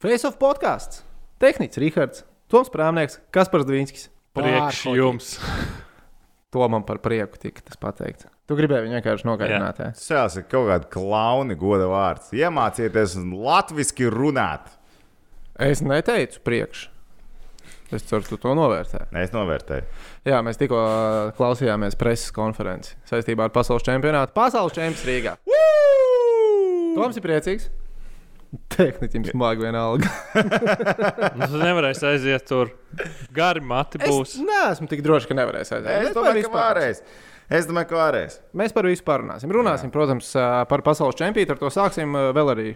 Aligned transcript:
Face 0.00 0.24
of 0.24 0.38
podkāsts. 0.40 1.02
Tehnicis 1.40 1.76
Rihards, 1.76 2.22
Toms 2.48 2.70
Prāmnieks, 2.72 3.18
Kaspars 3.34 3.66
Dvīnskis. 3.68 4.06
Priekš 4.32 4.80
Pārkoķi. 4.86 4.96
jums. 4.96 5.34
To 6.50 6.64
man 6.66 6.82
par 6.82 6.98
prieku 6.98 7.38
tika 7.38 7.62
tas 7.62 7.76
pateikts. 7.78 8.24
Tu 8.50 8.56
gribēji 8.58 8.88
viņu 8.88 8.96
vienkārši 8.96 9.26
nogaidināt. 9.28 9.76
Jā. 9.78 9.90
Tas 9.94 10.34
ir 10.34 10.42
kaut 10.50 10.66
kāda 10.66 10.88
klauna 10.90 11.54
goda 11.54 11.86
vārds. 11.86 12.32
Iemācieties 12.34 13.12
latviešu 13.22 14.08
runāt. 14.10 14.72
Es 15.62 15.78
neteicu 15.78 16.42
priekš. 16.42 16.88
Es 17.94 18.02
ceru, 18.02 18.26
tu 18.26 18.34
to 18.42 18.56
novērtē. 18.58 19.04
Es 19.22 19.30
novērtēju. 19.30 19.86
Jā, 20.26 20.40
mēs 20.42 20.58
tikko 20.58 20.80
klausījāmies 21.38 21.94
preses 22.00 22.34
konferenci 22.34 22.98
saistībā 23.06 23.46
ar 23.46 23.54
pasaules 23.54 23.86
čempionātu. 23.86 24.34
Pasaules 24.34 24.74
čempions 24.74 25.06
Rīgā. 25.06 25.36
Toms 26.98 27.14
ir 27.14 27.28
priecīgs. 27.30 27.70
Tehniķim 28.74 29.24
smagi 29.30 29.62
vienalga. 29.62 30.08
Nu, 31.38 31.46
Tu 31.46 31.58
nevarēsi 31.60 32.06
aiziet 32.08 32.46
tur. 32.48 32.72
Gari 33.34 33.62
mati 33.62 34.00
būs. 34.02 34.32
Es 34.34 34.40
neesmu 34.42 34.88
tik 34.90 35.02
drošs, 35.06 35.28
ka 35.30 35.36
nevarēs 35.38 35.70
aiziet. 35.76 35.90
Es 36.08 36.14
par 36.14 36.16
domāju, 36.24 36.46
ka 36.48 36.50
pār- 36.54 36.64
varēs. 36.80 37.02
Es 37.50 37.66
domāju, 37.68 37.88
ka 37.92 37.98
varēs. 38.00 38.38
Mēs 38.58 38.74
par 38.74 38.86
visu 38.90 39.04
parunāsim. 39.06 39.50
Runāsim, 39.54 39.90
protams, 39.94 40.32
ā, 40.38 40.48
par 40.70 40.82
pasaules 40.86 41.18
čempionu. 41.18 41.54
Ar 41.54 41.60
to 41.62 41.70
sāksim. 41.74 42.14
Vēl 42.34 42.50
arī 42.54 42.66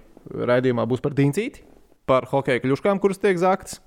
raidījumā 0.50 0.86
būs 0.90 1.02
par 1.02 1.14
Dīncīti, 1.18 1.62
par 2.10 2.26
hokeja 2.30 2.62
kļuškām, 2.62 3.02
kuras 3.02 3.18
tiek 3.22 3.38
zāktas. 3.42 3.80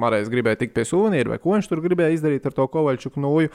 Marijas 0.00 0.30
gribēja 0.32 0.62
tikt 0.62 0.72
pie 0.76 0.84
suvenīra, 0.88 1.34
vai 1.34 1.40
ko 1.42 1.52
viņš 1.58 1.66
tur 1.68 1.80
gribēja 1.84 2.14
izdarīt 2.16 2.46
ar 2.48 2.54
to 2.56 2.64
Kovaļčuku 2.72 3.20
nūju. 3.20 3.50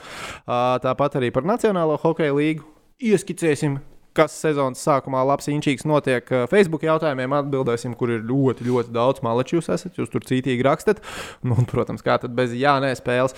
Tāpat 0.86 1.16
arī 1.18 1.32
par 1.34 1.46
Nacionālo 1.48 1.96
hokeja 2.02 2.34
līgu. 2.36 2.62
Ieskicēsim, 3.02 3.80
kas 4.16 4.34
sezonas 4.42 4.80
sākumā 4.86 5.20
labs 5.28 5.50
inčīgs 5.52 5.86
notiek. 5.88 6.26
Ā, 6.32 6.46
Facebook 6.52 6.86
jautājumiem 6.88 7.36
atbildēsim, 7.42 7.94
kur 8.00 8.14
ir 8.16 8.24
ļoti, 8.26 8.66
ļoti 8.70 8.94
daudz 8.96 9.22
maleču 9.26 9.60
jūs 9.60 9.70
esat. 9.76 9.94
Jūs 10.00 10.10
tur 10.12 10.24
cītīgi 10.26 10.64
rakstat. 10.66 11.04
Nu, 11.46 11.54
un, 11.60 11.68
protams, 11.68 12.04
kā 12.06 12.18
tad 12.22 12.34
bez 12.36 12.56
jānē 12.56 12.94
spēles. 12.98 13.36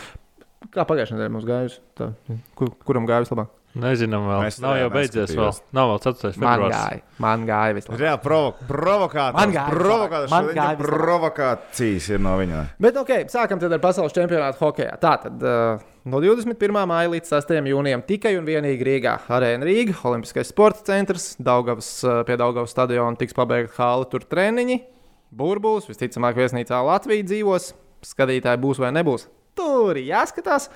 Kā 0.75 0.83
pagājušajā 0.89 1.15
nedēļā 1.19 1.31
mums 1.37 1.47
gājusi? 1.47 1.79
Tā, 1.99 2.13
Kur, 2.59 2.73
kuram 2.87 3.05
gāja 3.07 3.23
vislabāk? 3.27 3.53
Nezinām, 3.79 4.25
vēl. 4.27 4.47
Es 4.49 4.57
Nav 4.65 4.79
jau 4.81 4.89
beidzies 4.91 5.35
vēl. 5.39 5.53
Nav 5.77 5.91
vēl 5.93 5.99
4. 6.03 6.31
Man 6.41 6.49
februārs. 6.49 6.73
gāja, 6.73 7.03
man 7.23 7.45
gāja 7.47 7.75
vislabāk. 7.77 8.01
Reāli 8.01 8.21
provo 8.25 8.49
provokācijas. 8.67 9.37
Man 9.37 9.53
gāja 9.55 9.75
Provokācijas. 9.77 10.33
Man 10.33 10.49
gāja. 10.57 10.79
Provokācijas 10.81 12.09
ir 12.17 12.23
no 12.25 12.33
viņa. 12.41 12.63
Bet, 12.83 12.99
ok, 13.05 13.13
sākam 13.31 13.61
tad 13.63 13.77
ar 13.77 13.83
pasaules 13.85 14.17
čempionātu 14.17 14.59
hokeja. 14.65 14.97
Tātad 15.03 15.45
uh, 15.45 15.85
no 16.09 16.21
21. 16.23 16.79
māja 16.89 17.11
līdz 17.13 17.33
6. 17.35 17.55
jūnijam 17.71 18.03
tikai 18.07 18.35
un 18.39 18.47
vienīgi 18.49 18.87
Rīgā. 18.87 19.15
Arēna 19.35 19.67
Rīga, 19.69 19.97
Olimpiskais 20.09 20.51
sporta 20.53 20.85
centrs, 20.89 21.33
Daugavas, 21.43 21.91
uh, 22.07 22.23
pie 22.29 22.39
Daugavas 22.41 22.73
stadiona 22.75 23.19
tiks 23.19 23.37
pabeigta 23.37 23.77
hāla, 23.83 24.09
tur 24.11 24.25
treniņi, 24.29 24.81
burbulis, 25.39 25.89
visticamāk, 25.91 26.39
viesnīcā 26.39 26.81
Latvija 26.87 27.27
dzīvos. 27.29 27.73
Skatītāji 28.09 28.63
būs 28.63 28.81
vai 28.83 28.93
nebūs. 28.95 29.27
Tur 29.59 29.99
ir 29.99 30.13
jāskatās. 30.13 30.69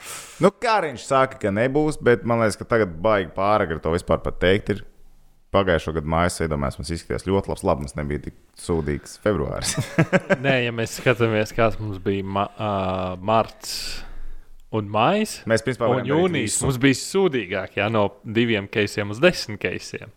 Nu, 0.42 0.50
kā 0.50 0.80
viņš 0.82 1.04
saka, 1.06 1.38
ka 1.38 1.52
nebūs, 1.54 2.00
bet 2.02 2.26
man 2.26 2.42
liekas, 2.42 2.58
ka 2.58 2.66
tagad 2.74 2.96
baigi 3.02 3.30
pāragri 3.36 3.78
to 3.82 3.94
vispār 3.94 4.22
pateikt. 4.24 4.74
Ir. 4.74 4.88
Pagājušo 5.52 5.92
gadu 5.92 6.08
mājas 6.08 6.38
iedomājās, 6.40 6.78
mums 6.80 6.90
izskatījās 6.94 7.26
ļoti 7.28 7.50
labs. 7.50 7.64
Labi, 7.68 7.84
mums 7.84 7.92
nebija 7.98 8.22
tik 8.24 8.38
sūdīgs 8.56 9.18
februāris. 9.20 9.74
Nē, 10.46 10.54
ja 10.64 10.72
mēs 10.72 10.94
skatāmies, 10.96 11.52
kāds 11.52 11.76
mums 11.76 12.00
bija 12.00 12.24
ma 12.24 12.46
uh, 12.56 13.20
marts 13.20 13.74
un 14.72 14.88
maijs. 14.92 15.38
Mēs 15.50 15.64
principā 15.66 15.90
Un 15.92 16.08
jūnijas 16.08 16.58
mums 16.64 16.78
bija 16.82 16.98
sūdīgāk, 16.98 17.76
jā, 17.80 17.88
no 17.92 18.08
diviem 18.24 18.68
keisiem 18.72 19.12
uz 19.14 19.20
desmit 19.22 19.60
keisiem. 19.62 20.12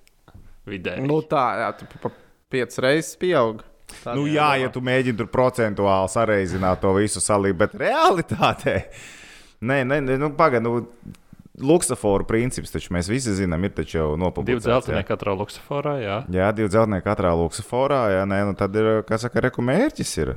Vidēji. 0.66 1.04
Nu, 1.06 1.20
tā, 1.30 1.44
jā, 1.62 1.72
tu 1.78 1.88
pa 2.02 2.10
piecas 2.54 2.80
reizes 2.82 3.18
pieaug. 3.22 3.62
Tā 4.02 4.16
Nu, 4.18 4.24
jā, 4.26 4.48
domā. 4.56 4.64
ja 4.64 4.72
tu 4.74 4.82
mēģini 4.82 5.20
tur 5.20 5.28
procentuāli 5.30 6.10
sareizināt 6.10 6.82
to 6.82 6.94
visu 6.98 7.22
salīdzināt, 7.22 7.60
bet 7.60 7.76
realitātē, 7.84 8.80
nē, 9.70 9.84
nē, 9.86 10.00
nē 10.08 10.18
nu, 10.24 10.32
pagaidi, 10.40 10.66
nu, 10.66 11.14
luksusforu 11.62 12.26
princips 12.28 12.74
taču 12.74 12.96
mēs 12.96 13.08
visi 13.12 13.36
zinām, 13.38 13.64
ir 13.64 13.76
taču 13.78 14.00
jau 14.00 14.08
Divi 14.16 14.24
nopublicēts. 14.24 14.66
dzeltenie 14.66 15.04
jā. 15.04 15.08
katrā 15.12 15.36
luksusforā, 15.38 15.94
jā. 16.02 16.18
Jā, 16.34 16.50
divi 16.58 16.72
dzeltnieki 16.74 17.06
katrā 17.06 17.36
luksusforā, 17.38 18.02
jā, 18.18 18.26
nē, 18.28 18.42
nu, 18.50 18.58
tad 18.58 18.76
ir, 18.76 18.90
kā 19.08 19.22
saka, 19.22 19.46
reku 19.46 19.64
mērķis 19.66 20.18
ir. 20.24 20.34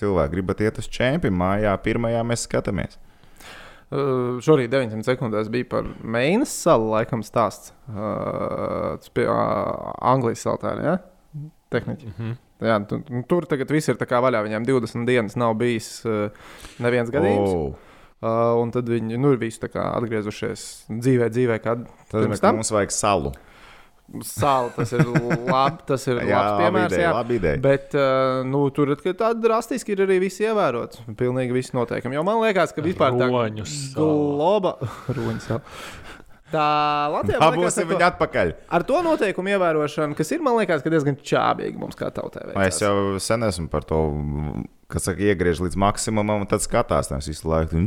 Cilvēki 0.00 0.32
gribat 0.32 0.64
iet 0.64 0.80
uz 0.80 0.88
čempionu 0.88 1.36
mājā, 1.36 1.76
pirmajā 1.84 2.24
mēs 2.24 2.46
skatāmies. 2.48 2.96
Uh, 3.90 4.38
šorīt 4.44 4.70
900 4.70 5.02
sekundēs 5.02 5.48
bija 5.50 5.66
par 5.72 5.88
Meinas 6.06 6.52
salu, 6.62 6.92
laikam, 6.92 7.24
stāsts. 7.26 7.72
Uh, 7.90 8.94
tas 9.02 9.10
pie 9.10 9.24
uh, 9.26 9.90
Anglijas 10.12 10.44
saltēna, 10.46 10.84
ja? 10.86 11.48
Tehniķi. 11.74 12.06
Mm 12.06 12.14
-hmm. 12.18 12.38
Jā, 12.60 12.76
tu, 12.86 13.00
nu, 13.08 13.22
tur 13.26 13.46
tagad 13.50 13.70
viss 13.72 13.88
ir 13.88 13.96
vaļā. 14.22 14.44
Viņiem 14.46 14.66
20 14.68 15.06
dienas 15.08 15.36
nav 15.36 15.54
bijis 15.58 16.04
uh, 16.06 16.30
neviens 16.78 17.10
gadījums. 17.10 17.50
Oh. 17.50 17.74
Uh, 18.20 18.62
un 18.62 18.70
tad 18.70 18.88
viņi 18.88 19.16
nu, 19.18 19.32
ir 19.32 19.38
visi 19.40 19.58
atgriezušies 19.96 20.64
dzīvē, 20.90 21.30
dzīvē 21.32 21.58
kā 21.64 21.78
tad 22.10 22.54
mums 22.54 22.70
vajag 22.70 22.92
salu. 22.92 23.32
Sāla, 24.26 24.72
tas 24.74 24.90
ir 24.96 25.04
labi, 25.06 25.84
tas 25.86 26.02
ir 26.10 26.18
Jā, 26.26 26.40
labs 26.40 26.56
piemērs. 26.64 26.92
ideja, 26.94 27.04
jā. 27.04 27.10
labi 27.14 27.36
ideja. 27.38 27.60
Bet 27.62 27.94
uh, 27.94 28.40
nu, 28.48 28.64
tur 28.74 28.90
tā 28.98 29.28
drastiski 29.38 29.94
ir 29.94 30.02
arī 30.08 30.16
viss 30.24 30.42
ievērots. 30.42 31.04
Pilnīgi 31.20 31.54
viss 31.54 31.70
noteikumi. 31.76 32.18
Jo 32.18 32.24
man 32.26 32.40
liekas, 32.42 32.74
ka 32.74 32.82
vispār 32.82 33.14
tā 33.20 33.28
globa. 33.30 34.72
Roņu 35.16 35.44
sala. 35.46 35.62
Tā 36.50 36.66
Latvijā 37.14 37.38
man 37.38 37.54
liekas, 37.54 37.76
Dabūsim 37.78 37.84
ar 37.84 37.86
to- 37.86 37.94
viņu 37.94 38.06
atpakaļ. 38.08 38.48
ar 38.74 38.82
to 38.88 39.02
noteikumu 39.06 39.52
ievērošanu, 39.54 40.16
kas 40.18 40.32
ir, 40.34 40.40
man 40.42 40.56
liekas, 40.58 40.82
ka 40.82 40.90
diezgan 40.90 41.14
čābīgi 41.22 41.78
mums 41.78 41.94
kā 41.94 42.08
tautai. 42.10 42.48
Es 42.66 42.80
jau 42.82 43.20
sen 43.22 43.46
esmu 43.46 43.68
par 43.70 43.86
to, 43.86 44.00
kas 44.90 45.06
saka, 45.06 45.22
iegriež 45.30 45.62
līdz 45.62 45.78
maksimumam, 45.78 46.42
un 46.42 46.50
tad 46.50 46.64
skatās 46.66 47.12
nevis 47.14 47.30
visu 47.30 47.46
laiku. 47.52 47.84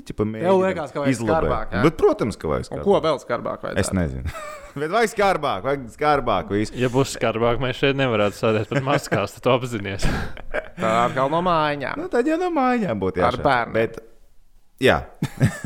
Ķipa, 0.00 0.24
Tev 0.32 0.60
liekas, 0.62 0.92
ka 0.94 1.02
vajag 1.02 1.18
skarbāk, 1.20 1.72
jā? 1.76 1.82
Bet, 1.84 1.96
protams, 2.00 2.38
ka 2.40 2.48
vajag 2.48 2.64
Un 2.64 2.68
skarbāk. 2.70 2.84
ko 2.86 3.00
vēl 3.04 3.18
skarbāk 3.22 3.66
vajag? 3.66 3.80
Es 3.82 3.90
nezinu. 3.92 4.32
Bet 4.80 4.94
vajag 4.94 5.10
skarbāk, 5.12 5.66
vajag 5.66 5.82
skarbāk. 5.92 6.52
Visu. 6.56 6.76
Ja 6.80 6.88
būs 6.92 7.12
skarbāk, 7.18 7.60
mēs 7.60 7.76
šeit 7.82 7.98
nevarētu 8.00 8.38
sēdēt 8.38 8.70
pat 8.72 8.86
maskās, 8.86 9.34
tad 9.36 9.50
apzināties. 9.52 10.06
Tā 10.80 10.92
atkal 11.06 11.28
no 11.34 11.42
mājām. 11.44 12.00
Nu, 12.00 12.08
tad 12.12 12.30
jau 12.30 12.38
no 12.40 12.48
mājām 12.56 13.02
būtu 13.02 13.20
Ar 13.20 13.36
jāšāda. 13.36 13.44
bērniem. 13.44 13.74
Bet, 13.76 13.98
jā, 14.82 14.96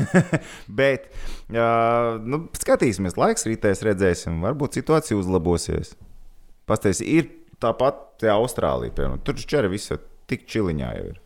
bet 0.81 1.07
uh, 1.53 2.17
nu, 2.27 2.41
skatīsimies, 2.59 3.15
laiks 3.19 3.47
rītēs 3.47 3.83
redzēsim. 3.87 4.41
Varbūt 4.43 4.79
situācija 4.81 5.17
uzlabosies. 5.19 5.93
Pastāstiet, 6.67 7.07
ir 7.07 7.29
tāpat 7.63 8.03
tā 8.21 8.33
Austrālija, 8.35 8.91
piemēram. 8.97 9.23
Tur 9.23 9.39
taču 9.39 9.61
arī 9.61 9.71
viss 9.77 9.93
tik 10.27 10.43
čiliņā 10.51 10.91
jau 10.99 11.05
ir. 11.13 11.21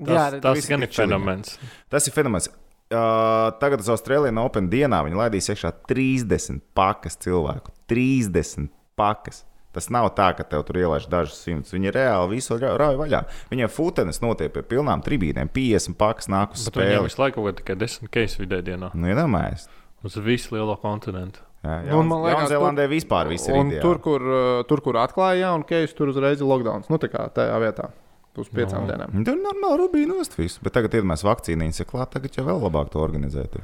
Tas, 0.00 0.16
Jā, 0.34 0.40
tas 0.40 0.66
gan 0.70 0.82
ir 0.82 0.88
fenomens. 0.94 1.58
Tas 1.92 2.06
ir 2.08 2.12
fenomens. 2.16 2.48
Uh, 2.90 3.52
tagad 3.60 3.78
uz 3.84 3.88
Austrālijas 3.92 4.34
Open 4.42 4.66
dienā 4.72 4.98
viņi 5.06 5.14
laidīs 5.20 5.46
iekšā 5.52 5.70
30 5.86 6.60
pakas 6.74 7.14
cilvēku. 7.22 7.70
30 7.92 8.68
pakas. 8.98 9.44
Tas 9.70 9.86
nav 9.94 10.08
tā, 10.18 10.32
ka 10.34 10.42
tev 10.42 10.64
tur 10.66 10.80
ielaiž 10.80 11.04
dažus 11.06 11.44
simtus. 11.44 11.70
Viņi 11.76 11.92
reāli 11.94 12.32
visu 12.40 12.56
ra- 12.58 12.72
rauj 12.80 12.96
vaļā. 12.98 13.20
Viņiem 13.52 13.70
futenes 13.70 14.18
notiek 14.24 14.50
pie 14.50 14.64
pilnām 14.66 15.04
tribīnēm. 15.06 15.52
50 15.54 15.94
pakas 16.00 16.26
nāk 16.26 16.56
uz 16.58 16.64
Bet 16.66 16.80
viņiem 16.80 16.96
spēli. 16.96 17.06
visu 17.06 17.22
laiku 17.22 17.52
tikai 17.60 17.76
10 17.78 18.10
keisi 18.10 18.42
vidē 18.42 18.58
dienā. 18.66 18.90
Nu, 18.98 19.06
iedomājies. 19.12 19.68
Uz 20.02 20.16
visu 20.16 20.56
lielo 20.56 20.74
kontinentu. 20.82 21.38
Jā, 21.62 21.84
Nu, 21.92 22.00
un 22.00 22.08
man 22.08 22.22
liekas, 22.24 22.48
Jaunzēlandē 22.50 22.88
vispār 22.88 23.28
viss 23.28 23.46
ir 23.46 23.54
Un 23.54 23.68
ideāli. 23.70 23.82
tur, 23.84 23.98
kur, 24.00 24.20
uh, 24.26 24.62
tur, 24.64 24.80
kur 24.80 24.94
atklāja 24.96 25.42
jaunu 25.44 25.62
keisu, 25.68 25.94
tur 25.94 26.08
uzreiz 26.08 26.40
ir 26.40 26.46
lockdown. 26.48 26.88
Nu, 26.90 26.96
tā 26.98 27.06
kā 27.12 27.28
tajā 27.30 27.58
vietā. 27.62 27.90
Uz 28.38 28.48
piecām 28.54 28.84
No. 28.84 28.88
dienām. 28.92 29.14
Un 29.16 29.24
Tur 29.26 29.38
normāli 29.42 29.80
rubīja 29.82 30.06
nost 30.12 30.36
visu. 30.38 30.60
Bet 30.62 30.76
tagad, 30.76 30.92
kad 30.94 31.04
mēs 31.08 31.24
vakcīnīņas 31.26 31.80
ir 31.82 31.86
klāt, 31.90 32.12
tagad 32.14 32.36
jau 32.38 32.44
vēl 32.46 32.60
labāk 32.62 32.92
to 32.92 33.02
organizēt. 33.02 33.58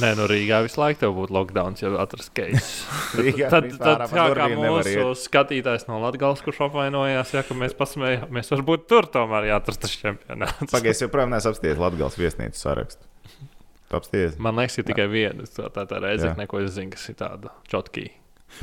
Nē, 0.00 0.14
no 0.16 0.24
Rīgā 0.24 0.62
visu 0.64 0.80
laiku 0.80 1.02
tev 1.02 1.12
būtu 1.16 1.34
lockdown, 1.36 1.74
ja 1.80 1.90
atrastu 2.00 2.32
keisu. 2.38 2.86
Rīgā 3.20 3.50
Tad, 3.52 3.66
tad 3.80 4.04
ap 4.06 4.14
kā, 4.14 4.46
mūsu 4.56 5.10
skatītājs 5.20 5.84
no 5.90 5.98
Latvijas, 6.00 6.40
kurš 6.44 6.62
apvainojās, 6.68 7.34
ja 7.36 7.42
ka 7.44 7.56
mēs 7.56 7.74
pasmējāmies, 7.76 8.52
varbūt 8.54 8.86
tur 8.88 9.08
tomēr 9.12 9.50
jāatrast 9.50 9.82
tas 9.84 9.96
čempionāts. 10.00 10.70
Pagaidzi, 10.72 11.04
joprojām 11.04 11.34
neesmu 11.34 11.52
apsties 11.52 11.80
Latvijas 11.82 12.16
viesnīcas 12.20 12.64
sarakstu. 12.64 13.04
Tu 13.92 13.98
apsties. 14.00 14.38
Man 14.40 14.56
liekas, 14.56 14.78
ir 14.80 14.88
tikai 14.88 15.08
viena 15.12 15.44
tā, 15.44 15.68
tā, 15.74 15.84
tā 15.90 16.00
reize, 16.00 16.30
Jā. 16.32 16.48
ko 16.48 16.62
es 16.64 16.72
zinu, 16.72 16.94
kas 16.96 17.08
ir 17.12 17.18
tāda 17.20 17.52
čotkī. 17.68 18.08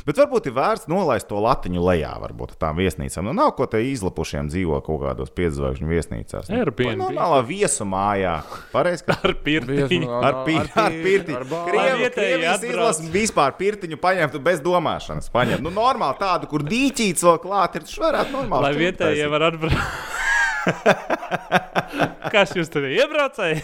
Bet 0.06 0.18
varbūt 0.20 0.46
ir 0.50 0.54
vērts 0.56 0.86
nolaist 0.90 1.26
to 1.30 1.40
latiņu 1.42 1.82
lejā, 1.84 2.12
varbūt 2.22 2.54
tām 2.60 2.78
viesnīcām. 2.78 3.26
Nu, 3.26 3.32
nav 3.36 3.50
ko 3.58 3.66
te 3.70 3.80
izlapušiem 3.90 4.48
dzīvo 4.52 4.78
kaut 4.86 5.00
kādos 5.02 5.32
piedzvaigžņu 5.36 5.88
viesnīcās. 5.90 6.50
Nu, 6.50 6.60
Airbnb. 6.60 6.86
vai 6.86 6.96
Normālā 7.00 7.40
viesu 7.48 7.86
mājā. 7.90 8.36
Pareizi, 8.72 9.04
ka 9.08 9.16
Ar 9.26 9.34
pirtiņu. 9.44 10.10
ar, 10.20 10.38
pir, 10.46 10.62
ar 10.78 10.94
pirtiņu. 10.94 11.42
Krievi, 11.70 12.10
Krievijas 12.14 12.54
atbrauc. 12.56 12.70
izlases 12.70 13.10
vispār 13.14 13.56
pirtiņu 13.58 13.98
paņemtu 14.00 14.40
bez 14.46 14.62
domāšanas. 14.64 15.30
Paņemt. 15.34 15.64
Nu, 15.66 15.74
normāli 15.74 16.18
tādu, 16.22 16.48
kur 16.50 16.62
dīķīts 16.66 17.26
vēl 17.26 17.38
klāt, 17.42 17.76
ir 17.80 17.86
tas 17.88 17.98
varētu 18.00 18.36
normāli. 18.38 18.62
Lai 18.70 18.74
vietējie 18.78 19.28
var 19.32 19.48
atbraukt. 19.50 20.08
Kas 22.34 22.52
jūs 22.56 22.68
tur 22.72 22.84
iebraucēji? 22.90 23.62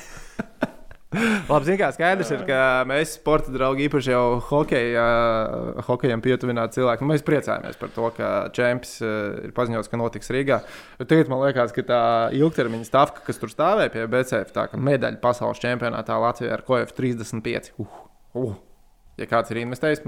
Labi, 1.50 1.66
zināmā 1.66 1.78
mērā 1.80 1.94
skaidrs 1.94 2.30
ir, 2.34 2.42
ka 2.48 2.60
mēs, 2.88 3.14
sporta 3.16 3.52
draugi, 3.54 3.86
īpaši 3.88 4.12
jau 4.12 4.24
hokeja, 4.50 5.04
uh, 5.04 5.80
hokejam 5.88 6.22
pietuvināti 6.24 6.80
cilvēki, 6.80 7.04
nu, 7.04 7.10
mēs 7.12 7.24
priecājamies 7.26 7.80
par 7.80 7.92
to, 7.94 8.10
ka 8.16 8.30
čempions 8.56 8.94
uh, 9.04 9.10
ir 9.46 9.54
paziņots, 9.56 9.90
ka 9.92 10.00
notiks 10.00 10.32
Rīgā. 10.34 10.60
Tagad 11.02 11.32
man 11.32 11.44
liekas, 11.44 11.74
ka 11.76 11.86
tā 11.88 12.02
ilgtermiņa 12.36 12.88
stāvka, 12.88 13.24
kas 13.26 13.40
tur 13.42 13.52
stāvēja 13.52 13.94
pie 13.94 14.06
BCF, 14.12 14.54
tā 14.56 14.66
ka 14.72 14.80
medaļa 14.80 15.22
pasaules 15.22 15.62
čempionātā 15.62 16.18
Latvijā 16.22 16.56
ar 16.58 16.64
KF 16.66 16.96
35. 16.98 17.72
Uh, 17.80 18.00
uh. 18.36 18.56
Ja 19.16 19.28
kāds 19.30 19.52
ir 19.52 19.62
investējis, 19.62 20.02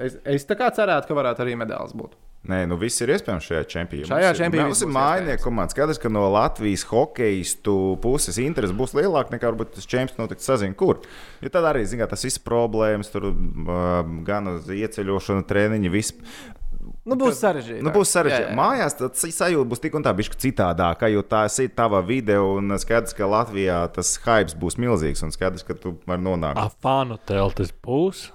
es, 0.00 0.14
es 0.36 0.46
tā 0.48 0.56
kā 0.56 0.70
cerētu, 0.72 1.10
ka 1.10 1.18
varētu 1.18 1.44
arī 1.44 1.58
medaļas 1.60 1.92
būt. 2.00 2.16
Nē, 2.44 2.58
nu 2.68 2.76
viss 2.76 3.00
ir 3.00 3.08
iespējams 3.14 3.46
šajā 3.48 3.66
čempionā. 3.72 4.08
Šajā 4.10 4.32
čempionā 4.36 4.66
mums 4.68 4.82
ir 4.84 4.90
mājinieku 4.92 5.46
komanda. 5.46 5.72
Skaidrs, 5.72 6.00
ka 6.02 6.10
no 6.12 6.26
Latvijas 6.34 6.82
hokeistu 6.90 7.76
puses 8.04 8.36
interese 8.42 8.76
būs 8.76 8.92
lielāka 8.98 9.32
nekā 9.32 9.48
varbūt 9.48 9.78
tas 9.78 9.88
čempions 9.88 10.20
notiks 10.20 10.44
sazina, 10.44 10.76
kur. 10.76 11.00
Jo 11.40 11.52
tad 11.54 11.64
arī, 11.70 11.86
zināt, 11.88 12.12
tas 12.12 12.26
viss 12.26 12.42
problēmas, 12.44 13.08
tur 13.14 13.30
uh, 13.30 14.02
gan 14.26 14.52
uz 14.52 14.68
ieceļošanu, 14.68 15.46
treniņu, 15.48 15.94
viss. 15.94 16.12
Nu, 17.08 17.16
būs 17.20 17.40
sarežģīti. 17.40 17.84
Nu, 17.84 17.92
būs 17.94 18.12
sarežģīti. 18.12 18.52
Mājās 18.56 18.98
tas 18.98 19.24
sajūta 19.38 19.68
būs 19.70 19.80
tik 19.80 19.96
un 19.96 20.04
tā, 20.04 20.12
bišķi 20.16 20.40
citādāka, 20.46 21.08
jo 21.12 21.24
tā 21.24 21.46
ir 21.64 21.72
tava 21.76 22.02
vide, 22.04 22.36
un 22.40 22.76
skaidrs, 22.80 23.16
ka 23.16 23.28
Latvijā 23.28 23.80
tas 23.92 24.14
hype 24.24 24.56
būs 24.60 24.76
milzīgs, 24.80 25.24
un 25.24 25.32
skaidrs, 25.32 25.64
ka 25.64 25.76
tu 25.80 25.96
vari 26.08 26.24
nonākt. 26.24 26.60
Afānu 26.60 27.16
teltis 27.28 27.72
būs. 27.84 28.26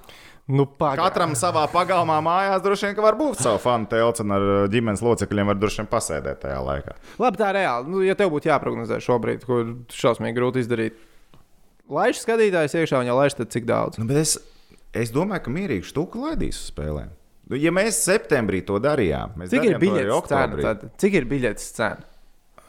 Nu, 0.49 0.65
pagā. 0.65 1.03
Katram 1.03 1.35
savā 1.37 1.67
pagalmā 1.69 2.15
mājās 2.25 2.63
droši 2.65 2.87
vien 2.89 3.03
var 3.05 3.17
būt 3.19 3.37
savu 3.43 3.59
fanu 3.61 3.85
telts, 3.91 4.23
un 4.23 4.33
ar 4.33 4.45
ģimenes 4.73 5.03
locekļiem 5.05 5.51
var 5.51 5.59
droši 5.61 5.83
vien 5.83 5.89
pasēdēt 5.91 6.41
tajā 6.41 6.57
laikā. 6.65 6.95
Labi, 7.21 7.37
tā 7.37 7.51
ir 7.51 7.59
reāli. 7.59 7.93
Nu, 7.93 8.01
ja 8.01 8.15
tev 8.17 8.31
būtu 8.33 8.49
jāprognozē 8.49 8.97
šobrīd, 9.05 9.45
ko 9.45 9.59
šausmīgi 9.93 10.37
grūti 10.39 10.63
izdarīt, 10.65 10.97
laiž 11.93 12.23
skatītājs 12.23 12.75
iekšā, 12.81 13.03
un 13.03 13.11
ja 13.11 13.17
laiž, 13.19 13.37
tad 13.37 13.53
cik 13.53 13.69
daudz? 13.69 14.01
Nu, 14.01 14.09
es, 14.17 14.39
es 14.97 15.13
domāju, 15.13 15.45
ka 15.45 15.53
mierīgi 15.53 15.91
štuku 15.91 16.25
laidīs 16.25 16.57
uz 16.63 16.73
spēlēm. 16.73 17.13
Nu, 17.49 17.57
ja 17.57 17.73
mēs 17.73 18.01
septembrī 18.05 18.63
to 18.65 18.81
darījām, 18.81 19.37
mēs 19.37 19.53
cik 19.53 19.63
ir 19.65 19.77
darījām 19.77 19.77
arī 19.77 19.87
biļetes 19.87 20.09
cena? 20.09 20.43
oktobrī. 20.49 20.65
Tad? 20.65 20.89
Cik 21.01 21.17
ir 21.21 21.29
biļetes 21.29 21.71
cena? 21.77 22.05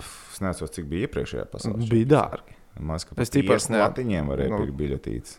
Es 0.01 0.41
nezinu, 0.45 0.73
cik 0.77 0.89
bija 0.89 1.09
iepriekšējā 1.09 1.45
pasaulē. 1.53 1.89
Bija 1.91 2.13
dārgi. 2.15 2.57
Es 2.97 3.05
pat 3.09 3.33
tipos 3.33 3.67
tiesu 3.67 3.73
ne- 3.75 3.83
latiņiem 3.83 4.31
varēja 4.33 4.53
nu. 4.53 4.61
pirkt 4.63 4.77
biļetītes. 4.79 5.37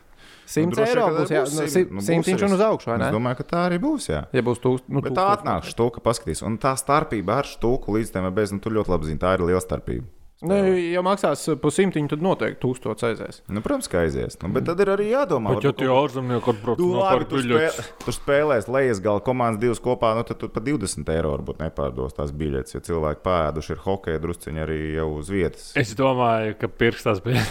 100 0.47 0.71
droši 0.71 0.81
vien, 0.81 0.87
eiro 0.91 1.05
ka 1.05 1.21
būs 1.21 1.29
jā, 1.31 1.41
būs 1.45 1.53
nu, 1.59 1.67
simt- 1.67 1.91
nu, 1.91 1.97
būs, 1.99 2.05
simtiņš 2.09 2.41
un 2.41 2.47
es- 2.47 2.53
uz 2.53 2.61
augšu? 2.61 2.87
Es 2.95 3.13
domāju, 3.15 3.37
ka 3.37 3.43
tā 3.43 3.59
arī 3.69 3.77
būs. 3.79 4.09
Jā. 4.09 4.21
Ja 4.33 4.41
būs 4.41 4.59
tūkst, 4.59 4.83
nu, 4.89 5.01
Bet 5.01 5.13
tā 5.13 5.27
atnāk 5.37 5.63
štuka, 5.63 6.01
paskatīs. 6.01 6.41
Un 6.43 6.57
tā 6.57 6.73
starpība 6.75 7.37
ar 7.39 7.43
štuku 7.45 7.87
līdz 7.97 8.11
tam 8.11 8.33
bez, 8.33 8.51
nu, 8.51 8.59
tu 8.59 8.69
ļoti 8.69 8.89
labi 8.89 9.05
zini, 9.05 9.19
tā 9.19 9.33
ir 9.35 9.39
liela 9.45 9.61
starpība. 9.61 10.03
Nu, 10.41 10.55
ja 10.73 11.03
maksās 11.05 11.43
pusimtiņu, 11.61 12.09
tad 12.09 12.23
noteikti 12.25 12.57
tūkstots 12.63 13.05
aizies. 13.05 13.41
Nu, 13.51 13.61
protams, 13.61 13.89
ka 13.91 13.99
aizies. 14.01 14.39
Nu, 14.41 14.49
bet 14.55 14.65
tad 14.65 14.79
ir 14.81 14.89
arī 14.89 15.11
jādomā. 15.11 15.53
Bet, 15.53 15.67
ja 15.67 15.73
tie 15.77 15.89
ārzemnieki 15.93 16.49
atbrauc 16.55 16.81
Nu, 16.81 16.87
no 16.97 17.27
tu, 17.29 17.41
spēl, 17.43 17.91
tu 18.01 18.15
spēlēsi 18.15 18.73
lejas 18.73 19.01
gala 19.05 19.21
komandas 19.25 19.61
divas 19.61 19.81
kopā, 19.83 20.15
nu, 20.17 20.25
tad 20.25 20.39
tu 20.41 20.49
par 20.49 20.65
20 20.65 21.13
eiro 21.13 21.35
varbūt 21.35 21.61
nepārdos 21.61 22.17
tās 22.17 22.33
biļetes. 22.33 22.73
Jo 22.73 22.81
cilvēki 22.89 23.21
pēduši 23.27 23.75
ir 23.75 23.83
hokeja 23.85 24.23
drusciņi 24.25 24.65
arī 24.65 24.79
jau 24.95 25.07
uz 25.19 25.29
vietas. 25.33 25.69
Es 25.77 25.93
domāju, 25.99 26.57
ka 26.63 26.71
pirkstās 26.81 27.21
bija. 27.25 27.45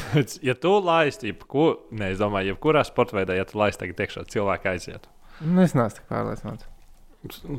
Ja 0.46 0.56
tu 0.58 0.75
laisti, 0.82 1.31
jebko, 1.31 1.70
ne, 1.94 2.10
es 2.14 2.19
domāju, 2.19 2.54
jebkurā 2.54 2.82
sporta 2.88 3.20
veidā, 3.20 3.38
ja 3.38 3.46
tu 3.46 3.60
laisti 3.60 3.84
tagad 3.84 4.02
iekšā, 4.02 4.26
cilvēki 4.34 4.70
aiziet. 4.75 5.08
Nu, 5.40 5.62
Es 5.62 5.76
neesmu 5.78 6.00
tik 6.00 6.10
pārliecināts. 6.10 6.66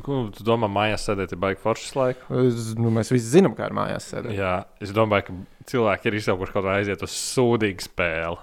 Ko 0.02 0.24
Tu 0.34 0.42
domā, 0.42 0.66
mājās 0.66 1.04
sēdēt, 1.06 1.36
ir 1.36 1.38
baigi 1.42 1.60
foršas 1.62 1.92
laika? 1.94 2.26
Es, 2.42 2.72
nu, 2.74 2.90
mēs 2.94 3.12
visi 3.14 3.28
zinām, 3.36 3.52
kā 3.54 3.68
ir 3.70 3.76
mājās 3.78 4.08
sēdēt. 4.10 4.34
Jā, 4.34 4.54
es 4.82 4.90
domāju, 4.94 5.28
ka 5.28 5.68
cilvēki 5.70 6.10
ir 6.10 6.16
izsaukuši 6.18 6.54
kaut 6.56 6.66
kā 6.66 6.80
aiziet 6.80 7.04
uz 7.06 7.14
sūdīgu 7.14 7.86
spēli. 7.86 8.40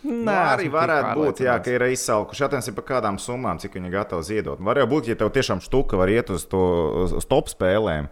Nē, 0.00 0.36
arī 0.54 0.70
varētu 0.72 1.10
būt, 1.18 1.42
jā, 1.44 1.58
ka 1.60 1.74
ir 1.74 1.82
izsalkuši. 1.92 2.44
Attiecībā 2.46 2.78
par 2.78 2.86
kādām 2.94 3.18
summām, 3.20 3.58
cik 3.60 3.74
viņi 3.76 3.90
gatavi 3.92 4.24
ziedot. 4.30 4.62
Var 4.64 4.80
jau 4.80 4.86
būt, 4.94 5.10
ja 5.10 5.16
tev 5.20 5.32
tiešām 5.34 5.60
štuka 5.64 5.98
var 6.00 6.12
iet 6.12 6.30
uz 6.32 6.46
to 6.48 6.62
uz, 7.02 7.26
top 7.28 7.50
spēlēm. 7.52 8.08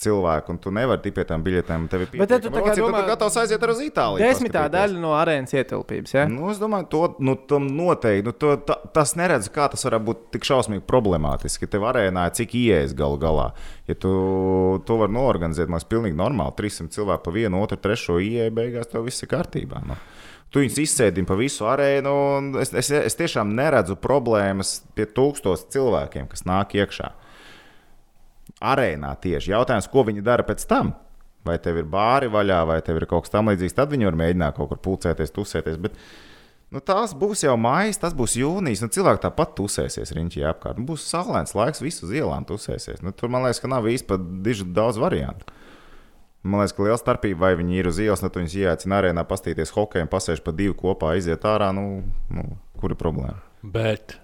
Cilvēku, 0.00 0.54
un 0.54 0.58
tu 0.64 0.70
nevari 0.72 1.02
tikt 1.04 1.18
pie 1.18 1.24
tām 1.28 1.42
biļetēm. 1.44 1.82
Tev 1.92 2.04
ir 2.06 2.08
Bet 2.14 2.30
tad 2.30 2.40
tu 2.42 2.48
tā 2.48 2.56
kā 2.62 2.70
pietiekami. 2.70 2.86
domā- 2.88 3.00
tu 3.04 3.10
gatavs 3.10 3.34
aiziet 3.36 3.64
uz 3.68 3.80
Itāliju. 3.84 4.22
Desmitā 4.24 4.62
daļa 4.72 4.96
no 5.02 5.10
arēnas 5.12 5.52
ietilpības. 5.52 6.14
Ja? 6.14 6.22
Nu, 6.26 6.48
es 6.50 6.58
domāju, 6.58 6.88
to 6.88 7.02
nu, 7.20 7.34
tam 7.36 7.66
noteikti. 7.68 8.24
Nu, 8.24 8.32
to, 8.32 8.54
ta, 8.56 8.78
tas 8.94 9.12
neredz, 9.14 9.50
kā 9.52 9.68
tas 9.70 9.84
var 9.84 9.98
būt 10.00 10.30
tik 10.32 10.42
šausmīgi 10.48 10.86
problemātiski. 10.88 11.68
Tev 11.68 11.84
arēnā 11.90 12.24
ir 12.30 12.36
cik 12.40 12.54
ieejas 12.56 12.94
galu 12.96 13.18
galā. 13.20 13.50
Ja 13.86 13.94
tu 13.94 14.80
to 14.86 14.96
vari 14.96 15.12
norganizēt, 15.12 15.68
man 15.68 15.80
liekas, 15.80 15.90
pilnīgi 15.92 16.16
normāli. 16.16 16.56
300 16.56 16.88
cilvēku 16.96 17.22
pa 17.28 17.30
vienu, 17.36 17.60
otru, 17.60 17.76
trešo 17.76 18.16
ieeju, 18.24 18.50
beigās 18.56 18.88
tev 18.88 19.04
viss 19.04 19.22
ir 19.22 19.28
kārtībā. 19.28 19.84
Nu. 19.86 19.96
Tu 20.50 20.64
viņus 20.64 20.80
izsēdi 20.82 21.26
pa 21.28 21.36
visu 21.38 21.62
arēnu, 21.70 22.10
un 22.38 22.54
es, 22.58 22.72
es, 22.74 22.88
es 22.90 23.14
tiešām 23.14 23.52
neredzu 23.54 23.94
problēmas 24.00 24.80
pie 24.96 25.04
tūkstošiem 25.06 25.68
cilvēkiem, 25.76 26.26
kas 26.32 26.42
nāk 26.48 26.72
iekšā. 26.74 27.12
Arēnā 28.60 29.14
tieši 29.22 29.54
jautājums, 29.54 29.88
ko 29.90 30.04
viņi 30.08 30.24
dara 30.24 30.44
pēc 30.46 30.66
tam. 30.68 30.92
Vai 31.46 31.56
tev 31.62 31.78
ir 31.80 31.86
bāri 31.88 32.28
vaļā, 32.28 32.58
vai 32.68 32.80
tev 32.84 32.98
ir 33.00 33.06
kaut 33.08 33.24
kas 33.24 33.32
tamlīdzīgs, 33.32 33.76
tad 33.78 33.92
viņi 33.92 34.10
var 34.10 34.18
mēģināt 34.20 34.58
kaut 34.58 34.68
kur 34.74 34.80
pulcēties, 34.84 35.32
tusēties. 35.32 35.78
Bet, 35.80 35.96
nu, 36.68 36.82
tās 36.84 37.14
būs 37.16 37.46
jau 37.46 37.54
maijas, 37.56 38.00
tas 38.02 38.12
būs 38.16 38.36
jūnijas. 38.36 38.82
Nu, 38.84 38.90
cilvēki 38.92 39.24
tāpat 39.24 39.54
tusēsies 39.56 40.12
riņķī 40.18 40.44
apkārt. 40.50 40.76
Nu, 40.76 40.84
būs 40.90 41.08
saulains 41.08 41.56
laiks, 41.56 41.80
visu 41.80 42.10
ielām 42.12 42.44
tusēsies. 42.48 43.00
Nu, 43.00 43.14
tur 43.16 43.32
man 43.32 43.46
liekas, 43.46 43.62
ka 43.64 43.72
nav 43.72 43.88
īsti 43.88 44.20
diži 44.44 44.68
daudz 44.76 45.00
variantu. 45.00 45.48
Man 46.44 46.60
liekas, 46.60 46.76
ka 46.76 46.84
liela 46.84 47.00
starpība, 47.00 47.46
vai 47.46 47.54
viņi 47.56 47.80
ir 47.80 47.88
uz 47.88 48.00
ielas, 48.04 48.20
nu, 48.24 48.28
viņus 48.36 48.60
ieaicina 48.60 49.00
arēnā, 49.00 49.24
pastīties 49.28 49.72
hokeju, 49.76 50.12
pasēž 50.12 50.44
pa 50.44 50.52
divu 50.56 50.76
kopā, 50.76 51.16
iziet 51.16 51.48
ārā. 51.48 51.72
Nu, 51.76 52.02
nu, 52.32 52.50
kur 52.80 52.92
ir 52.92 53.00
problēma? 53.00 53.40
Bet 53.64 54.18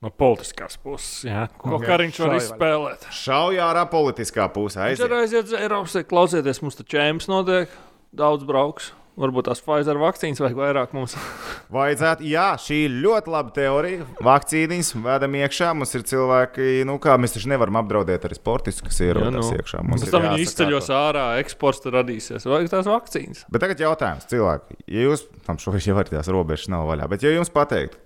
no 0.00 0.12
politiskās 0.12 0.78
puses, 0.80 1.26
jā, 1.28 1.44
ko 1.60 1.76
Jā, 1.76 1.82
Kariņš 1.90 2.22
var 2.24 2.38
izspēlēt. 2.38 3.10
Šaujā 3.14 3.66
ārā 3.72 3.84
politiskā 3.90 4.48
pusē. 4.52 4.88
Viņš 4.92 5.04
arī 5.04 5.20
Aiziet. 5.24 5.42
aiziet 5.44 5.52
uz 5.52 5.58
Eiropas, 5.60 5.98
klausieties, 6.08 6.62
mums 6.64 6.80
taču 6.80 6.96
čēmas 6.96 7.28
notiek, 7.30 7.76
daudz 8.16 8.48
brauks. 8.48 8.94
Varbūt 9.20 9.50
tās 9.50 9.60
Pfizer 9.60 9.98
vakcīnas 10.00 10.38
vajag 10.40 10.56
vairāk 10.56 10.92
mums. 10.96 11.12
Vajadzētu, 11.76 12.24
jā, 12.30 12.46
šī 12.62 12.76
ir 12.86 12.94
ļoti 13.02 13.32
laba 13.34 13.52
teorija. 13.52 14.06
Vakcīnas 14.24 14.94
vedam 15.02 15.34
iekšā. 15.36 15.72
Mums 15.76 15.92
ir 15.98 16.06
cilvēki, 16.08 16.68
nu 16.88 16.94
kā 17.02 17.18
mēs 17.20 17.34
taču 17.34 17.50
nevaram 17.52 17.76
apdraudēt 17.82 18.24
arī 18.24 18.38
sportistus, 18.38 18.86
kas 18.86 19.02
ierodas 19.04 19.34
nu. 19.50 19.58
iekšā. 19.58 19.82
Mums 19.84 20.06
Pēc 20.06 20.08
ir 20.08 20.14
tam 20.14 20.24
viņi 20.24 20.46
izceļos 20.46 20.88
ārā, 20.96 21.26
eksports 21.42 21.90
radīsies. 21.92 22.48
Vajag 22.48 22.72
tās 22.72 22.88
vakcīnas. 22.88 23.44
Bet 23.52 23.66
tagad 23.66 23.82
jautājums, 23.84 24.30
cilvēki, 24.30 24.78
ja 24.88 25.08
jūs 25.10 25.26
tam 25.44 25.60
šobrīd 25.60 25.90
jau 25.90 25.98
varat 25.98 26.14
tās 26.14 26.30
robežas 26.32 26.70
nav 26.72 26.88
vaļā, 26.88 27.10
bet 27.10 27.26
ja 27.26 27.34
jums 27.34 27.52
pateikt, 27.52 27.98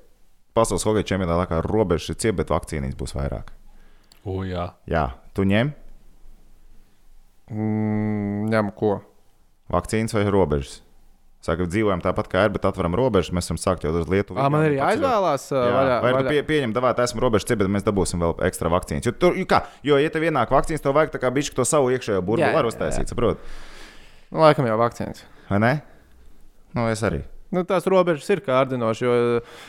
pasaules 0.55 0.85
hokeja 0.87 1.09
čempionātā 1.13 1.41
laikā 1.43 1.61
robežas 1.67 2.13
ir 2.15 2.19
cieta, 2.23 2.37
bet 2.43 2.53
vakcīnas 2.55 2.95
būs 2.99 3.15
vairāk. 3.17 3.51
O, 4.25 4.41
jā. 4.47 4.71
Jā, 4.89 5.09
tu 5.37 5.45
ņem 5.49 5.75
Mm, 7.51 8.47
ņem 8.49 8.71
ko? 8.73 8.95
vakcīnas 9.73 10.15
vai 10.17 10.23
robežas. 10.33 10.79
Saka, 11.45 11.67
dzīvojam 11.69 12.01
tāpat 12.01 12.29
kā 12.33 12.47
ir, 12.47 12.53
bet 12.55 12.65
atveram 12.65 12.95
robežas. 12.97 13.29
Mēs 13.37 13.51
varam 13.51 13.59
sākt 13.61 13.85
jau 13.85 13.91
uz 13.93 14.09
Lietuvu. 14.09 14.39
Ā, 14.41 14.47
man 14.49 14.63
Igauniju, 14.65 14.73
ir 14.73 14.81
paceļot. 14.81 15.03
jāizvēlās. 15.05 15.45
ā, 15.53 15.59
Jā, 15.61 15.75
vaļā, 15.77 15.99
vai 16.07 16.13
vaļā. 16.17 16.31
pie, 16.33 16.39
pieņem, 16.49 16.73
davāt, 16.73 17.03
esmu 17.05 17.21
robežas 17.21 17.45
ciet, 17.51 17.59
bet 17.61 17.69
mēs 17.69 17.85
dabūsim 17.85 18.25
vēl 18.25 18.33
ekstra 18.49 18.71
vakcīnas. 18.73 19.05
Jo, 19.05 19.13
tur, 19.13 19.37
kā, 19.45 19.61
jo 19.85 19.99
ja 20.01 20.09
tev 20.15 20.25
ienāk 20.25 20.49
vakcīnas, 20.57 20.81
tev 20.81 20.97
vajag 20.97 21.13
tā 21.13 21.21
kā 21.21 21.29
bišķi 21.37 21.59
to 21.59 21.67
savu 21.69 21.93
iekšējo 21.93 22.17
Jā, 22.17 22.25
burbuli 22.25 22.49
jā, 22.49 22.55
var 22.57 22.65
uztaisīt, 22.71 23.13
saprot? 23.13 23.45
Nu, 24.33 24.41
laikam 24.41 24.65
jau 24.73 24.79
vakcīnas. 24.81 25.21
Vai 25.51 25.61
ne? 25.61 25.73
Nu, 26.73 26.89
es 26.89 27.05
arī. 27.05 27.21
Nu, 27.55 27.63
tās 27.69 27.85
robežas 27.91 28.27
ir 28.35 28.41
kārdinošas. 28.45 29.03
Jo... 29.05 29.15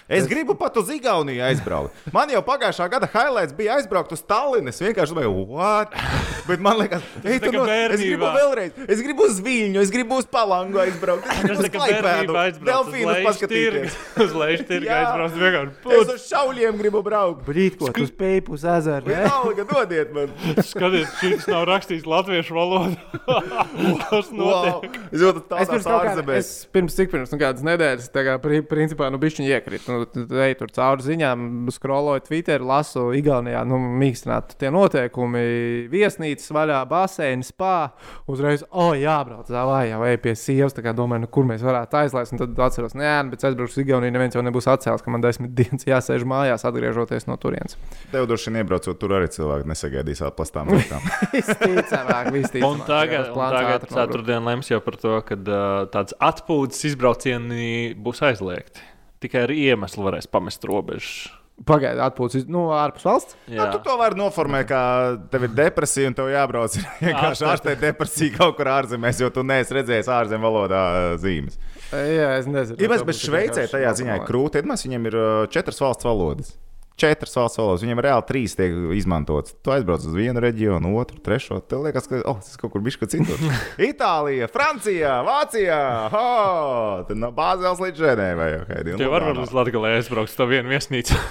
Es 0.09 0.25
gribu 0.29 0.55
pat 0.57 0.77
uz 0.81 0.89
Igauniju 0.95 1.43
aizbraukt. 1.45 1.93
Man 2.15 2.31
jau 2.33 2.41
pagājušā 2.45 2.87
gada 2.89 3.09
highlights 3.13 3.53
bija 3.57 3.75
aizbraukt 3.77 4.13
uz 4.15 4.23
Tallinu. 4.25 4.71
Es 4.73 4.81
vienkārši 4.81 5.13
domāju, 5.13 5.33
what? 5.53 5.93
Bet 6.47 6.61
man 6.65 6.79
liekas, 6.81 7.05
ej, 7.25 7.39
tā 7.43 7.51
tu 7.51 7.53
kā 7.53 7.61
no, 7.61 7.67
es 7.95 8.01
gribu 8.01 8.29
vēlreiz. 8.33 8.79
Es 8.89 9.03
gribu 9.05 9.27
uz 9.29 9.37
Viņu, 9.45 9.81
es 9.83 9.91
gribu 9.93 10.17
uz 10.21 10.25
Palangu 10.29 10.81
aizbraukt. 10.81 11.29
Es 11.29 11.43
gribu 11.45 11.65
uz 11.67 11.71
Klaipēdu. 11.75 12.37
Delfīnus 12.65 13.21
paskatīties. 13.25 13.95
Uz 14.25 14.33
leju 14.37 14.63
tirgu 14.69 14.89
aizbraukt 14.95 15.35
vienkārši. 15.37 15.73
Es 15.75 15.81
Put, 15.85 16.11
uz 16.15 16.25
šauļiem 16.31 16.77
gribu 16.79 17.01
braukt. 17.05 17.43
Brīt, 17.45 17.75
ko 17.79 17.91
tu 17.93 18.05
spēj 18.09 18.41
uz 18.55 18.63
ezeru? 18.75 19.09
ne? 19.11 19.17
Vienalga, 19.21 19.65
dodiet 19.69 20.13
man. 20.15 20.31
skaties, 20.65 21.11
šis 21.21 21.45
nav 21.51 21.65
rakstīts 21.69 22.07
latviešu 22.09 22.55
valodā. 22.57 22.95
Tas 24.09 24.31
Wow. 24.31 24.39
notiek. 24.39 24.97
Es 25.11 25.21
jūtu 25.21 25.43
Es 25.45 25.69
kaut 25.69 25.85
kāda, 25.85 25.99
ārzemēs. 26.15 26.39
es 26.41 26.49
pirms 26.73 26.95
cik 26.97 27.11
pirms 27.13 27.31
nu, 27.33 27.39
kādas 27.41 27.63
nedēļas, 27.75 28.09
tā 28.13 28.23
kā 28.25 28.35
pri, 28.41 28.61
principā, 28.65 29.11
nu, 29.13 29.19
bišķiņi 29.21 29.51
iekrīt. 29.51 29.87
Nu, 29.91 30.07
tu 30.09 30.41
ej 30.41 30.55
tur 30.59 30.71
cauri 30.75 31.05
ziņām, 31.05 31.67
scrolloju 31.75 32.25
Twitter, 32.25 32.63
lasu 32.65 33.09
Igaunijā, 33.17 33.61
nu, 33.67 33.79
mīkstināt 34.01 34.55
tie 34.59 34.71
noteikumi, 34.73 35.43
viesnīcas 35.91 36.51
vaļā, 36.55 36.81
baseini, 36.89 37.45
spā. 37.45 37.75
Uzreiz, 38.31 38.65
o, 38.71 38.89
oh, 38.89 38.93
jābrauc, 38.97 39.51
vai 39.51 39.85
jau 39.91 40.01
ej 40.07 40.19
pie 40.23 40.35
sievas, 40.39 40.75
tā 40.75 40.83
kā 40.85 40.95
domāju, 40.97 41.25
nu, 41.25 41.31
kur 41.31 41.47
mēs 41.49 41.63
varētu 41.65 42.01
aizlaist. 42.01 42.35
Un 42.35 42.41
tad 42.41 42.63
atceros, 42.67 42.97
nē, 42.97 43.13
nu, 43.27 43.35
bet 43.35 43.45
aizbraukšu 43.49 43.79
uz 43.79 43.83
Igauniju, 43.85 44.15
neviens 44.15 44.37
jau 44.37 44.43
nebūs 44.45 44.69
atcēlis, 44.71 45.03
ka 45.05 45.13
man 45.13 45.23
desmit 45.25 45.53
dienas 45.57 45.87
jāsēž 45.87 46.25
mājās, 46.27 46.65
atgriežoties 46.67 47.29
no 47.29 47.37
turienes. 47.41 47.77
Tev 48.13 48.27
droši 48.29 48.51
vien 48.51 48.63
iebraucot 48.63 48.99
tur 48.99 49.15
arī 49.17 49.29
cilvēki 49.33 49.69
nesagaidīs 49.71 50.23
atplastām 50.25 50.71
rokām. 50.73 51.05
Visticamāk, 51.35 52.31
visticamāk. 52.33 52.65
Un 52.65 52.83
tagad, 52.87 53.29
un 53.33 53.55
tagad 53.55 53.87
ceturtdien 53.89 54.45
lems 54.47 54.69
jau 54.71 54.79
par 54.83 54.97
to, 55.01 55.15
ka 55.27 55.37
uh, 55.37 55.85
tāds 55.91 56.15
atpūtas 56.23 56.85
izbraucieni 56.89 57.64
būs 58.01 58.21
aizliegti. 58.25 58.83
Tikai 59.23 59.45
ar 59.47 59.53
iemeslu 59.55 60.05
varēs 60.05 60.29
pamest 60.29 60.65
robežas. 60.67 61.25
Pagaidiet, 61.55 62.01
atpūtas, 62.03 62.43
nu, 62.51 62.65
ārpus 62.75 63.05
valsts. 63.07 63.37
Nu, 63.47 63.63
tu 63.71 63.79
to 63.85 63.93
vari 63.95 64.19
noformēt, 64.19 64.65
kā 64.67 64.81
tev 65.31 65.45
ir 65.47 65.53
depresija 65.55 66.09
un 66.11 66.17
tev 66.17 66.27
jābrauc 66.33 66.75
vienkārši 67.05 67.47
ārstēt 67.47 67.79
depresiju 67.79 68.35
kaut 68.35 68.57
kur 68.57 68.69
ārzemēs, 68.73 69.21
jo 69.23 69.31
tu 69.31 69.45
neesi 69.47 69.77
redzējis 69.77 70.11
ārzemju 70.17 70.43
valodā 70.43 70.83
zīmes. 71.23 71.55
Jā, 71.95 72.33
es 72.41 72.49
nezinu. 72.51 72.75
Ja 72.83 72.91
mēs 72.91 73.05
bet 73.07 73.21
Šveicē 73.21 73.69
tajā 73.71 73.95
ziņā 74.01 74.19
ir 74.19 74.27
krūti, 74.27 74.57
tad 74.59 74.67
mēs 74.67 74.83
viņiem 74.83 75.07
ir 75.13 75.17
četras 75.55 75.79
valsts 75.79 76.07
valodas. 76.09 76.51
Četras 76.95 77.35
valsts 77.35 77.59
valodas, 77.59 77.81
viņiem 77.83 77.99
reāli 78.05 78.23
trīs 78.29 78.53
tiek 78.55 78.71
izmantotas. 78.95 79.51
Tu 79.59 79.71
aizbrauc 79.73 80.03
uz 80.07 80.13
vienu 80.15 80.39
reģionu, 80.39 80.93
otru, 80.95 81.19
trešo. 81.23 81.57
Tev 81.67 81.83
liekas, 81.83 82.07
ka 82.07 82.21
oh, 82.23 82.39
tas 82.39 82.55
kaut 82.61 82.71
kur 82.71 82.83
bija 82.85 83.09
citur. 83.11 83.41
Itālija, 83.89 84.47
Francijā, 84.51 85.17
Vācijā. 85.27 85.81
Oh, 86.15 87.03
tad 87.09 87.19
no 87.19 87.33
Bāzeles 87.35 87.83
līdz 87.83 88.05
Ženēvai. 88.05 88.49
Okay, 88.61 88.95
Tie 88.95 89.11
var 89.11 89.27
būt 89.27 89.43
uz 89.43 89.51
Latvijas 89.55 90.05
aizbraukt 90.05 90.31
uz 90.31 90.39
to 90.39 90.47
vienu 90.47 90.71
viesnīcu. 90.71 91.19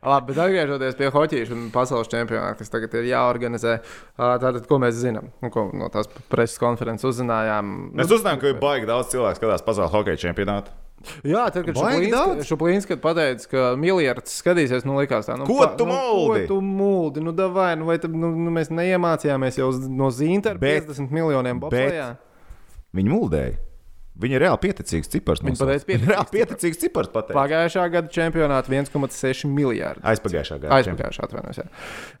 Labi, 0.00 0.30
bet 0.30 0.38
atgriežoties 0.40 0.96
pie 0.96 1.10
hoķīša 1.12 1.52
un 1.56 1.68
pasaules 1.74 2.08
čempionāta, 2.08 2.56
kas 2.60 2.72
tagad 2.72 2.94
ir 2.96 3.10
jāorganizē, 3.10 3.78
tātad, 4.16 4.64
ko 4.68 4.80
mēs 4.80 4.96
zinām? 5.02 5.28
Nu, 5.44 5.50
ko 5.52 5.68
no 5.76 5.90
tās 5.92 6.08
preses 6.32 6.60
konferences 6.62 7.08
uzzinājām? 7.10 7.90
Mēs 8.00 8.08
uzzinājām, 8.08 8.40
ka 8.40 8.52
ir 8.54 8.62
baigi 8.62 8.88
daudz 8.88 9.12
cilvēku, 9.12 9.42
skatās 9.42 9.66
pasaules 9.66 9.92
hokeja 9.92 10.22
čempionātu. 10.28 10.72
Jā, 11.24 11.46
tad, 11.52 11.64
kad 11.64 11.76
daudz. 12.12 12.44
Šuplīns 12.48 12.84
pateica, 13.00 13.46
ka 13.48 13.62
miljards 13.80 14.34
skatīsies, 14.42 14.84
nu, 14.84 14.98
likās 15.00 15.28
tā, 15.30 15.38
nu, 15.40 15.46
Ko 15.48 15.56
pa- 15.62 15.70
tu 15.78 15.86
nu, 15.88 15.94
muldi? 15.96 16.42
Ko 16.44 16.54
tu 16.54 16.60
muldi? 16.60 17.22
Nu, 17.24 17.32
davai, 17.32 17.72
nu, 17.80 17.88
vai 17.88 17.96
tad, 18.02 18.12
nu, 18.12 18.34
nu, 18.36 18.52
mēs 18.52 18.68
neiemācījāmies 18.74 19.56
jau 19.62 19.70
no 19.88 20.10
Bet- 20.60 20.84
50 20.90 21.08
miljoniem 21.14 21.60
bobslējā? 21.62 22.10
Viņi 22.96 23.12
muldēja. 23.14 23.56
Viņi 24.20 24.36
ir 24.36 24.42
reāli 24.44 24.60
pieticīgs 24.60 25.08
cipars. 25.08 25.40
Nosauca. 25.40 25.70
pateica 25.70 25.86
pieticīgs 25.88 26.10
Reāli 26.12 26.32
pieticīgs 26.34 26.80
cipars 26.82 27.08
pateikt. 27.08 27.38
Pagājušā 27.38 27.84
gada 27.94 28.10
čempionātā 28.12 28.68
1,6 28.68 29.46
miljardi. 29.48 30.02
Aizpagājušā 30.04 30.58
gada. 30.60 30.74
Aizpagājušā 30.76 31.24
atvainojos. 31.24 31.62
jā. 31.62 31.68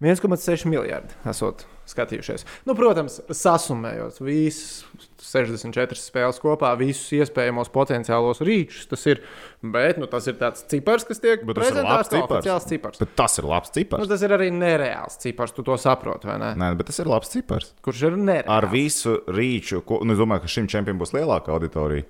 1,6 0.00 0.64
miljardi 0.70 1.12
esot 1.28 1.66
skatījušies. 1.92 2.44
Nu, 2.68 2.74
protams, 2.78 3.18
sasumējot 3.34 4.20
visas 4.22 4.84
64 5.20 5.98
spēles 6.00 6.40
kopā, 6.42 6.72
visus 6.80 7.10
iespējamos 7.18 7.70
potenciālos 7.74 8.40
rīčus. 8.46 8.86
Tas 8.90 9.04
ir, 9.10 9.22
bet, 9.62 10.00
nu, 10.00 10.08
tas 10.10 10.26
ir 10.30 10.38
tāds 10.40 10.64
cipars, 10.70 11.04
kas 11.08 11.22
tiek 11.22 11.44
ir 11.44 11.56
prezentēts 11.56 12.12
kā 12.12 12.22
oficiāls 12.24 12.68
cipars. 12.70 13.02
Bet 13.02 13.12
tas 13.18 13.36
ir 13.42 13.48
labs 13.50 13.74
cipars. 13.76 14.04
Nu, 14.04 14.10
tas 14.10 14.24
ir 14.26 14.36
arī 14.36 14.48
nereāls 14.54 15.20
cipars, 15.22 15.54
tu 15.56 15.66
to 15.66 15.76
saproti, 15.80 16.30
vai 16.30 16.38
ne? 16.42 16.54
Nē, 16.60 16.72
bet 16.80 16.90
tas 16.92 17.02
ir 17.02 17.10
labs 17.10 17.32
cipars. 17.34 17.74
Kurš 17.84 18.06
ir 18.10 18.16
nereāls? 18.20 18.54
Ar 18.56 18.70
visu 18.72 19.18
rīču, 19.28 19.84
ko, 19.86 20.00
nu, 20.06 20.16
es 20.16 20.22
domāju, 20.22 20.46
ka 20.46 20.54
šim 20.56 20.70
čempionam 20.70 21.02
būs 21.02 21.14
lielāka 21.16 21.52
auditorija 21.54 22.08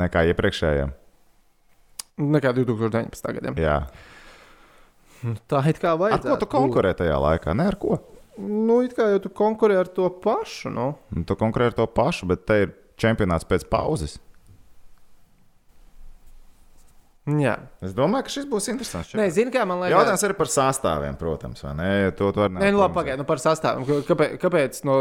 nekā 0.00 0.24
iepriekšējiem. 0.32 0.94
Nekā 2.32 2.52
2019. 2.56 3.34
gadam. 3.38 3.56
Jā. 3.60 3.76
Nu, 5.22 5.36
Tā 5.48 5.62
it 5.70 5.78
kā 5.82 5.92
Ar 5.94 6.00
vajadzētu. 6.00 6.34
ko 6.34 6.40
tu 6.40 6.48
konkurē 6.50 6.92
tajā 6.98 7.14
laikā? 7.22 7.54
Ne 7.56 7.68
ar 7.70 7.76
ko. 7.80 7.98
Nu, 8.38 8.80
it 8.82 8.94
kā 8.96 9.10
jau 9.12 9.18
tu 9.26 9.28
konkurē 9.28 9.76
ar 9.82 9.88
to 9.92 10.08
pašu. 10.22 10.70
Nu. 10.72 10.94
Nu, 11.12 11.24
tu 11.28 11.36
konkurē 11.36 11.68
ar 11.70 11.76
to 11.76 11.86
pašu, 11.86 12.26
bet 12.30 12.46
te 12.48 12.62
ir 12.66 12.74
čempionāts 13.00 13.44
pēc 13.48 13.66
pauzes. 13.68 14.18
Jā. 17.22 17.52
Es 17.78 17.92
domāju, 17.94 18.24
ka 18.26 18.32
šis 18.34 18.46
būs 18.50 18.64
interesants. 18.72 19.12
Nē, 19.14 19.28
zini, 19.30 19.52
kā 19.54 19.62
man 19.62 19.78
liekas. 19.78 19.94
Jautājums 19.94 20.24
arī 20.26 20.34
par 20.40 20.48
sastāviem, 20.50 21.14
protams. 21.20 21.60
vai 21.62 21.74
Ne? 21.78 21.90
To 22.18 22.32
tu 22.34 22.42
vari 22.42 22.56
Nē, 22.56 22.72
nu, 22.74 22.80
labi, 22.80 22.96
pagaidi, 22.96 23.20
nu 23.20 23.26
par 23.28 23.38
sastāviem. 23.38 24.02
Kāpēc, 24.08 24.32
kāpēc 24.42 24.80
no 24.88 24.96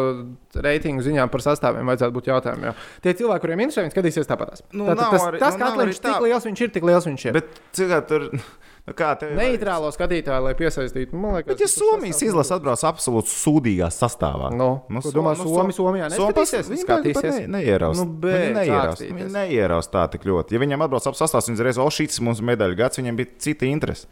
reitingu 0.62 1.02
ziņām 1.02 1.32
par 1.34 1.42
sastāviem 1.42 1.90
vajadzētu 1.90 2.14
būt 2.20 2.30
jautājumiem? 2.30 2.68
Jo 2.70 2.76
tie 3.02 3.16
cilvēki, 3.18 3.42
kuriem 3.48 3.64
interesē, 3.66 3.88
viņi 3.88 3.96
skatīsies 3.96 4.30
tāpatās. 4.30 4.62
Nu, 4.70 4.86
Tātad 4.92 5.16
tas, 5.16 5.26
arī- 5.32 5.42
tas 5.42 5.58
nu, 5.58 5.64
nav 5.64 5.74
katliņš, 5.74 5.90
arī 5.90 5.98
tā. 5.98 6.14
cik 6.14 6.22
liels 6.28 6.46
viņš 6.46 6.62
ir, 6.62 6.70
tik 6.78 6.84
liels 6.92 7.10
viņš 7.10 7.26
ir. 7.26 7.34
Bet 7.40 7.60
cilvēki 7.74 8.08
tur. 8.14 8.30
Nu, 8.38 8.40
kā 8.40 8.71
tev 8.90 9.36
Neitrālo 9.38 9.92
skatītāju, 9.94 10.42
lai 10.48 10.54
piesaistītu, 10.58 11.14
man 11.14 11.36
liekas, 11.38 11.54
Bet, 11.54 11.62
ja 11.62 11.70
Somijas 11.70 12.22
izlase 12.26 12.56
atbrauc 12.56 12.82
absolūti 12.90 13.30
sūdīgā 13.30 13.92
sastāvā, 13.94 14.50
Nu, 14.90 15.04
ko 15.06 15.14
domā, 15.14 15.36
Somi- 15.38 15.76
Somijā 15.76 16.10
neskatīsies? 16.10 16.70
Viņi 16.72 16.86
Skatīsies. 16.88 17.40
ne, 17.44 17.48
neieраust. 17.60 18.02
Nu, 18.02 18.08
viņi 18.26 18.66
ākstīties. 18.82 19.16
Viņi 19.20 19.32
neieraust 19.36 19.92
tā 19.94 20.08
tik 20.10 20.26
ļoti. 20.26 20.58
Ja 20.58 20.60
viņiem 20.64 20.82
atbrauc 20.82 21.08
ap 21.08 21.16
sastāvs, 21.20 21.50
viņi 21.52 21.68
reiz, 21.68 21.78
o, 21.78 21.90
šis 21.94 22.20
mums 22.26 22.42
medaļu 22.42 22.78
gads, 22.78 22.98
viņiem 22.98 23.16
bija 23.22 23.30
cita 23.38 23.70
interese. 23.70 24.08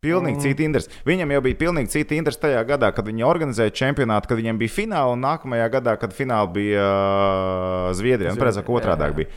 Pilnīgi 0.00 0.38
mm. 0.38 0.44
cita 0.46 0.64
interese. 0.64 0.88
Viņam 1.04 1.34
jau 1.34 1.40
bija 1.44 1.58
pilnīgi 1.60 1.92
cita 1.92 2.16
interese 2.16 2.40
tajā 2.40 2.62
gadā, 2.64 2.88
kad 2.96 3.04
viņi 3.04 3.26
organizēja 3.28 3.74
čempionātu, 3.82 4.30
kad 4.30 4.40
viņiem 4.40 4.56
bija 4.62 4.72
fināla, 4.72 5.12
un 5.12 5.20
nākamajā 5.20 5.66
gadā, 5.76 5.98
kad 6.00 6.16
fināla 6.16 6.48
bija 6.48 6.86
uh, 6.86 7.90
Zviedrijā. 7.98 8.32
Un, 8.32 8.40
precīzāk, 8.40 8.64
Zviedrijā, 8.64 8.96
otrādi 8.96 9.18
bija. 9.20 9.28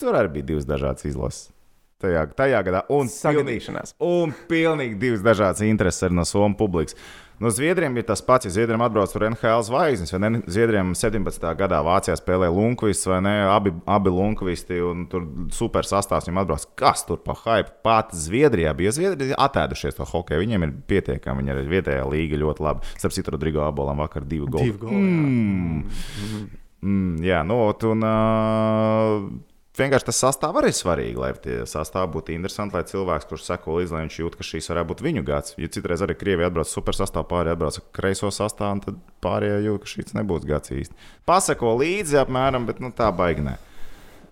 Tur 0.00 0.16
arī 0.16 0.32
bija 0.38 0.48
divas 0.54 0.64
dažādas 0.64 1.04
izlases. 1.04 1.50
Tajā, 1.96 2.26
tajā 2.36 2.58
gadā. 2.60 2.82
Un 2.92 3.08
pilnīgi, 3.08 3.70
un 4.04 4.34
pilnīgi 4.50 4.98
divas 5.00 5.22
dažādas 5.24 5.62
intereses 5.64 6.04
arī 6.04 6.18
no 6.18 6.26
Somijas 6.28 6.58
publikas. 6.58 6.98
No 7.40 7.50
Zviedriem 7.52 7.92
bija 7.96 8.06
tas 8.10 8.22
pats, 8.24 8.46
ja 8.48 8.50
Zviedriem 8.52 8.80
atbrauc 8.80 9.12
tur 9.12 9.26
NHL 9.26 9.64
zvaigznes, 9.66 10.12
vai 10.12 10.20
ne? 10.24 10.40
Zviedriem 10.48 10.94
17. 10.96 11.42
gadā 11.56 11.82
Vācijā 11.84 12.14
spēlēja 12.16 12.52
Lunkvists, 12.52 13.08
vai 13.10 13.18
ne? 13.24 13.32
Abi, 13.52 13.74
abi 13.92 14.12
Lunkvisti, 14.12 14.78
un 14.84 15.02
tur 15.12 15.26
super 15.52 15.88
sastāvs 15.88 16.28
viņam 16.28 16.40
atbrauc. 16.44 16.64
Kas 16.80 17.04
tur 17.08 17.20
pa 17.24 17.36
hype? 17.42 17.74
Pat 17.84 18.14
Zviedrijā 18.16 18.72
bija. 18.76 18.92
Zviedrija 18.96 19.36
atēdušies 19.48 19.96
to 19.98 20.08
hokeju. 20.08 20.44
Viņiem 20.44 20.64
ir 20.64 20.72
pietiekami, 20.92 21.44
viņi 21.44 21.56
ir 21.56 21.74
vietējā 21.74 22.06
līga 22.12 22.40
ļoti 22.44 22.64
labi. 22.68 22.94
Starp 22.96 23.16
citu, 23.16 23.36
Rodrigo 23.36 23.64
Abolam 23.64 24.00
vakar 24.04 24.24
divi 24.24 24.48
goli. 24.48 24.70
Divi 24.70 24.80
goli, 24.84 25.02
jā. 25.02 25.26
Mm. 25.26 26.48
Mm, 26.86 27.12
jā, 27.24 27.42
nu, 27.44 27.60
un 27.88 28.04
uh, 28.04 29.28
vienkārši 29.78 30.08
tas 30.08 30.18
sastāvs 30.22 30.60
arī 30.60 30.72
svarīgi, 30.74 31.18
lai 31.20 31.30
tie 31.42 31.58
sastāvī 31.68 32.10
būtu 32.16 32.34
interesanti, 32.34 32.76
lai 32.76 32.82
cilvēks, 32.88 33.28
kurš 33.30 33.46
seko 33.48 33.76
līdzi, 33.78 33.94
lai 33.94 34.02
viņš 34.04 34.18
jūt, 34.22 34.38
ka 34.38 34.46
šīs 34.46 34.70
varētu 34.72 34.90
būt 34.92 35.04
viņu 35.06 35.22
gads. 35.26 35.54
Jo 35.60 35.70
citreiz 35.76 36.04
arī 36.04 36.16
Krievija 36.18 36.50
atbrauc 36.50 36.70
super 36.70 36.96
sastāvā, 36.96 37.28
pārējie 37.30 37.56
atbrauc 37.56 37.78
kreiso 37.96 38.32
sastāvā, 38.34 38.74
un 38.76 38.82
tad 38.84 38.98
pārējie 39.24 39.62
jūt, 39.68 39.84
ka 39.84 39.92
šis 39.92 40.16
nebūs 40.18 40.48
gads 40.48 40.74
īsti. 40.74 41.08
Paseko 41.28 41.76
līdzi 41.80 42.20
apmēram, 42.22 42.68
bet 42.68 42.82
nu, 42.84 42.92
tā 42.96 43.08
baigi 43.16 43.46
nē. 43.46 43.56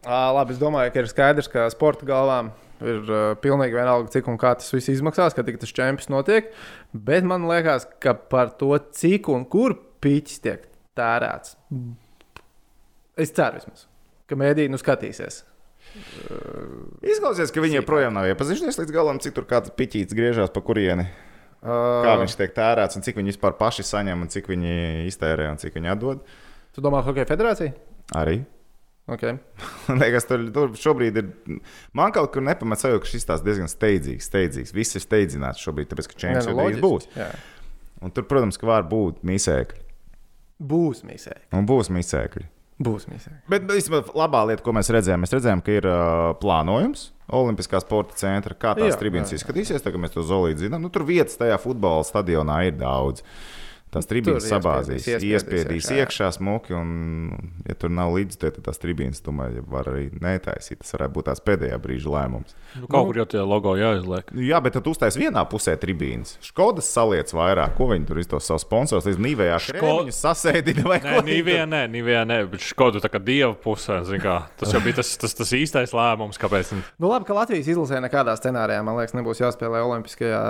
Ā, 0.05 0.21
Labi, 0.37 0.53
es 0.53 0.61
domāju, 0.61 0.93
ka 0.93 1.01
ir 1.01 1.09
skaidrs, 1.09 1.49
ka 1.49 1.65
sporta 1.73 2.05
galvām 2.09 2.53
ir 2.85 3.01
uh, 3.09 3.23
pilnīgi 3.41 3.77
vienalga, 3.77 4.11
cik 4.13 4.29
un 4.29 4.39
kā 4.41 4.53
tas 4.59 4.73
viss 4.75 4.93
izmaksās, 4.93 5.37
kad 5.37 5.49
tas 5.49 5.73
čempions 5.73 6.11
notiek. 6.13 6.51
Bet 6.93 7.27
man 7.29 7.47
liekas, 7.49 7.89
ka 8.03 8.17
par 8.17 8.53
to, 8.61 8.75
cik 8.97 9.31
un 9.33 9.47
kur 9.49 9.77
pīķis 10.05 10.45
tiek 10.45 10.69
tērēts, 10.99 11.57
es 13.25 13.33
ceru, 13.35 13.63
vismaz, 13.63 13.87
ka 14.31 14.39
mēdī 14.39 14.69
nu 14.73 14.81
skatīsies. 14.81 15.43
Izklausās, 17.05 17.53
ka 17.55 17.63
viņi 17.63 17.79
joprojām 17.81 18.17
nav 18.17 18.27
iepazinušies 18.33 18.81
līdz 18.81 18.95
galam, 18.95 19.21
cik 19.23 19.37
tur 19.37 19.47
kāds 19.51 19.73
piķītis 19.77 20.17
griežās 20.17 20.53
pa 20.55 20.63
kurieni. 20.65 21.07
Kā 21.65 22.17
viņš 22.21 22.35
tiek 22.37 22.53
tērēts, 22.57 22.99
un 22.99 23.05
cik 23.05 23.21
viņi 23.21 23.33
vispār 23.33 23.55
paši 23.57 23.87
saņem, 23.89 24.27
un 24.27 24.33
cik 24.33 24.51
viņi 24.53 24.75
iztērē, 25.09 25.49
un 25.53 25.61
cik 25.61 25.79
viņi 25.79 25.93
atdod. 25.95 26.25
Tu 26.75 26.83
domā, 26.85 27.01
Hokeja 27.07 27.29
federācija? 27.31 27.73
Arī. 28.17 28.43
Okay. 29.07 29.37
Man 29.87 30.01
liekas, 30.01 30.27
tur, 30.29 30.45
tur 30.53 30.73
šobrīd 30.81 31.21
ir. 31.21 31.31
Man 31.97 32.13
kaut 32.17 32.33
kur 32.35 32.45
nepamat 32.45 32.81
sajūta, 32.81 33.03
ka 33.05 33.11
šis 33.13 33.29
tās 33.29 33.45
diezgan 33.45 33.69
steidzīgs. 33.69 34.29
steidzīgs. 34.31 34.73
Viss 34.77 34.97
ir 34.97 35.05
steidzināts 35.05 35.61
šobrīd, 35.65 35.91
tāpēc 35.93 36.09
ka 36.11 36.21
čempions 36.21 36.49
jau 36.49 36.57
drīz 36.57 36.81
būs. 36.83 37.09
Jā. 37.17 37.29
Un 38.05 38.13
tur, 38.13 38.27
protams, 38.29 38.59
ka 38.61 38.69
var 38.69 38.89
būt 38.89 39.21
mīsēkļi. 39.25 39.85
Būs 40.65 41.05
misē. 41.05 41.37
Un 41.57 41.69
būs 41.69 41.93
mīsēkļi. 41.93 42.49
Būs 42.83 43.07
misē. 43.07 43.37
Bet 43.51 43.69
īstenībā 43.71 44.17
labā 44.19 44.41
lieta, 44.51 44.65
ko 44.67 44.73
mēs 44.75 44.91
redzējām, 44.91 45.23
mēs 45.23 45.35
redzējām, 45.37 45.61
ka 45.63 45.75
ir 45.77 45.87
uh, 45.87 46.31
plānojums. 46.41 47.11
Olimpiskā 47.35 47.79
sporta 47.81 48.19
centra, 48.19 48.57
kā 48.59 48.75
tās 48.77 48.99
jā. 48.99 49.39
izskatīsies, 49.39 49.85
tagad 49.85 50.03
mēs 50.03 50.13
to 50.13 50.25
zolīti 50.27 50.67
zinām. 50.67 50.83
Nu, 50.85 50.91
tur 50.93 51.07
vietas 51.09 51.39
tajā 51.41 51.57
futbola 51.63 52.05
stadionā 52.05 52.59
ir 52.69 52.75
daudz. 52.77 53.23
Tās 53.95 54.09
tribīnes 54.11 54.47
sabāzīs, 54.51 55.07
iespiedīs, 55.23 55.89
iekšā 55.95 56.29
smuki, 56.37 56.75
un, 56.77 57.31
ja 57.69 57.77
tur 57.79 57.93
nav 57.95 58.13
līdzi, 58.17 58.39
tad 58.43 58.59
tās 58.67 58.81
tribīnes, 58.83 59.23
tomēr, 59.25 59.61
var 59.71 59.89
arī 59.93 60.09
netaisīt. 60.21 60.81
Tas 60.83 60.95
varētu 60.97 61.15
būt 61.17 61.29
tās 61.31 61.43
pēdējā 61.47 61.79
brīža 61.83 62.11
lēmums. 62.13 62.55
Nu, 62.81 62.89
kaut 62.91 63.09
kur 63.11 63.21
jau 63.23 63.27
tie 63.31 63.43
logo 63.47 63.77
jāizliek. 63.79 64.33
Nu, 64.35 64.43
jā, 64.45 64.59
bet 64.65 64.75
tad 64.79 64.89
uztais 64.91 65.17
vienā 65.21 65.45
pusē 65.51 65.77
tribīnes. 65.81 66.37
Škodas 66.45 66.89
saliec 66.91 67.31
vairāk, 67.35 67.77
ko 67.79 67.89
viņi 67.93 68.09
tur 68.11 68.21
izdos 68.23 68.49
savus 68.51 68.67
sponsorus 68.67 69.07
līdz 69.09 69.23
nīvējā. 69.29 69.59
Ško- 69.71 69.93
Viņus 70.05 70.19
sasēdina 70.25 70.85
vai 70.91 70.99
Nē, 71.05 71.13
ko? 71.15 71.23
Nīvijā 71.29 71.65
nē, 71.71 71.83
Nīvijā 71.95 72.25
nē, 72.29 72.39
bet 72.51 72.65
Škoda 72.67 73.01
tā 73.05 73.09
kā 73.13 73.21
dieva 73.23 73.55
pusē. 73.55 74.01
Kā, 74.25 74.37
tas 74.59 74.73
jau 74.75 74.81
bija 74.85 74.99
tas, 75.01 75.15
tas, 75.21 75.35
tas 75.39 75.53
īstais 75.57 75.95
lēmums, 75.95 76.39
kāpēc. 76.41 76.73
Nu, 76.99 77.09
labi, 77.13 77.27
ka 77.29 77.37
Latvijas 77.37 77.69
izlasē 77.71 78.01
nekādā 78.05 78.35
scenārijā, 78.39 78.83
man 78.85 78.99
liekas, 78.99 79.15
nebūs 79.17 79.41
jāspēlē 79.43 79.81
Olimpiskajā 79.87 80.41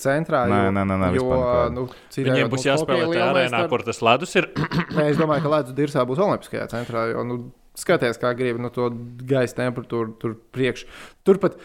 centrā. 0.00 0.44
Nē, 0.50 0.60
jo, 0.66 0.70
nē, 0.74 0.82
nē, 0.90 0.96
nē, 1.00 1.08
jo, 1.18 1.40
nu, 1.74 1.84
Viņiem 2.16 2.50
būs 2.52 2.64
jāspēlē 2.66 3.04
tajā 3.08 3.26
arēnā, 3.28 3.32
lielmeistars. 3.44 3.70
kur 3.72 3.84
tas 3.86 4.00
ledus 4.04 4.34
ir. 4.40 4.48
Nē, 4.98 5.08
es 5.12 5.20
domāju, 5.20 5.44
ka 5.46 5.52
Latvijas 5.52 5.76
dirzā 5.78 6.04
būs 6.08 6.22
Olimpiskajā 6.24 6.66
centrā. 6.72 7.06
Jo, 7.12 7.24
nu, 7.28 7.38
skaties, 7.78 8.18
kā 8.22 8.32
gribi 8.38 8.62
no 8.62 8.70
to 8.74 8.88
gaisa 9.26 9.58
temperatūru 9.62 10.16
tur 10.22 10.36
priekš. 10.54 10.84
Turpat, 11.26 11.56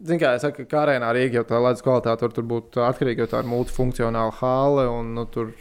zināmā 0.00 0.34
mērā, 0.34 0.42
saka, 0.42 0.66
ka 0.68 0.82
arēnā 0.86 1.12
Rīgā 1.16 1.40
jau 1.40 1.46
tā 1.48 1.60
ledus 1.64 1.84
kvalitāte 1.86 2.20
tur, 2.24 2.34
tur 2.36 2.48
būtu 2.50 2.84
atkarīga, 2.84 3.24
jo 3.26 3.32
tā 3.32 3.40
ir 3.44 3.50
multifunkcionāla 3.52 4.34
hale. 4.40 4.88
Un, 4.92 5.14
nu, 5.16 5.24
tur 5.32 5.52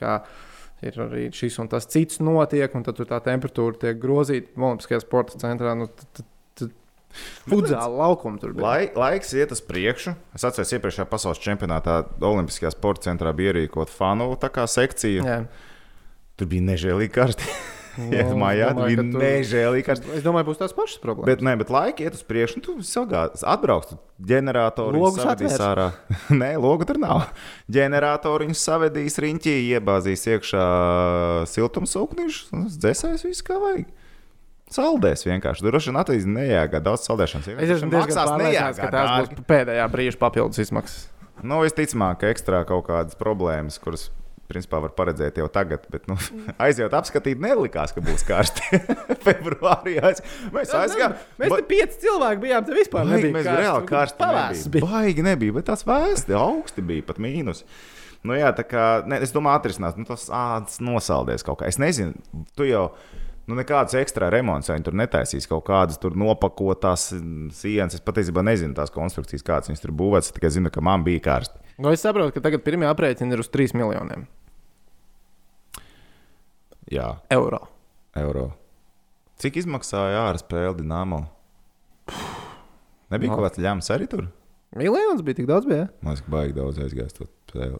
kā, 0.00 0.18
ir 0.86 0.98
arī 1.06 1.28
šis 1.34 1.58
un 1.62 1.70
tas 1.72 1.86
cits 1.90 2.18
notiek, 2.24 2.74
un 2.76 2.84
tad 2.86 2.98
tur 2.98 3.08
tā 3.10 3.20
temperatūra 3.24 3.78
tiek 3.86 4.00
grozīta 4.02 4.54
Olimpiskajā 4.58 5.02
sporta 5.06 5.38
centrā. 5.42 5.74
Nu, 5.78 5.86
t- 5.90 6.08
t- 6.12 6.22
t- 6.22 6.32
Fudzāla 7.50 7.92
laukuma 8.02 8.40
tur 8.42 8.56
bija. 8.56 8.66
Lai, 8.66 8.80
laiks 8.96 9.32
iet 9.36 9.54
uz 9.54 9.62
priekšu. 9.64 10.16
Es 10.36 10.46
atceros, 10.46 10.74
iepriekšējā 10.76 11.08
pasaules 11.10 11.42
čempionātā 11.44 12.02
Olimpiskajā 12.20 12.74
sporta 12.74 13.08
centrā 13.10 13.32
bija 13.36 13.54
ierīkota 13.54 13.92
fanu 13.94 14.32
sekcija. 14.70 15.24
Jā. 15.24 15.38
Tur 16.36 16.52
bija 16.52 16.68
nežēlīgi 16.74 17.14
karsti. 17.16 17.56
Nu, 17.96 18.10
Jā, 18.12 18.26
mājā 18.36 18.66
es 18.68 18.74
domāju, 18.76 18.88
bija 18.90 19.04
tur- 19.08 19.22
nežēlīgi 19.22 19.84
karsti. 19.86 20.10
Es 20.18 20.24
domāju, 20.24 20.46
būs 20.50 20.58
tās 20.60 20.74
pašas 20.76 21.00
problēmas. 21.00 21.30
Bet, 21.30 21.44
nē, 21.46 21.54
bet 21.62 21.70
laika 21.72 22.04
iet 22.04 22.16
uz 22.18 22.20
priekšu. 22.28 22.58
Nu, 22.60 22.64
tu 22.66 22.74
sagādi, 22.84 23.40
atbrauc, 23.48 23.86
tu 23.88 23.96
ģeneratoru 24.28 25.00
Logus 25.00 25.24
atvērs. 25.24 25.62
ārā. 25.64 25.86
nē, 26.42 26.50
logu 26.60 26.84
tur 26.88 27.00
nav. 27.00 27.30
Ģeneratoru 27.72 28.50
viņus 28.50 28.64
savedīs 28.68 29.16
riņķī, 29.24 29.54
iebāzīs 29.72 30.26
iekšā 30.28 30.66
siltumsūknīšus, 31.54 32.52
un 32.52 32.68
dzēsēs 32.68 33.24
viss 33.30 33.46
kā 33.46 33.56
vajag. 33.64 33.88
Saldēs 34.72 35.22
vienkārši. 35.26 35.62
Droši 35.62 35.92
vien 35.92 36.00
attīstīs 36.00 36.26
nejāgā 36.26 36.80
daudz 36.82 37.06
saldēšanas. 37.06 37.52
Es 37.54 37.74
esmu 37.76 37.92
diezgan 37.92 38.16
pārliecināts, 38.18 38.80
ka 38.82 38.90
tās 38.90 39.12
būs 39.30 39.46
pēdējā 39.46 39.86
brīža 39.92 40.18
papildus 40.18 40.62
izmaksas. 40.64 41.04
Nu, 41.46 41.60
visticamāk, 41.62 42.22
ka 42.22 42.30
ekstra 42.32 42.64
kaut 42.66 42.88
kādas 42.88 43.18
problēmas, 43.20 43.76
kuras 43.82 44.08
principā 44.50 44.80
var 44.82 44.92
paredzēt 44.96 45.38
jau 45.40 45.46
tagad, 45.52 45.86
bet 45.92 46.06
nu, 46.10 46.16
aizjūt 46.66 46.94
apskatīt, 46.96 47.40
nelikās, 47.42 47.94
ka 47.94 48.02
būs 48.04 48.24
karsti. 48.26 48.80
Februārī 49.26 49.96
aiz... 50.00 50.22
mēs 50.54 50.72
aizgājām. 50.76 51.16
Mēs 51.42 51.54
te 51.54 51.66
pieci 51.70 52.00
cilvēki 52.06 52.42
bijām, 52.46 52.66
te 52.66 52.76
vispār 52.76 53.04
Baigi, 53.04 53.16
nebija. 53.16 53.36
mēs 53.36 53.46
karsts. 53.48 53.62
reāli 53.64 53.90
karsti 53.90 54.22
Pavēsts 54.22 54.64
nebija. 54.68 54.86
bija. 54.86 54.94
Baigi 54.94 55.26
nebija, 55.26 55.56
bet 55.58 55.68
tās 55.70 55.86
vēsti 55.86 56.38
augsti 56.38 56.86
bija, 56.90 57.06
pat 57.10 57.20
mīnus. 57.22 57.62
Nu, 58.26 58.34
jā, 58.34 58.50
tā 58.56 58.64
kā, 58.66 58.86
ne, 59.06 59.20
es 59.22 59.34
domāju, 59.34 59.60
atrisinās, 59.60 59.94
nu, 59.98 60.06
tas 60.08 60.26
ādas 60.34 60.80
nosaldēs 60.82 61.46
kaut 61.46 61.60
kā. 61.60 61.70
Es 61.70 61.78
nezinu, 61.82 62.16
tu 62.58 62.66
jau. 62.66 62.88
Nu, 63.46 63.54
nekādas 63.54 63.94
ekstra 63.94 64.26
remonts 64.32 64.66
viņi 64.72 64.84
tur 64.88 64.96
netaisīs. 64.98 65.46
Kaut 65.46 65.62
kādas 65.68 66.00
nopakotās 66.18 67.12
sienas. 67.54 67.94
Es 67.94 68.02
patiesībā 68.02 68.42
nezinu 68.42 68.74
tās 68.74 68.90
konstrukcijas, 68.90 69.44
kādas 69.46 69.70
viņas 69.70 69.84
tur 69.84 69.92
būvētas. 69.94 70.32
Tikai 70.34 70.50
zinu, 70.50 70.72
ka 70.74 70.82
man 70.82 71.04
bija 71.06 71.22
karsti. 71.28 71.60
Nu, 71.78 71.92
es 71.94 72.02
saprotu, 72.02 72.34
ka 72.34 72.42
tagad 72.42 72.64
pirmie 72.66 72.88
aprēķini 72.90 73.36
ir 73.36 73.42
uz 73.44 73.50
3 73.52 73.74
miljoniem 73.76 74.26
Jā, 76.90 77.16
eiro. 77.34 77.58
eiro. 78.16 78.46
Cik 79.42 79.58
izmaksāja 79.60 80.22
ārā 80.28 80.38
spēle 80.40 80.76
Dienāmo? 80.78 81.24
Nebija 83.12 83.30
No. 83.30 83.36
kaut 83.36 83.50
kāds 83.50 83.60
ņēmums 83.62 83.90
arī 83.94 84.06
tur. 84.08 84.28
Miljons 84.76 85.22
bija 85.24 85.38
tik 85.40 85.48
daudz, 85.48 85.66
bija. 85.68 85.86
Man 86.04 86.12
liekas, 86.14 86.24
ka 86.26 86.32
baigi 86.34 86.56
daudz 86.56 86.80
aizgājis. 86.84 87.16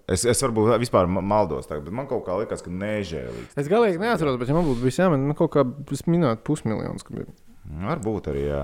Es, 0.09 0.25
es 0.25 0.41
varbūt 0.45 0.71
vispār 0.81 1.09
ma- 1.11 1.21
maldos, 1.25 1.69
tagad, 1.69 1.85
bet 1.89 1.97
man 1.99 2.09
kaut 2.09 2.25
kā 2.27 2.37
likās, 2.41 2.63
ka 2.65 2.73
nežēlīgi. 2.73 3.51
Es 3.61 3.69
galīgi 3.69 4.01
neatceros, 4.01 4.39
bet, 4.41 4.49
ja 4.49 4.57
man 4.57 4.65
būtu 4.69 4.85
bijis 4.87 5.01
jāmin, 5.03 5.27
nu, 5.29 5.37
kaut 5.37 5.53
kā 5.53 5.67
es 5.93 6.05
minēju 6.09 6.41
pusmiljons. 6.47 7.05
Varbūt 7.67 8.31
arī, 8.33 8.47
jā. 8.49 8.63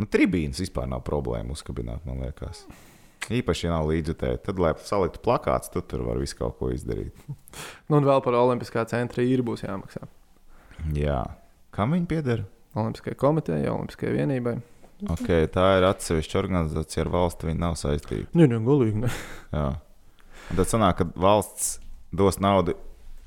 Nu, 0.00 0.08
tribīnas 0.12 0.60
vispār 0.60 0.88
nav 0.88 1.02
problēma 1.06 1.54
uzkabināt, 1.56 2.04
man 2.08 2.20
liekas. 2.24 2.64
Īpaši, 3.32 3.66
ja 3.66 3.72
nav 3.74 3.88
līdzjutēji, 3.90 4.38
tad, 4.46 4.60
lai 4.62 4.70
saliktu 4.86 5.18
plakāts, 5.24 5.72
tu 5.72 5.80
tur 5.82 6.04
var 6.06 6.20
visu 6.22 6.36
kaut 6.38 6.58
ko 6.60 6.68
izdarīt. 6.74 7.16
Nu, 7.88 7.98
un 7.98 8.06
vēl 8.06 8.20
par 8.22 8.36
Olimpiskā 8.38 8.84
centra 8.86 9.24
īri 9.24 9.42
būs 9.46 9.64
jāmaksā. 9.66 10.04
Jā. 10.94 11.22
Kam 11.74 11.96
viņi 11.96 12.06
pieder? 12.12 12.44
Olimpiskajai 12.76 13.18
komitejai, 13.18 13.66
Olimpiskajai 13.72 14.14
vienībai. 14.20 14.54
Okay, 15.04 15.44
tā 15.52 15.66
ir 15.76 15.84
atsevišķa 15.90 16.38
organizācija 16.40 17.04
ar 17.04 17.10
valsti. 17.12 17.50
Viņa 17.50 17.60
nav 17.60 17.76
saistīta. 17.80 18.30
Nē, 18.36 18.48
nē, 18.48 18.60
galīgi. 18.64 19.02
Ne. 19.04 19.10
Jā. 19.52 19.66
Un 20.46 20.60
tad 20.60 20.70
sanāk, 20.70 21.02
ka 21.02 21.08
valsts 21.20 21.76
dos 22.16 22.38
naudu 22.40 22.76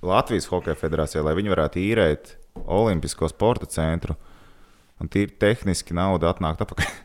Latvijas 0.06 0.48
Hokeja 0.50 0.78
federācijai, 0.80 1.24
lai 1.28 1.36
viņi 1.38 1.54
varētu 1.54 1.82
īrēt 1.84 2.34
Olimpisko 2.66 3.30
sporta 3.30 3.70
centru. 3.70 4.18
Un 5.00 5.12
tīri 5.12 5.36
tehniski 5.40 5.96
nauda 5.96 6.34
atnāk 6.34 6.64
atpakaļ. 6.66 6.98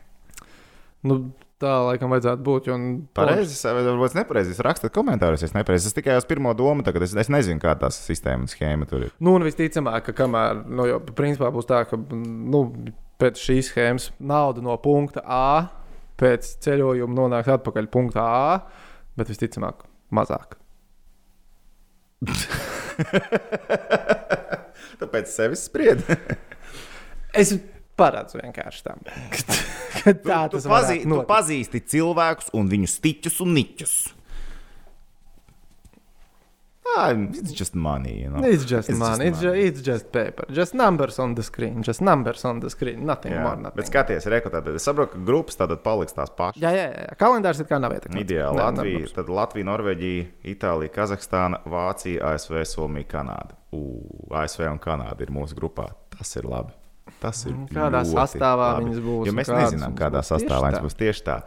Nu, 1.05 1.19
tā 1.61 1.71
laikam 1.85 2.09
vajadzētu 2.09 2.41
būt. 2.41 2.67
Jo, 2.71 2.75
nu, 2.81 2.95
Pareizi, 3.15 3.55
varbūt 3.69 4.17
nepareizi. 4.17 4.55
Jūs 4.55 4.63
rakstat 4.65 4.93
komentārus, 4.95 5.43
es 5.45 5.53
nepareizi. 5.53 5.91
Es 5.91 5.95
tikai 5.97 6.17
uz 6.17 6.25
pirmo 6.25 6.55
domu, 6.57 6.81
tagad 6.87 7.05
es, 7.05 7.13
es 7.13 7.29
nezinu, 7.31 7.61
kā 7.61 7.75
tā 7.77 7.91
sistēma 7.93 8.47
un 8.47 8.51
schēma 8.51 8.89
tur 8.89 9.05
ir. 9.05 9.13
Nu, 9.21 9.35
un 9.37 9.45
visticamāk, 9.45 10.07
ka 10.09 10.15
kamēr, 10.23 10.63
nu, 10.65 10.87
jau 10.89 10.97
principā 11.13 11.51
būs 11.53 11.69
tā, 11.69 11.83
ka 11.85 11.99
nu, 11.99 12.63
pēc 13.21 13.41
šīs 13.41 13.71
schēmas 13.71 14.09
nauda 14.19 14.63
no 14.65 14.75
punkta 14.81 15.21
A 15.25 15.67
pēc 16.19 16.47
ceļojuma 16.63 17.15
nonāks 17.15 17.51
atpakaļ 17.57 17.89
punktā 17.91 18.23
A, 18.23 18.59
bet 19.19 19.31
visticamāk 19.31 19.83
mazāk. 20.15 20.55
Tāpēc 25.01 25.31
sevis 25.31 25.65
spried. 25.69 26.03
Es 27.35 27.49
paredzu 27.99 28.39
vienkārši 28.39 28.83
tam, 28.85 29.01
ka, 29.03 29.55
ka 30.05 30.13
tā 30.23 30.37
tu, 30.47 30.59
tu, 30.63 30.69
pazī, 30.71 31.01
tu 31.03 31.17
pazīsti 31.27 31.81
cilvēkus 31.91 32.53
un 32.55 32.69
viņu 32.71 32.87
stiķus 32.87 33.41
un 33.43 33.51
niķus. 33.57 33.95
Ah, 36.97 37.09
it's 37.11 37.51
just 37.51 37.73
money. 37.75 38.21
You 38.21 38.29
know? 38.29 38.43
It's 38.47 38.63
just 38.63 38.89
It's 38.89 38.97
money. 38.99 39.25
just 39.25 39.27
It's, 39.27 39.39
ju, 39.41 39.47
money. 39.49 39.61
it's 39.67 39.81
just 39.81 40.11
paper. 40.11 40.45
Just 40.51 40.73
numbers 40.75 41.17
on 41.19 41.33
the 41.35 41.43
screen. 41.43 41.81
Just 41.83 41.99
numbers 42.01 42.45
on 42.45 42.59
the 42.59 42.69
screen. 42.69 43.05
Nothing 43.05 43.33
Jā, 43.33 43.41
more. 43.41 43.55
Nothing. 43.57 43.75
bet 43.75 43.89
skaties, 43.89 44.27
rekrutēt. 44.31 44.69
Es 44.75 44.85
saprotu, 44.85 45.11
ka 45.15 45.19
grupas 45.25 45.57
tad 45.57 45.73
paliks 45.83 46.13
tās 46.13 46.29
pašas. 46.29 46.61
Jā, 46.61 46.71
jā, 46.77 46.85
jā. 46.93 47.15
Kalendārs 47.19 47.59
ir 47.59 47.65
kā 47.65 47.79
nav 47.81 47.91
ietekmēts. 47.97 48.21
Ideāli. 48.23 48.61
Latvija, 48.61 48.93
numbers. 49.01 49.15
tad 49.17 49.29
Latvija, 49.29 49.65
Norvēģija, 49.71 50.25
Itālija, 50.53 50.93
Kazahstāna, 50.95 51.59
Vācija, 51.65 52.31
ASV, 52.31 52.61
Somija, 52.69 53.09
Kanāda. 53.17 53.57
U, 53.73 53.81
ASV 54.31 54.67
un 54.71 54.79
Kanāda 54.79 55.21
ir 55.25 55.33
mūsu 55.35 55.57
grupā. 55.57 55.89
Tas 56.15 56.35
ir 56.37 56.43
labi. 56.47 56.71
Tas 57.21 57.45
ir 57.45 57.53
Mm, 57.53 57.67
Kādā 57.73 58.01
sastāvā 58.05 58.71
labi. 58.77 58.85
viņas 58.85 59.01
būs 59.05 59.25
Jo 59.27 59.33
mēs 59.33 59.49
nezinām, 59.49 59.93
kādā 59.97 60.21
būs. 60.21 60.29
Tieši 60.29 60.45
sastāvā 60.47 60.69
viņas 60.69 60.79
tā. 60.79 60.85
būs 60.85 60.95
tieši 61.01 61.23
tā. 61.27 61.41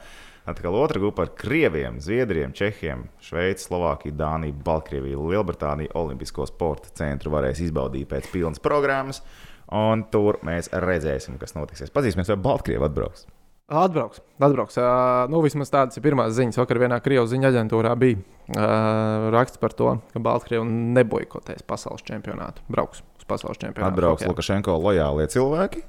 Atkal 0.48 0.74
otra 0.80 1.00
grupa 1.00 1.26
ar 1.26 1.32
krieviem, 1.36 1.98
zviedriem, 2.00 2.54
čehiem, 2.56 3.02
Šveici, 3.20 3.66
Slovākiju, 3.66 4.14
Dāniju, 4.16 4.54
Baltkrieviju, 4.64 5.26
Lielbritāniju. 5.28 5.92
Olimpisko 6.00 6.46
sporta 6.48 6.88
centru 6.96 7.34
varēs 7.34 7.60
izbaudīt 7.66 8.08
pēc 8.08 8.30
pilnas 8.32 8.62
programmas. 8.64 9.20
Un 9.68 10.06
tur 10.08 10.38
mēs 10.48 10.70
redzēsim, 10.72 11.36
kas 11.36 11.52
notiks. 11.52 11.90
Pazīsimies, 11.92 12.30
vai 12.32 12.38
Baltkrievi 12.46 12.88
atbrauks. 12.88 13.26
Atbrauks. 13.68 14.22
atbrauks. 14.40 14.78
Uh, 14.80 15.26
nu, 15.28 15.42
vismaz 15.44 15.68
tādas 15.68 16.00
ir 16.00 16.04
pirmās 16.06 16.32
ziņas. 16.38 16.56
Vakar 16.62 16.80
vienā 16.80 16.96
Krievijas 17.04 17.28
ziņu 17.34 17.50
aģentūrā 17.50 17.92
bija 18.00 18.16
uh, 18.16 19.28
raksts 19.34 19.60
par 19.60 19.76
to, 19.76 19.98
ka 20.14 20.22
Baltkrievija 20.24 20.64
neboikotēs 20.96 21.66
pasaules 21.68 22.06
čempionātu. 22.08 22.64
Brauks 22.72 23.04
uz 23.20 23.28
pasaules 23.28 23.60
čempionātu. 23.60 23.92
Atbrauks. 23.92 24.24
Lukašenko 24.24 24.78
lojālie 24.80 25.28
cilvēki. 25.28 25.84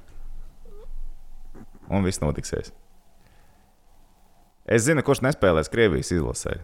Un 1.88 2.04
viss 2.04 2.20
notiksies. 2.20 2.74
Es 4.70 4.86
zinu, 4.86 5.02
kurš 5.02 5.24
nespēlēs 5.26 5.70
Krievijas 5.72 6.12
izlasē. 6.14 6.60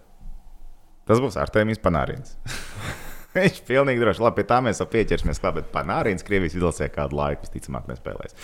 Tas 1.07 1.19
būs 1.23 1.39
Artemijs 1.43 1.83
Panārins. 1.83 2.37
Viņš 3.37 3.61
pilnīgi 3.67 4.03
droši. 4.03 4.23
Labi, 4.23 4.41
pie 4.41 4.49
tā 4.49 4.63
mēs 4.65 4.81
jau 4.81 4.87
pieķersimies 4.91 5.43
klāt, 5.43 5.59
bet 5.59 5.71
Panārins 5.75 6.25
Krievijas 6.27 6.55
izlasē 6.57 6.89
kādu 6.93 7.19
laiku 7.19 7.45
visticamāk 7.45 7.91
nespēlēs. 7.91 8.37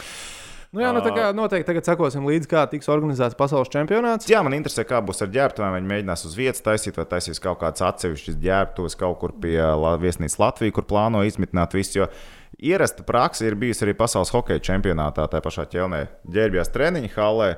Nu, 0.73 0.81
jā, 0.81 0.89
nu, 0.97 1.03
tā 1.05 1.11
kā 1.13 1.25
noteikti 1.37 1.69
tagad 1.69 1.85
sekosim 1.85 2.25
līdzi, 2.25 2.49
kā 2.49 2.63
tiks 2.73 2.89
organizēts 2.89 3.37
pasaules 3.37 3.69
čempionāts. 3.73 4.29
Jā, 4.31 4.41
man 4.45 4.57
interesē, 4.57 4.87
kā 4.89 5.03
būs 5.05 5.21
ar 5.21 5.29
ģērbtuvēm. 5.35 5.75
Viņi 5.77 5.91
mēģinās 5.91 6.25
uz 6.25 6.37
vietas 6.39 6.65
taisīt, 6.65 6.97
vai 6.97 7.05
taisīs 7.11 7.43
kaut 7.45 7.61
kādas 7.61 7.85
atsevišķas 7.91 8.39
ģērbtuves 8.41 8.97
kaut 8.99 9.19
kur 9.21 9.35
pie 9.43 9.59
viesnīcas 10.01 10.39
Latvijas, 10.41 10.75
kur 10.79 10.87
plāno 10.89 11.21
izmitināt 11.29 11.77
visu. 11.77 11.99
Jo 12.01 12.09
ierasta 12.57 13.05
praksa 13.05 13.45
ir 13.45 13.59
bijusi 13.61 13.85
arī 13.85 13.95
pasaules 14.01 14.33
hokeja 14.33 14.65
čempionātā, 14.73 15.29
tā 15.29 15.43
pašā 15.45 15.69
ķelnē. 15.75 16.07
Ģērbjās 16.33 16.73
treniņu 16.73 17.13
hallē, 17.19 17.51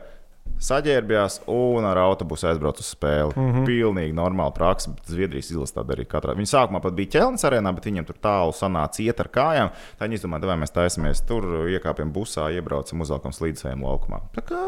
saģērbjās 0.65 1.41
un 1.51 1.85
ar 1.89 1.99
autobusu 2.01 2.49
aizbrauca 2.49 2.83
uz 2.83 2.91
spēli. 2.95 3.35
Mm 3.37 3.51
-hmm. 3.53 3.67
Pilnīgi 3.69 4.17
normāla 4.17 4.55
praksa. 4.55 4.95
Zviedrijas 5.09 5.51
izlase 5.51 5.75
tāda 5.77 5.97
arī 5.97 6.07
katrā. 6.09 6.37
Viņi 6.37 6.53
sākumā 6.53 6.81
pat 6.83 6.95
bija 6.95 7.19
ķelnes 7.19 7.45
arēnā, 7.45 7.75
bet 7.75 7.87
viņiem 7.91 8.07
tur 8.07 8.17
tālu 8.23 8.53
sanāca 8.53 9.03
iet 9.03 9.21
ar 9.21 9.29
kājām. 9.29 9.71
Tā 9.99 10.07
viņi 10.07 10.21
izdomāja, 10.21 10.47
vai 10.47 10.57
mēs 10.57 10.73
taisamies 10.73 11.21
tur, 11.27 11.45
iekāpjam 11.69 12.13
busā, 12.13 12.51
iebraucam, 12.55 13.01
uzvelkam 13.01 13.33
slīdusējumu 13.33 13.85
laukumā. 13.85 14.21
Tā 14.37 14.43
kā, 14.43 14.63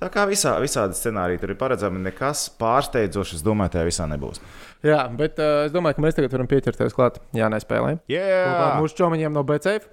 tā 0.00 0.10
kā 0.10 0.26
visā, 0.26 0.58
visādi 0.60 0.94
scenāriji 0.94 1.40
tur 1.40 1.50
ir 1.50 1.56
paredzami, 1.56 1.98
nekas 1.98 2.50
pārsteidzošs, 2.58 3.34
es 3.34 3.42
domāju, 3.42 3.70
tajā 3.76 3.84
visā 3.84 4.08
nebūs. 4.08 4.40
Jā, 4.82 5.06
bet 5.08 5.38
uh, 5.38 5.66
es 5.66 5.72
domāju, 5.72 5.94
ka 5.94 6.02
mēs 6.02 6.14
tagad 6.14 6.32
varam 6.32 6.46
pieķerties 6.46 6.94
klāt 6.94 7.20
Jānai 7.32 7.60
ar 7.60 7.98
Jā, 8.08 8.80
mūsu 8.80 8.96
čomiņiem 8.96 9.32
no 9.32 9.42
BCF. 9.42 9.88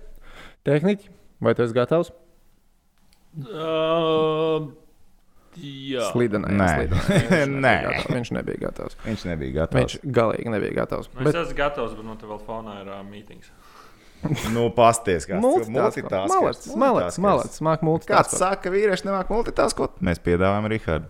Tehniķi, 0.63 1.09
vai 1.41 1.53
tu 1.53 1.63
esi 1.63 1.73
gatavs? 1.73 2.11
Uh, 3.33 4.67
jā, 5.57 6.05
Slidenai. 6.11 6.53
Nē. 6.53 6.69
Nē. 7.65 7.75
Viņš 8.11 8.33
nebija 8.37 8.67
gatavs. 8.67 8.97
viņš 9.05 9.25
nebija 9.31 9.57
gatavs. 9.63 9.79
Viņš 9.79 10.13
galīgi 10.19 10.53
nebija 10.53 10.77
gatavs. 10.83 11.09
Nu, 11.17 11.27
es 11.29 11.39
esmu 11.41 11.57
gatavs, 11.57 11.95
bet 11.97 12.07
no 12.07 12.17
te 12.19 12.29
vēl 12.29 12.41
fonā 12.45 12.79
ir 12.83 12.91
uh, 12.93 13.01
mītings. 13.07 13.49
Nu, 14.53 14.69
pasties, 14.71 15.25
kā 15.27 15.35
Multitasking. 15.41 16.07
Malets, 16.31 16.69
malets, 16.79 17.17
malets, 17.19 17.59
māk 17.59 17.81
Kāds 17.81 17.89
multitasking. 17.89 18.39
saka, 18.39 18.61
ka 18.63 18.71
vīrieši 18.71 19.09
nemāk 19.09 19.33
multitaskot? 19.33 19.97
Mēs 20.05 20.21
piedāvājam 20.23 20.69
Rihardu. 20.71 21.09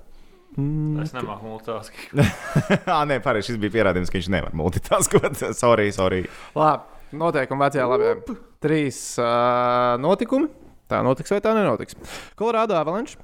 Es 1.02 1.14
nemāku 1.14 1.50
multitasking. 1.50 2.24
ah, 2.94 3.04
nē, 3.10 3.20
pareizi. 3.26 3.52
Šis 3.52 3.62
bija 3.62 3.74
pierādījums, 3.74 4.10
ka 4.10 4.20
viņš 4.20 4.32
nevar 4.34 4.58
multitaskot. 4.58 5.40
sorry, 5.62 5.88
sorry. 5.94 6.24
Labi, 6.58 7.08
noteikumi 7.22 7.66
vecajā 7.66 7.88
labajā. 7.90 8.18
Trīs 8.64 9.00
uh, 9.22 9.96
notikumi. 10.02 10.50
Tā 10.94 11.02
notiks 11.06 11.34
vai 11.34 11.42
tā 11.42 11.56
nenotiks. 11.58 11.98
Kolorādo 12.40 12.78
Avalanche 12.78 13.18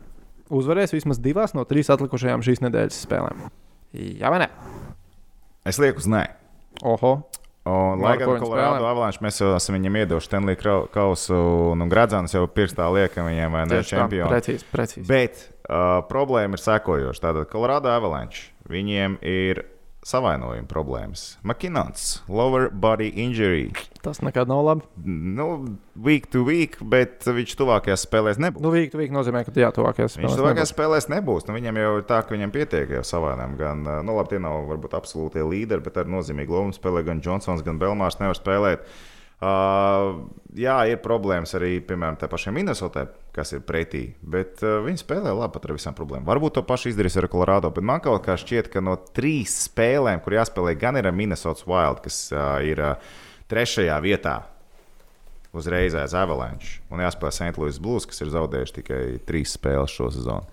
uzvarēs 0.50 0.96
vismaz 0.98 1.22
divās 1.22 1.54
no 1.54 1.62
trīs 1.70 1.92
atlikušajām 1.94 2.42
šīs 2.46 2.64
nedēļas 2.66 3.04
spēlēm. 3.06 3.44
Jā, 3.94 4.32
vai 4.34 4.42
ne? 4.46 4.50
Es 5.70 5.78
lieku 5.82 6.02
uz 6.02 6.10
nē. 6.10 6.24
Oho, 6.90 7.20
Un, 7.70 8.00
lai 8.02 8.16
gan 8.18 8.32
Kolorādo? 8.40 8.86
Avalanche 8.88 9.20
mēs 9.22 9.38
jau 9.42 9.52
esam 9.54 9.76
viņam 9.76 9.98
Stanley 10.26 10.56
Krau- 10.58 10.88
kausu 10.90 11.36
un, 11.74 11.84
un 11.84 11.92
Gradzāns 11.92 12.34
jau 12.34 12.46
pirkstā 12.50 12.88
liekam 12.96 13.28
viņiem 13.30 13.52
vai 13.54 13.66
ne 13.70 13.82
čempionu. 13.86 14.30
precīzi, 14.32 14.66
precīzi. 14.72 15.06
Bet 15.10 15.42
uh, 15.68 16.00
problēma 16.10 16.58
ir 16.58 16.64
sekojoša. 16.64 17.22
Tātad 17.28 17.50
Colorado 17.52 17.92
Avalanche 17.94 18.48
viņiem 18.72 19.20
ir 19.22 19.62
savainojuma 20.06 20.68
problēmas. 20.70 21.24
Makinons, 21.44 22.22
lower 22.32 22.70
body 22.72 23.10
injury. 23.20 23.70
Tas 24.04 24.22
nekad 24.24 24.48
nav 24.48 24.62
labi. 24.64 24.86
Nu, 25.04 25.48
week 26.00 26.30
to 26.32 26.46
week, 26.48 26.78
bet 26.80 27.28
viņš 27.28 27.56
tuvākajās 27.60 28.06
spēlēs 28.08 28.40
nebūs. 28.40 28.64
Nu, 28.64 28.72
vīk, 28.74 28.96
vīk 28.96 29.12
nozīmē, 29.12 29.44
ka 29.48 29.52
jā, 29.60 29.70
tuvākajās 29.76 30.16
Viņš 30.16 30.24
spēlēs 30.24 30.40
tuvākajās 30.40 30.72
nebūs. 30.72 30.76
spēlēs 30.78 31.10
nebūs. 31.12 31.48
Nu, 31.50 31.58
viņam 31.60 31.82
jau 31.84 31.92
ir 32.00 32.08
tā, 32.08 32.22
ka 32.24 32.36
viņam 32.38 32.56
pietiek 32.56 32.96
jau 32.96 33.04
savainām. 33.06 33.58
Gan, 33.60 33.84
nu, 34.08 34.16
labi, 34.16 34.36
tie 34.36 34.42
nav 34.44 34.64
varbūt 34.72 34.96
absolūtie 34.98 35.44
līderi, 35.44 35.84
bet 35.86 36.00
ar 36.00 36.10
nozīmīgu 36.16 36.56
lomu 36.62 36.76
spēlē 36.76 37.04
gan 37.12 37.24
Johnsons, 37.26 37.66
gan 37.68 37.82
Belmārs 37.82 38.22
nevar 38.24 38.40
spēlēt. 38.40 38.88
Uh, 39.40 40.26
jā, 40.60 40.76
ir 40.92 40.98
problēmas 41.00 41.54
arī, 41.56 41.78
piemēram, 41.88 42.18
tā 42.20 42.28
pašai 42.28 42.52
Minnesotai, 42.58 43.06
kas 43.40 43.56
ir 43.56 43.64
pretī. 43.66 44.04
Bet 44.20 44.62
uh, 44.66 44.82
viņi 44.84 45.02
spēlē 45.02 45.32
labi 45.32 45.56
pat 45.56 45.66
ar 45.70 45.76
visām 45.78 45.96
problēmām. 45.98 46.28
Varbūt 46.28 46.60
to 46.60 46.66
pašu 46.68 46.92
izdarīs 46.92 47.18
ar 47.20 47.30
Colorado, 47.32 47.72
bet 47.76 47.88
man 47.88 48.04
kaut 48.04 48.26
kā 48.28 48.36
šķiet, 48.40 48.70
ka 48.74 48.84
no 48.84 48.98
trīs 49.16 49.56
spēlēm, 49.70 50.22
kur 50.26 50.36
jāspēlē 50.36 50.76
gan 50.80 51.00
ir 51.00 51.08
ar 51.08 51.16
Minnesotas 51.16 51.68
Wild, 51.70 52.04
kas 52.06 52.22
uh, 52.36 52.60
ir 52.68 52.84
uh, 52.84 53.12
trešajā 53.52 53.98
vietā 54.06 54.38
uzreiz 55.56 55.96
aiz 55.98 56.14
Avalanche, 56.14 56.78
un 56.94 57.02
jāspēlē 57.02 57.32
St. 57.34 57.58
Louis 57.58 57.80
Blues, 57.82 58.06
kas 58.06 58.22
ir 58.22 58.34
zaudējuši 58.34 58.76
tikai 58.82 59.02
trīs 59.26 59.56
spēles 59.58 59.96
šo 59.96 60.12
sezonu. 60.14 60.46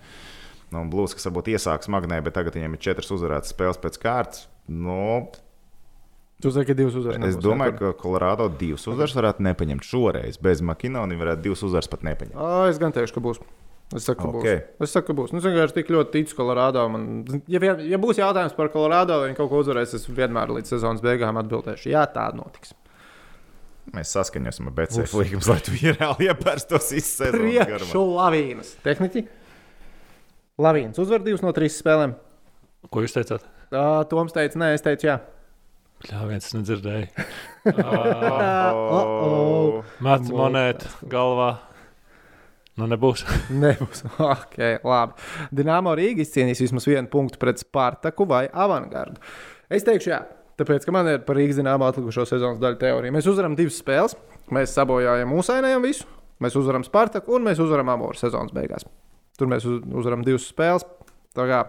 Nu, 0.73 0.83
Blues, 0.91 1.13
kas 1.15 1.27
varbūt 1.29 1.53
iesāks 1.53 1.87
smagnē, 1.87 2.19
bet 2.25 2.35
tagad 2.35 2.57
viņiem 2.57 2.75
ir 2.75 2.81
četras 2.89 3.11
uzvarētas 3.15 3.53
spēles 3.53 3.79
pēc 3.83 3.99
kārtas. 4.03 4.47
Nu, 4.67 5.29
Tu 6.41 6.51
saki, 6.53 6.67
ka 6.69 6.73
divas 6.77 6.93
uzvaras. 6.99 7.23
es 7.31 7.37
domāju, 7.41 7.73
jā, 7.73 7.77
ka 7.79 7.93
Colorado 7.97 8.45
divas 8.59 8.83
uzvaras 8.85 9.15
varētu 9.17 9.41
nepaņemt 9.41 9.85
šoreiz. 9.87 10.37
Bez 10.37 10.61
Makina 10.61 11.01
viņi 11.01 11.17
varētu 11.23 11.41
divas 11.47 11.63
uzvaras 11.65 11.89
pat 11.89 12.03
nepaņemt. 12.05 12.35
Ā, 12.37 12.67
Es 12.69 12.77
gan 12.77 12.93
teikšu, 12.93 13.15
ka 13.15 13.23
būs. 13.25 13.39
Es 13.95 14.03
saku, 14.05 14.21
ka 14.21 14.27
Ok. 14.37 14.43
būs. 14.43 14.83
Es 14.85 14.91
saku, 14.93 15.07
ka 15.07 15.13
būs. 15.17 15.31
Nu, 15.33 15.39
es 15.41 15.47
vienkārši 15.47 15.73
tik 15.79 15.87
ļoti 15.95 16.11
ticu 16.13 16.35
Kolorādo. 16.37 16.83
Man, 16.91 17.07
ja, 17.47 17.57
vien, 17.63 17.79
ja 17.89 17.97
būs 17.97 18.19
jautājums 18.21 18.53
par 18.53 18.69
Kolorādo, 18.69 19.17
vai 19.21 19.29
viņi 19.31 19.37
kaut 19.39 19.49
ko 19.49 19.63
uzvarēs, 19.63 19.95
es 19.97 20.05
vienmēr 20.05 20.51
līdz 20.59 20.75
sezonas 20.75 21.01
beigām 21.01 21.39
atbildēšu. 21.41 21.89
Jā, 21.89 22.03
tā 22.13 22.27
notiks. 22.35 22.73
Mēs 23.95 24.11
saskaņosim 24.11 24.67
ar 24.67 24.73
BCF 24.75 25.13
līgumus, 25.17 25.47
lai 25.47 25.61
tu 25.63 25.71
reāli 25.71 26.27
ievērstos 26.27 26.91
izsēsties. 26.99 27.39
Priekšu 27.39 28.01
lavīnas. 28.03 28.75
Tehniķi. 28.83 29.25
Lavīnas 30.59 30.99
uzvar 30.99 31.23
divas 31.23 31.41
no 31.45 31.53
trīs 31.55 31.77
spēlēm. 31.81 32.13
Ko 32.91 33.01
jūs 33.01 33.15
teicāt? 33.15 33.45
Uh, 33.71 34.03
Toms 34.11 34.33
teica, 34.35 34.59
nē, 34.59 34.73
es 34.75 34.83
teicu, 34.85 35.07
jā. 35.07 35.17
Jā, 36.05 36.19
viens 36.29 36.45
nedzirdēja. 36.53 37.07
Uh-oh. 37.67 39.79
Mēģinājums 40.03 40.29
monētu 40.37 40.91
galvā. 41.11 41.47
Nu, 42.77 42.85
nebūs. 42.91 43.23
Nebūs. 43.63 44.03
Ok, 44.21 44.59
labi. 44.85 45.17
Dienāmo 45.57 45.95
Rīga 45.97 46.21
izcīnīs 46.21 46.61
vismaz 46.61 46.85
vienu 46.85 47.09
punktu 47.09 47.39
pret 47.41 47.57
Spartaku 47.63 48.27
vai 48.29 48.43
Avangardu. 48.53 49.17
Es 49.73 49.85
teikšu, 49.87 50.11
jā. 50.13 50.19
Tāpēc, 50.61 50.85
ka 50.85 50.93
man 50.93 51.09
ir 51.09 51.23
par 51.25 51.37
Rīgas 51.37 51.57
dīnāmu 51.59 51.85
atlikušo 51.89 52.27
sezonas 52.29 52.61
daļu 52.61 52.77
teorija. 52.81 53.13
Mēs 53.17 53.27
uzvaram 53.29 53.57
divas 53.57 53.81
spēles, 53.81 54.13
mēs 54.53 54.73
sabojājam 54.77 55.29
mūsēnējam 55.33 55.83
visu, 55.85 56.05
mēs 56.41 56.55
uzvaram 56.61 56.85
Spartaku 56.85 57.35
un 57.37 57.45
mēs 57.49 57.61
uzvaram 57.65 57.89
Amoru 57.93 58.17
sezonas 58.17 58.53
beigās. 58.53 58.85
Tur 59.37 59.49
mēs 59.51 59.65
uz- 59.69 59.83
uzvaram 59.97 60.23
divas 60.25 60.45
spēles. 60.49 60.85
Tā 61.37 61.45
kā 61.49 61.59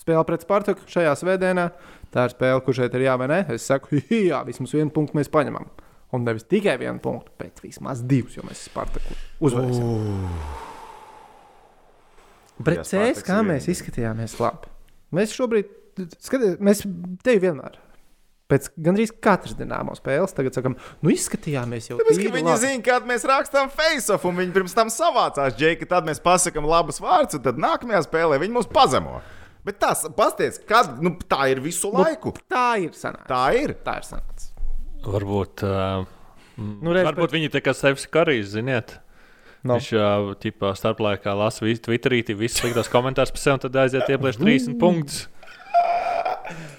spēle 0.00 0.24
pret 0.28 0.44
Spartaku 0.44 0.88
šajā 0.90 1.14
svētdienā, 1.20 1.68
tā 2.14 2.28
ir 2.28 2.34
spēle, 2.34 2.62
kur 2.64 2.76
šeit 2.76 2.94
ir 2.96 3.06
jā 3.06 3.16
vai 3.20 3.30
nē. 3.30 3.40
Es 3.54 3.68
saku, 3.70 4.00
jā, 4.30 4.42
vismaz 4.46 4.74
vienu 4.76 4.92
punktu 4.94 5.18
mēs 5.18 5.32
paņemam. 5.32 5.70
Un 6.14 6.22
nevis 6.26 6.46
tikai 6.46 6.76
vienu 6.78 7.00
punktu, 7.02 7.32
bet 7.40 7.58
vismaz 7.64 8.04
divus, 8.06 8.36
jo 8.38 8.44
mēs 8.46 8.66
Spartaku 8.68 9.16
uzvarēsim. 9.42 10.68
Pret 12.64 12.84
CS 12.86 13.24
kā 13.26 13.40
mēs 13.46 13.66
izskatījāmies 13.72 14.36
labi. 14.38 14.70
Mēs 15.14 15.34
šobrīd, 15.34 15.72
skaties, 16.22 16.60
mēs 16.62 16.84
te 17.26 17.34
vienmēr. 17.42 17.80
Pēc 18.50 18.68
gandrīz 18.84 19.10
katras 19.24 19.56
dīnāmo 19.56 19.94
spēles 19.96 20.34
tagad 20.36 20.54
sakām, 20.54 20.74
nu 21.02 21.10
izskatījāmies 21.10 21.88
jau 21.88 21.96
ka 22.20 22.34
viņi 22.34 22.56
zina, 22.60 22.82
kad 22.84 23.06
mēs 23.08 23.24
rakstām 23.26 23.70
face-off, 23.72 24.26
un 24.28 24.36
viņi 24.36 24.52
pirms 24.54 24.76
tam 24.76 24.92
savācās 24.92 25.56
džeki, 25.56 25.88
tad 25.88 26.04
mēs 26.06 26.20
pasakām 26.22 26.68
labus 26.68 27.00
vārdus, 27.02 27.38
un 27.38 27.46
tad 27.46 27.58
nākamajā 27.64 28.02
spēlē 28.04 28.38
viņi 28.42 28.54
mūs 28.58 28.68
pazemo. 28.70 29.22
Bet 29.64 29.78
tas, 29.80 30.02
pasties, 30.16 30.58
kad 30.68 30.98
nu, 31.02 31.14
tā 31.28 31.46
ir 31.54 31.62
visu 31.64 31.88
laiku. 31.94 32.34
Tā 32.52 32.74
ir 32.84 32.92
sanāca. 32.98 33.28
Tā 33.30 33.44
ir. 33.56 33.72
Tā 33.86 33.98
ir 34.02 34.08
sanāca. 34.08 34.50
Varbūt, 35.04 35.64
uh, 35.68 36.04
Nu, 36.54 36.92
reiz 36.94 37.06
varbūt 37.08 37.32
viņi 37.34 37.48
tā 37.50 37.58
kā 37.64 37.72
sevis 37.74 38.04
karīs, 38.06 38.52
ziniet. 38.52 38.98
No. 39.64 39.78
Viņš 39.78 39.88
uh, 39.96 40.34
tipā 40.38 40.74
starplaikā 40.76 41.32
lasa 41.34 41.64
visu 41.64 41.82
Twitterī, 41.88 42.20
visus 42.36 42.60
sliktos 42.60 42.90
komentārus 42.92 43.32
par 43.34 43.42
sevi, 43.42 43.56
un 43.56 43.62
tad 43.64 43.78
aiziet 43.80 44.12
ieplēst 44.12 44.42
30 44.42 44.76
punktus. 44.78 45.24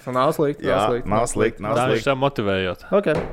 Nav 0.06 0.30
slikti. 0.36 0.68
Jā, 0.68 0.76
Nav 0.78 0.92
slikti. 0.92 1.10
nav 1.10 1.26
slikti. 1.26 1.62
Nav 1.64 1.74
Tā 1.76 1.86
viņš 1.90 2.04
tā 2.06 2.14
motivējot. 2.14 2.84
Okay. 2.94 3.24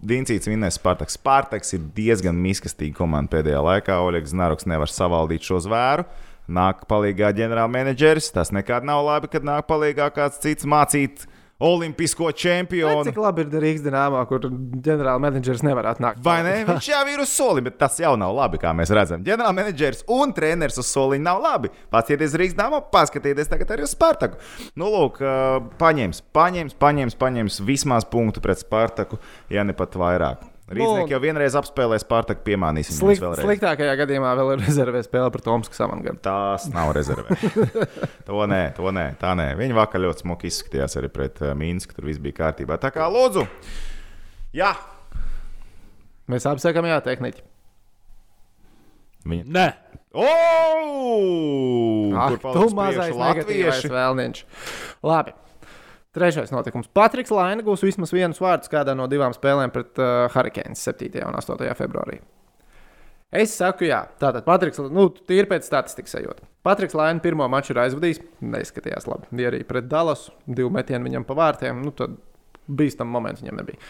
Diencīts 0.00 0.48
vinnēs 0.48 0.78
Spartaks. 0.80 1.18
Spartaks 1.18 1.74
ir 1.76 1.82
diezgan 1.94 2.38
miskastīga 2.40 2.96
komanda 2.96 3.34
pēdējā 3.36 3.60
laikā. 3.66 3.98
Oļegs 4.06 4.32
Znaroks 4.32 4.68
nevar 4.70 4.88
savaldīt 4.88 5.44
šo 5.44 5.60
zvēru. 5.66 6.06
Nāk 6.46 6.84
palīgā 6.90 7.32
ģenerālmenedžeris. 7.36 8.30
Tas 8.34 8.52
nekad 8.54 8.86
nav 8.86 9.04
labi, 9.06 9.30
kad 9.32 9.46
nāk 9.46 9.66
palīgā 9.70 10.10
kāds 10.14 10.38
cits 10.42 10.68
mācīt 10.68 11.26
olimpisko 11.58 12.28
Bet 12.28 12.36
čempionu. 12.36 13.04
Cik 13.08 13.18
labi 13.20 13.46
ir 13.46 13.54
Rīgas 13.62 13.84
dīnāmā, 13.86 14.22
kur 14.28 14.44
ģenerāla 14.44 15.20
menedžers 15.24 15.64
nevar 15.64 15.88
atnākt. 15.94 16.20
Vai 16.24 16.38
ne? 16.44 16.56
Viņš 16.68 16.88
jau 16.92 17.02
ir 17.12 17.22
uz 17.24 17.32
soliņa, 17.32 17.66
bet 17.68 17.78
tas 17.80 17.96
jau 18.02 18.12
nav 18.20 18.34
labi, 18.36 18.60
kā 18.62 18.74
mēs 18.76 18.92
redzam. 18.94 19.24
Ģenerālmenedžers 19.26 20.04
un 20.12 20.34
treneris 20.36 20.76
uz 20.82 20.90
soliņa 20.92 21.24
nav 21.24 21.40
labi. 21.44 21.72
Paskatieties 21.92 22.36
Rīgas 22.36 22.58
dāmā, 22.58 22.82
paskatieties 22.92 23.48
tagad 23.52 23.72
arī 23.72 23.86
uz 23.88 23.94
Spartaku. 23.96 24.40
Nu, 24.76 24.90
lūk, 24.92 25.22
paņems, 25.80 26.20
paņems, 26.36 26.76
paņems, 26.82 27.16
paņems 27.22 27.62
vismaz 27.66 28.06
punktu 28.12 28.44
pret 28.44 28.60
Spartaku, 28.60 29.18
ja 29.52 29.64
ne 29.64 29.76
pat 29.76 29.96
vairāk. 29.96 30.44
Rīznieki 30.66 31.14
jau 31.14 31.20
vienreiz 31.22 31.54
apspēlē 31.54 31.94
Spartaku, 32.02 32.42
piemānīsim 32.48 32.96
Slikt, 32.96 33.20
vēlreiz. 33.22 33.46
sliktākajā 33.46 33.92
gadījumā 34.00 34.32
vēl 34.34 34.48
ir 34.56 34.64
rezervē 34.64 35.02
spēle 35.06 35.30
par 35.30 35.44
Tomskas 35.46 35.78
avangardu. 35.86 36.18
Tas 36.24 36.66
nav 36.74 36.90
rezervē. 36.96 37.36
to 38.26 38.40
nē, 38.50 38.62
to 38.74 38.90
nē, 38.90 39.04
tā 39.20 39.36
nē. 39.38 39.52
Viņi 39.60 39.76
vakar 39.78 40.02
ļoti 40.02 40.24
smuki 40.26 40.50
izskatījās 40.50 40.98
arī 40.98 41.12
pret 41.14 41.38
uh, 41.44 41.52
Mīnsku. 41.54 41.94
Tur 41.94 42.08
viss 42.10 42.18
bija 42.22 42.40
kārtībā. 42.40 42.80
Tā 42.82 42.90
kā 42.94 43.06
lūdzu, 43.06 43.46
jā, 44.58 44.74
Mēs 46.26 46.42
apsakām, 46.50 46.82
jā, 46.90 46.98
tehniķi. 47.06 47.44
viņi. 49.30 49.44
Nē, 49.54 49.68
Oh! 50.16 52.12
Ah, 52.16 52.30
Kur 52.30 52.38
tu 52.38 52.42
paliks 52.48 52.72
mazais 52.76 53.16
negatīvais 53.20 53.82
vēlniņš. 53.92 54.38
Labi. 55.04 55.34
Trešais 56.16 56.48
notikums. 56.54 56.88
Patriks 56.96 57.32
Laina 57.34 57.60
gūs 57.64 57.82
vismaz 57.84 58.14
vienus 58.14 58.40
vārdus 58.40 58.70
kādā 58.72 58.94
no 58.96 59.04
divām 59.10 59.34
spēlēm 59.36 59.72
pret 59.74 60.00
uh, 60.00 60.24
Hurricanes 60.32 60.80
7. 60.88 61.10
un 61.26 61.36
8. 61.36 61.66
februārī. 61.76 62.22
Es 63.36 63.52
saku, 63.58 63.84
jā, 63.90 63.98
tātad 64.22 64.46
Patriks, 64.46 64.80
nu, 64.94 65.10
ir 65.34 65.48
pēc 65.50 65.66
statistikas 65.68 66.14
sajūta. 66.16 66.46
Patriks 66.64 66.96
Laina 66.96 67.20
pirmo 67.20 67.44
maču 67.52 67.74
ir 67.74 67.82
aizvadījis, 67.82 68.22
neizskatījās 68.54 69.08
labi. 69.10 69.28
Bija 69.36 69.50
arī 69.50 69.60
pret 69.68 69.90
Dallasu, 69.90 70.32
divu 70.46 70.70
metienu 70.72 71.04
viņam 71.10 71.26
pa 71.28 71.36
vārtiem. 71.36 71.84
Nu, 71.84 71.92
tad 71.92 72.16
bīstams 72.66 73.12
moments 73.12 73.42
viņam 73.42 73.60
nebija. 73.60 73.82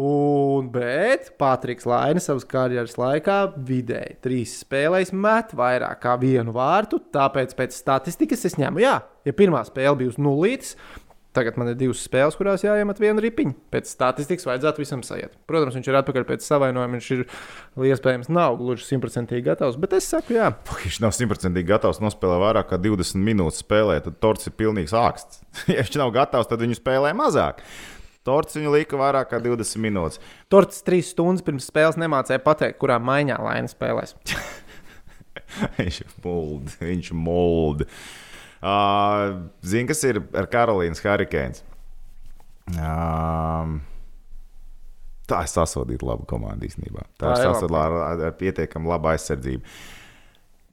Un, 0.00 0.68
bet 0.70 1.32
Patriks 1.38 1.86
Laina 1.88 2.22
savas 2.22 2.44
karjeras 2.48 2.94
laikā 3.00 3.38
vidēji 3.66 4.18
trīs 4.22 4.52
spēlēs 4.62 5.10
met 5.10 5.54
vairāk 5.58 6.02
kā 6.04 6.14
vienu 6.20 6.54
vārtu. 6.54 7.00
Tāpēc 7.14 7.56
pēc 7.58 7.74
statistikas 7.74 8.46
es 8.46 8.58
ņemu, 8.60 8.84
jā, 8.84 9.00
ja 9.26 9.34
pirmā 9.36 9.64
spēle 9.66 9.96
bija 9.98 10.12
uz 10.12 10.20
nulītes, 10.22 10.76
Tagad 11.30 11.54
man 11.60 11.68
ir 11.70 11.76
divas 11.78 12.00
spēles, 12.02 12.34
kurās 12.34 12.64
jāiemet 12.64 12.98
viena 12.98 13.22
ripiņa. 13.22 13.52
Pēc 13.70 13.92
statistikas 13.92 14.48
vajadzētu 14.48 14.82
visam 14.82 15.04
sajiet. 15.06 15.36
Protams, 15.46 15.76
viņš 15.78 15.90
ir 15.92 15.98
atpakaļ 16.00 16.24
pēc 16.26 16.42
savainojuma. 16.42 16.98
Viņš 16.98 17.10
ir 17.14 17.22
iespējams 17.86 18.32
nav 18.34 18.56
gluži 18.58 18.88
simtprocentīgi 18.88 19.46
gatavs. 19.46 19.78
Bet 19.78 19.94
es 19.94 20.08
saku, 20.10 20.34
jā. 20.34 20.48
Viņš 20.80 20.98
nav 21.04 21.14
simtprocentīgi 21.14 21.70
gatavs 21.70 22.02
nospēlēt 22.02 22.42
vairāk 22.42 22.72
kā 22.72 22.80
20 22.82 23.22
minūtes 23.28 23.62
spēlē. 23.62 24.00
Tad 24.02 24.18
torts 24.18 24.50
ir 24.50 24.56
pilnīgs 24.58 24.96
āksts. 24.98 25.44
ja 25.70 25.84
viņš 25.84 26.00
nav 26.02 26.10
gatavs, 26.18 26.50
tad 26.50 26.66
viņš 26.66 26.82
spēlē 26.82 27.14
mazāk. 27.14 27.62
Torts 28.26 28.58
viņu 28.58 28.72
lika 28.74 28.98
vairāk 29.00 29.30
kā 29.30 29.38
20 29.40 29.80
minūtes. 29.80 30.18
Torts 30.52 30.82
trīs 30.84 31.12
stundas 31.14 31.46
pirms 31.46 31.70
spēles 31.70 31.96
nemācīja 32.00 32.42
pateikt, 32.44 32.80
kurā 32.82 32.98
maiņā 33.00 33.38
Laina 33.40 33.70
spēlēs. 33.70 34.16
viņš 35.78 36.00
ir 36.02 36.10
muldi. 36.26 36.74
Viņš 36.82 37.14
ir 37.14 37.22
muldi. 37.22 37.88
Uh, 38.60 39.46
Zini, 39.64 39.88
kas 39.88 40.02
ir 40.04 40.20
ar 40.36 40.48
Karolīnas 40.52 41.00
Hurricanes? 41.00 41.62
Um, 42.76 43.78
tā 45.30 45.44
ir 45.46 45.50
sasodīta 45.50 46.06
laba 46.06 46.26
komanda 46.28 46.68
īstenībā. 46.68 47.06
Tā, 47.16 47.30
tā 47.30 47.32
ir 47.38 47.46
sasodīta 47.48 47.86
ar, 47.86 48.26
ar 48.28 48.36
pietiekami 48.36 48.90
labu 48.90 49.10
aizsardzību. 49.14 49.64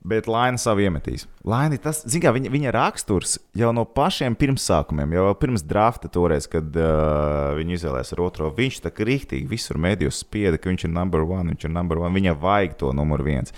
Bet 0.08 0.28
Laina 0.30 0.60
savu 0.62 0.86
iemetīs. 0.86 1.26
Laina, 1.48 1.76
tas, 1.82 2.04
kā, 2.22 2.32
viņa, 2.36 2.52
viņa 2.54 2.72
raksturs 2.76 3.38
jau 3.58 3.74
no 3.76 3.84
pašiem 3.98 4.38
pirmsākumiem, 4.40 5.16
jau 5.18 5.26
pirms 5.40 5.66
drafta, 5.68 6.08
toreiz, 6.12 6.48
kad 6.52 6.78
uh, 6.80 7.58
viņi 7.58 7.76
izvēlējās 7.80 8.14
ar 8.16 8.22
otro, 8.24 8.52
viņš 8.56 8.80
tā 8.86 8.92
kā 8.94 9.08
rīktīgi 9.08 9.50
visur 9.52 9.80
mēdījos 9.84 10.22
spieda, 10.24 10.62
ka 10.62 10.72
viņš 10.72 10.88
ir 10.88 10.94
numur 10.96 11.26
one, 11.26 11.52
viņš 11.52 11.68
ir 11.68 11.74
numur 11.76 12.04
one, 12.06 12.14
viņa 12.16 12.38
vajag 12.40 12.78
to 12.84 12.94
numur 12.96 13.26
viens. 13.26 13.56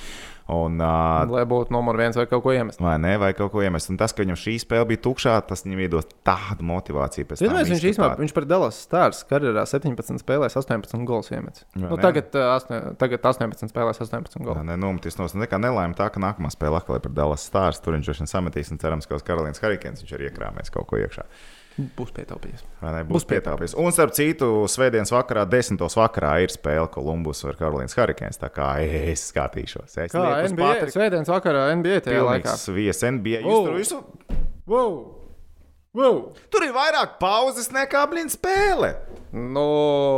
Un, 0.49 0.79
uh, 0.81 1.29
Lai 1.29 1.43
būtu 1.45 1.69
numur 1.73 1.97
viens 1.99 2.15
vai 2.17 2.25
kaut 2.25 2.41
ko 2.41 2.53
iemest. 2.55 2.81
Vai 2.81 2.95
ne, 3.01 3.11
vai 3.21 3.29
kaut 3.37 3.51
ko 3.53 3.61
iemest. 3.61 3.91
Un 3.93 3.99
tas, 4.01 4.15
ka 4.15 4.23
viņam 4.23 4.39
šī 4.39 4.55
spēle 4.63 4.87
bija 4.89 5.03
tukšā, 5.05 5.35
tas 5.45 5.61
viņam 5.65 5.83
iedos 5.85 6.07
tādu 6.25 6.65
motivāciju. 6.65 7.27
Zinājums, 7.37 7.69
viņš 7.69 7.85
īstenībā, 7.91 8.09
viņš 8.17 8.33
par 8.33 8.47
Dallas 8.49 8.79
Stars 8.81 9.21
karjerā 9.29 9.67
17 9.69 10.23
spēlēs 10.23 10.57
18 10.57 11.05
gols 11.05 11.29
iemetis. 11.29 11.67
Nu, 11.77 11.93
tagad, 12.01 12.33
uh, 12.33 12.55
asne, 12.55 12.81
tagad 13.01 13.29
18 13.29 13.69
spēlēs 13.69 14.01
18 14.01 14.41
gols. 14.41 14.63
Nē, 14.65 14.79
nometis 14.81 15.19
no 15.21 15.29
nekā 15.29 15.61
nelaime 15.61 15.97
tā, 15.97 16.09
ka 16.09 16.23
nākamā 16.23 16.49
spēle 16.55 16.81
atkal 16.81 16.97
ir 16.97 17.05
par 17.05 17.13
Dallas 17.21 17.45
Stars. 17.45 17.83
Tur 17.85 17.99
viņš 17.99 18.09
vairs 18.09 18.33
sametīs 18.33 18.73
un 18.73 18.81
cerams, 18.81 19.05
ka 19.05 19.21
uz 19.21 19.25
Karolīnas 19.27 19.61
Hurricanes 19.61 20.01
viņš 20.01 20.17
ir 20.17 20.29
iekrāmējis 20.31 20.73
kaut 20.73 20.89
ko 20.89 20.97
iekšā. 20.97 21.29
Būs 21.97 22.13
pietaupījis. 22.15 22.63
Ne, 22.81 23.03
būs, 23.03 23.11
būs 23.19 23.27
pietaupījis. 23.29 23.75
Un, 23.79 23.93
starp 23.95 24.15
citu, 24.17 24.49
svētdienas 24.71 25.13
vakarā, 25.13 25.45
desmitos 25.49 25.97
vakarā 25.99 26.33
ir 26.45 26.53
spēle 26.53 26.87
Kolumbus 26.93 27.43
ar 27.47 27.59
Karolīnas 27.59 27.97
Hurricanes. 27.97 28.41
Tā 28.41 28.51
kā 28.53 28.71
es 28.85 29.27
skatīšos. 29.31 29.95
Es 30.05 30.15
kā 30.15 30.25
NBA, 30.49 30.89
svētdienas 30.95 31.31
vakarā 31.31 31.69
NBA 31.77 32.03
tajā 32.07 32.25
laikā. 32.25 32.57
Vies 32.75 33.05
NBA. 33.05 33.45
Jūs 33.45 33.53
wow. 33.53 33.69
tur 33.69 33.79
visu. 33.79 34.03
Wow. 34.69 34.97
Wow. 35.97 36.35
Tur 36.53 36.67
ir 36.67 36.73
vairāk 36.75 37.15
pauzes 37.17 37.71
nekā 37.73 38.03
blīņa 38.11 38.35
spēle. 38.35 38.91
No... 39.33 39.63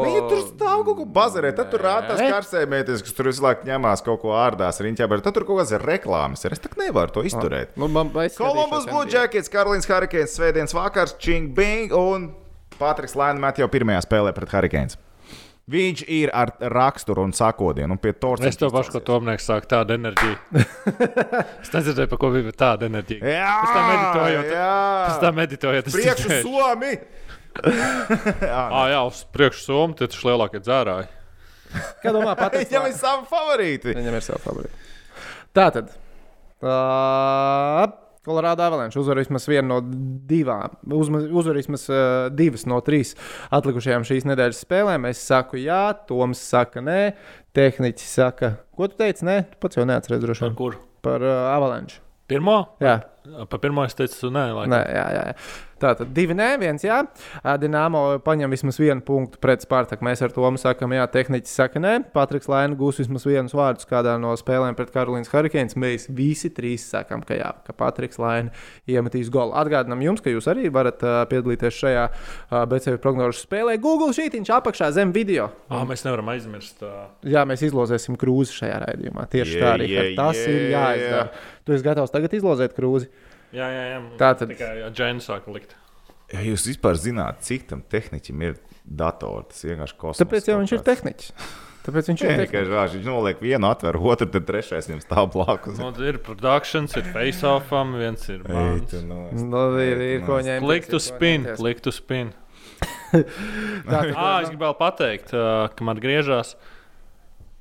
Viņi 0.03 0.21
tur 0.27 0.41
stāv 0.49 0.83
kaut 0.87 0.97
ko 0.97 1.05
bazarē. 1.15 1.53
Tad 1.55 1.69
tur 1.71 1.83
rāda 1.83 2.11
tās 2.11 2.23
karsēmēties, 2.25 3.03
kas 3.05 3.15
tur 3.15 3.29
visu 3.29 3.43
laiku 3.45 3.67
ņemās 3.69 4.03
kaut 4.03 4.19
ko 4.23 4.33
ārdās 4.35 4.81
riņķā. 4.83 5.07
Bet 5.11 5.23
tad 5.23 5.37
tur 5.37 5.47
kaut 5.47 5.61
kādas 5.61 5.79
reklāmas 5.83 6.43
ir. 6.43 6.55
Es 6.55 6.63
tā 6.63 6.71
nevaru 6.79 7.15
to 7.15 7.23
izturēt. 7.27 7.71
Nu, 7.79 7.87
man 7.91 8.11
Kolumbus 8.11 8.87
Blue 8.89 9.07
Jackets, 9.11 9.51
Karolīnas 9.51 9.87
Hurricanes, 9.87 10.35
Svētdienas 10.35 10.75
vakars, 10.75 11.15
Ching 11.23 11.55
Bing 11.55 11.95
un 11.95 12.33
Patriks 12.79 13.15
met 13.15 13.63
jau 13.63 13.71
pirmajā 13.71 14.03
spēlē 14.07 14.35
pret 14.35 14.51
Hurricanes. 14.51 14.99
Viņš 15.71 16.01
ir 16.11 16.31
ar 16.35 16.51
raksturu 16.73 17.23
un 17.23 17.31
sakodienu, 17.35 17.95
un 17.95 18.01
pie 18.01 18.11
torta. 18.17 18.49
Es 18.49 18.59
to 18.59 18.67
pašu, 18.73 18.95
ko 18.97 19.01
Tomnieks 19.07 19.45
saka, 19.47 19.69
tāda 19.77 19.95
enerģija. 19.95 20.65
es 21.63 21.71
nedzirdēju, 21.71 22.09
par 22.11 22.19
ko 22.19 22.31
bija 22.33 22.51
tāda 22.57 22.89
enerģija. 22.91 23.21
Jā, 23.23 23.53
es 23.61 23.71
tā 23.71 23.85
meditēju. 23.87 24.43
Jā, 24.57 24.75
es 25.05 25.21
tā 25.23 25.33
meditēju. 25.37 25.85
Priekšu 25.95 26.41
somi! 26.43 26.93
jā, 27.51 28.59
ah, 28.63 28.85
jā, 28.87 28.99
uz 29.09 29.25
priekšu 29.35 29.65
somu 29.65 29.97
tie 29.99 30.07
taču 30.07 30.29
lielākie 30.29 30.61
dzērāji. 30.63 31.09
Kā 32.03 32.13
domā, 32.15 32.35
Patrik? 32.39 32.67
Viņam 32.67 32.87
ir 32.87 32.95
savi 32.95 33.27
favorīti. 33.31 33.95
Viņam 33.95 34.15
ir 34.17 34.23
savi 34.25 34.43
favorīti. 34.43 34.87
Tā 35.55 35.67
tad. 35.75 35.91
Uh, 36.61 37.91
Kolorādo 38.21 38.61
Avalanche 38.61 38.99
uzvar 39.01 39.17
vismaz 39.17 39.47
vienu 39.49 39.65
no 39.71 39.79
divām, 40.29 40.75
uzvar 40.93 41.57
vismaz 41.57 41.87
uh, 41.89 42.27
divas 42.29 42.67
no 42.69 42.77
trīs 42.85 43.15
atlikušajām 43.49 44.05
šīs 44.05 44.27
nedēļas 44.29 44.61
spēlēm. 44.61 45.07
Es 45.09 45.23
saku, 45.25 45.57
jā, 45.63 45.81
Toms 46.05 46.43
saka, 46.51 46.83
nē, 46.85 46.99
tehniķis 47.57 48.13
saka, 48.19 48.51
ko 48.77 48.91
tu 48.91 48.99
teici? 49.01 49.25
Nē, 49.25 49.39
tu 49.49 49.57
pats 49.65 49.81
jau 49.81 49.87
neatceries 49.89 50.21
droši 50.21 50.45
vien. 50.45 50.53
Par 50.53 50.59
kur? 50.59 50.77
Par 51.01 51.25
uh, 51.25 51.49
Avalanche. 51.55 51.97
Pirmo? 52.29 52.59
Jā. 52.83 52.99
Par 53.49 53.59
pirmo 53.63 53.87
es 53.89 53.97
teicu, 53.97 54.29
nē, 54.29 54.45
laikam. 54.53 54.75
nē 54.75 54.81
jā, 54.85 55.07
jā. 55.17 55.25
Tātad 55.81 56.11
divi 56.13 56.35
nē, 56.37 56.49
viens 56.61 56.83
jā. 56.85 56.99
Dienāmo 57.61 58.03
paņem 58.25 58.53
vismaz 58.53 58.77
vienu 58.81 59.01
punktu 59.05 59.39
pret 59.41 59.63
Spartaku. 59.65 60.05
Mēs 60.05 60.21
ar 60.21 60.33
to 60.35 60.45
sakām, 60.61 60.93
jā, 60.93 61.07
tehniķis 61.09 61.55
saka, 61.57 61.81
nē. 61.81 61.93
Patriks 62.13 62.49
Laina 62.51 62.77
gūs 62.77 63.01
vismaz 63.01 63.25
vienus 63.25 63.55
vārdus 63.57 63.87
kādā 63.89 64.17
no 64.21 64.33
spēlēm 64.37 64.77
pret 64.77 64.91
Karolīnas 64.93 65.31
Hurricanes. 65.33 65.77
Mēs 65.79 66.05
visi 66.13 66.51
trīs 66.53 66.85
sakām, 66.91 67.23
ka 67.25 67.37
jā, 67.39 67.49
ka 67.65 67.73
Patriks 67.77 68.21
Laina 68.21 68.53
iemetīs 68.89 69.31
golu. 69.33 69.55
Atgādinām 69.57 70.03
jums, 70.05 70.21
ka 70.21 70.33
jūs 70.33 70.49
arī 70.51 70.69
varat 70.73 71.01
uh, 71.05 71.23
piedalīties 71.31 71.79
šajā 71.81 72.05
uh, 72.11 72.61
BCV 72.69 73.01
prognožu 73.01 73.41
spēlē. 73.41 73.77
Google 73.81 74.13
šītiņš 74.17 74.53
apakšā 74.59 74.91
zem 74.97 75.15
video. 75.15 75.49
Ah, 75.71 75.85
mēs 75.89 76.05
nevaram 76.05 76.29
aizmirst. 76.35 76.83
Uh... 76.85 77.09
Jā, 77.25 77.45
mēs 77.49 77.65
izlozēsim 77.65 78.19
krūzi 78.21 78.59
šajā 78.61 78.77
raidījumā. 78.85 79.25
Tieši 79.31 79.57
yeah, 79.57 79.65
tā 79.65 79.73
arī 79.79 79.89
yeah, 79.89 80.13
tas 80.19 80.37
yeah, 80.37 80.53
ir 80.53 80.71
jāizdara. 80.75 81.25
Yeah. 81.25 81.49
Tu 81.65 81.75
esi 81.77 81.85
gatavs 81.85 82.13
tagad 82.13 82.33
izlozēt 82.37 82.77
krūzi. 82.77 83.09
Jā, 83.55 83.67
jā, 83.67 83.83
jā. 83.89 83.99
Tā 84.19 84.31
tad 84.39 84.51
tikai 84.53 84.71
Džēna 84.95 85.23
sāka 85.23 85.53
likt. 85.55 85.75
Ja 86.31 86.43
jūs 86.45 86.63
vispār 86.69 86.95
zināt, 86.99 87.41
cik 87.43 87.67
tam 87.67 87.81
tehniķim 87.91 88.45
ir 88.47 88.55
dators, 88.85 89.51
tas 89.51 89.65
vienkārši 89.67 89.97
kosmos. 89.99 90.21
Tāpēc 90.21 90.47
jau 90.47 90.57
viņš 90.61 90.73
ir 90.77 90.83
tehniķis. 90.87 91.33
Tāpēc 91.85 92.09
viņš 92.11 92.23
ir 92.27 92.43
tikai 92.45 92.63
tāds. 92.69 92.95
Viņš 92.95 93.09
noliek 93.09 93.43
vienu, 93.43 93.67
atver 93.67 93.99
otru, 93.99 94.29
tad 94.31 94.47
trešais 94.47 94.87
viņam 94.87 95.03
stāv 95.03 95.31
blakus. 95.35 95.79
No, 95.81 95.91
nu, 95.91 96.07
ir 96.07 96.21
produkcijas, 96.23 96.95
ir 97.01 97.09
face-offam, 97.11 97.95
viens 97.99 98.27
ir. 98.31 98.45
Eitu, 98.47 99.03
no, 99.07 99.25
no, 99.51 99.65
ir, 99.83 100.05
ir 100.07 100.27
ko 100.27 100.39
ņemt. 100.39 100.63
Klik 100.63 100.87
to 100.91 101.01
spin, 101.03 101.49
klik 101.59 101.83
to 101.83 101.91
spin. 101.95 102.31
Tā, 103.91 104.05
ah, 104.15 104.37
es 104.39 104.53
gribēju 104.53 104.77
pateikt, 104.79 105.35
ka 105.35 105.87
man 105.87 105.99
griežās. 105.99 106.55
Uh, 106.55 106.77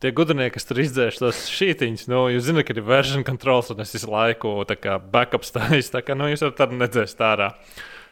tie 0.01 0.13
gudrinieki, 0.17 0.55
kas 0.57 0.69
tur 0.69 0.81
izdzēš 0.83 1.21
tos 1.21 1.45
šītiņus, 1.53 2.07
nu, 2.11 2.25
jūs 2.35 2.49
zināt, 2.49 2.67
ka 2.69 2.77
ir 2.77 2.85
version 2.87 3.25
controls, 3.27 3.71
un 3.73 3.83
es 3.85 3.93
visu 3.97 4.11
laiku 4.11 4.57
backup 5.13 5.47
stāju. 5.47 5.83
Tā 5.93 6.05
kā 6.07 6.17
nu, 6.17 6.31
jūs 6.33 6.45
varat 6.47 6.77
nedzēst 6.77 7.21
ārā. 7.25 7.53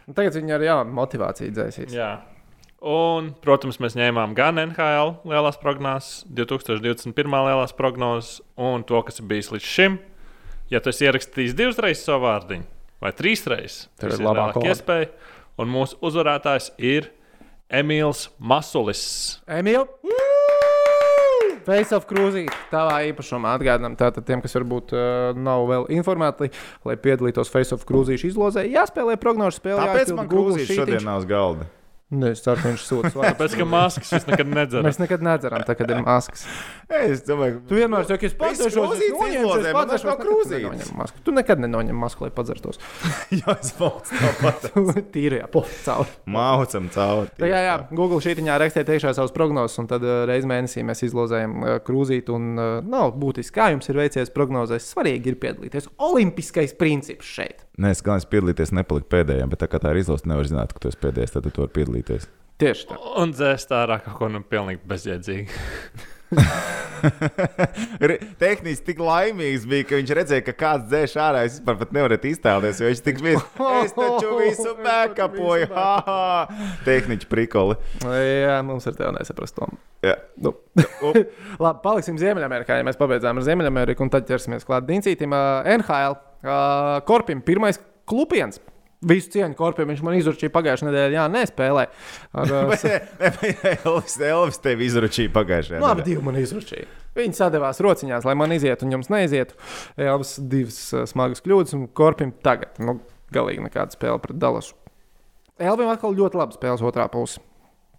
Tagad 0.09 0.39
viņi 0.39 0.57
ar 0.57 0.65
jaunu 0.65 0.97
motivāciju 0.97 1.53
dzēsīs. 1.53 1.93
Jā. 1.97 2.13
Un, 2.79 3.33
protams, 3.43 3.81
mēs 3.83 3.97
ņēmām 3.99 4.37
gan 4.39 4.61
NHL 4.63 5.17
lielās 5.27 5.59
prognozes, 5.59 6.23
2021. 6.31 7.11
lielās 7.49 7.75
prognozes, 7.75 8.39
un 8.55 8.87
to, 8.87 9.01
kas 9.03 9.19
ir 9.19 9.27
bijis 9.31 9.51
līdz 9.51 9.67
šim. 9.67 9.99
Ja 10.71 10.81
tu 10.85 10.93
esi 10.93 11.09
ierakstījis 11.09 11.57
divas 11.59 11.81
reizes 11.83 12.05
savu 12.07 12.29
vārdiņu, 12.29 12.69
vai 13.03 13.13
trīs 13.19 13.43
reizes, 13.51 13.89
tad 13.99 14.15
ir 14.15 14.23
labāka 14.23 14.63
iespēja. 14.69 15.11
Un 15.59 15.73
mūsu 15.73 15.99
uzvarētājs 16.07 16.71
ir 16.79 17.11
Emīls 17.69 18.29
Masulis. 18.39 19.03
Emīls! 19.51 19.98
Face 21.69 21.93
of 21.93 22.07
Cruising, 22.09 22.49
tavā 22.73 23.03
īpašumā 23.11 23.53
atgādinām 23.59 23.93
tātad 24.01 24.25
tiem, 24.25 24.41
kas 24.41 24.57
varbūt 24.57 24.95
uh, 24.97 25.37
nav 25.37 25.67
vēl 25.69 25.89
informēti, 25.99 26.49
lai 26.89 26.97
piedalītos 26.97 27.53
Face 27.53 27.77
of 27.77 27.85
Cruising 27.89 28.25
izlozē, 28.31 28.65
jāspēlē 28.73 29.19
prognožu 29.21 29.61
spēle. 29.61 29.85
Tāpēc 29.85 30.15
man 30.17 30.31
Cruising 30.33 30.81
šodien 30.81 31.05
nav 31.05 31.21
uz 31.21 31.29
galda. 31.29 31.69
Ne, 32.09 32.31
es 32.33 32.41
ceru, 32.41 32.57
ka 32.57 32.71
viņš 32.71 32.85
sūta 32.89 33.09
svārdu. 33.13 33.35
Tāpēc, 33.35 33.55
ka 33.61 33.65
maskas 33.69 34.11
mēs 34.15 34.23
nekad 34.31 34.49
nedzeram. 34.49 34.87
Mēs 34.87 34.97
nekad 34.97 35.25
nedzeram, 35.27 35.65
tā 35.69 35.75
kad 35.77 35.91
ir 35.93 35.99
maskas. 36.07 36.47
es 37.05 37.21
domāju, 37.27 37.59
tu 37.69 37.77
vienmēr 37.77 38.07
saki, 38.09 38.31
es 38.31 38.37
padzeršos, 38.39 38.95
es 38.97 39.13
noņemšu, 39.13 39.59
es 39.59 39.77
padzeršos, 39.77 40.17
krūzīt. 40.23 40.95
Masku. 40.97 41.21
Tu 41.27 41.35
nekad 41.37 41.61
nenoņem 41.61 42.01
masku, 42.01 42.25
lai 42.25 42.33
padzertos. 42.33 42.81
jā, 43.43 43.59
es 43.59 43.75
maucu 43.77 44.17
tāpat. 44.23 44.67
Tīri, 45.13 45.43
jā, 45.43 45.51
pof, 45.53 45.69
cauri. 45.85 46.17
Maucam 46.33 46.89
cauri. 46.97 47.29
Tā, 47.37 47.53
jā, 47.53 47.61
jā, 47.67 47.77
Google 47.93 48.25
šītiņā 48.25 48.57
rakstiet 48.65 48.97
iekšā 48.97 49.13
savus 49.21 49.37
prognozes, 49.37 49.77
un 49.85 49.93
tad 49.93 50.09
uh, 50.09 50.25
reiz 50.33 50.49
mēnesī 50.49 50.89
mēs 50.89 51.05
izlozējam 51.11 51.61
uh, 51.61 51.77
krūzīt, 51.85 52.33
un 52.33 52.51
uh, 52.57 52.67
nav 52.89 53.19
būtiski, 53.21 53.59
kā 53.61 53.69
jums 53.77 53.93
ir 53.93 54.01
veicies 54.01 54.33
prognozēs. 54.33 54.95
Svarīgi 54.97 55.35
ir 55.35 55.41
piedalīties. 55.45 55.93
Olimpiskais 56.09 56.73
princips 56.81 57.37
šeit. 57.37 57.68
Nē, 57.79 57.93
es 57.95 58.01
galvenais 58.03 58.27
piedalīties, 58.27 58.73
nepalikt 58.75 59.07
pēdējiem, 59.13 59.51
bet 59.53 59.61
tā 59.63 59.69
kā 59.71 59.79
tā 59.79 59.93
ir 59.95 60.01
izlozta, 60.01 60.27
nevar 60.27 60.49
zināt, 60.51 60.73
ka 60.75 60.83
tu 60.83 60.91
esi 60.91 60.99
pēdējais, 60.99 61.37
tad 61.37 61.47
tu 61.47 61.63
vari 61.63 61.77
piedalīties. 61.77 62.27
Tieši 62.59 62.89
tā. 62.91 62.97
Un 63.23 63.31
dzēst 63.31 63.71
ārā 63.71 64.01
kaut 64.03 64.17
ko 64.19 64.27
nu 64.35 64.41
pilnīgi 64.43 64.83
bezjēdzīgi. 64.91 65.47
Tehniski 68.43 68.85
tik 68.91 68.99
laimīgs 68.99 69.63
bija, 69.71 69.87
ka 69.87 69.95
viņš 70.01 70.11
redzēja, 70.19 70.45
ka 70.49 70.55
kāds 70.59 70.89
dzēš 70.91 71.15
ārā. 71.23 71.45
Es 71.47 71.61
vispār 71.61 71.79
pat 71.79 71.95
nevaru 71.95 72.19
iztēloties, 72.19 72.83
jo 72.83 72.91
viņš 72.91 73.03
tik 73.07 73.23
viens. 73.29 73.47
Es 73.87 73.95
taču 73.95 74.35
visu 74.41 74.75
backupoju. 74.83 75.71
Tehniski 76.83 77.31
prikoli. 77.31 77.79
Jā, 78.03 78.59
mums 78.67 78.91
ar 78.91 78.99
tevi 78.99 79.15
nesaprast. 79.21 79.63
Jā. 80.03 80.19
Nu. 80.43 80.57
Labi, 81.63 81.79
paliksim 81.87 82.19
Ziemeļamerikā, 82.19 82.83
ja 82.83 82.87
mēs 82.91 82.99
pabeidzām 82.99 83.39
ar 83.39 83.47
Ziemeļameriku, 83.47 84.03
un 84.03 84.11
tad 84.13 84.27
ķersimies 84.27 84.67
klāt 84.67 84.91
Dincītam. 84.91 85.31
Uh, 85.31 85.79
NHL 85.79 86.19
uh, 86.45 86.99
Korpim 87.09 87.43
pirmais 87.45 87.81
klupiens. 88.09 88.61
Visu 88.99 89.31
cieņu 89.31 89.55
korpiem 89.55 89.93
viņš 89.93 90.01
man 90.03 90.17
izračīja 90.19 90.51
pagājušajā 90.51 90.89
nedēļā, 90.89 91.11
jā, 91.15 91.25
nespēlē. 91.31 91.85
Ar, 92.35 92.51
uh, 92.51 92.73
Elvis, 93.87 94.17
Elvis 94.27 94.59
tevi 94.65 94.89
izračīja 94.89 95.31
pagājušajā 95.37 95.79
nedēļā? 95.79 96.07
divi 96.09 96.25
man 96.27 96.41
izračīja. 96.41 96.89
Viņi 97.19 97.39
sadavās 97.39 97.79
rociņās, 97.85 98.27
lai 98.27 98.35
man 98.39 98.55
izietu 98.57 98.89
un 98.89 98.97
jums 98.97 99.11
neizietu. 99.15 99.55
Elvis 100.03 100.35
divas 100.51 100.81
uh, 100.97 101.05
smagas 101.07 101.45
kļūdas, 101.47 101.77
un 101.79 101.87
Korpim 101.95 102.35
tagad 102.43 102.83
nu, 102.83 102.97
galīgi 103.35 103.63
nekāda 103.69 103.95
spēle 103.95 104.19
pret 104.25 104.41
Dallasu. 104.43 104.75
Elvim 105.63 105.91
atkal 105.95 106.19
ļoti 106.19 106.39
labi 106.43 106.59
spēles 106.59 106.83
otrā 106.87 107.07
pusē. 107.13 107.43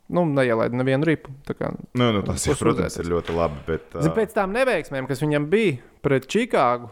Nu, 0.10 0.24
neielaida 0.26 0.74
nevienu 0.74 1.06
ripu. 1.06 1.32
Kā, 1.48 1.70
Nu, 1.94 2.08
nu, 2.16 2.24
tas, 2.26 2.44
ir, 2.50 2.58
protams, 2.58 2.96
ir 2.98 3.12
ļoti 3.12 3.36
labi. 3.36 3.60
Bet, 3.68 3.92
Zin, 3.94 4.10
uh, 4.10 4.16
pēc 4.20 4.36
tam 4.36 4.56
neveiksmēm, 4.56 5.08
kas 5.08 5.22
viņam 5.22 5.46
bija 5.52 5.78
pret 6.04 6.26
Čikāgu, 6.28 6.90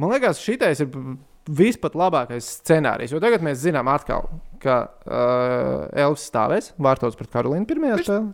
man 0.00 0.14
liekas, 0.14 0.42
šitais 0.42 0.82
ir 0.84 0.90
vispār 1.44 1.96
labākais 1.98 2.46
scenārijs. 2.60 3.12
Jo 3.12 3.20
tagad 3.22 3.44
mēs 3.44 3.60
zinām, 3.64 3.88
atkal, 3.92 4.28
ka 4.62 4.78
uh, 5.04 5.88
Elvis 6.04 6.28
stāvēs 6.30 6.72
vārtos 6.80 7.18
pret 7.18 7.32
Karolīnu 7.32 7.68
pirmajā 7.68 7.98
Viņš- 8.00 8.08
spēlē. 8.08 8.32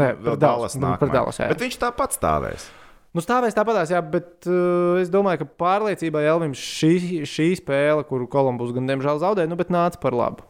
Nē, 0.00 0.06
vēl 0.24 0.38
Dallas. 0.40 0.78
nu, 0.78 0.86
nākamajā. 0.88 1.50
Bet 1.52 1.60
viņš 1.60 1.74
tāpat 1.82 2.14
stāvēs. 2.16 2.70
Nu, 3.12 3.20
stāvēs 3.20 3.52
tāpatās, 3.52 3.90
jā, 3.92 3.98
bet 4.00 4.46
uh, 4.48 4.96
es 5.02 5.10
domāju, 5.12 5.42
ka 5.42 5.50
pārliecībā 5.60 6.22
Elvis 6.24 6.56
šī, 6.56 6.94
šī 7.28 7.50
spēle, 7.60 8.06
kuru 8.08 8.24
Kolumbus 8.32 8.72
gan 8.72 8.88
diemžēl 8.88 9.20
zaudēja, 9.20 9.50
nu, 9.50 9.58
bet 9.60 9.68
nāca 9.68 10.00
par 10.00 10.16
labu. 10.16 10.46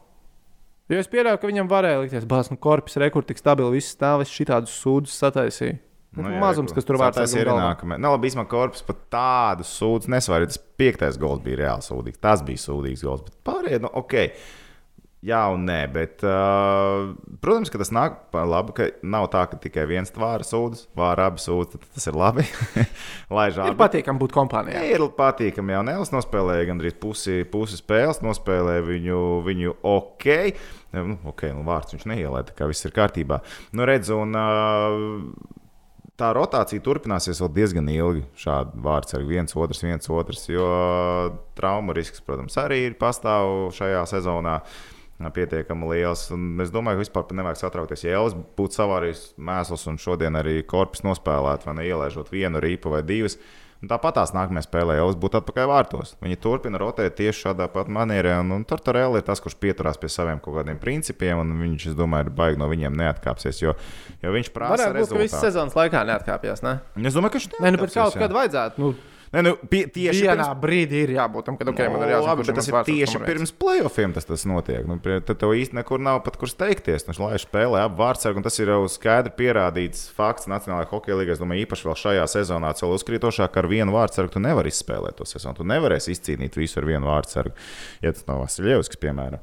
Jo 0.92 1.00
es 1.02 1.10
pieļauju, 1.10 1.40
ka 1.42 1.50
viņam 1.50 1.70
varēja 1.70 2.04
likties, 2.04 2.28
ka 2.28 2.42
nu, 2.54 2.58
korpus 2.62 2.98
rekords 3.02 3.32
tik 3.32 3.40
stabili, 3.42 3.80
viss 3.80 3.96
stāvis 3.96 4.30
šitādus 4.30 4.74
sūdzes 4.78 5.18
sataisīja. 5.24 5.80
Nu, 6.12 6.28
jā, 6.28 6.40
mazums, 6.42 6.74
kas 6.76 6.84
tur 6.84 6.98
vārds 7.00 7.16
Tas 7.16 7.32
ir 7.38 7.48
nākamais. 7.48 8.00
Nav 8.02 8.18
labi, 8.18 8.28
īstenībā 8.28 8.44
korpus 8.50 8.84
pat 8.84 8.98
tādu 9.14 9.64
sūdzību 9.64 10.12
nesvarīgi. 10.12 10.50
Tas 10.52 10.64
piektais 10.82 11.20
gols 11.20 11.40
bija 11.44 11.62
reāli 11.62 11.86
sūdīgs. 11.86 12.20
Tas 12.20 12.42
bija 12.44 12.60
sūdīgs 12.60 13.04
gols. 13.06 13.22
Bet 13.28 13.38
pārējie, 13.48 13.78
nu, 13.86 13.92
ok. 14.02 14.18
Jā, 15.22 15.38
un 15.54 15.62
nē, 15.68 15.78
bet, 15.94 16.24
uh, 16.26 17.12
protams, 17.38 17.70
ka 17.70 17.78
tas 17.78 17.92
nāk 17.94 18.16
par 18.34 18.42
labu, 18.50 18.74
ka 18.74 18.88
nav 19.06 19.28
tā, 19.30 19.44
ka 19.46 19.54
tikai 19.62 19.84
viens 19.86 20.10
tvāra 20.10 20.42
sūdzas, 20.42 20.88
vāra 20.98 21.28
abi 21.30 21.38
sūdzas. 21.38 21.78
tad 21.78 21.94
Tas 21.94 22.08
ir 22.10 22.18
labi. 22.18 22.42
Lai 23.38 23.46
Ir 23.52 23.54
žābi. 23.54 23.76
patīkami 23.78 24.18
būt 24.18 24.34
kompānijā. 24.34 24.82
Ir 24.90 25.06
patīkami, 25.14 25.76
jau 25.76 25.84
Nēlis 25.86 26.10
nospēlēja 26.10 26.66
gandrīz 26.72 26.98
pusi, 26.98 27.38
pusi 27.54 27.78
spēles, 27.78 28.18
nospēlēja 28.26 28.82
viņu, 28.90 29.22
viņu 29.46 29.76
ok. 29.94 30.28
Nu, 30.98 31.20
ok, 31.30 31.46
nu, 31.54 31.62
vārds 31.70 31.94
viņš 31.94 32.08
neielēja, 32.10 32.50
tā 32.50 32.58
kā 32.58 32.66
viss 32.74 32.84
ir 32.90 32.98
kārtībā. 32.98 33.38
Nu, 33.78 33.86
redz, 33.86 34.10
un, 34.10 34.34
uh, 34.34 35.61
tā 36.20 36.30
rotācija 36.36 36.82
turpināsies 36.84 37.40
vēl 37.42 37.52
diezgan 37.56 37.90
ilgi. 37.92 38.24
Šādi 38.38 38.82
vārds 38.84 39.16
ar 39.16 39.26
viens, 39.28 39.56
otrs, 39.56 39.82
viens, 39.84 40.10
otrs. 40.12 40.48
Jo 40.52 40.66
traumu 41.58 41.94
risks, 41.96 42.22
protams, 42.24 42.58
arī 42.60 42.84
ir 42.88 42.98
pastāv 43.00 43.70
šajā 43.76 44.04
sezonā. 44.16 44.60
Pietiekami 45.22 45.86
liels. 45.86 46.24
Un 46.34 46.58
es 46.64 46.72
domāju, 46.74 46.98
ka 46.98 47.02
vispār 47.04 47.34
nevajag 47.38 47.60
satraukties. 47.60 48.02
Ja 48.02 48.16
Elvis 48.18 48.34
būtu 48.58 48.74
savārījis 48.74 49.20
mēsls 49.38 49.84
un 49.86 50.00
šodien 50.02 50.34
arī 50.34 50.56
korpus 50.66 51.04
nospēlēt, 51.06 51.62
vai 51.68 51.76
ne 51.78 51.84
ielaižot 51.86 52.32
vienu 52.32 52.58
rīpu 52.64 52.90
vai 52.90 53.04
divas, 53.06 53.36
un 53.38 53.61
tāpat 53.90 54.14
tās 54.18 54.30
nākamajā 54.36 54.66
spēlē 54.66 54.96
Elvis 55.00 55.16
būtu 55.18 55.40
atpakaļ 55.40 55.66
vārtos. 55.70 56.12
Viņi 56.22 56.36
turpina 56.42 56.78
rotēt 56.78 57.16
tieši 57.18 57.48
šādā 57.48 57.66
pat 57.72 57.88
manierē. 57.90 58.36
Un, 58.44 58.52
un 58.58 58.66
Tortorella 58.68 59.18
ir 59.18 59.26
tas, 59.26 59.42
kurš 59.42 59.56
pieturās 59.62 59.98
pie 59.98 60.10
saviem 60.12 60.38
kaut 60.42 60.60
kādiem 60.60 60.78
principiem, 60.82 61.40
un 61.42 61.50
viņš, 61.58 61.88
es 61.92 61.96
domāju, 61.98 62.28
ir 62.28 62.36
baigi 62.38 62.60
no 62.62 62.68
viņiem 62.70 62.94
neatkāpsies. 63.02 63.62
Jo, 63.64 63.74
jo 64.22 64.34
viņš 64.36 64.52
prasa 64.54 64.76
Varētu 64.86 65.00
būt, 65.00 65.08
ka 65.14 65.22
rezultātu. 65.24 65.46
sezonas 65.48 65.78
laikā 65.78 66.04
neatkāpjas. 66.12 66.62
Ne? 66.66 66.76
Es 67.02 67.18
domāju, 67.18 67.34
ka 67.34 67.40
viņš 67.42 67.48
Nē, 67.52 67.56
nu, 67.58 67.64
bet 67.64 67.88
neatkāpsies, 67.90 68.02
kaut 68.02 68.22
kad 68.22 68.36
vajadzētu. 68.38 68.82
Nu, 68.82 68.94
Nē, 69.32 69.40
nu, 69.46 69.52
pie, 69.56 69.86
tieši 69.88 70.26
vienā 70.26 70.44
pirms 70.44 70.60
brīdī 70.60 70.98
ir 71.06 71.10
jābūt 71.14 71.46
tam, 71.48 71.56
kad 71.56 71.70
okay, 71.72 71.88
man 71.88 72.02
ir 72.04 72.10
jāsaka, 72.12 72.26
labi, 72.26 72.44
bet 72.44 72.58
tas 72.58 72.66
ir 72.68 72.76
tieši 72.84 73.20
pirms 73.24 73.52
playoffiem 73.56 74.12
tas, 74.12 74.26
tas 74.28 74.44
notiek. 74.48 74.84
Nu, 74.84 74.98
tad 75.00 75.32
tev 75.40 75.54
īstenībā 75.56 75.80
nekur 75.80 76.02
nav 76.04 76.20
pat 76.26 76.36
kur 76.40 76.52
steigties. 76.52 77.06
Nu, 77.08 77.16
lai 77.24 77.40
spēlē 77.40 77.86
ap 77.86 77.96
vārdsargu, 77.96 78.42
un 78.42 78.44
tas 78.44 78.60
ir 78.60 78.74
jau 78.74 78.82
skaidri 78.92 79.32
pierādīts 79.40 80.10
fakts 80.12 80.50
Nacionālajā 80.52 80.90
hokeja 80.92 81.16
līgā. 81.16 81.32
Es 81.32 81.40
domāju, 81.40 81.64
īpaši 81.64 81.88
vēl 81.88 81.98
šajā 82.02 82.26
sezonā, 82.34 82.74
vēl 82.76 82.96
uzkrītošāk 82.98 83.56
ar 83.56 83.70
vienu 83.72 83.96
vārdsargu, 83.96 84.34
tu 84.36 84.44
nevari 84.44 84.68
izspēlēt 84.68 85.16
to 85.16 85.28
sezonu. 85.28 85.62
Tu 85.62 85.68
nevarēsi 85.72 86.12
izcīnīt 86.12 86.60
visu 86.60 86.82
ar 86.82 86.92
vienu 86.92 87.08
vārdsargu, 87.08 87.56
ja 88.04 88.12
tas 88.12 88.28
nav 88.28 88.44
Vasiljevskis, 88.44 89.00
piemēram. 89.00 89.40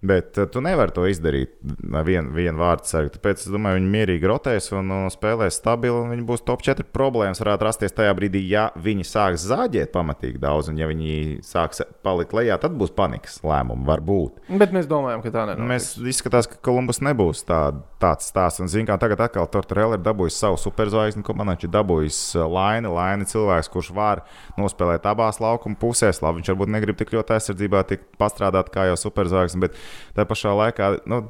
Bet 0.00 0.38
uh, 0.38 0.46
tu 0.46 0.60
nevari 0.62 0.94
to 0.94 1.02
izdarīt 1.10 1.56
ar 1.90 2.04
vienu 2.06 2.30
vien 2.30 2.54
vārdu 2.58 2.86
sargu. 2.86 3.10
Tāpēc 3.16 3.40
es 3.42 3.50
domāju, 3.50 3.80
viņi 3.80 3.88
mierīgi 3.90 4.28
rotēs 4.30 4.70
un 4.78 4.92
uh, 4.94 5.06
spēlēs 5.10 5.58
stabili. 5.58 5.96
un 5.98 6.12
Viņi 6.14 6.26
būs 6.28 6.44
top 6.46 6.62
4 6.62 6.86
problēmas. 6.94 7.40
Varētu 7.42 7.66
rasties 7.66 7.96
tajā 7.96 8.12
brīdī, 8.14 8.44
ja 8.46 8.68
viņi 8.78 9.06
sāks 9.08 9.48
zāģēt 9.50 9.90
pamatīgi 9.94 10.38
daudz, 10.42 10.70
un 10.70 10.78
ja 10.78 10.86
viņi 10.86 11.40
sāks 11.42 11.82
palikt 12.06 12.36
lejā, 12.36 12.60
tad 12.62 12.76
būs 12.78 12.94
panikas 12.94 13.40
lēmumi. 13.42 13.86
Varbūt. 13.88 14.38
Bet 14.62 14.76
mēs 14.76 14.86
domājam, 14.90 15.24
ka 15.24 15.34
tā 15.34 15.48
nenotiks. 15.50 15.72
Mēs 15.72 15.90
izskatās, 16.14 16.46
ka 16.46 16.60
Kolumbus 16.68 17.02
nebūs 17.02 17.42
tā, 17.48 17.60
tāds 17.98 18.30
stāsts. 18.30 18.62
Un, 18.62 18.70
zin, 18.70 18.86
kā 18.86 19.00
tagad 19.02 19.24
atkal 19.26 19.50
Tortorella 19.50 19.98
ir 19.98 20.06
dabūjis 20.06 20.38
savu 20.38 20.60
superzvaigzni, 20.62 21.24
ko 21.26 21.34
man 21.34 21.56
ir 21.56 21.74
dabūjis 21.74 22.20
uh, 22.38 22.46
Laini. 22.46 22.86
Laini 22.94 23.26
cilvēks, 23.26 23.72
kurš 23.74 23.90
var 23.98 24.22
nospēlēt 24.60 25.10
abās 25.10 25.42
laukuma 25.42 25.78
pusēs. 25.82 26.22
Labi, 26.22 26.38
viņš 26.38 26.54
varbūt 26.54 26.74
negrib 26.76 27.02
tik 27.02 27.16
ļoti 27.18 27.34
aizsardzībā 27.34 27.82
tik 27.90 28.06
pastrādāt 28.20 28.70
kā 28.70 28.86
jau 28.92 28.98
superzvaigznes, 29.02 29.66
bet 29.66 29.78
tā 30.16 30.26
pašā 30.28 30.54
laikā 30.58 30.90
nu, 31.10 31.22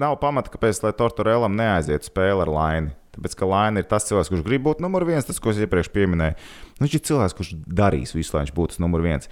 nav 0.00 0.18
pamata, 0.22 0.52
kāpēc 0.52 0.82
Tortorellam 0.98 1.56
neaizietu 1.58 2.10
spēli 2.10 2.44
ar 2.44 2.52
Laini. 2.52 2.94
Tāpēc, 3.12 3.34
ka 3.36 3.48
Laina 3.48 3.82
ir 3.82 3.88
tas 3.90 4.06
cilvēks, 4.08 4.30
kurš 4.32 4.44
grib 4.46 4.62
būt 4.64 4.80
numur 4.80 5.04
viens, 5.04 5.26
tas, 5.28 5.40
ko 5.42 5.52
es 5.52 5.60
iepriekš 5.60 5.90
pieminēju. 5.92 6.36
Nu, 6.78 6.86
viņš 6.86 6.94
ir 6.96 7.02
cilvēks, 7.10 7.36
kurš 7.36 7.50
darīs 7.68 8.14
visu, 8.16 8.32
lai 8.32 8.46
viņš 8.46 8.54
būtu 8.56 8.80
numur 8.80 9.04
viens. 9.04 9.28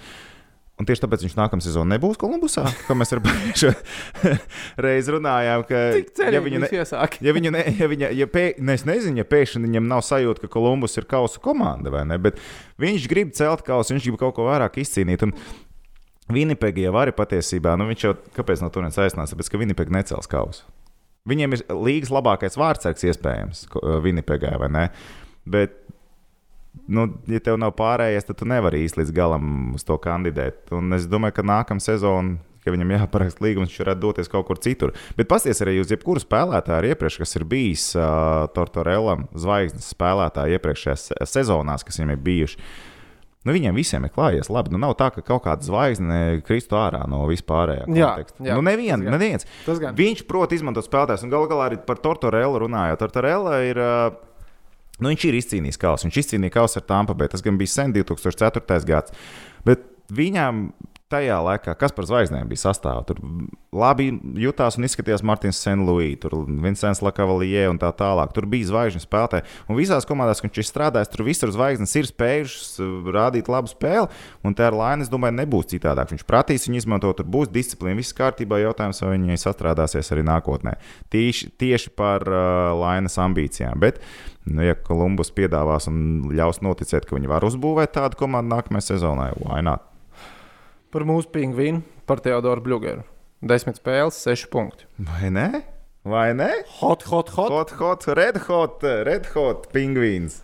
Un 0.80 0.86
tieši 0.88 1.02
tāpēc 1.02 1.24
viņš 1.26 1.34
nākamā 1.36 1.64
sezonā 1.64 1.96
nebūs 1.96 2.16
Kolumbusā, 2.20 2.62
kā 2.86 2.94
mēs 2.96 3.12
ar 3.12 3.20
pagājušo 3.24 3.72
reizi 4.86 5.12
runājām. 5.12 5.64
Ka, 5.68 5.80
ja 6.32 6.40
viņa 6.40 6.70
iesāk? 6.72 7.18
Ja 7.24 7.34
viņa, 7.36 7.52
ne, 7.52 7.64
ja 7.76 7.88
viņa 7.90 8.10
ja 8.16 8.28
pē, 8.32 8.44
ne, 8.64 8.78
es 8.78 8.86
nezinu, 8.88 9.20
ja 9.20 9.26
pēkšņi 9.28 9.60
viņam 9.66 9.90
nav 9.90 10.00
sajūta, 10.08 10.46
ka 10.46 10.52
Kolumbus 10.54 10.96
ir 10.96 11.08
kausa 11.08 11.42
komanda, 11.44 11.92
vai 11.92 12.06
ne? 12.08 12.16
Bet 12.20 12.40
viņš 12.80 13.08
grib 13.12 13.34
celt 13.36 13.64
kausu, 13.66 13.92
viņš 13.92 14.08
grib 14.08 14.16
kaut 14.22 14.38
ko 14.38 14.48
vairāk 14.48 14.80
izcīnīt. 14.80 15.26
Un 15.28 15.36
Vinipegi 16.34 16.84
jau 16.86 16.94
arī 17.00 17.14
patiesībā, 17.16 17.76
nu 17.80 17.88
viņš 17.90 18.04
jau 18.06 18.14
kāpēc 18.36 18.62
no 18.64 18.70
turienes 18.72 18.98
aizsnāca? 19.00 19.34
Tāpēc, 19.34 19.50
ka 19.52 19.60
Vinipegi 19.60 19.94
necels 19.94 20.30
kausu. 20.30 20.66
Viņiem 21.28 21.52
ir 21.56 21.62
līgas 21.76 22.12
labākais 22.14 22.56
vārdsargs 22.56 23.04
iespējams 23.10 23.66
Vinipegai, 24.04 24.54
vai 24.62 24.70
ne? 24.72 24.84
Bet, 25.50 25.74
nu, 26.88 27.06
ja 27.28 27.40
tev 27.44 27.58
nav 27.60 27.74
pārējais, 27.78 28.24
tad 28.28 28.38
tu 28.40 28.48
nevari 28.48 28.80
īsti 28.86 29.02
līdz 29.02 29.12
galam 29.16 29.74
uz 29.76 29.84
to 29.84 29.98
kandidēt. 30.00 30.70
Un 30.76 30.96
es 30.96 31.04
domāju, 31.10 31.36
ka 31.36 31.44
nākamā 31.46 31.84
sezona, 31.84 32.38
kad 32.64 32.74
viņam 32.74 32.94
jāparaksta 32.96 33.44
līgums, 33.44 33.70
viņš 33.70 33.82
varētu 33.84 34.02
doties 34.04 34.28
kaut 34.32 34.48
kur 34.48 34.58
citur. 34.60 34.94
Bet 35.16 35.28
pasties 35.30 35.60
arī 35.64 35.78
uz 35.80 35.92
jebkuru 35.92 36.20
spēlētāju 36.24 36.92
iepriekš, 36.94 37.20
kas 37.22 37.36
ir 37.38 37.46
bijis 37.48 37.86
uh, 37.96 38.46
Tortorellam 38.56 39.28
zvaigznes 39.36 39.92
spēlētāji 39.94 40.56
iepriekšējās 40.58 41.06
se- 41.10 41.28
sezonās, 41.36 41.84
kas 41.84 42.00
viņam 42.00 42.16
ir 42.16 42.24
bijuši. 42.26 42.60
Nu, 43.48 43.54
viņiem 43.56 43.72
visiem 43.78 44.04
ir 44.04 44.12
klājies 44.12 44.50
labi. 44.52 44.68
Nu, 44.74 44.76
nav 44.82 44.92
tā, 45.00 45.06
ka 45.14 45.22
kaut 45.24 45.46
kāda 45.46 45.64
zvaigzne 45.64 46.42
kristu 46.44 46.76
ārā 46.76 47.06
no 47.08 47.22
vispārējā 47.30 47.86
Jā, 47.96 48.10
konteksta. 48.12 48.44
jā, 48.44 48.56
nu, 48.58 48.64
nevien, 48.66 49.00
tas 49.06 49.14
neviens. 49.14 49.46
Tas 49.64 49.80
gan. 49.80 49.96
Viņš 49.96 50.26
prot 50.28 50.52
izmantot 50.52 50.84
spēlētājus, 50.84 51.24
un 51.24 51.32
galu 51.32 51.48
galā 51.48 51.70
arī 51.70 51.78
par 51.86 52.02
Tortorellu 52.04 52.60
runājot. 52.66 53.00
Tortorella 53.00 53.54
ir. 53.64 53.80
Nu, 55.00 55.08
viņš 55.08 55.24
ir 55.30 55.38
izcīnījis 55.40 55.80
kausu. 55.80 56.04
Viņš 56.10 56.18
izcīnīja 56.20 56.52
kausu 56.58 56.82
ar 56.82 56.84
Tampa, 56.90 57.14
bet 57.16 57.32
tas 57.32 57.40
gan 57.40 57.56
bija 57.56 57.72
sen 57.72 57.94
2004. 57.96 58.84
gads. 58.84 59.16
Bet 59.64 59.86
viņam 60.12 60.66
tajā 61.10 61.38
laikā, 61.42 61.74
kas 61.78 61.94
par 61.94 62.06
zvaigznēm 62.08 62.48
bija 62.50 62.62
sastāvā, 62.62 63.02
tur 63.08 63.18
labi 63.74 64.08
jutās 64.40 64.78
un 64.78 64.86
izskatījās 64.86 65.24
Martins 65.26 65.58
Senluī, 65.62 66.12
tur 66.20 66.36
Vincents 66.46 67.02
Lakavalijē 67.04 67.66
un 67.70 67.80
tā 67.82 67.90
tālāk. 67.96 68.32
Tur 68.34 68.46
bija 68.50 68.68
zvaigžņu 68.70 69.02
spēlētāji. 69.04 69.46
Un 69.70 69.78
visās 69.78 70.06
komandās, 70.08 70.42
kur 70.42 70.50
viņš 70.50 70.62
ir 70.62 70.68
strādājis, 70.68 71.10
tur 71.12 71.24
visur 71.26 71.52
zvaigznes 71.54 71.94
ir 71.98 72.08
spējušas 72.10 72.80
uh, 72.82 73.10
rādīt 73.14 73.50
labu 73.50 73.70
spēli. 73.70 74.08
Un 74.46 74.56
tā 74.58 74.70
ar 74.70 74.78
Lainu, 74.78 75.06
es 75.06 75.12
domāju, 75.12 75.38
nebūs 75.40 75.70
citādāk. 75.74 76.14
Viņš 76.14 76.26
prasīs 76.28 76.66
viņu 76.68 76.82
izmantot, 76.82 77.18
tur 77.20 77.28
būs 77.30 77.52
disciplīna, 77.52 77.98
viss 78.00 78.16
kārtībā. 78.16 78.62
Jautājums, 78.64 79.02
vai 79.04 79.14
viņi 79.16 79.38
sastrādāsies 79.40 80.10
arī 80.14 80.26
nākotnē. 80.26 80.76
Tieši, 81.12 81.52
tieši 81.60 81.94
par 81.98 82.26
uh, 82.26 82.72
Lainas 82.78 83.18
ambīcijām. 83.22 83.78
Bet, 83.82 84.02
nu, 84.46 84.64
ja 84.66 84.78
Kolumbus 84.78 85.34
piedāvās 85.34 85.90
un 85.90 86.32
ļaus 86.34 86.62
noticēt, 86.66 87.06
ka 87.06 87.18
viņi 87.18 87.30
var 87.30 87.46
uzbūvēt 87.46 87.96
tādu 87.98 88.20
komandu 88.20 88.56
nākamajai 88.56 88.92
sezonai, 88.92 89.32
why 89.42 89.62
not? 89.64 89.89
Par 90.90 91.04
mūsu 91.06 91.30
pingvīnu, 91.30 91.84
par 92.02 92.18
Teodoru 92.18 92.64
Blugeru. 92.64 93.04
Desmit 93.46 93.78
spēles, 93.78 94.16
seši 94.24 94.48
punkti. 94.50 94.88
Vai 94.98 95.30
ne? 95.30 95.62
Vai 96.02 96.32
ne? 96.34 96.48
Hot, 96.80 97.04
hot, 97.06 97.30
hot. 97.36 97.52
Hot, 97.54 97.74
hot, 97.78 98.08
red 98.18 98.40
hot, 98.48 98.82
red 99.06 99.28
hot 99.36 99.68
pingvīns. 99.70 100.40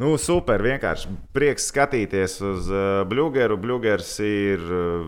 Nu, 0.00 0.14
super, 0.18 0.64
vienkārši 0.64 1.12
prieks 1.36 1.68
skatīties 1.68 2.38
uz 2.42 2.72
uh, 2.72 3.04
Bluegeru. 3.06 3.60
Bluegers 3.60 4.08
ir 4.24 4.64
uh, 4.64 5.04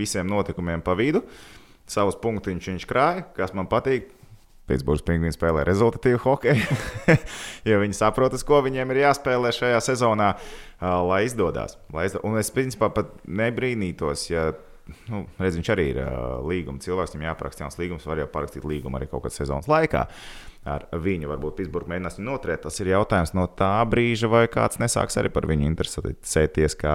visiem 0.00 0.26
notikumiem 0.32 0.80
pa 0.82 0.96
vidu. 0.98 1.20
Savus 1.86 2.16
punktiņus 2.18 2.72
viņš 2.72 2.88
krāja, 2.88 3.28
kas 3.36 3.52
man 3.54 3.68
patīk. 3.70 4.08
Pitsburgas 4.66 5.04
pingvīns 5.06 5.38
spēlē 5.38 5.62
rezultatīvu 5.68 6.20
hokeju, 6.24 6.78
jo 7.70 7.80
viņi 7.82 7.98
saprot, 7.98 8.34
ko 8.46 8.60
viņiem 8.66 8.94
ir 8.94 9.04
jāspēlē 9.04 9.52
šajā 9.54 9.82
sezonā, 9.92 10.32
lai 10.82 11.20
izdodas. 11.28 11.78
Un 12.26 12.40
es 12.40 12.50
principā 12.54 12.90
pat 12.94 13.12
nebrīnītos, 13.30 14.26
ja 14.32 14.50
nu, 15.10 15.24
redz, 15.40 15.58
viņš 15.58 15.70
arī 15.74 15.86
ir 15.92 16.02
līguma 16.46 16.82
cilvēks, 16.82 17.14
viņam 17.14 17.30
jāparaksta 17.30 17.64
jauns 17.64 17.78
līgums, 17.80 18.06
var 18.06 18.22
jau 18.22 18.28
parakstīt 18.30 18.66
līgumu 18.66 18.98
arī 18.98 19.08
kaut 19.10 19.24
kādā 19.24 19.38
sezonas 19.38 19.70
laikā. 19.70 20.06
Ar 20.66 20.82
viņu 20.98 21.28
varbūt 21.30 21.60
Pitsburgā 21.60 21.92
mēģinās 21.92 22.16
noturēt. 22.26 22.64
Tas 22.64 22.80
ir 22.82 22.88
jautājums 22.90 23.30
no 23.38 23.44
tā 23.54 23.70
brīža, 23.86 24.26
vai 24.26 24.40
kāds 24.50 24.80
nesāks 24.82 25.14
arī 25.20 25.30
par 25.30 25.46
viņu 25.46 25.68
interesēties 25.68 26.74
kā 26.80 26.94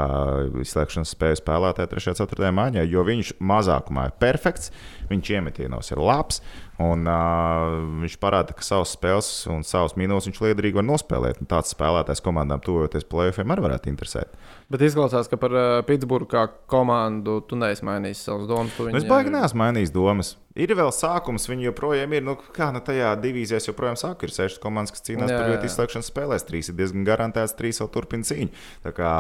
izslēgšanas 0.60 1.14
spēju 1.16 1.40
spēlētāju 1.40 1.94
3. 1.94 2.12
un 2.12 2.20
4. 2.20 2.50
maijā, 2.58 2.84
jo 2.84 3.06
viņš 3.08 3.32
mazākumā 3.40 4.10
ir 4.10 4.18
perfekts, 4.20 4.74
viņš 5.08 5.32
iemetienos 5.38 5.94
ir 5.96 6.04
labs. 6.04 6.44
Un, 6.82 7.04
uh, 7.06 7.76
viņš 8.02 8.16
parāda, 8.22 8.56
ka 8.58 8.66
savas 8.66 8.94
spēles 8.96 9.30
un 9.52 9.66
savus 9.68 9.94
mīnusus 10.00 10.30
viņš 10.30 10.40
liederīgi 10.46 10.80
var 10.80 10.86
nospēlēt. 10.88 11.42
Un 11.44 11.50
tāds 11.52 11.74
spēlētājs 11.76 12.24
komandām, 12.26 12.62
tuvojoties 12.64 13.06
plēsoņiem, 13.12 13.54
arī 13.54 13.66
varētu 13.68 13.92
interesēt. 13.92 14.34
Bet 14.72 14.86
izklausās, 14.88 15.30
ka 15.30 15.38
par 15.42 15.54
uh, 15.54 15.66
Pitsburgu 15.86 16.30
kā 16.32 16.46
komandu 16.72 17.42
tu 17.46 17.60
neesi 17.60 17.86
mainījis 17.86 18.24
savas 18.30 18.48
domas. 18.50 18.80
Nu, 18.80 18.96
es 18.98 19.06
baigi 19.10 19.34
neesmu 19.34 19.62
mainījis 19.62 19.94
domas. 19.94 20.34
Ir 20.58 20.74
vēl 20.76 20.90
sākums, 20.96 21.48
viņi 21.52 21.70
joprojām 21.70 22.16
ir. 22.18 22.26
Nu, 22.28 22.38
kā 22.56 22.72
nu, 22.76 22.82
tajā 22.84 23.14
divīzijā 23.22 23.62
joprojām 23.68 24.00
sāk, 24.00 24.26
ir 24.26 24.34
sešas 24.36 24.60
komandas, 24.64 24.96
kas 24.96 25.06
cīnās 25.06 25.32
jā, 25.32 25.38
par 25.38 25.54
vietu 25.54 25.70
izslēgšanas 25.70 26.12
spēlēs. 26.12 26.48
Trīs 26.48 26.72
ir 26.72 26.80
diezgan 26.80 27.06
garantēts, 27.08 27.56
trīs 27.60 27.84
vēl 27.84 27.92
turpina 27.94 28.28
cīņu. 28.28 28.52
Tā 28.88 28.96
kā 28.96 29.14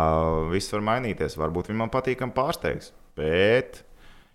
viss 0.51 0.74
var 0.76 0.84
mainīties. 0.88 1.38
Varbūt 1.39 1.72
viņi 1.72 1.84
man 1.84 1.93
patīkami 1.93 2.36
pārsteigs. 2.36 2.91
Bet 3.20 3.84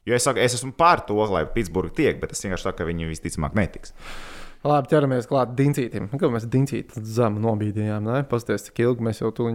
Jo 0.06 0.14
es 0.14 0.26
saku, 0.26 0.38
es 0.42 0.54
esmu 0.54 0.70
pār 0.78 1.02
to, 1.08 1.18
lai 1.32 1.44
Pitsburgā 1.50 1.94
tiek, 1.98 2.18
bet 2.22 2.34
es 2.34 2.44
vienkārši 2.44 2.68
saku, 2.68 2.78
ka 2.78 2.88
viņi 2.88 3.10
visticamāk 3.10 3.56
netiks. 3.58 3.94
Labi, 4.66 4.88
ķeramies 4.90 5.28
klāt 5.30 5.52
dincītam. 5.58 6.08
Kā 6.18 6.28
mēs 6.32 6.46
dincītu 6.50 7.02
zemu 7.06 7.42
nobīdījām, 7.44 8.06
ne? 8.06 8.22
Pasties, 8.26 8.64
cik 8.66 8.80
ilgi 8.82 9.04
mēs 9.06 9.20
jau 9.20 9.30
tur 9.34 9.52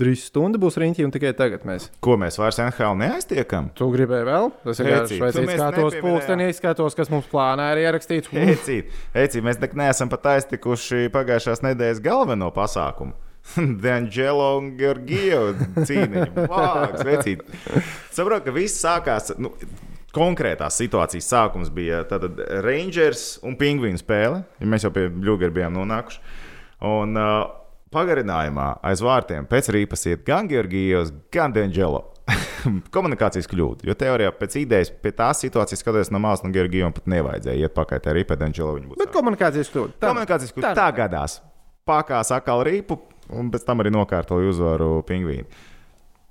drīz 0.00 0.28
stundu 0.30 0.60
būs 0.62 0.78
riņķī 0.80 1.04
un 1.04 1.12
tikai 1.12 1.32
tagad 1.36 1.66
mēs. 1.68 1.90
Ko 2.04 2.16
mēs 2.20 2.38
vairs 2.40 2.60
NHL 2.62 2.96
neaiztiekam? 3.02 3.68
Tu 3.76 3.88
gribēji 3.92 4.28
vēl? 4.28 4.48
Ir 4.70 4.80
vienkārši 4.88 5.44
skatos 5.50 5.98
pulkstenī, 6.04 6.48
skatos, 6.56 6.96
kas 6.96 7.12
mums 7.12 7.28
plānā 7.32 7.68
ir 7.74 7.84
ierakstīts. 7.84 8.32
Ecīt, 8.32 8.96
ecīt, 9.12 9.44
mēs 9.44 9.60
neesam 9.76 10.12
pat 10.12 10.32
aiztikuši 10.36 11.10
pagājušās 11.14 11.64
nedēļas 11.66 12.04
galveno 12.04 12.52
pasākumu. 12.56 13.16
D'Angelo 13.82 14.56
un 14.58 14.72
Georgiju 14.78 15.42
cīniņu. 15.76 16.46
Vāks, 16.50 17.04
vecīt. 17.06 17.44
Saprotu, 18.14 18.48
ka 18.48 18.56
viss 18.56 18.80
sākās. 18.82 19.34
Nu, 19.38 19.52
Konkrētās 20.16 20.78
situācijas 20.80 21.28
sākums 21.28 21.70
bija 21.74 22.00
tātad 22.08 22.40
Rangers 22.64 23.36
un 23.44 23.58
Pingvīnu 23.60 24.00
spēle, 24.00 24.42
ja 24.60 24.68
mēs 24.72 24.86
jau 24.86 24.92
pie 24.94 25.10
Bluegra 25.12 25.52
bijām 25.52 25.76
nonākuši. 25.76 26.22
Un 26.88 27.16
uh, 27.20 27.44
pagarinājumā 27.92 28.70
aiz 28.86 29.04
vārtiem 29.04 29.48
pēc 29.48 29.68
rīpas 29.76 30.08
iet 30.08 30.24
gan 30.26 30.48
Georgijos, 30.48 31.12
gan 31.32 31.52
D'Angelo. 31.52 32.06
komunikācijas 32.96 33.48
kļūda. 33.50 33.86
Jo 33.86 33.94
teorijā 33.98 34.32
pēc 34.36 34.58
idejas, 34.62 34.90
pie 35.02 35.12
tās 35.16 35.40
situācijas, 35.44 35.82
skatoties 35.82 36.12
no 36.14 36.20
malas, 36.22 36.42
no 36.44 36.50
Georgijam 36.54 36.94
pat 36.96 37.08
nevajadzēja 37.10 37.66
iet 37.66 37.76
pakaļ 37.76 38.10
arī 38.12 38.24
pēc 38.26 38.42
D'Angelo. 38.42 38.76
Bet 38.96 39.12
komunikācijas 39.14 39.70
kļūda. 39.72 39.98
Tā, 40.00 40.10
komunikācijas 40.10 40.56
kļūda. 40.56 40.74
Tā 40.78 40.88
gadās. 40.96 41.38
Pakās 41.86 42.32
atkal 42.34 42.64
rīpu, 42.66 42.98
un 43.38 43.50
pēc 43.52 43.66
tam 43.66 43.82
arī 43.82 43.92
nokārtoja 43.94 44.50
uzvaru 44.50 44.90
pingvīnu. 45.06 45.46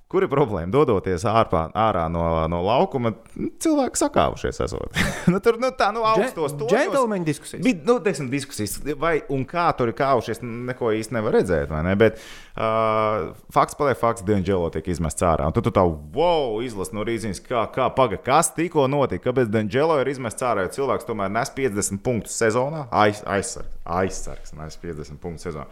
Kur 0.05 0.21
ir 0.21 0.29
problēma? 0.29 0.69
Dodoties 0.69 1.23
ārpā, 1.25 1.63
ārā 1.81 2.03
no, 2.13 2.21
no 2.51 2.59
laukuma, 2.61 3.09
cilvēki 3.33 3.97
sakāvušies. 3.97 4.59
nu, 5.33 5.39
tur 5.41 5.55
nu, 5.57 5.71
tā, 5.73 5.87
nu, 5.95 6.03
augstos 6.05 6.53
toņos. 6.59 6.69
Džentlmeņa 6.69 7.25
diskusijas. 7.25 7.63
Bija, 7.65 7.79
nu, 7.87 7.95
teiksim, 8.05 8.27
diskusijas. 8.29 8.75
Vai 9.01 9.15
un 9.33 9.41
kā 9.49 9.63
tur 9.77 9.89
ir 9.89 9.95
kāvušies, 9.97 10.43
neko 10.45 10.91
īsti 10.99 11.15
nevar 11.17 11.33
redzēt, 11.39 11.73
ne? 11.73 11.95
Bet 11.97 12.19
uh, 12.21 13.31
fakts 13.55 13.79
paliek 13.79 13.97
fakts, 13.97 14.21
Dienģelo 14.27 14.69
tiek 14.75 14.91
izmests 14.93 15.25
ārā. 15.25 15.47
Un 15.49 15.55
tu, 15.57 15.63
tu 15.65 15.73
tā, 15.73 15.81
wow, 16.13 16.59
izlasi 16.61 16.93
no 16.93 17.05
rīzības, 17.07 17.41
kā, 17.47 17.63
kā 17.73 17.87
paga, 17.97 18.19
kas 18.21 18.51
tikko 18.53 18.85
notika, 18.91 19.31
kāpēc 19.31 19.49
Dienģelo 19.55 19.97
ir 20.03 20.11
izmests 20.13 20.45
ārā, 20.45 20.67
jo 20.67 20.75
cilvēks 20.77 21.09
tomēr 21.09 21.33
nes 21.33 21.49
50 21.57 22.05
punktus 22.05 22.37
sezonā. 22.43 22.85
Aiz, 22.93 23.25
aizsargs, 23.25 23.73
aizsargs, 23.97 24.53
nes 24.61 24.77
50 24.85 25.17
punktus 25.23 25.49
sezonā. 25.49 25.65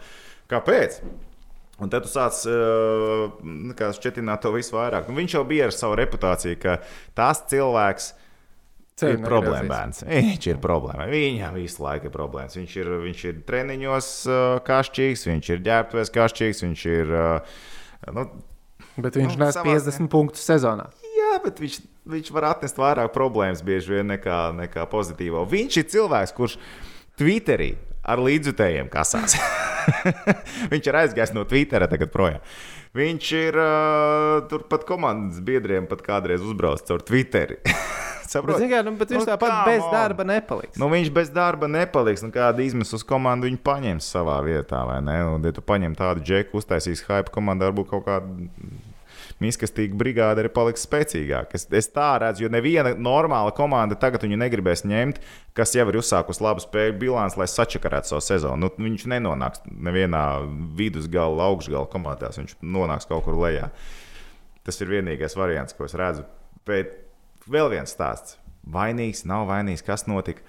Kāpēc? 0.50 0.98
Un 1.82 1.90
tad 1.90 2.04
tu 2.06 2.10
sāc 2.12 2.36
uh, 2.46 3.94
šķietināt 3.96 4.44
to 4.44 4.52
visu 4.54 4.76
vairāk. 4.76 5.08
Nu, 5.10 5.16
viņš 5.18 5.34
jau 5.34 5.42
bija 5.48 5.66
ar 5.66 5.74
savu 5.74 5.96
reputāciju, 5.98 6.58
ka 6.62 6.76
tas 7.18 7.42
cilvēks 7.50 8.12
Ceļ 8.94 9.16
ir 9.16 9.24
problēma 9.26 9.66
bērns. 9.66 10.04
Viņš 10.06 10.44
ir 10.52 10.58
problēma. 10.62 11.08
Viņam 11.10 11.56
visu 11.58 11.82
laiku 11.82 12.06
ir 12.06 12.14
problēmas. 12.14 12.54
Viņš 12.54 12.76
ir, 12.78 12.90
viņš 13.02 13.24
ir 13.26 13.40
treniņos 13.48 14.10
uh, 14.28 14.42
kašķīgs, 14.68 15.26
viņš 15.32 15.50
ir 15.50 15.64
ģērbtuvēs 15.66 16.14
kašķīgs, 16.14 16.62
viņš 16.62 16.84
ir. 16.92 17.10
Uh, 17.10 17.58
nu, 18.14 18.26
bet 18.94 19.18
viņš 19.18 19.34
nu, 19.34 19.42
nes 19.42 19.58
50 19.58 19.98
ziņā. 19.98 20.10
punktus 20.14 20.46
sezonā. 20.46 20.86
Jā, 21.18 21.32
bet 21.42 21.58
viņš, 21.64 21.80
viņš 22.14 22.32
var 22.38 22.52
atnest 22.52 22.78
vairāk 22.78 23.10
problēmas 23.16 23.66
bieži 23.66 23.96
vien 23.96 24.14
nekā, 24.14 24.44
nekā 24.62 24.86
pozitīvo. 24.94 25.42
Viņš 25.50 25.82
ir 25.82 25.90
cilvēks, 25.96 26.36
kurš 26.38 26.58
Twitterī 27.18 27.72
ar 28.06 28.22
līdzjutējiem 28.22 28.94
kasās. 28.94 29.34
viņš 30.72 30.88
ir 30.90 30.98
aizgājis 31.02 31.34
no 31.36 31.44
Twittera 31.48 31.88
tagad 31.90 32.12
projām. 32.14 32.42
Viņš 32.94 33.30
ir 33.34 33.56
uh, 33.58 34.44
turpat 34.50 34.84
komandas 34.86 35.40
biedriem 35.42 35.88
pat 35.90 36.04
kādreiz 36.06 36.44
uzbraucis 36.44 36.86
caur 36.86 37.02
Twitteri. 37.02 37.58
Saprot? 38.34 38.56
Bet, 38.56 38.70
kā, 38.70 38.80
nu, 38.86 38.94
bet 38.98 39.10
viņš 39.12 39.24
nu, 39.24 39.28
tāpat 39.28 39.66
bez 39.68 39.82
on. 39.82 39.90
darba 39.92 40.24
nepaliks. 40.26 40.78
Nu, 40.80 40.88
viņš 40.92 41.10
bez 41.14 41.30
darba 41.34 41.68
nepaliks. 41.70 42.24
Nu, 42.24 42.32
kāda 42.34 42.64
izmes 42.64 42.90
uz 42.96 43.04
komandu 43.06 43.50
viņš 43.50 43.60
paņems 43.66 44.08
savā 44.16 44.38
vietā, 44.46 44.80
vai 44.88 45.00
ne? 45.04 45.18
Un, 45.34 45.44
ja 45.44 45.54
tu 45.54 45.62
paņem 45.64 45.94
tādu 45.98 46.24
džeku, 46.24 46.58
uztaisīs 46.62 47.04
hype 47.08 47.34
komandā, 47.34 47.68
varbūt 47.70 47.90
kaut 47.92 48.06
kādu 48.08 48.48
miskastīga 49.42 49.96
brigāde 49.98 50.42
arī 50.42 50.50
paliks 50.54 50.84
spēcīgāka. 50.86 51.58
Es, 51.58 51.66
es 51.72 51.88
tā 51.94 52.12
redzu, 52.22 52.44
jo 52.44 52.50
neviena 52.52 52.94
normāla 52.94 53.54
komanda 53.56 53.98
tagad 53.98 54.26
viņu 54.26 54.38
negribēs 54.40 54.84
ņemt, 54.86 55.20
kas 55.56 55.74
jau 55.76 55.86
ir 55.90 55.98
uzsākusi 56.00 56.44
labu 56.44 56.64
spēļu 56.64 56.96
bilanci, 57.00 57.40
lai 57.40 57.48
sačakarētu 57.50 58.12
savu 58.12 58.24
sezonu. 58.24 58.66
Nu, 58.66 58.72
viņš 58.86 59.08
nenonāks 59.14 59.64
nevienā 59.70 60.24
vidusgala, 60.78 61.48
augšgala 61.50 61.90
komandās, 61.90 62.38
viņš 62.40 62.58
nonāks 62.62 63.10
kaut 63.10 63.26
kur 63.26 63.38
lejā. 63.42 63.70
Tas 64.64 64.80
ir 64.80 64.92
vienīgais 64.92 65.36
variants, 65.36 65.76
ko 65.76 65.88
es 65.88 65.96
redzu. 65.98 66.24
Bet 66.68 66.94
vēl 67.50 67.72
viens 67.74 67.92
stāsts. 67.92 68.38
Vainīgs, 68.64 69.26
nav 69.28 69.48
vainīgs, 69.50 69.84
kas 69.84 70.06
notika. 70.08 70.40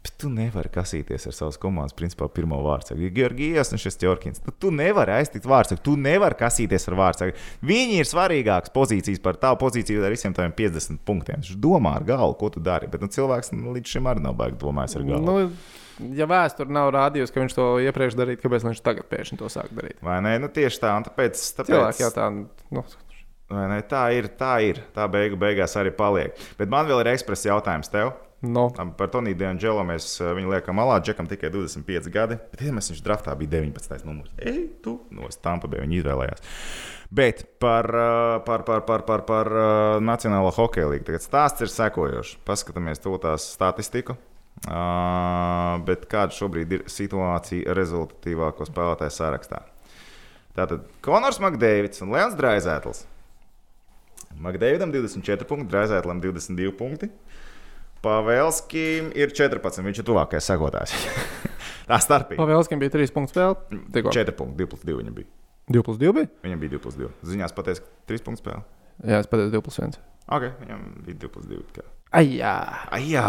Bet 0.00 0.14
tu 0.16 0.30
nevari 0.32 0.70
kasīties 0.72 1.26
ar 1.28 1.34
savas 1.36 1.58
komandas, 1.60 1.92
principā, 1.96 2.24
pirmo 2.32 2.56
vārdsargu. 2.64 3.04
Ja 3.04 3.12
Georgijas 3.18 3.68
un 3.74 3.80
šis 3.82 3.98
Jorkins, 4.00 4.40
tad 4.40 4.56
tu 4.62 4.70
nevari 4.72 5.12
aiztikt 5.18 5.44
vārdsargu, 5.48 5.82
tu 5.84 5.96
nevari 6.00 6.38
kasīties 6.40 6.88
ar 6.88 6.96
vārdsargu. 7.02 7.42
Viņi 7.68 7.98
ir 8.00 8.08
svarīgākas 8.08 8.72
pozīcijas 8.72 9.20
par 9.20 9.36
tavu 9.42 9.58
pozīciju 9.60 10.06
ar 10.06 10.14
visiem 10.14 10.32
taviem 10.36 10.54
50 10.56 11.02
punktiem. 11.04 11.44
Viņš 11.44 11.60
domā 11.60 11.98
ar 11.98 12.06
galvu, 12.08 12.38
ko 12.40 12.48
tu 12.54 12.64
dari, 12.64 12.88
bet 12.88 13.04
nu, 13.04 13.10
cilvēks 13.12 13.52
nu, 13.58 13.74
līdz 13.76 13.92
šim 13.92 14.08
arī 14.08 14.24
nav 14.24 14.38
baigi 14.40 14.56
domājis 14.64 14.96
ar 14.96 15.04
galvu. 15.10 15.36
Nu, 15.36 16.08
ja 16.16 16.30
vēsture 16.32 16.72
nav 16.72 16.94
rādījusi, 16.96 17.36
ka 17.36 17.44
viņš 17.44 17.58
to 17.60 17.68
iepriekš 17.84 18.16
darīja, 18.22 18.40
kāpēc 18.40 18.66
viņš 18.70 18.82
tagad 18.88 19.12
pēkšņi 19.12 19.40
to 19.42 19.52
sāk 19.52 19.68
darīt? 19.76 20.00
Vai 20.06 20.16
ne? 20.24 20.38
Nu, 20.40 20.48
tieši 20.48 20.80
tā, 20.80 20.96
un 20.96 21.04
tāpēc. 21.10 21.44
tāpēc... 21.60 21.76
Cilvēki 21.76 22.06
jau 22.06 22.12
tā. 22.16 22.32
Nu, 22.72 22.88
Tā 23.50 24.04
ir, 24.14 24.28
tā 24.38 24.52
ir. 24.62 24.76
Tā 24.94 25.08
beigu 25.10 25.34
beigās 25.34 25.72
arī 25.74 25.90
paliek. 25.90 26.36
Bet 26.54 26.70
man 26.70 26.86
vēl 26.86 27.00
ir 27.02 27.16
ekspresa 27.16 27.48
jautājums 27.50 27.90
tev. 27.90 28.12
No. 28.40 28.70
Par 28.96 29.10
Toniju 29.12 29.36
Dienģelo 29.36 29.82
mēs 29.84 30.14
eh, 30.22 30.30
viņu 30.36 30.54
liekam 30.54 30.78
malā. 30.80 30.96
Džekam 31.04 31.28
tikai 31.28 31.50
25 31.52 32.08
gadi. 32.12 32.38
Bet, 32.54 32.62
mēs 32.72 32.88
viņš 32.92 33.02
draftā 33.04 33.34
bija 33.36 33.58
19. 33.58 34.06
numurs, 34.08 34.32
ej, 34.40 34.62
tu 34.84 34.96
no 35.12 35.28
Stampa 35.32 35.68
bija 35.68 35.84
viņa 35.84 35.98
izvēlējās. 35.98 36.46
Bet 37.12 37.44
par, 37.60 37.90
eh, 37.92 38.38
par, 38.46 38.64
par, 38.64 38.86
par, 38.88 39.04
par, 39.04 39.26
par 39.28 39.52
eh, 39.52 39.98
Nacionālo 40.00 40.54
hokeja 40.56 40.88
līniju. 40.88 41.10
Tagad 41.10 41.26
stāsts 41.26 41.66
ir 41.66 41.72
sekojošs. 41.74 42.38
Paskatāmies 42.48 43.04
to 43.04 43.12
tās 43.20 43.52
statistiku. 43.58 44.16
Uh, 44.60 45.78
bet 45.86 46.02
kāda 46.10 46.34
šobrīd 46.36 46.72
ir 46.74 46.82
situācija 46.90 47.72
rezultatīvāko 47.72 48.66
spēlētāju 48.68 49.14
sarakstā? 49.14 49.62
Tātad 50.52 50.84
Konors 51.00 51.38
Makdēvids 51.40 52.02
un 52.04 52.12
Leons 52.12 52.36
Draizētls. 52.36 53.06
Makdēvidam 54.44 54.92
24 54.92 55.48
punkti, 55.48 55.70
Draizētlam 55.72 56.20
22 56.20 56.74
punkti. 56.76 57.08
Pavelskim 58.04 59.10
ir 59.18 59.32
14. 59.36 59.82
Viņš 59.84 60.00
ir 60.02 60.06
tuvākais 60.08 60.46
sekotājs. 60.48 60.94
Tā 61.90 61.98
starpība. 62.00 62.40
Pavelskim 62.40 62.80
bija 62.80 62.94
3 62.94 63.12
punktu 63.14 63.34
spēle. 63.34 63.80
Tikko. 63.92 64.12
4 64.14 64.36
punkti, 64.38 64.62
2 64.62 64.70
plus 64.72 64.84
2 64.86 64.98
viņam 65.02 65.16
bija. 65.20 65.30
2 65.70 65.82
plus 65.86 65.98
2 66.00 66.14
bija? 66.16 66.30
Viņam 66.46 66.62
bija 66.62 66.74
2 66.76 66.82
plus 66.86 66.98
2. 66.98 67.10
Ziņās 67.32 67.56
pateiks, 67.56 67.82
ka 67.84 68.12
3 68.12 68.24
punktu 68.26 68.44
spēle. 68.44 68.62
Jā, 69.04 69.20
es 69.20 69.28
pateicu 69.30 69.52
2 69.56 69.64
plus 69.66 69.80
1. 69.82 69.98
Ok, 70.30 70.46
viņam 70.62 70.86
bija 71.06 71.20
2 71.26 71.32
plus 71.34 71.50
2. 71.50 71.60
Kā. 71.76 71.84
Ai, 72.16 72.24
jā. 72.40 72.54
Ai, 72.90 73.02
jā. 73.12 73.26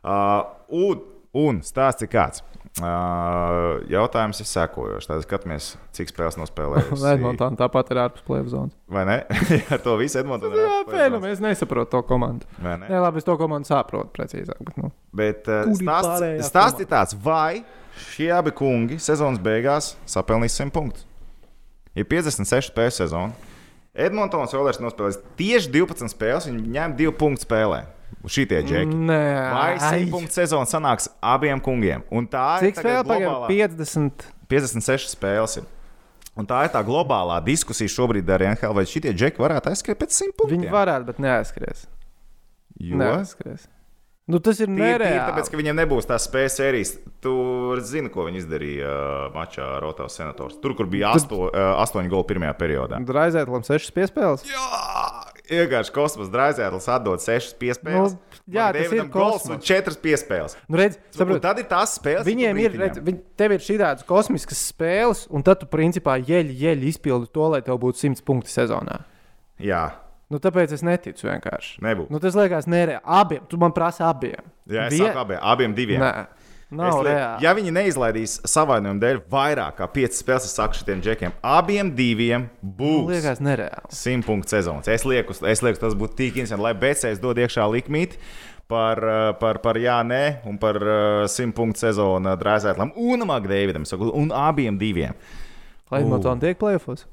Uh, 0.00 0.42
un, 0.80 1.02
un 1.46 1.62
stāsts 1.66 2.06
ir 2.06 2.10
kāds. 2.12 2.44
Jautājums 2.78 4.40
ir 4.40 4.46
sekojošs. 4.48 5.08
Tad 5.10 5.24
skatāmies, 5.24 5.72
cik 5.96 6.12
spēles 6.12 6.38
nospēlējusi. 6.38 7.02
Edmontonā 7.16 7.58
tāpat 7.58 7.90
ir 7.92 8.00
ārpus 8.04 8.24
plēsoņa 8.28 8.52
zonas. 8.52 8.76
Vai 8.90 9.04
ne? 9.08 9.18
Ar 9.74 9.82
to 9.82 9.96
visu 10.00 10.20
Edmontonā. 10.22 10.54
Jā, 10.56 10.78
fenomenāli. 10.88 11.34
Es 11.34 11.42
nesaprotu 11.44 11.96
to 11.96 12.02
komandu. 12.08 12.48
Vai 12.62 12.78
ne? 12.80 12.88
Jā, 12.92 13.02
labi, 13.02 13.20
es 13.20 13.26
to 13.26 13.36
komandu 13.40 13.68
saprotu 13.68 14.14
precīzāk. 14.16 14.62
Bet, 14.64 14.80
nu. 14.80 14.92
Bet 15.16 15.50
uh, 15.50 15.68
stāsts, 15.76 16.26
stāsts 16.48 16.86
ir 16.86 16.90
tāds, 16.90 17.18
vai 17.18 17.64
šie 18.14 18.30
abi 18.32 18.54
kungi 18.56 19.00
sezonas 19.02 19.42
beigās 19.42 19.94
sapelnīs 20.08 20.56
100 20.56 20.74
punktus. 20.74 21.06
Ir 21.98 22.06
56 22.08 22.70
spēļu 22.70 22.96
sezona. 23.02 23.48
Edmontons 24.00 24.54
vēl 24.54 24.68
ir 24.70 24.84
nospēlējis 24.84 25.24
tieši 25.36 25.72
12 25.74 26.12
spēles, 26.14 26.46
viņi 26.46 26.76
ņem 26.76 26.94
2 27.00 27.16
punktu 27.18 27.48
spēlē. 27.48 27.82
Šitie 28.26 28.62
džeki. 28.66 28.94
Nē, 29.08 29.20
Vai 29.54 29.72
ai. 29.78 30.04
100 30.04 30.10
punktu 30.12 30.34
sezona 30.36 30.66
sanāks 30.68 31.08
abiem 31.22 31.60
kungiem? 31.64 32.02
Un 32.12 32.26
tā 32.28 32.58
ir 32.60 32.68
Cik 32.70 32.80
spēle 32.82 33.02
tagad 33.02 33.06
pagaidām? 33.08 33.34
globālā- 33.48 33.48
50. 33.48 34.26
56 34.50 35.14
spēles. 35.16 35.56
Ir. 35.62 35.64
Un 36.36 36.46
tā 36.46 36.60
ir 36.66 36.70
tā 36.74 36.82
globālā 36.86 37.40
diskusija 37.44 37.88
šobrīd 37.90 38.28
ar 38.30 38.40
NHL, 38.52 38.74
vai 38.74 38.84
šitie 38.84 39.12
džeki 39.14 39.36
varētu 39.42 39.72
aizskriet 39.72 39.98
pēc 39.98 40.10
100 40.20 40.36
punktiem. 40.38 40.60
Viņi 40.60 40.70
varētu, 40.72 41.06
bet 41.06 41.18
neaizskries. 41.18 41.86
Jo? 42.80 42.96
Neaizskries. 42.96 43.66
Nu, 44.30 44.38
tas 44.38 44.60
ir 44.62 44.68
Tīri, 44.68 44.78
tīri, 44.78 44.98
nereāli. 45.02 45.26
tāpēc, 45.32 45.48
ka 45.50 45.58
viņiem 45.58 45.74
nebūs 45.80 46.06
tās 46.06 46.28
spējas 46.28 46.54
sērijas. 46.60 46.92
Tu 47.20 47.32
zini, 47.82 48.08
ko 48.14 48.28
viņi 48.28 48.38
izdarīja 48.44 48.86
uh, 48.86 49.32
mačā 49.34 49.64
ar 49.76 49.82
Rotavas 49.82 50.14
senators. 50.14 50.54
Tur, 50.62 50.76
kur 50.78 50.86
bija 50.86 51.10
asto, 51.16 51.48
uh, 51.48 51.82
astoņi 51.82 52.08
goli 52.12 52.28
pirmajā 52.28 52.54
periodā. 52.60 53.00
Draizētlam 53.02 53.64
sešas 53.66 53.90
piespēles. 53.96 54.44
Jā, 54.46 54.68
vienkārši 55.50 55.92
kosmos 55.94 56.30
drāzēlis 56.32 56.86
atdod 56.94 57.20
sešas 57.22 57.54
piespēles. 57.60 58.14
Nu, 58.14 58.40
jā, 58.54 58.68
Man 58.70 58.78
tas 58.78 58.92
ir 58.96 59.08
gols 59.12 59.46
un 59.50 59.60
četras 59.60 59.98
piespēles. 60.00 60.54
Nu, 60.70 60.78
redz, 60.80 60.96
Un 61.12 61.18
saprot, 61.18 61.42
tad 61.44 61.58
ir 61.58 61.66
tās 61.70 61.96
spēles, 61.98 62.24
Viņiem 62.28 62.60
ir, 62.62 62.76
redz, 62.80 63.00
viņ, 63.04 63.18
tev 63.36 63.56
ir 63.56 63.64
šī 63.66 63.78
tādas 63.82 64.06
kosmiskas 64.08 64.62
spēles, 64.72 65.26
un 65.30 65.42
tad 65.46 65.60
tu 65.62 65.66
principā 65.70 66.16
jeļi, 66.22 66.54
jeļi 66.64 66.92
izpildi 66.94 67.30
to, 67.34 67.48
lai 67.54 67.60
tev 67.66 67.78
būtu 67.82 67.98
100 68.06 68.22
punkti 68.26 68.50
sezonā. 68.54 69.02
Jā, 69.60 69.88
Nu, 70.30 70.38
tāpēc 70.38 70.70
es 70.70 70.84
neticu 70.86 71.26
vienkārši. 71.26 71.80
nebūs. 71.82 72.06
Nu, 72.08 72.20
tas 72.22 72.36
liekas 72.38 72.68
nereāli. 72.70 73.00
Abiem, 73.02 73.40
tu 73.50 73.58
man 73.58 73.72
prasa 73.74 74.06
abiem. 74.14 74.44
Jā, 74.70 74.84
es 74.86 74.92
Vie- 74.94 75.00
saku 75.02 75.18
abiem, 75.18 75.40
abiem 75.42 75.72
diviem. 75.74 75.98
Nē, 75.98 76.26
nav 76.70 77.00
lieku, 77.02 77.42
ja 77.44 77.54
viņi 77.56 77.72
neizlaidīs 77.74 78.36
savainojumu 78.48 79.02
dēļ 79.02 79.20
vairāk 79.32 79.78
kā 79.80 79.88
5 79.90 80.20
spēles, 80.20 80.46
es 80.46 80.54
saku 80.58 80.78
šiem 80.78 81.02
džekiem, 81.04 81.34
abiem 81.42 81.90
diviem 81.96 82.46
Man 82.46 82.76
būs. 82.78 83.08
liekas 83.10 83.42
nereāli. 83.42 83.90
100 83.90 84.26
punktu 84.26 84.54
sezonas. 84.54 84.88
Es 84.88 85.04
lieku, 85.08 85.34
es 85.46 85.64
lieku 85.66 85.82
tas 85.82 85.96
būtu 85.98 86.16
tik 86.20 86.38
interesanti, 86.38 86.62
lai 86.64 86.74
BCS 86.78 87.22
dod 87.22 87.40
iekšā 87.42 87.66
likmīti 87.72 88.20
par, 88.70 89.02
uh, 89.02 89.32
par, 89.40 89.58
par 89.64 89.78
jā, 89.82 89.98
nē, 90.06 90.24
un 90.46 90.58
par 90.62 90.78
uh, 90.78 91.26
100 91.26 91.54
punktu 91.56 91.82
sezonu 91.82 92.36
Drāzētlam 92.38 92.94
un 92.94 93.26
Makdēvidam, 93.26 93.86
saku, 93.88 94.12
un 94.14 94.30
abiem 94.30 94.78
diviem. 94.78 95.16
Lai 95.90 96.04
Edmonton 96.04 96.38
tiek 96.38 96.58
plēfos. 96.60 97.08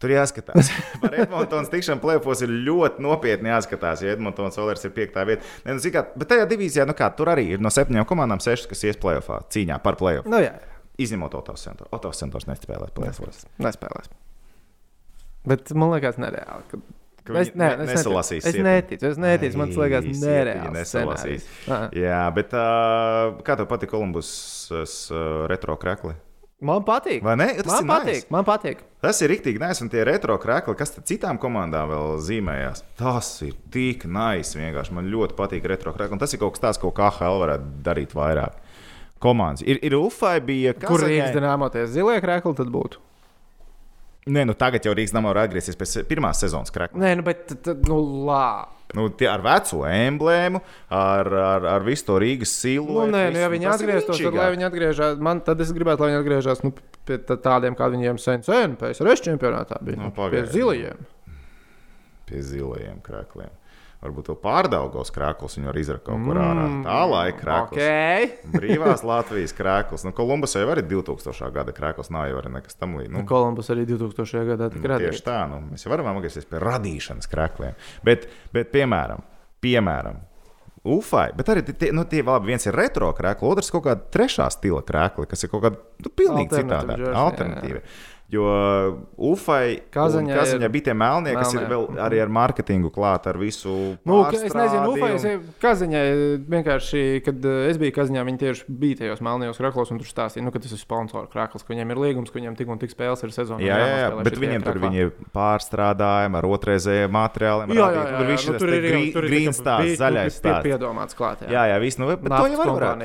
Tur 0.00 0.14
jāskatās. 0.14 0.70
Par 1.02 1.12
Edmontonas 1.12 1.68
tikšanu 1.72 2.00
plēfos 2.00 2.40
ir 2.46 2.52
ļoti 2.64 3.04
nopietni 3.04 3.50
jāskatās, 3.52 4.00
ja 4.04 4.14
Edmontonas 4.16 4.56
Oilers 4.62 4.86
ir 4.88 4.94
piektā 4.96 5.26
vieta. 5.28 5.44
Ne, 5.66 5.76
nu, 5.76 5.92
kā, 5.92 6.06
bet 6.16 6.30
tajā 6.32 6.46
divīzijā, 6.48 6.86
nu 6.88 6.96
kā, 6.96 7.10
tur 7.16 7.28
arī 7.34 7.50
ir 7.56 7.60
no 7.60 7.72
septiņām 7.74 8.08
komandām 8.08 8.40
sešas, 8.40 8.70
kas 8.70 8.86
ies 8.88 9.00
plēfā 9.00 9.42
cīņā 9.52 9.76
par 9.84 10.00
plēfu. 10.00 10.24
Nu, 10.32 10.40
jā, 10.40 10.54
Izņemot 11.00 11.34
Otovs 11.38 11.64
centru. 11.64 11.88
Otovs 11.96 12.20
centrs 12.20 12.48
nespēlēs 12.48 12.94
plēfos. 12.96 13.44
nespēlēs. 13.62 14.10
Bet 15.48 15.72
man 15.76 15.94
liekas, 15.94 16.18
nereāli. 16.20 16.66
Ka... 16.72 16.80
Ka 17.24 17.36
Es, 17.36 17.50
ne, 17.52 17.66
ne- 17.76 17.84
es 17.84 18.00
nesalasīs 18.00 18.46
neticu. 18.48 18.56
Es 18.56 18.64
neticu. 18.64 19.06
Es 19.10 19.18
neticu. 19.20 19.58
Man 19.60 19.72
liekas, 19.76 20.06
nereāli. 20.24 20.72
nesalasīs. 20.74 21.44
scenārijs. 21.44 22.00
Jā, 22.00 22.20
bet 22.36 22.56
uh, 22.56 23.36
kā 23.46 23.56
tev 23.60 23.68
patīk 23.70 23.92
Kolumbus 23.92 24.30
uh, 24.72 25.44
retro 25.52 25.76
krekli? 25.80 26.16
Man 26.60 26.82
patīk. 26.84 27.22
Vai 27.24 27.36
ne? 27.40 27.46
Tas 27.56 27.80
Man 27.80 27.86
patīk. 27.88 28.18
nice. 28.20 28.26
Man 28.30 28.44
patīk. 28.44 28.82
Tas 29.00 29.20
ir 29.24 29.30
rīktīgi 29.32 29.60
nice, 29.62 29.80
un 29.80 29.88
tie 29.88 30.02
retro 30.04 30.34
krekli, 30.38 30.74
kas 30.76 30.92
citām 31.08 31.38
komandām 31.40 31.88
vēl 31.88 32.18
zīmējās, 32.20 32.82
tas 33.00 33.30
ir 33.46 33.54
tik 33.72 34.04
nice. 34.04 34.52
Vienkārši 34.58 34.92
man 34.92 35.08
ļoti 35.08 35.38
patīk 35.38 35.64
retro 35.72 35.94
krekli, 35.96 36.12
un 36.18 36.20
tas 36.20 36.34
ir 36.36 36.42
kaut 36.42 36.58
kas 36.58 36.64
tāds, 36.66 36.80
ko 36.82 36.90
KHL 36.92 37.40
varētu 37.40 37.70
darīt 37.86 38.12
vairāk. 38.12 38.58
Komandas. 39.20 39.64
Ir, 39.68 39.80
ir 39.84 39.96
Ufai 39.96 40.38
bija. 40.40 40.74
Kur 40.76 40.98
Kazaņai- 41.00 41.08
Rīgas 41.14 41.34
dināmoties 41.36 41.90
zilie 41.96 42.20
krēkli, 42.24 42.54
tad 42.56 42.68
būtu. 42.72 43.00
Nē, 44.28 44.44
nu 44.46 44.52
tagad 44.54 44.84
jau 44.84 44.92
Rīgas 44.96 45.12
nama 45.16 45.32
var 45.32 45.46
atgriezties 45.46 45.76
pēc 45.80 46.04
pirmās 46.08 46.40
sezonas 46.44 46.70
krekla. 46.72 47.00
Nē, 47.00 47.14
nu, 47.16 47.24
bet 47.24 47.46
tad, 47.64 47.88
nu, 47.88 47.96
labi. 48.28 48.76
Nu, 48.94 49.08
tie 49.14 49.28
ar 49.30 49.40
veco 49.44 49.84
emblēmu, 49.86 50.60
ar, 50.90 51.28
ar, 51.30 51.66
ar 51.76 51.84
visu 51.86 52.08
to 52.08 52.16
Rīgas 52.18 52.50
silu. 52.58 52.88
Nu, 52.90 53.04
nē, 53.12 53.28
nu, 53.30 53.38
ja 53.38 53.48
viņi 53.52 53.68
atgrieztos, 53.70 54.18
tad 54.18 54.34
lai 54.34 54.48
viņi 54.56 54.66
atgriežas. 54.66 55.20
Man 55.22 55.40
tad 55.46 55.60
es 55.62 55.70
gribētu, 55.76 56.02
lai 56.02 56.10
viņi 56.10 56.20
atgriežas 56.24 56.64
nu, 56.66 56.72
pie 57.06 57.18
tā- 57.22 57.38
tādiem, 57.38 57.76
kā 57.78 57.86
viņiem 57.92 58.18
sen, 58.18 58.42
sen 58.42 58.74
PSRS 58.80 59.22
čempionātā 59.28 59.78
bija. 59.82 59.96
Nu, 60.00 60.10
Nu, 60.10 60.30
pie 60.30 60.42
zilajiem. 60.50 61.06
pie 62.26 62.42
zilajiem 62.42 62.98
krākliem. 63.02 63.50
Varbūt 64.00 64.30
vēl 64.30 64.36
pārdaugos 64.40 65.10
krāklis, 65.12 65.58
viņu 65.58 65.68
var 65.68 65.76
izrakt 65.76 66.06
kaut 66.06 66.22
kur 66.24 66.38
ārā. 66.40 66.62
Tā 66.86 67.00
laika 67.10 67.36
krāklis. 67.42 67.82
Okay. 67.82 68.30
Brīvās 68.56 69.04
Latvijas 69.04 69.52
krāklis. 69.56 70.06
Nu, 70.08 70.14
Kolumbus 70.16 70.56
jau 70.56 70.64
arī 70.72 70.86
2000. 70.88 71.50
gada 71.52 71.74
krāklis 71.76 72.08
nav 72.14 72.30
jau 72.30 72.38
arī 72.40 72.54
nekas 72.54 72.80
tam 72.80 72.96
līdzīgs. 72.96 73.18
Nu, 73.18 73.26
Kolumbus 73.28 73.68
arī 73.74 73.84
2000. 73.90 74.46
gadā 74.54 74.70
tika 74.72 74.86
nu, 74.86 74.92
radīts. 74.94 75.20
tieši 75.20 75.26
tā, 75.28 75.36
nu, 75.52 75.60
mēs 75.68 75.84
jau 75.84 75.92
varam 75.92 76.08
atgriezties 76.14 76.48
pie 76.48 76.64
radīšanas 76.64 77.28
krākliem. 77.28 77.76
Bet, 78.08 78.24
bet 78.56 78.72
piemēram, 78.72 79.20
piemēram 79.60 80.24
Ufai, 80.80 81.26
bet 81.36 81.50
arī 81.52 81.60
tie, 81.68 81.90
nu, 81.92 82.06
tie 82.08 82.22
labi, 82.24 82.54
viens 82.54 82.64
ir 82.64 82.72
retro 82.72 83.10
krāklis, 83.12 83.52
otrs 83.52 83.68
kaut 83.74 83.82
kāda 83.84 84.06
trešā 84.16 84.46
stila 84.54 84.80
krāklis, 84.80 85.28
kas 85.28 85.44
ir 85.44 85.50
kaut 85.52 85.66
kāda 85.66 85.76
nu, 85.76 86.08
pilnīgi 86.08 86.56
Alternatīva 86.56 86.62
citāda. 86.62 86.94
jersey, 86.96 87.10
jā, 87.12 87.24
Alternatīva. 87.26 87.82
Jo 88.30 89.00
Ufai 89.18 89.80
Kazaņai 89.90 90.36
Kazaņā 90.38 90.66
ir- 90.68 90.70
bija 90.70 90.84
tie 90.90 90.94
melnie, 90.94 91.32
kas 91.34 91.52
ir 91.54 91.60
Melnie. 91.66 91.70
vēl 91.74 91.98
arī 92.06 92.20
ar 92.22 92.28
mārketingu 92.28 92.90
klāt, 92.94 93.26
ar 93.26 93.34
visu. 93.36 93.96
Nu, 94.06 94.20
es 94.30 94.54
nezinu, 94.54 94.92
Ufai, 94.94 95.14
es 95.16 95.24
un- 95.24 95.42
Kazaņai 95.60 96.04
vienkārši, 96.46 97.24
kad 97.24 97.44
eh, 97.44 97.68
es 97.70 97.76
biju 97.78 97.90
Kazaņā, 97.96 98.22
viņi 98.28 98.38
tieši 98.38 98.64
bija 98.68 98.96
tajos 99.02 99.20
melnajos 99.20 99.58
krāklos 99.58 99.90
un 99.90 99.98
tur 99.98 100.06
stāstīja, 100.06 100.42
nu, 100.46 100.52
ka 100.54 100.60
tas 100.62 100.70
ir 100.72 100.78
sponsors 100.78 101.28
krāklis, 101.34 101.64
ka 101.66 101.74
viņiem 101.74 101.90
ir 101.90 101.96
līgums, 101.96 102.30
ka 102.30 102.38
viņiem 102.38 102.56
tik 102.56 102.68
un 102.68 102.78
tik 102.78 102.90
spēles 102.94 103.22
ir 103.26 103.30
sezonā. 103.34 103.60
Jā, 103.66 103.76
jā, 103.82 103.96
jā, 103.98 104.22
bet 104.22 104.38
viņiem 104.38 104.62
tur 104.62 104.78
viņi 104.78 105.10
pārstrādājumi 105.34 106.36
ar 106.38 106.44
otrreizējiem 106.44 107.10
materiāliem. 107.10 107.74
Jā, 107.74 107.88
jā, 107.90 108.04
jā, 108.04 108.18
Tur 108.20 108.26
jā, 108.26 108.30
viss 108.30 108.46
nu, 108.48 108.58
tur 108.58 108.68
ir 108.68 108.82
grīns 108.92 109.12
tur 109.12 109.24
ir 109.24 109.30
kā 109.30 109.54
stāsts, 109.58 109.84
bija- 109.90 109.98
zaļais 110.04 110.38
stāsts. 110.38 110.64
piedomāts 110.66 111.14
klāt. 111.18 111.42
Jā, 111.46 111.50
Jā, 111.50 111.64
jā, 111.74 111.80
viss, 111.80 111.98
nu, 111.98 112.06
bet 112.06 112.22
to 112.30 112.46
jau 112.46 112.64
var. 112.64 112.96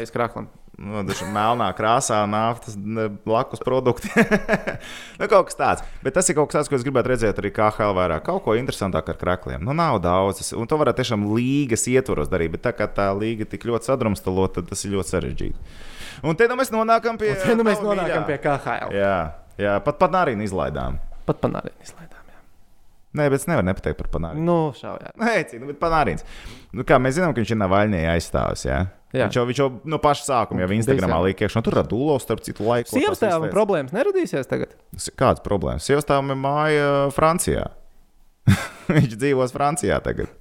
Nu, 0.75 1.05
melnā 1.31 1.69
krāsā, 1.71 2.17
naftas 2.27 2.75
blakus 3.23 3.61
produkti. 3.63 4.09
nu, 5.19 5.27
kaut 5.31 5.47
kas 5.47 5.55
tāds. 5.55 5.85
Bet 6.03 6.17
tas 6.17 6.27
ir 6.27 6.35
kaut 6.35 6.49
kas 6.51 6.57
tāds, 6.57 6.71
ko 6.71 6.75
es 6.75 6.83
gribētu 6.83 7.13
redzēt 7.13 7.39
arī 7.39 7.53
KHL 7.55 7.95
vairāk. 7.95 8.25
Kaut 8.27 8.43
ko 8.43 8.57
interesantāku 8.59 9.13
ar 9.13 9.19
krākliem. 9.21 9.63
Nu, 9.63 9.71
nav 9.77 10.01
daudz. 10.03 10.51
Un 10.57 10.67
to 10.67 10.79
varētu 10.81 10.99
tiešām 10.99 11.23
līgas 11.31 11.87
ietvaros 11.91 12.27
darīt. 12.31 12.51
Bet 12.57 12.65
tā 12.67 12.73
kā 12.75 12.89
tā 12.91 13.07
līga 13.15 13.47
tik 13.47 13.63
ļoti 13.69 13.87
sadrumstalota, 13.87 14.59
tad 14.59 14.73
tas 14.73 14.83
ir 14.83 14.97
ļoti 14.97 15.13
sarežģīti. 15.13 15.77
Un 16.27 16.35
te 16.35 16.49
nu 16.51 16.59
mēs 16.59 16.73
nonākam 16.75 17.21
pie. 17.21 17.31
Te 17.39 17.55
nu 17.55 17.63
mēs 17.67 17.79
nonākam 17.79 18.25
mīļā. 18.25 18.27
pie 18.27 18.37
KHL. 18.43 18.91
Jā, 18.99 19.15
jā 19.61 19.77
pat 19.85 20.03
arī 20.11 20.35
izlaidām. 20.43 20.99
Pat 21.25 21.39
panārīni 21.43 21.87
izlaidām. 21.87 22.27
Jā. 22.33 22.41
Nē, 23.15 23.29
bet 23.31 23.39
es 23.39 23.47
nevaru 23.47 23.69
nepateikt 23.71 24.01
par 24.01 24.11
panāri. 24.11 24.43
Nu, 24.43 24.59
šaujā. 24.75 25.15
Nē, 25.23 25.37
cik, 25.47 25.63
nu, 25.63 25.71
bet 25.71 25.79
panārīns. 25.79 26.27
Nu, 26.75 26.83
kā 26.87 26.99
mēs 26.99 27.15
zinām, 27.15 27.31
ka 27.31 27.39
viņš 27.39 27.55
ir 27.55 27.61
Navaļņē 27.63 28.05
aizstāvis. 28.11 28.67
Jā? 28.67 28.83
Jā. 29.15 29.27
Viņš 29.29 29.37
jau, 29.39 29.43
viņš 29.49 29.59
jau 29.61 29.67
no 29.93 29.99
paša 30.03 30.25
sākuma 30.27 30.65
jau 30.65 30.69
Instagramā 30.75 31.19
liek 31.27 31.41
iekšā. 31.45 31.61
Nu, 31.61 31.65
tur 31.69 31.79
ar 31.81 31.87
dūlo 31.91 32.15
starp 32.19 32.41
citu 32.45 32.65
laiku. 32.67 32.91
Sievstāvam 32.91 33.47
problēmas 33.53 33.93
neradīsies 33.95 34.49
tagad. 34.51 34.73
Kādas 35.15 35.43
problēmas? 35.45 35.85
Sievstāvam 35.87 36.33
ir 36.35 36.39
māja 36.41 36.89
Francijā. 37.15 37.69
viņš 38.95 39.15
dzīvos 39.15 39.55
Francijā 39.55 40.01
tagad. 40.05 40.33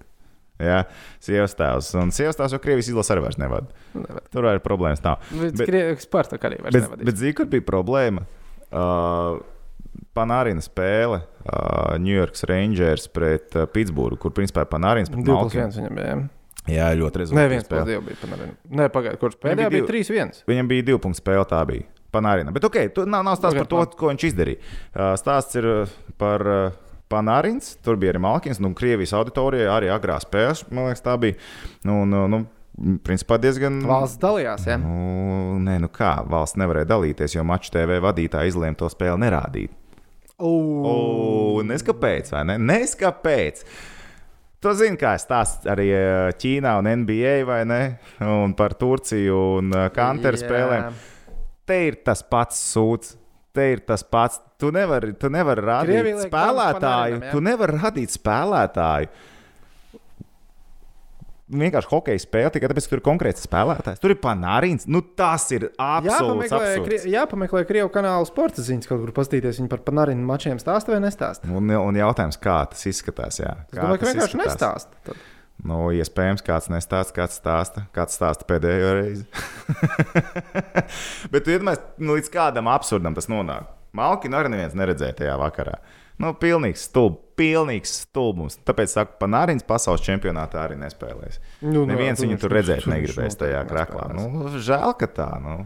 Jā, 0.63 0.85
sievstāvs. 1.25 1.89
Un 1.99 2.13
sievstāvs 2.15 2.53
jau 2.55 2.61
Krievijas 2.63 2.93
izlasa 2.93 3.17
arī 3.17 3.25
vairs 3.25 3.39
nevada. 3.43 3.67
Nevar. 3.99 4.23
Tur 4.31 4.47
arī 4.53 4.61
problēmas 4.63 5.03
nav. 5.03 5.25
Bet, 5.35 5.57
Bet- 5.59 5.73
bet 5.73 6.05
Spartak 6.05 6.47
arī 6.47 6.61
vairs 6.63 6.77
Bet, 6.77 6.85
nevadīs. 6.87 7.09
bet 7.09 7.19
zini, 7.19 7.35
kur 7.41 7.49
bija 7.51 7.65
problēma? 7.67 8.23
Uh, 8.71 9.41
Panārina 10.15 10.63
spēle 10.63 11.21
uh, 11.23 11.97
New 12.03 12.15
York 12.15 12.39
Rangers 12.51 13.09
pret 13.11 13.55
uh, 13.59 13.67
Pitsburgu, 13.71 14.19
kur 14.23 14.35
principā 14.35 14.63
ir 14.67 14.71
Panārins 14.71 15.11
pret 15.11 15.27
2 15.27 15.39
plus 15.43 15.59
Malkinu. 15.59 16.29
1 16.65 16.71
viņam 16.71 16.71
bija. 16.71 16.79
Jā, 16.79 16.93
ļoti 16.97 17.21
Nē, 17.21 17.49
rezultāts. 17.49 17.59
1 17.59 17.69
plus 17.69 17.89
2 17.91 18.05
bija 18.07 18.21
panārīni. 18.23 18.55
Nē, 18.71 18.89
pagaidiet, 18.93 19.21
kurš 19.21 19.37
pēdējā 19.43 19.69
bija 19.69 19.85
bija 19.85 19.91
3 19.91 20.15
1. 20.15 20.41
Viņam 20.49 20.71
bija 20.71 20.87
divu 20.89 21.03
punktu 21.05 21.21
spēle, 21.21 21.45
tā 21.51 21.61
bija. 21.69 21.85
Panārina. 22.15 22.55
Bet 22.55 22.65
ok, 22.69 22.81
tu 22.95 23.05
nav, 23.11 23.25
nav 23.27 23.37
stāsts 23.37 23.59
Ok, 23.59 23.65
par 23.65 23.71
to, 23.73 23.85
ko 23.99 24.11
viņš 24.13 24.27
izdarīja. 24.31 24.61
Uh, 24.95 25.13
Stāsts 25.19 25.59
ir 25.59 25.67
uh, 25.67 25.95
par 26.21 26.45
uh, 26.47 26.77
Panārins. 27.11 27.75
Tur 27.85 27.99
bija 28.01 28.15
arī 28.15 28.23
Malkins, 28.23 28.61
nu, 28.63 28.71
Krievijas 28.77 29.17
auditorijā 29.19 29.73
arī 29.75 29.91
agrā 29.93 30.21
spēlē. 30.23 30.55
Man 30.71 30.89
liekas, 30.89 31.03
tā 31.05 31.17
bija. 31.21 31.37
Nu, 31.87 32.05
nu, 32.09 32.25
nu, 32.31 32.45
principā 33.07 33.39
diezgan. 33.43 33.83
Valsts 33.87 34.21
dalījās, 34.23 34.69
jā. 34.71 34.79
Nu, 34.83 35.59
nē, 35.63 35.79
nu 35.85 35.91
kā, 35.93 36.17
valsts 36.31 36.59
nevarēja 36.61 36.91
dalīties, 36.95 37.37
jo 37.37 37.47
Maču 37.47 37.75
TV 37.75 38.01
vadītāji 38.03 38.55
izlēma 38.55 38.79
to 38.79 38.91
spēli 38.93 39.27
nerādīt. 39.27 39.75
Neskapēc, 41.67 42.33
vai 42.35 42.47
ne? 42.49 42.57
Neskapēc. 42.59 43.63
Tu 44.65 44.71
zini, 44.73 44.97
kā 44.97 45.11
stāsta 45.21 45.75
arī 45.75 45.91
eh, 45.93 46.31
Ķīnā 46.41 46.71
un 46.81 46.87
NBA 47.03 47.35
vai 47.45 47.59
ne? 47.69 47.83
Un 48.25 48.55
par 48.57 48.73
Turciju 48.81 49.41
un 49.59 49.75
eh, 49.77 49.91
Kanteru 49.93 50.41
spēlēm. 50.41 50.97
Te 51.69 51.77
ir 51.91 51.99
tas 52.07 52.23
pats 52.25 52.63
sūds. 52.73 53.13
Te 53.55 53.67
ir 53.75 53.83
tas 53.85 54.01
pats. 54.09 54.41
Tu 54.59 54.71
nevari, 54.73 55.13
tu 55.21 55.29
nevari 55.29 55.67
radīt 55.67 55.93
Krievija 55.93 56.17
liek 56.17 56.33
spēlētāju. 56.33 57.21
Tu 57.29 57.43
nevari 57.45 57.77
radīt 57.77 58.17
spēlētāju. 58.17 59.13
Vienkārši 61.45 61.91
hokeja 61.91 62.21
spēle 62.23 62.51
tikai 62.55 62.71
tāpēc, 62.71 62.87
ka 62.87 62.95
tur 62.95 63.01
ir 63.03 63.05
konkrēts 63.05 63.45
spēlētājs. 63.45 63.99
Tur 64.01 64.15
ir 64.15 64.17
panārins. 64.23 64.87
Nu, 64.89 65.03
tas 65.05 65.45
ir 65.53 65.67
absolūts 65.77 66.49
Jāpameklē, 66.49 66.61
absurds. 66.71 66.87
krie, 66.87 67.01
jāpameklē 67.13 67.63
Krievu 67.69 67.91
kanāla 67.93 68.25
sporta 68.25 68.65
ziņas, 68.65 68.89
kaut 68.89 69.03
kur 69.03 69.13
paskatīties 69.19 69.61
viņi 69.61 69.69
par 69.75 69.83
panārinu 69.85 70.25
mačiem 70.25 70.57
stāsta 70.63 70.95
vai 70.95 71.03
nestāsta. 71.05 71.51
Un, 71.53 71.69
un 71.77 72.01
jautājums, 72.01 72.41
kā 72.41 72.63
tas 72.73 72.89
izskatās? 72.89 73.43
Jā. 73.43 73.53
Es 73.69 73.77
domāju, 73.77 74.01
ka 74.01 74.09
vienkārši 74.09 74.39
izskatās? 74.41 74.57
nestāsta. 74.57 75.03
Tad. 75.11 75.21
Nu, 75.69 75.79
iespējams, 75.95 76.43
kāds 76.45 76.71
nestāsta, 76.73 77.15
kāds 77.21 77.37
stāsta, 77.39 77.85
kāds 77.95 78.17
stāsta 78.17 78.49
pēdējo 78.49 78.95
reizi. 78.99 79.29
Bet 81.33 81.45
tu 81.45 81.53
iedomājies, 81.53 81.85
nu, 82.01 82.17
līdz 82.17 82.33
kādam 82.33 82.73
absurdam 82.73 83.17
tas 83.17 83.29
nonāk. 83.29 83.69
Malkinu 83.95 84.41
arī 84.41 84.51
neviens 84.57 84.75
neredzēja 84.77 85.21
tajā 85.21 85.37
vakarā. 85.45 85.77
Nu, 86.23 86.31
pilnīgs 86.39 86.85
stulbs, 86.87 87.19
pilnīgs 87.39 87.91
stulbums. 88.05 88.55
Tāpēc, 88.67 88.93
saku, 88.95 89.17
Panārins 89.19 89.65
pasaules 89.67 90.05
čempionātā 90.07 90.61
arī 90.63 90.77
nespēlēs. 90.79 91.41
Nu, 91.65 91.81
nu, 91.83 91.89
Neviens 91.91 92.23
viņu 92.23 92.39
tur 92.45 92.55
redzēt 92.55 92.87
negribēs 92.91 93.35
tajā 93.41 93.65
nespēlēs. 93.67 94.15
Nu, 94.15 94.53
žēl, 94.63 94.95
ka 95.01 95.09
tā. 95.11 95.29
Nu. 95.43 95.57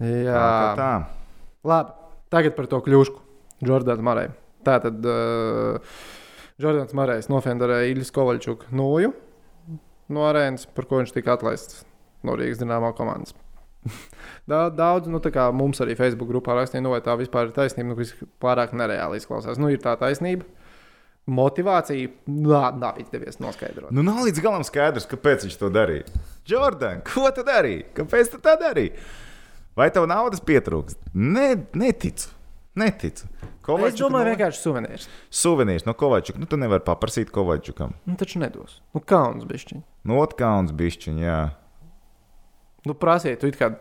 Jā, 0.00 0.34
Tā, 0.36 0.44
ka 0.52 0.76
tā. 0.76 0.92
labi. 1.72 1.96
Tagad 2.30 2.54
par 2.56 2.68
to 2.70 2.78
kļūšku. 2.84 3.24
Jordāns 3.66 4.04
Marēs. 4.06 4.36
Tā 4.64 4.76
tad 4.84 5.04
uh, 5.08 5.80
Jordāns 6.60 6.92
Marēs 6.96 7.28
nofenderēja 7.32 7.90
Iļas 7.94 8.12
Kovaļčuku 8.16 8.70
noju 8.76 9.10
no 10.10 10.24
arēnas, 10.28 10.66
par 10.74 10.86
ko 10.90 11.00
viņš 11.00 11.12
tika 11.16 11.36
atlaists 11.36 11.82
no 12.26 12.36
Rīgas 12.38 12.60
dināmā 12.60 12.92
komandas. 12.98 13.32
Da- 14.50 14.68
Daudz, 14.74 15.06
nu, 15.12 15.20
tā 15.22 15.30
kā 15.34 15.44
mums 15.54 15.78
arī 15.84 15.94
Facebook 15.98 16.30
grupā 16.32 16.56
rakstīja, 16.58 16.82
nu, 16.82 16.90
vai 16.94 17.00
tā 17.04 17.14
vispār 17.20 17.48
ir 17.48 17.52
taisnība, 17.56 17.92
nu, 17.92 17.96
kas 17.98 18.10
pārāk 18.42 18.72
nereāli 18.76 19.20
izklausās. 19.20 19.60
Nu, 19.60 19.68
ir 19.70 19.78
tā 19.84 19.92
taisnība. 20.00 20.44
Motivācija 21.30 22.08
nā, 22.26 22.62
nav 22.80 22.96
izdevies 22.98 23.38
noskaidrot. 23.38 23.92
Nu, 23.94 24.02
nav 24.02 24.24
līdz 24.26 24.40
galam 24.42 24.64
skaidrs, 24.66 25.06
kāpēc 25.10 25.44
viņš 25.46 25.58
to 25.60 25.68
darīja. 25.70 26.08
Jordan, 26.48 27.02
ko 27.06 27.28
tu 27.36 27.44
darīji? 27.46 27.84
Kāpēc 27.94 28.32
tu 28.32 28.40
tā 28.42 28.56
darīji? 28.58 28.94
Vai 29.78 29.86
tev 29.94 30.08
naudas 30.10 30.42
pietrūkst? 30.42 31.12
Ne, 31.14 31.52
neticu. 31.78 32.32
Neticu. 32.80 33.28
Es 33.44 33.62
Kovačuk, 33.66 34.00
domāju, 34.08 34.24
nu, 34.26 34.32
vienkārši 34.32 34.62
suvenīrs. 34.64 35.06
Suvenīrs 35.30 35.84
no 35.86 35.94
Kovačuka. 35.94 36.40
Nu, 36.42 36.48
tu 36.50 36.58
nevari 36.58 36.82
paprasīt 36.86 37.30
Kovačukam. 37.34 37.92
Nu, 38.08 38.16
taču 38.18 38.40
nedos. 38.42 38.80
Nu, 38.96 39.02
kauns 39.04 39.44
bišķiņ. 39.46 39.84
Notkauns 40.10 40.72
bišķiņ, 40.74 41.20
jā. 41.22 41.38
Nu, 42.88 42.96
prasiet, 42.96 43.40
tu 43.42 43.50
kā 43.58 43.74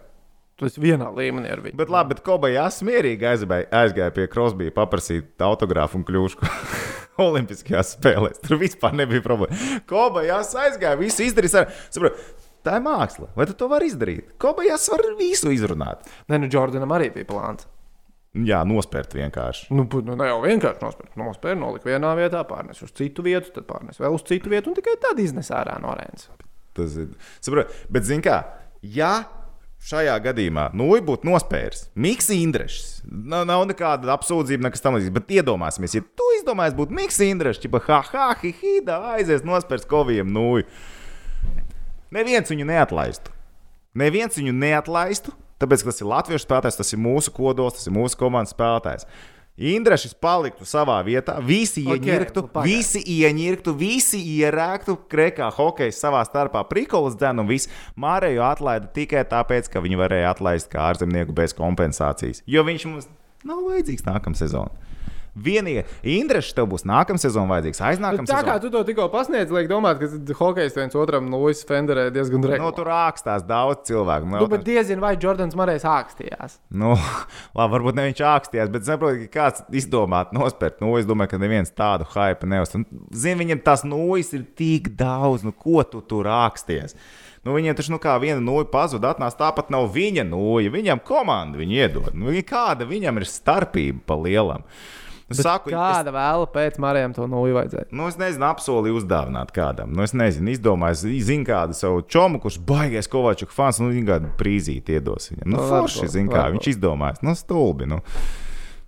tu 0.59 0.67
esi 0.67 0.81
vienā 0.83 1.07
līmenī 1.15 1.53
ar 1.53 1.61
viņu. 1.63 1.77
Bet 1.79 1.91
labi, 1.93 2.13
bet 2.13 2.23
Kobajas 2.25 2.81
mierīgi 2.85 3.27
aizbēja, 3.31 3.69
aizgāja 3.81 4.13
pie 4.15 4.27
Krosbija 4.31 4.75
paprasīt 4.75 5.39
autogrāfu 5.45 6.01
un 6.01 6.05
kļūšku. 6.07 6.49
Olimpiskajās 7.29 7.95
spēlēs. 7.97 8.43
Tur 8.43 8.59
vispār 8.61 8.95
nebija 8.95 9.23
problēma. 9.23 9.79
Kobajas 9.89 10.53
aizgāja, 10.59 10.99
visu 10.99 11.25
izdarīja. 11.25 11.65
Saprot, 11.91 12.19
tā 12.67 12.77
ir 12.79 12.85
māksla. 12.85 13.31
Vai 13.35 13.47
tu 13.49 13.55
to 13.59 13.67
vari 13.71 13.89
izdarīt? 13.91 14.35
Kobajas 14.39 14.87
var 14.91 15.03
visu 15.19 15.51
izrunāt. 15.55 16.07
Nē, 16.31 16.39
nu, 16.43 16.51
Jordanam 16.51 16.95
arī 16.95 17.11
bija 17.15 17.27
plāns. 17.31 17.67
Jā, 18.45 18.59
nospērt 18.67 19.15
vienkārši. 19.17 19.71
Nu, 19.73 19.87
nu, 20.05 20.15
ne 20.19 20.27
jau 20.29 20.37
vienkārši 20.43 20.83
nospērt. 20.83 21.15
Nospērt, 21.17 21.59
nolika 21.59 21.89
vienā 21.89 22.11
vietā, 22.19 22.43
pārnes 22.47 22.83
uz 22.85 22.93
citu 22.95 23.25
vietu, 23.25 23.49
tad 23.55 23.65
pārnes 23.67 23.97
vēl 23.99 24.15
uz 24.15 24.23
citu 24.27 24.51
vietu 24.51 24.69
un 24.69 24.77
tikai 24.77 24.93
tad 25.01 25.19
iznes 25.19 25.49
ārā 25.55 25.79
no 25.81 25.89
arēnas. 25.95 26.29
Tas 26.77 26.93
ir. 27.01 27.09
Saprot, 27.41 27.73
bet, 27.89 28.05
zini, 28.05 28.21
kā, 28.23 28.37
ja 28.81 29.13
šajā 29.89 30.15
gadījumā 30.23 30.69
Nūja 30.75 31.03
būtu 31.07 31.27
nospēris, 31.29 31.87
Mikls 31.95 32.29
Indrešs, 32.35 32.87
nav, 33.07 33.45
nav 33.47 33.63
nekāda 33.69 34.11
apsūdzība, 34.17 34.67
nekas 34.67 34.83
tam 34.83 34.97
līdzīgs. 34.97 35.15
Bet 35.15 35.33
iedomāsimies, 35.39 35.95
ja 35.95 36.03
tu 36.03 36.27
izdomājies 36.37 36.77
būt 36.77 36.93
Mikls 36.95 37.19
Indrešs, 37.23 37.63
tad 37.63 37.77
ha, 37.87 38.01
ha, 38.11 38.29
hi, 38.41 38.53
hi, 38.59 38.79
da, 38.85 38.99
aizies 39.15 39.45
nospērs 39.47 39.87
Kovijam 39.89 40.31
Nūju. 40.35 40.67
Neviens 42.15 42.51
viņu 42.51 42.67
neatlaistu. 42.67 43.33
Neviens 43.99 44.37
viņu 44.37 44.53
neatlaistu, 44.57 45.33
tāpēc, 45.61 45.83
ka 45.83 45.91
tas 45.91 46.03
ir 46.03 46.09
latviešu 46.09 46.45
spēlētājs, 46.45 46.79
tas 46.79 46.95
ir 46.95 47.01
mūsu 47.01 47.33
kodols, 47.35 47.79
tas 47.79 47.89
ir 47.89 47.95
mūsu 47.95 48.19
komandas 48.19 48.53
spēlētājs. 48.55 49.07
Indrešs 49.59 50.13
paliktu 50.15 50.63
savā 50.63 51.01
vietā, 51.03 51.35
visi 51.43 51.83
ieņirktu, 51.83 52.45
nu 52.45 52.51
pagaidi. 52.53 52.77
visi 52.77 53.01
ieņirktu, 53.03 53.73
visi 53.75 54.19
ierēktu, 54.39 54.95
krekā 55.11 55.49
hokeja 55.51 55.91
savā 55.91 56.23
starpā 56.23 56.63
prikolas 56.69 57.17
dzēnu 57.19 57.43
un 57.43 57.49
viss. 57.51 57.67
Mārēju 57.99 58.45
atlaida 58.47 58.87
tikai 58.95 59.25
tāpēc, 59.27 59.67
ka 59.73 59.83
viņi 59.83 59.99
varēja 59.99 60.31
atlaist 60.31 60.71
kā 60.71 60.87
ārzemnieku 60.87 61.35
bez 61.35 61.55
kompensācijas. 61.57 62.39
Jo 62.47 62.63
viņš 62.63 62.87
mums 62.87 63.09
nav 63.43 63.65
vajadzīgs 63.67 64.07
nākamā 64.07 64.39
sezona. 64.39 64.88
Vienīgais 65.37 65.85
Indrešs 66.03 66.55
tev 66.57 66.67
būs 66.71 66.85
nākamā 66.89 67.21
sezona 67.21 67.47
vajadzīgs. 67.53 67.81
Aiznākamā 67.85 68.23
Nu, 68.23 68.29
tā 68.29 68.39
kā 68.41 68.55
sezona. 68.55 68.61
tu 68.63 68.69
to 68.73 68.83
tikko 68.87 69.09
pasniedz, 69.13 69.51
liek 69.53 69.69
domāt, 69.69 69.99
ka 70.01 70.33
hokejs 70.39 70.75
viens 70.75 70.95
otram 70.97 71.29
Lūsis 71.29 71.67
Fenderē 71.69 72.07
diezgan 72.11 72.41
No, 72.41 72.49
regulāri. 72.49 72.75
tur 72.75 72.89
ākstās 72.95 73.45
daudz 73.45 73.85
cilvēku. 73.89 74.25
Nu, 74.25 74.47
bet 74.47 74.63
diezin 74.65 74.99
vai 74.99 75.15
Jordans 75.17 75.55
Marēs 75.55 75.85
ākstījās. 75.85 76.57
Nu, 76.71 76.95
labi, 77.57 77.71
varbūt 77.77 77.95
ne 77.95 78.07
viņš 78.09 78.23
ākstījās, 78.33 78.69
bet 78.73 78.85
saprotu, 78.89 79.27
ka 79.29 79.39
kāds 79.39 79.63
izdomāt 79.71 80.33
nospērt. 80.35 80.81
Nu, 80.81 80.95
es 80.97 81.05
domāju, 81.09 81.35
ka 81.35 81.41
neviens 81.41 81.71
tādu 81.71 82.07
hype 82.15 82.47
neuz. 82.49 82.73
Zini, 83.13 83.39
viņam 83.45 83.63
tas 83.63 83.85
nūjas 83.87 84.33
ir 84.33 84.45
tik 84.57 84.93
daudz, 84.99 85.43
nu, 85.47 85.51
ko 85.55 85.83
tu 85.83 86.01
tur 86.01 86.25
āksties. 86.25 86.95
Nu, 87.45 87.53
viņiem 87.55 87.75
taču 87.77 87.93
nu, 87.93 87.99
kā 88.03 88.17
viena 88.19 88.41
nūja 88.43 88.67
pazuda, 88.67 89.13
atnāca 89.15 89.37
tāpat 89.45 89.69
nav 89.71 89.85
viņa 89.95 90.25
nūja. 90.27 90.73
Viņam 90.73 90.99
komanda 91.07 91.57
viņu 91.61 91.77
iedod. 91.77 92.09
Nu, 92.13 92.33
kāda 92.43 92.83
viņam 92.89 93.21
ir 93.21 93.25
starpība 93.31 94.01
pa 94.11 94.17
lielam? 94.19 94.65
Nu, 95.29 95.37
saku, 95.37 95.69
es, 95.69 95.75
Kāda 95.77 96.11
vēla 96.15 96.47
pēc 96.49 96.79
Marējiem 96.81 97.13
to 97.13 97.27
nulli 97.29 97.53
vajadzēja? 97.53 97.87
Nu, 97.93 98.07
es 98.09 98.17
nezinu, 98.17 98.47
apsolīju 98.49 98.97
uzdāvināt 98.97 99.53
kādam. 99.53 99.93
Nu, 99.93 100.01
es 100.07 100.15
nezinu, 100.17 100.49
izdomāju, 100.55 101.11
zinu 101.25 101.45
kādu 101.45 101.77
savu 101.77 102.01
čomu, 102.09 102.41
kurš 102.41 102.57
baigais 102.65 103.09
Kovačuka 103.11 103.53
fans, 103.53 103.77
nu, 103.83 103.91
viņa 103.93 104.09
kādu 104.09 104.33
prīzīti 104.39 104.97
iedos 104.97 105.29
viņam. 105.31 105.45
Nu, 105.45 105.59
Nu, 105.59 105.65
forši, 105.69 106.07
zinu, 106.15 106.33
kā 106.33 106.47
viņš 106.55 106.69
izdomājis. 106.73 107.21
Nu, 107.25 107.35
stulbi. 107.37 107.85
Nu. 107.89 108.01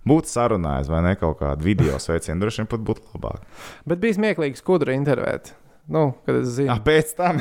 Būtu 0.08 0.32
sarunājis, 0.32 0.88
vai 0.90 1.02
ne 1.06 1.12
kaut 1.14 1.36
kādu 1.38 1.62
video 1.62 1.98
sveicienu, 2.02 2.40
droši 2.42 2.64
vien 2.64 2.70
pat 2.72 2.82
būtu 2.88 3.04
labāk. 3.14 3.44
Bet 3.86 4.00
bija 4.02 4.16
smieklīgi 4.18 4.58
skudra 4.58 4.96
intervēt. 4.98 5.52
Nu, 5.92 6.08
kad 6.26 6.40
es 6.40 6.56
zinu. 6.56 6.70
Ah, 6.74 6.78
pēc 6.82 7.12
tam, 7.18 7.38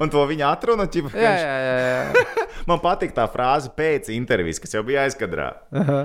un 0.00 0.10
to 0.12 0.24
viņa 0.28 0.48
atruna, 0.54 0.84
ķipa, 0.88 1.12
Jā, 1.16 1.30
jā, 1.36 1.54
jā. 1.64 1.76
jā. 1.84 2.24
man 2.70 2.80
patīk 2.80 3.12
tā 3.16 3.24
frāze 3.32 3.72
pēc 3.76 4.08
intervijas, 4.16 4.60
kas 4.64 4.76
jau 4.76 4.82
bija 4.86 5.04
aizkadrā. 5.08 5.50
Aha. 5.76 6.00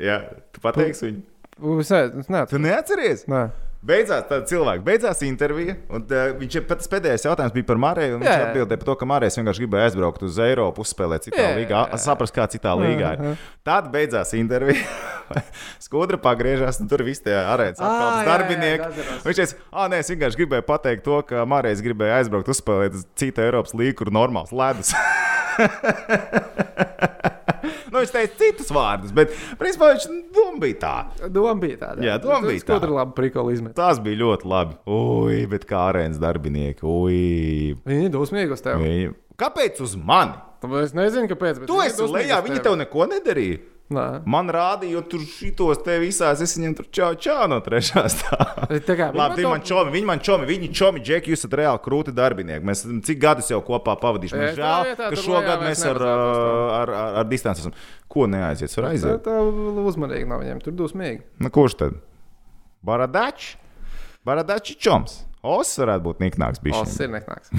Jā, 0.00 0.16
tu 0.52 0.62
pateiksi 0.64 1.06
viņu. 1.08 1.20
Es 1.60 2.30
Tu 2.50 2.62
neatceries? 2.62 3.26
Nē. 3.30 3.48
Beidzās 3.80 4.26
tā 4.28 4.36
cilvēka, 4.44 4.82
beidzās 4.84 5.22
intervija. 5.24 5.72
Un, 5.88 6.02
uh, 6.04 6.34
viņš 6.36 6.58
pats 6.68 6.84
pēdējais 6.92 7.22
jautājums 7.24 7.54
bija 7.54 7.64
par 7.70 7.78
Mariju. 7.80 8.18
Viņš 8.20 8.28
Jā, 8.28 8.34
atbildēja 8.50 8.80
par 8.82 8.88
to, 8.90 8.96
ka 9.00 9.08
Marijas 9.08 9.38
vienkārši 9.40 9.62
gribēja 9.64 9.86
aizbraukt 9.88 10.20
uz 10.26 10.36
Eiropu, 10.44 10.84
uzspēlēt 10.84 11.30
citā 11.30 11.46
Jā, 11.46 11.54
līgā, 11.56 11.86
jā. 11.88 12.00
saprast, 12.04 12.34
kā 12.36 12.44
citā 12.52 12.74
līgā 12.76 13.14
ir. 13.16 13.40
Tad 13.64 13.88
beidzās 13.94 14.34
intervija. 14.36 14.84
Skudra 15.86 16.20
pagriežās, 16.20 16.76
un 16.84 16.92
tur 16.92 17.00
viss 17.08 17.24
tie 17.24 17.32
arēnas 17.40 17.80
Ā, 17.80 17.88
apkalpes 17.88 18.20
jā, 18.20 18.20
jā, 18.20 18.28
darbinieki. 18.28 18.84
Viņš 19.24 19.40
teica, 19.40 19.56
ah, 19.72 19.88
nē, 19.88 20.04
es 20.04 20.12
vienkārši 20.12 20.44
gribēju 20.44 20.68
pateikt 20.68 21.08
to, 21.08 21.16
ka 21.32 21.48
Marijas 21.48 21.80
gribēja 21.86 22.20
aizbraukt, 22.20 22.52
uzspēlēt 22.52 23.00
uz 23.00 23.08
citu 23.16 23.48
Eiropas 23.48 23.72
līgu, 23.72 23.96
kur 24.02 24.12
normāls 24.12 24.52
ledus. 24.52 24.92
nu, 28.00 28.04
viņš 28.06 28.14
teica 28.16 28.38
citus 28.40 28.72
vārdus, 28.74 29.14
bet 29.16 29.34
principā 29.60 29.92
viņš 29.92 30.06
doma 30.34 30.60
bija 30.64 30.78
tā. 30.82 30.94
Doma 31.28 31.54
bija 31.60 31.80
tāda. 31.84 32.04
Jā, 32.06 32.18
doma 32.22 32.40
bija 32.46 32.64
tāda. 32.64 32.78
Skudra 32.80 32.96
labi 33.00 33.16
prikoli 33.18 33.56
izmet. 33.58 33.74
Tas 33.76 34.00
bija 34.02 34.22
ļoti 34.24 34.48
labi. 34.50 34.78
Ui, 34.90 35.42
bet 35.50 35.66
kā 35.68 35.86
arēnas 35.90 36.20
darbinieki. 36.22 36.86
Ui, 36.88 37.18
Viņi 37.86 38.08
ir 38.08 38.14
dusmīgi 38.14 38.56
uz 38.56 38.64
tevi. 38.64 38.86
viņi... 38.86 39.10
Kāpēc 39.40 39.80
uz 39.84 39.94
mani? 39.96 40.36
Es 40.82 40.92
nezinu, 40.92 41.28
kāpēc. 41.30 41.62
Tu 41.68 41.76
esi 41.86 42.08
lejā, 42.12 42.40
viņi 42.44 42.60
tev 42.64 42.74
neko 42.76 43.06
nedarīja. 43.08 43.60
Nē. 43.90 44.04
Man 44.30 44.46
rādīja, 44.54 44.92
jo 44.94 45.00
tur 45.10 45.22
šitos 45.26 45.80
te 45.82 45.96
visās 45.98 46.38
es 46.44 46.52
viņiem 46.54 46.76
tur 46.78 46.86
čau, 46.94 47.08
čau 47.18 47.48
no 47.50 47.56
trešās. 47.64 48.20
Tā. 48.20 48.36
Tā 48.86 48.94
kā 48.94 49.08
Labi, 49.10 49.40
viņi 49.40 49.50
man 49.50 49.64
čomi, 49.66 49.90
viņi 49.96 50.06
man 50.06 50.20
čomi, 50.22 50.46
viņi 50.46 50.68
čomi, 50.78 51.02
Džeki, 51.02 51.32
jūs 51.34 51.42
esat 51.42 51.56
reāli 51.58 51.80
krūti 51.82 52.14
darbinieki. 52.14 52.62
Mēs 52.70 52.84
cik 53.08 53.18
gadus 53.22 53.50
jau 53.50 53.58
kopā 53.66 53.96
pavadījuši. 53.98 54.36
Man 54.38 54.46
tā 54.46 54.52
žēl, 54.60 54.92
ka 55.00 55.18
šogad 55.18 55.64
mēs 55.66 55.82
ar, 55.90 55.98
ar, 56.06 56.22
ar, 56.84 56.92
ar, 57.22 57.26
distanci 57.30 57.64
esam. 57.64 57.74
Ko 58.10 58.28
neaiziet? 58.30 58.70
Var 58.78 58.86
Tā, 58.86 58.92
aiziet. 58.94 59.24
tā 59.26 59.34
uzmanīgi 59.90 60.28
nav 60.30 60.44
viņiem. 60.44 60.62
Tur 60.62 60.76
dusmīgi. 60.78 61.24
Nu, 61.42 61.50
kurš 61.54 61.74
tad? 61.82 61.98
Baradačs? 62.86 63.56
Baradačs 64.26 64.78
čoms. 64.78 65.18
Os 65.42 65.72
varētu 65.80 66.04
būt 66.04 66.18
niknāks. 66.20 66.60
Osis 66.76 67.00
ir 67.00 67.10
neknāks. 67.14 67.48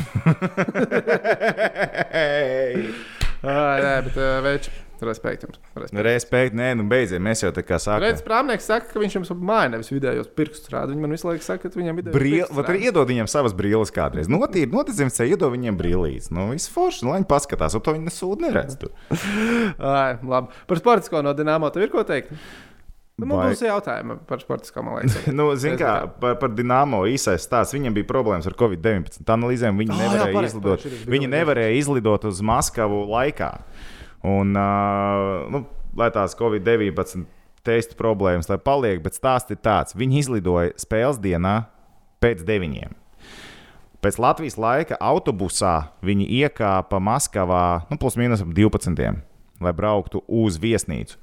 Ā, 3.42 3.54
Jā, 3.82 3.94
bet 4.06 4.18
uh, 4.22 4.36
več. 4.46 4.68
Respekt 5.02 5.46
jums. 5.46 5.58
Respekt. 5.74 6.04
Respekt, 6.06 6.56
nē, 6.58 6.72
nu 6.78 6.86
beidziet. 6.90 7.22
Mēs 7.24 7.42
jau 7.42 7.50
tā 7.56 7.64
kā 7.66 7.80
sākām. 7.82 8.04
Redz, 8.06 8.24
prāmnieks 8.26 8.68
saka, 8.70 8.90
ka 8.92 9.02
viņš 9.02 9.18
jums 9.18 9.34
māja 9.42 9.72
nevis 9.74 9.90
vidējos 9.94 10.30
pirkstus 10.38 10.70
rāda. 10.74 10.94
Viņi 10.94 11.06
man 11.06 11.16
visu 11.16 11.30
laiku 11.30 11.46
saka, 11.46 11.70
ka 11.70 11.82
viņam 11.82 12.02
Brīl, 12.06 12.14
pirkstus 12.14 12.58
vat 12.60 12.72
arī 12.74 12.86
iedod 12.90 13.10
viņiem 13.10 13.30
savas 13.32 13.56
brīvības 13.58 13.94
kādreiz. 13.96 14.30
Notīri, 14.32 14.70
noticim, 14.72 15.10
sev 15.14 15.34
iedod 15.34 15.54
viņiem 15.56 15.80
brīvības. 15.80 16.32
Nu, 16.36 16.50
viss 16.54 16.70
forši, 16.72 17.08
lai 17.10 17.20
viņi 17.20 17.30
paskatās, 17.34 17.78
un 17.78 17.86
to 17.86 17.96
viņi 17.98 18.10
nesūd 18.10 18.46
neredz. 18.46 18.78
Ai, 19.94 20.20
labi. 20.22 20.62
Par 20.70 20.82
sportisko 20.84 21.24
no 21.26 21.34
Dienāmo 21.38 21.72
tev 21.74 21.88
ir 21.88 21.94
ko 21.94 22.06
teikt? 22.08 22.36
Nu, 23.22 23.36
Vai- 23.38 23.52
būs 23.52 23.62
jautājumi 23.62 24.16
par 24.26 24.42
sportisko, 24.42 24.82
man 24.86 24.98
liekas. 25.02 25.18
Nu, 25.38 25.50
Ziniet, 25.60 25.82
kā 25.82 25.94
par, 26.22 26.38
par 26.42 26.54
Dienāmo 26.58 27.04
īsais 27.10 27.44
stāsts. 27.46 27.76
Viņam 27.78 27.94
bija 27.98 28.08
problēmas 28.10 28.48
ar 28.50 28.56
Covid-19 28.58 29.22
analīzēm. 29.30 29.78
Viņi 29.78 29.94
jā, 29.94 30.00
nevarēja 30.08 30.38
pareizi, 30.38 30.56
izlidot. 30.56 30.72
pareizi, 30.72 30.96
šis 30.96 31.04
bija 31.06 31.16
Viņi 31.16 31.30
nevarēja 31.36 31.76
izlidot 31.82 32.26
uz 32.32 32.42
Maskavu 32.50 33.04
laikā. 33.12 33.52
Un, 34.28 34.54
nu, 34.54 35.64
lai 35.98 36.10
tās 36.14 36.36
Covid-19 36.38 37.26
testa 37.66 37.98
problēmas, 37.98 38.50
lai 38.50 38.58
paliek, 38.62 39.02
bet 39.04 39.18
stāsts 39.18 39.54
ir 39.54 39.62
tāds. 39.62 39.96
Viņi 39.98 40.22
izlidoja 40.22 40.74
spēles 40.82 41.22
dienā 41.22 41.56
pēc 42.22 42.44
deviņiem. 42.46 42.98
Pēc 44.02 44.18
Latvijas 44.18 44.58
laika 44.58 44.98
autobusā 44.98 45.92
viņi 46.06 46.26
iekāpa 46.42 46.98
Maskavā, 47.02 47.86
nu, 47.92 48.00
plus 48.02 48.18
mīnus 48.18 48.42
ap 48.42 48.50
12, 48.58 49.22
lai 49.62 49.74
brauktu 49.78 50.24
uz 50.26 50.58
viesnīcu 50.62 51.20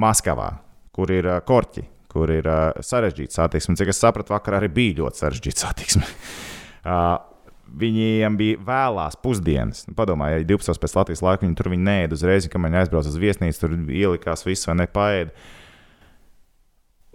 Maskavā, 0.00 0.56
kur 0.94 1.12
ir 1.14 1.28
korķi, 1.46 1.84
kur 2.10 2.32
ir 2.34 2.50
sarežģīta 2.82 3.38
satiksme. 3.38 3.78
Cik 3.78 3.92
es 3.92 4.02
sapratu, 4.02 4.34
vakar 4.34 4.58
arī 4.58 4.72
bija 4.74 5.04
ļoti 5.04 5.22
sarežģīta 5.22 5.68
satiksme. 5.68 6.08
Viņiem 7.78 8.36
bija 8.38 8.58
vēlās 8.66 9.16
pusdienas. 9.22 9.84
Nu, 9.86 9.94
Padomājiet, 9.98 10.42
ja 10.42 10.48
12. 10.56 10.80
pēc 10.82 10.94
Latvijas 10.96 11.22
laika 11.22 11.44
viņi 11.44 11.58
tur 11.58 11.70
viņi 11.70 11.86
neēda 11.86 12.16
uzreiz, 12.16 12.48
kad 12.50 12.62
viņi 12.64 12.80
aizbrauca 12.80 13.12
uz 13.12 13.18
viesnīcu, 13.20 13.60
tur 13.62 13.76
ielikās 13.94 14.42
viss 14.46 14.66
vai 14.66 14.80
nepaēda. 14.82 15.30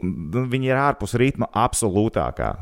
Nu, 0.06 0.46
Viņi 0.52 0.72
ir 0.72 0.80
ārpus 0.80 1.16
ritma 1.20 1.50
absolūtākā. 1.56 2.54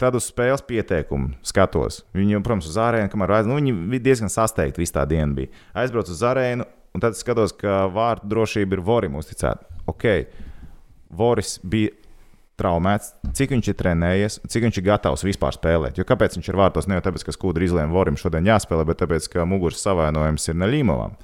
Tad 0.00 0.14
uz 0.14 0.28
spēles 0.30 0.62
pieteikumu 0.66 1.32
skatos. 1.46 2.04
Viņi, 2.14 2.38
protams, 2.44 2.68
uz 2.70 2.76
arēnu, 2.78 3.10
kamēr 3.10 3.34
aiz, 3.40 3.48
nu, 3.48 3.56
viņi 3.58 4.02
diezgan 4.04 4.30
sasteigti 4.30 4.82
visu 4.82 4.94
tā 4.94 5.06
dienu. 5.08 5.34
Bija. 5.40 5.50
Aizbraucu 5.82 6.14
uz 6.14 6.22
arēnu, 6.26 6.66
un 6.94 7.02
tad 7.02 7.18
skatos, 7.18 7.56
ka 7.58 7.86
vārtu 7.90 8.30
drošība 8.30 8.78
ir 8.78 8.84
Vorim 8.86 9.18
uzticēta. 9.18 9.80
Ok, 9.90 10.06
Voris 11.10 11.56
bija 11.66 11.96
traumēts, 12.60 13.14
cik 13.36 13.54
viņš 13.56 13.70
ir 13.72 13.78
trenējies, 13.80 14.40
cik 14.52 14.66
viņš 14.66 14.80
ir 14.80 14.86
gatavs 14.90 15.24
vispār 15.26 15.56
spēlēt. 15.56 16.00
Jo 16.00 16.06
kāpēc 16.08 16.36
viņš 16.38 16.50
ir 16.52 16.60
vārtos? 16.60 16.88
Ne 16.90 16.98
jau 16.98 17.06
tāpēc, 17.08 17.24
ka 17.26 17.36
skūdri 17.36 17.70
izlēma 17.70 17.94
Vorim 17.94 18.20
šodien 18.20 18.48
jāspēlē, 18.48 18.84
bet 18.88 19.00
tāpēc, 19.02 19.30
ka 19.32 19.48
muguras 19.48 19.82
savainojums 19.82 20.50
ir 20.52 20.60
Neļīmovam. 20.60 21.16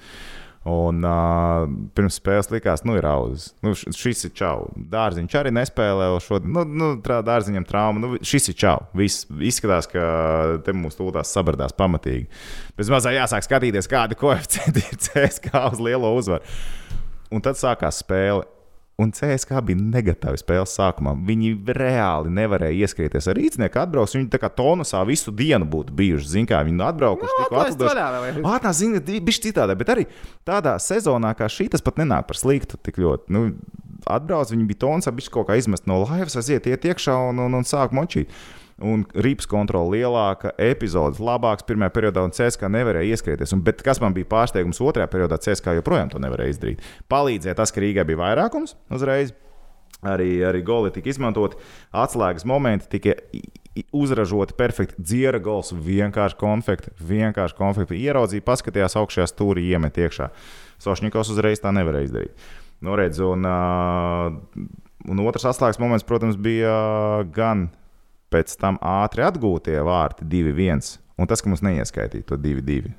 Un 0.66 1.04
uh, 1.06 1.62
pirms 1.94 2.16
spēles 2.18 2.48
likās, 2.50 2.82
nu, 2.88 2.96
ir 2.98 3.06
auzas. 3.06 3.52
Nu, 3.62 3.70
šis 3.76 4.24
ir 4.26 4.32
čau. 4.34 4.64
Dārziņš 4.90 5.36
arī 5.38 5.52
nespēlē 5.54 6.08
šodien. 6.24 6.50
Nu, 6.56 6.64
nu, 6.66 6.88
trā, 7.04 7.20
dārziņam 7.26 7.66
trauma. 7.68 8.02
Nu, 8.02 8.18
šis 8.18 8.50
ir 8.50 8.56
čau. 8.58 8.80
Viss 8.98 9.28
izskatās, 9.30 9.86
ka 9.92 10.02
te 10.66 10.74
mums 10.74 10.98
tūlīt 10.98 11.22
sabardās 11.30 11.76
pamatīgi. 11.78 12.26
Bez 12.74 12.90
mazā 12.90 13.14
jāsāk 13.14 13.46
skatīties, 13.46 13.86
kāda 13.92 14.18
koeficienta 14.18 14.82
ir 14.82 14.98
CSK 15.06 15.54
uz 15.70 15.86
lielo 15.86 16.10
uzvaru. 16.18 16.42
Un 17.30 17.46
tad 17.46 17.62
sākās 17.62 18.02
spēle. 18.02 18.42
Un 18.96 19.10
CSK 19.12 19.58
bija 19.60 19.76
negatīvi 19.76 20.38
spēles 20.40 20.72
sākumā. 20.72 21.12
Viņi 21.28 21.50
reāli 21.76 22.30
nevarēja 22.32 22.86
ieskrieties 22.86 23.26
ar 23.28 23.36
rīznieku. 23.36 23.76
Atbrauks, 23.82 24.14
viņi 24.16 24.30
tā 24.32 24.40
kā 24.40 24.48
tonusā 24.48 25.02
visu 25.04 25.34
dienu 25.36 25.68
būtu 25.68 25.92
bijuši. 25.98 26.30
Ziniet, 26.32 26.48
kā 26.54 26.62
viņi 26.64 26.80
atbraukuši, 26.86 27.28
Nu, 27.28 27.42
tikko 27.42 27.58
atlaist 27.58 27.76
atlidojuši. 27.76 27.92
vaļā 27.92 28.06
vēl 28.14 28.28
ir. 28.30 28.40
Ā, 28.48 28.54
tā 28.64 28.72
zina, 28.78 29.02
bija 29.04 29.42
citādi, 29.44 29.76
bet 29.76 29.92
arī 29.92 30.06
tādā 30.48 30.78
sezonā, 30.80 31.34
kā 31.36 31.44
šī, 31.52 31.68
tas 31.76 31.84
pat 31.84 32.00
nenāk 32.00 32.24
par 32.30 32.40
sliktu 32.40 32.80
tik 32.80 32.96
ļoti. 33.04 33.28
Nu, 33.36 33.44
atbrauc, 34.08 34.48
viņi 34.54 34.64
bija 34.72 34.82
tonsā, 34.86 35.12
bija 35.12 35.28
kaut 35.34 35.50
kā 35.50 35.60
izmest 35.60 35.84
no 35.90 36.00
laivas, 36.06 36.38
aiziet 36.40 36.64
iet 36.72 36.88
iekšā 36.88 37.18
un, 37.28 37.44
un, 37.44 37.60
un 37.60 37.68
sāk 37.68 37.92
močīt. 37.92 38.32
Un 38.84 39.06
rips 39.24 39.48
kontrole 39.48 39.96
lielāka, 39.96 40.50
epizodes 40.60 41.20
labāks 41.24 41.64
pirmajā 41.64 41.94
periodā, 41.94 42.26
un 42.26 42.34
CSK 42.36 42.68
nevarēja 42.68 43.16
ieskrieties. 43.16 43.54
Un, 43.56 43.62
bet 43.64 43.80
kas 43.84 44.02
man 44.02 44.12
bija 44.16 44.28
pārsteigums 44.28 44.82
otrajā 44.84 45.08
periodā, 45.08 45.38
CSK 45.40 45.78
joprojām 45.78 46.12
to 46.12 46.20
nevarēja 46.20 46.52
izdarīt. 46.52 46.84
Palīdzēja 47.08 47.56
tas, 47.56 47.72
ka 47.72 47.80
Rīgai 47.80 48.04
bija 48.08 48.20
vairākums 48.20 48.76
uzreiz. 48.92 49.32
Arī, 50.04 50.28
arī 50.44 50.60
goli 50.60 50.92
tika 50.92 51.08
izmantoti. 51.08 51.56
Atslēgas 51.96 52.44
momenti 52.44 52.90
tika 52.92 53.16
uzražoti 53.96 54.56
perfekti. 54.58 55.00
Dziera 55.00 55.40
gols, 55.40 55.72
vienkārši 55.72 56.36
konfekti, 56.40 56.92
vienkārši 57.00 57.56
konfekti. 57.56 58.02
Ieraudzīja, 58.04 58.44
paskatījās 58.44 58.96
augšējā 59.00 59.26
stūrī, 59.32 59.64
iemet 59.72 59.96
iekšā. 60.04 60.28
Sošņikovs 60.84 61.32
uzreiz 61.32 61.64
tā 61.64 61.72
nevarēja 61.72 62.10
izdarīt. 62.10 62.46
Nu, 62.84 62.92
redz, 63.00 63.24
un, 63.24 63.48
uh, 63.48 64.36
un 65.08 65.24
otrs 65.24 65.48
atslēgas 65.48 65.80
moments, 65.80 66.04
protams, 66.04 66.36
bija 66.36 66.76
gan 67.32 67.70
pēc 68.32 68.56
tam 68.60 68.78
ātri 68.82 69.24
atgūtie 69.26 69.76
vārti 69.86 70.26
2-1. 70.28 70.96
Un 71.16 71.28
tas, 71.30 71.40
ka 71.40 71.48
mums 71.48 71.62
neieskaitīja 71.64 72.26
to 72.28 72.36
2-2. 72.40 72.92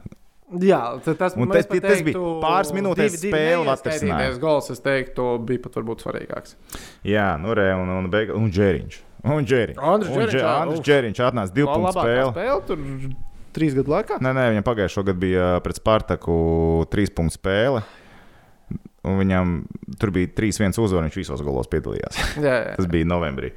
Jā, 0.64 0.80
tas, 1.04 1.18
tas- 1.20 1.34
pat 1.36 1.52
tas 1.52 1.68
bija 1.68 1.84
teiktu, 1.84 2.22
pāris 2.40 2.72
divi 2.72 3.20
spēle 3.20 3.68
atrisinājās. 3.74 4.38
Gols, 4.40 4.70
es 4.72 4.80
teiktu, 4.80 5.26
bija 5.44 5.60
pat 5.66 5.76
varbūt 5.76 6.06
svarīgāks. 6.06 6.56
Jā, 7.04 7.34
nu, 7.42 7.52
re, 7.58 7.74
un, 7.76 7.92
un, 7.92 8.10
beig, 8.10 8.32
un. 8.32 8.48
Un 8.48 8.52
Džeriņš. 8.54 9.02
Un 9.28 9.44
Džeriņš, 9.44 9.82
uf. 10.72 10.84
Džeriņš 10.88 11.20
atnāca 11.26 11.52
divu 11.54 11.68
punktu 11.74 12.00
spēli. 12.00 12.32
spēle 12.32 12.62
tur 12.70 12.86
trīs 13.58 13.76
gadu 13.76 13.92
laikā. 13.92 14.22
Nē, 14.24 14.32
nē, 14.38 14.46
viņam 14.54 14.66
pagājušā 14.68 15.04
gada 15.10 15.20
bija 15.20 15.48
uh, 15.58 15.62
pret 15.66 15.82
Spartaku 15.82 16.38
trīs 16.94 17.12
punktu 17.12 17.36
spēle. 17.40 17.82
Un 19.08 19.20
viņam 19.20 19.52
tur 20.00 20.12
bija 20.16 20.32
3-1 20.38 20.80
uzvara, 20.84 21.08
viņš 21.08 21.20
visos 21.20 21.44
golos 21.44 21.70
piedalījās. 21.72 22.18
Jā, 22.40 22.56
jā. 22.70 22.74
Tas 22.80 22.88
bija 22.92 23.08
novembrī. 23.08 23.52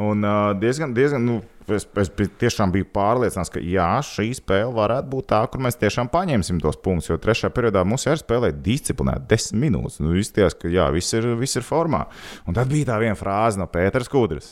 Un 0.00 0.24
uh, 0.24 0.52
diezgan, 0.56 0.94
diezgan 0.96 1.24
nu, 1.26 1.40
es, 1.68 1.84
es 2.00 2.10
tiešām 2.40 2.72
biju 2.72 2.86
pārliecināts, 2.94 3.50
ka 3.52 3.60
jā, 3.60 3.88
šī 4.06 4.30
spēle 4.38 4.72
varētu 4.76 5.10
būt 5.12 5.28
tā, 5.32 5.40
kur 5.50 5.60
mēs 5.64 5.76
tiešām 5.80 6.08
paņemsim 6.12 6.60
tos 6.62 6.78
punktus. 6.80 7.10
Jo 7.10 7.18
trešajā 7.20 7.52
periodā 7.52 7.82
mums 7.84 8.06
ir 8.08 8.20
spēlēt 8.20 8.62
disciplinēti, 8.64 9.28
desmit 9.28 9.66
minūtes. 9.66 10.00
Nu, 10.00 10.14
izties, 10.16 10.56
ka 10.56 10.72
jā, 10.72 10.88
viss 10.94 11.16
ir, 11.18 11.28
viss 11.40 11.60
ir 11.60 11.66
formā. 11.66 12.06
Un 12.48 12.56
tad 12.56 12.72
bija 12.72 12.92
tā 12.92 13.00
viena 13.02 13.18
frāze 13.18 13.60
no 13.60 13.68
Pēters 13.70 14.08
Kudras, 14.12 14.50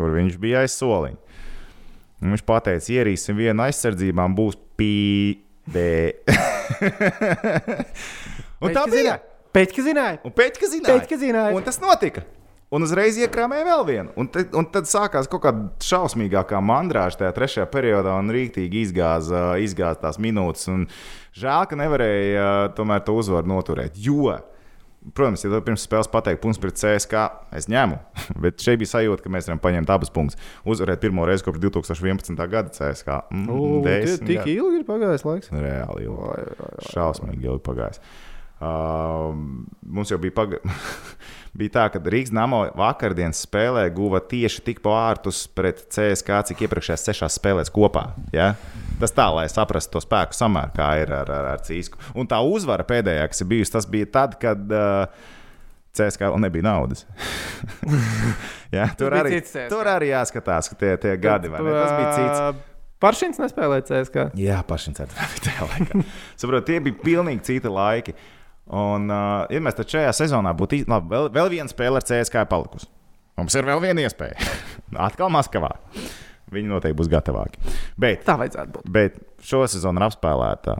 kur 0.00 0.14
viņš 0.16 0.40
bija 0.42 0.64
aiz 0.64 0.74
soliņa. 0.80 1.38
Un 2.22 2.34
viņš 2.36 2.44
teica, 2.46 2.92
ierīsim 2.98 3.38
vienu 3.38 3.64
aizsardzībā, 3.64 4.28
būs 4.36 4.58
pīdē. 4.78 5.94
Un 8.62 8.74
tā 8.74 8.86
bija. 8.86 8.94
zināja. 8.94 9.18
Pēķi 9.52 9.82
zināja. 9.84 10.20
Un 10.24 10.32
pēķi 10.32 10.68
zināja. 10.76 11.00
Pēķi 11.02 11.18
zināja. 11.20 11.56
Un 11.58 11.66
tas 11.66 11.76
notika. 11.82 12.22
Un 12.72 12.86
uzreiz 12.86 13.18
iekrāmēja 13.20 13.66
vēl 13.68 13.82
vienu. 13.84 14.12
Un, 14.16 14.28
te, 14.32 14.46
un 14.56 14.64
tad 14.72 14.88
sākās 14.88 15.26
kaut 15.28 15.42
kāda 15.44 15.66
šausmīgākā 15.84 16.60
mandrāža 16.64 17.20
tajā 17.20 17.32
trešajā 17.36 17.66
periodā, 17.72 18.14
un 18.16 18.32
rīktīgi 18.32 18.86
izgāza, 18.86 19.42
izgāza 19.60 20.06
tās 20.06 20.16
minūtes. 20.22 20.70
Un 20.72 20.86
žēl, 21.36 21.66
ka 21.68 21.76
nevarēja 21.76 22.46
uh, 22.46 22.70
tomēr 22.78 23.04
to 23.04 23.18
uzvaru 23.20 23.52
noturēt. 23.52 24.00
Jo, 24.00 24.38
protams, 25.12 25.44
ja 25.44 25.52
tu 25.52 25.60
pirms 25.66 25.84
spēles 25.84 26.08
pateikt, 26.08 26.40
punkts 26.40 26.62
pret 26.62 26.80
CSK, 26.80 27.26
es 27.60 27.68
ņemu. 27.68 28.00
Bet 28.46 28.64
šeit 28.64 28.80
bija 28.80 28.94
sajūta, 28.94 29.20
ka 29.26 29.34
mēs 29.36 29.52
varam 29.52 29.60
paņemt 29.68 29.92
abas 29.92 30.14
punktus. 30.16 30.40
Uzvarēt 30.64 31.04
pirmo 31.04 31.28
reizi 31.28 31.44
kopš 31.44 31.60
2011. 31.68 32.40
gada 32.56 32.72
CSK. 32.72 33.20
Mm, 33.36 33.80
desmit 33.84 34.28
Tik 34.32 34.44
gadi. 34.46 34.56
ilgi 34.56 34.80
ir 34.80 34.88
pagājis 34.88 35.28
laiks. 35.28 35.52
Reāli 35.52 36.08
ilgi. 36.08 36.60
Šausmīgi 36.88 37.52
ilgi 37.52 37.66
pagājis. 37.68 38.00
Uh, 38.62 39.32
mums 39.82 40.12
jau 40.12 40.20
bija, 40.22 40.34
paga... 40.36 40.60
bija 41.58 41.74
tā, 41.74 41.86
ka 41.90 42.00
Rīgas 42.00 42.30
Namo 42.34 42.62
vakardienas 42.78 43.42
spēlē 43.42 43.88
guva 43.94 44.20
tieši 44.22 44.62
tik 44.68 44.78
vārtus 44.84 45.44
pret 45.50 45.82
CSK, 45.90 46.38
cik 46.52 46.62
iepriekšējās 46.66 47.06
sešās 47.08 47.40
spēlēs 47.40 47.72
kopā. 47.74 48.12
Ja? 48.34 48.52
Tas 49.02 49.14
tā, 49.16 49.26
lai 49.34 49.48
saprastu 49.50 49.96
to 49.96 50.04
spēku 50.04 50.36
samēru, 50.38 50.76
kā 50.78 50.88
ir 51.02 51.10
ar, 51.16 51.30
ar, 51.34 51.52
ar 51.56 51.62
Cīsku. 51.66 51.98
Un 52.14 52.30
tā 52.30 52.38
uzvara 52.46 52.86
pēdējā, 52.86 53.28
kas 53.32 53.42
ir 53.42 53.50
bijusi, 53.50 53.74
tas 53.74 53.88
bija 53.90 54.10
tad, 54.14 54.38
kad 54.42 54.76
uh, 54.78 55.32
CSK 55.98 56.30
vēl 56.30 56.42
nebija 56.46 56.68
naudas. 56.70 57.02
ja? 58.76 58.92
tur, 58.94 59.10
bija 59.10 59.24
arī, 59.26 59.40
tur 59.72 59.90
arī 59.90 60.12
jāskatās, 60.12 60.70
ka 60.70 60.78
tie, 60.78 60.92
tie 61.02 61.16
gadi, 61.20 61.50
vai 61.50 61.64
ne? 61.66 61.74
Tas 61.74 61.96
bija 61.98 62.12
cits. 62.20 62.68
Paršins 63.02 63.40
nespēlēja 63.42 63.88
CSK. 63.88 64.28
Jā, 64.38 64.60
pašiem 64.66 64.94
ceturtajā 64.94 65.40
tajā 65.48 65.66
laikā. 65.66 66.04
Saprotiet, 66.38 66.68
tie 66.70 66.78
bija 66.86 67.02
pilnīgi 67.02 67.42
citi 67.50 67.72
laiki. 67.74 68.14
Un, 68.72 69.10
uh, 69.12 69.44
ja 69.52 69.60
mēs 69.60 69.76
tad 69.76 69.90
šajā 69.92 70.12
sezonā 70.16 70.54
būtu, 70.56 70.78
iz- 70.80 70.86
labi, 70.88 71.10
vēl, 71.12 71.26
vēl 71.34 71.50
viena 71.52 71.68
spēle 71.68 72.00
ar 72.00 72.06
CSK 72.08 72.46
palikusi. 72.48 72.86
Mums 73.36 73.54
ir 73.58 73.66
vēl 73.68 73.80
viena 73.84 74.04
iespēja. 74.06 74.36
Atkal 75.08 75.28
Maskavā. 75.32 75.74
Viņi 76.52 76.68
noteikti 76.68 76.96
būs 76.98 77.08
gatavāki. 77.12 77.60
Bet, 78.00 78.24
Tā 78.28 78.38
vajadzētu 78.40 78.72
būt. 78.78 78.88
bet 78.92 79.20
šo 79.44 79.62
sezonu 79.72 80.00
ir 80.00 80.06
apspēlēta. 80.08 80.78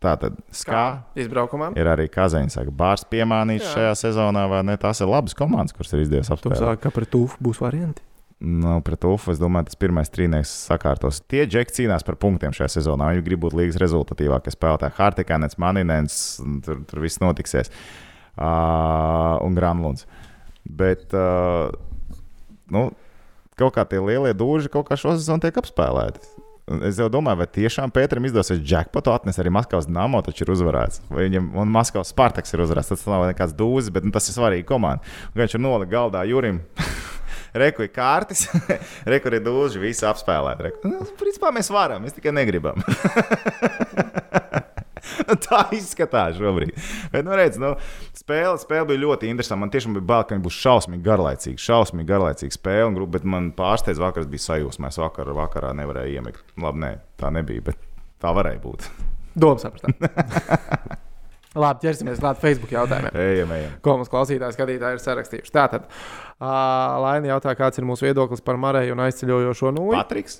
Tā 0.00 0.14
tad 0.16 0.38
skā 0.56 0.84
Izbraukumā. 1.20 1.72
ir 1.76 1.86
arī 1.92 2.06
Kazaņas, 2.08 2.56
Bārs 2.72 3.02
piemānīts 3.10 3.66
Jā. 3.68 3.74
šajā 3.76 3.90
sezonā, 4.00 4.46
vai 4.48 4.62
ne? 4.64 4.78
Tās 4.80 5.02
ir 5.04 5.10
labas 5.12 5.34
komandas, 5.36 5.74
kuras 5.76 5.92
ir 5.92 6.00
izdevies 6.06 6.30
Tu 6.30 6.34
apspēlēt. 6.38 6.80
pret 6.94 7.10
tūfu 7.12 7.36
būs 7.44 7.60
varianti. 7.60 8.00
Nu, 8.40 8.78
pret 8.80 9.04
UFU 9.04 9.34
es 9.34 9.40
domāju, 9.40 9.68
tas 9.68 9.76
pirmais 9.76 10.08
trīnieks 10.08 10.48
sakārtos. 10.70 11.18
Tie 11.28 11.42
džeki 11.44 11.74
cīnās 11.76 12.06
par 12.06 12.16
punktiem 12.22 12.54
šajā 12.56 12.70
sezonā. 12.78 13.10
Viņi 13.12 13.24
grib 13.26 13.42
būt 13.42 13.56
līgas 13.58 13.76
rezultatīvākie 13.82 14.54
spēlētāji. 14.54 14.96
Hartikānets, 14.96 15.58
Maninens, 15.60 16.16
tur, 16.64 16.80
tur 16.88 17.02
viss 17.04 17.20
notiksies. 17.20 17.68
Uh, 18.40 19.36
un 19.44 19.58
Granlunds. 19.58 20.06
Bet 20.64 21.12
uh, 21.12 21.68
nu, 22.72 22.86
kaut 23.60 23.74
kā 23.76 23.84
tie 23.90 24.00
lielie 24.00 24.32
dūži 24.32 24.72
kaut 24.72 24.88
kā 24.88 24.96
šo 24.96 25.12
sezonu 25.18 25.44
tiek 25.44 25.60
apspēlēti. 25.60 26.24
Es 26.86 27.00
jau 27.02 27.10
domāju, 27.12 27.42
vai 27.42 27.48
tiešām 27.50 27.92
Pēteram 27.92 28.24
izdosies 28.28 28.62
jackpotu 28.64 29.10
atnest 29.12 29.42
arī 29.42 29.50
Maskavas 29.52 29.90
Namo, 29.90 30.22
taču 30.24 30.46
ir 30.46 30.54
uzvarēts. 30.54 31.02
Vai 31.10 31.26
viņam 31.26 31.52
un 31.60 31.76
Maskavas 31.76 32.14
Spartaks 32.14 32.54
ir 32.54 32.64
uzvarēts. 32.64 32.94
Tas 32.94 33.04
nav 33.10 33.26
nekāds 33.28 33.56
dūzis, 33.58 33.92
bet 33.92 34.06
nu, 34.06 34.14
tas 34.14 34.30
ir 34.30 34.38
svarīgi 34.38 34.68
komandai. 34.70 35.04
Viņš 35.36 35.58
ir 35.58 35.64
nolicis 35.66 35.92
galdā 35.92 36.24
Jurim. 36.30 36.64
Reku 37.54 37.86
ir 37.86 37.90
kārtas, 37.94 38.46
reku 39.12 39.30
ir 39.32 39.40
dūži, 39.42 39.82
visi 39.82 40.06
apspēlēti. 40.06 40.66
Reku. 40.68 40.90
Nu, 40.90 41.02
principā 41.18 41.50
mēs 41.54 41.70
varam, 41.74 42.04
mēs 42.04 42.14
tikai 42.16 42.34
negribam. 42.36 42.78
Nu, 45.26 45.36
Tā 45.46 45.60
izskatās 45.74 46.38
šobrīd. 46.38 46.74
Bet, 47.12 47.24
nu, 47.26 47.34
redz, 47.38 47.58
nu, 47.60 47.72
spēle, 48.16 48.56
spēle 48.60 48.88
bija 48.90 49.02
ļoti 49.04 49.30
interesanta. 49.30 49.60
Man 49.62 49.72
tiešām 49.74 49.96
bija 49.96 50.06
bail, 50.12 50.24
ka 50.26 50.36
viņa 50.36 50.46
būs 50.46 50.60
šausmīgi 50.60 51.06
garlaicīga. 51.06 51.62
Šausmīgi 51.66 52.10
garlaicīga 52.10 52.56
spēle, 52.56 52.88
un, 52.90 52.98
grupa, 52.98 53.16
bet 53.18 53.28
man 53.34 53.50
pārsteidz, 53.56 54.02
vakar 54.02 54.28
bija 54.30 54.46
sajūsma. 54.48 54.90
Es 54.92 55.00
vakar, 55.02 55.30
vakarā 55.36 55.74
nevarēju 55.80 56.18
iemigt. 56.20 56.42
Labi, 56.60 56.84
nē, 56.86 56.92
tā 57.20 57.32
nebija, 57.34 57.70
bet 57.70 57.86
tā 58.22 58.34
varēja 58.36 58.62
būt. 58.64 58.90
Domas 59.38 59.66
sapratām. 59.66 59.96
Labi, 61.58 61.82
ķersimies 61.82 62.20
klāt 62.22 62.38
Facebook 62.38 62.70
jautājumiem. 62.70 63.16
Ejam, 63.18 63.50
ejam. 63.56 63.70
Ko 63.82 63.96
mums 63.98 64.10
klausītāji, 64.12 64.54
skatītāji 64.54 64.94
ir 64.94 65.00
sarakstījuši. 65.02 65.50
Tātad, 65.56 65.88
uh, 65.90 66.46
Laina 67.02 67.32
jautā, 67.32 67.56
kāds 67.58 67.80
ir 67.80 67.86
mūsu 67.88 68.06
viedoklis 68.06 68.44
par 68.46 68.54
Marēju 68.62 68.94
un 68.94 69.02
aizceļojošo 69.08 69.72
nūju. 69.74 69.96
Patriks? 69.98 70.36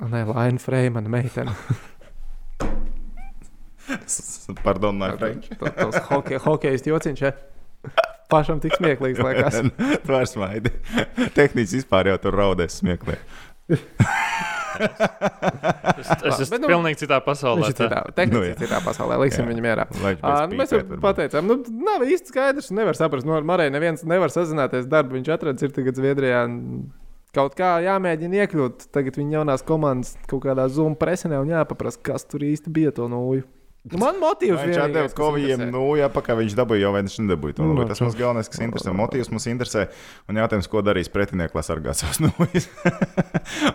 Nē, 0.00 0.22
Laina 0.30 0.62
Freimana 0.62 1.12
meitene. 1.12 1.52
Pardon, 4.64 4.96
my 4.96 5.12
French. 5.20 5.52
Tas 5.60 6.00
hoke, 6.08 6.40
hokejas 6.40 6.88
jociņš. 6.88 7.20
Ja? 7.26 7.34
Pašam 8.32 8.64
tik 8.64 8.72
smieklīgs, 8.80 9.20
liekas. 9.26 9.60
Tu 9.76 10.14
vairs 10.14 10.32
maidi. 10.40 10.72
Tehniski 11.36 11.82
vispār 11.82 12.08
jau 12.14 12.16
tur 12.24 12.40
raudēs 12.40 12.80
smieklīgi. 12.80 13.20
Es, 14.82 16.08
es 16.10 16.40
esmu 16.46 16.58
nu, 16.62 16.70
pilnīgi 16.70 16.98
citā 17.04 17.18
pasaulē. 17.24 17.62
Viņš 17.62 17.70
ir 17.72 17.76
tā. 17.92 18.00
citā, 18.08 18.26
Nu, 18.32 18.40
jā. 18.46 18.54
citā 18.58 18.80
pasaulē. 18.84 19.18
Liksim 19.22 19.44
Jā. 19.44 19.50
viņu 19.52 19.64
mierā. 19.64 19.84
Bez 19.92 20.22
nu, 20.50 20.58
mēs 20.58 20.72
jau 20.74 20.80
pateicām, 21.02 21.46
nu, 21.50 21.58
nav 21.86 22.04
īsti 22.06 22.32
skaidrs. 22.32 22.72
Nevar 22.74 22.98
saprast, 22.98 23.28
no 23.28 23.38
Marijas 23.46 23.74
neviens 23.74 24.04
nevar 24.08 24.32
sazināties. 24.34 24.88
Darbu 24.90 25.18
viņš 25.18 25.30
atrads 25.36 25.66
ir 25.66 25.74
tagad 25.76 25.98
Zviedrijā. 26.00 26.42
Kaut 27.32 27.54
kā 27.56 27.76
jāmēģina 27.84 28.42
iekļūt. 28.42 28.88
Tagad 28.92 29.16
viņa 29.20 29.38
jaunās 29.38 29.62
komandas 29.64 30.16
kaut 30.28 30.42
kādā 30.44 30.66
Zoom 30.72 30.96
presenē 31.00 31.38
un 31.40 31.52
jāpaprast, 31.54 32.02
kas 32.04 32.26
tur 32.28 32.44
īsti 32.44 32.72
bija 32.74 32.92
to 32.98 33.08
nūju. 33.08 33.46
Nu, 33.82 33.98
Man 33.98 34.14
motīvs 34.22 34.60
Viņš 34.62 34.76
atdeva 34.78 34.86
vienīgais, 34.86 35.10
kas 35.10 35.18
ko 35.18 35.28
viņiem, 35.34 35.56
interesē. 35.58 35.72
nu, 35.74 35.80
jā, 35.98 36.06
pakā 36.14 36.36
viņš 36.38 36.52
dabūja, 36.54 36.82
jau 36.84 36.90
vai 36.94 37.00
viņš 37.02 37.16
nedabūja 37.24 37.56
to. 37.58 37.64
Nu, 37.66 37.72
Nu, 37.80 37.86
tas 37.90 37.98
mums 38.04 38.14
galvenais, 38.14 38.46
kas 38.52 38.60
interesē. 38.62 38.92
Motīvs 38.94 39.30
mums 39.34 39.46
interesē. 39.50 39.82
Un 40.30 40.38
jautājums, 40.38 40.68
ko 40.70 40.82
darīs 40.86 41.10
pretinieks, 41.10 41.50
lai 41.58 41.64
sargātu 41.66 41.98
savus 42.04 42.20
nūjas. 42.22 42.68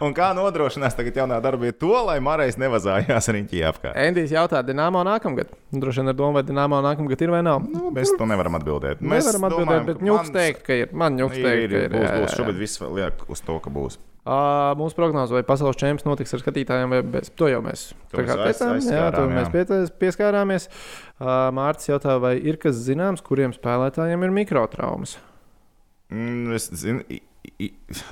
un 0.06 0.16
kā 0.16 0.30
nodrošinās 0.38 0.96
tagad 0.96 1.20
jaunā 1.20 1.42
darbā 1.44 1.74
to, 1.76 1.92
lai 2.08 2.22
Marais 2.24 2.56
nevazājās 2.56 3.28
riņķī 3.36 3.64
apkārt. 3.68 4.00
Endijs 4.00 4.32
jautā, 4.32 4.64
Dienāmo 4.64 5.04
nākamgad. 5.04 5.52
Nu, 5.76 5.84
Droši 5.84 6.00
vien 6.06 6.14
ar 6.14 6.20
domu, 6.24 6.40
vai 6.40 6.46
Dienāmo 6.48 6.80
nākamgad 6.88 7.28
ir 7.28 7.36
vai 7.36 7.44
nav. 7.44 7.68
Nu, 7.68 7.92
mēs 7.92 8.16
to 8.16 8.32
nevaram 8.32 8.56
atbildēt. 8.62 9.04
Mēs 9.04 9.28
nevaram 9.28 9.50
atbildēt, 9.52 9.68
domājam, 9.68 9.90
bet 9.92 10.06
ņūks 10.08 10.32
teikt, 10.40 10.64
ka 10.70 10.80
ir. 10.86 10.96
Man 10.96 11.20
ņūks 11.20 11.42
Ir, 11.42 11.50
teikt, 11.52 11.64
ir, 11.68 11.68
ka 11.68 11.84
ir, 11.84 11.90
ir. 11.92 11.98
būs, 12.00 12.14
būs. 12.24 12.38
Šobrīd 12.40 12.64
viss 12.64 12.80
liek 12.96 13.28
uz 13.28 13.44
to, 13.44 13.60
ka 13.60 13.76
būs. 13.76 14.00
Uh, 14.28 14.74
mūsu 14.76 14.98
prognoze, 14.98 15.32
vai 15.32 15.40
pasaules 15.48 15.78
čempions 15.80 16.04
notiks 16.04 16.34
ar 16.36 16.42
skatītājiem, 16.42 16.92
vai 16.92 17.00
bez 17.16 17.30
to 17.40 17.48
jau 17.48 17.62
mēs 17.64 17.94
To 18.12 18.18
tā 18.20 18.26
kā 18.28 18.36
mēs 18.36 18.42
aiz- 18.44 18.58
teicām, 18.58 18.72
jā, 18.74 18.80
aizskārām, 18.82 19.14
to 19.16 19.22
jā. 19.24 19.36
mēs 19.38 19.52
pie- 19.54 20.00
pieskārāmies. 20.02 20.66
Uh, 21.16 21.28
Mārcis 21.56 21.88
jautā, 21.94 22.18
vai 22.20 22.34
ir 22.38 22.58
kas 22.60 22.76
zināms, 22.90 23.24
kuriem 23.24 23.54
spēlētājiem 23.56 24.26
ir 24.28 24.34
mikrotraumas? 24.36 25.16
Mm, 26.12 26.52
es 26.58 26.68
zinu, 26.76 27.06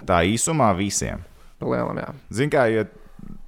tā 0.08 0.22
īsumā 0.30 0.70
visiem. 0.78 1.20
Pa 1.60 1.68
Lielam, 1.72 2.00
jā. 2.00 2.14
Ziniet, 2.36 2.54
kā 2.56 2.64
ja 2.72 2.86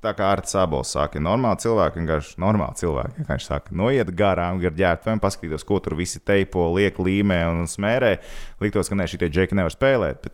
tā 0.04 0.14
kā 0.18 0.32
ar 0.36 0.42
Sābols 0.48 0.92
saka, 0.96 1.20
normāli 1.24 1.60
cilvēki 1.64 2.00
vienkārši, 2.02 2.36
normāli 2.42 2.80
cilvēki 2.80 3.22
vienkārši 3.22 3.48
saka, 3.50 3.76
noiet 3.76 4.12
garām, 4.18 4.60
gar 4.64 4.76
ģērbtuvēm, 4.78 5.22
paskatīties, 5.24 5.66
ko 5.68 5.80
tur 5.84 5.96
visi 6.00 6.20
teipo, 6.20 6.68
liek 6.76 7.00
līmē 7.00 7.42
un 7.52 7.64
smērē. 7.70 8.18
Liktos, 8.64 8.90
ka 8.92 8.96
ne, 9.00 9.08
šie 9.08 9.24
džeki 9.30 9.56
nevar 9.60 9.74
spēlēt, 9.76 10.22
bet 10.28 10.34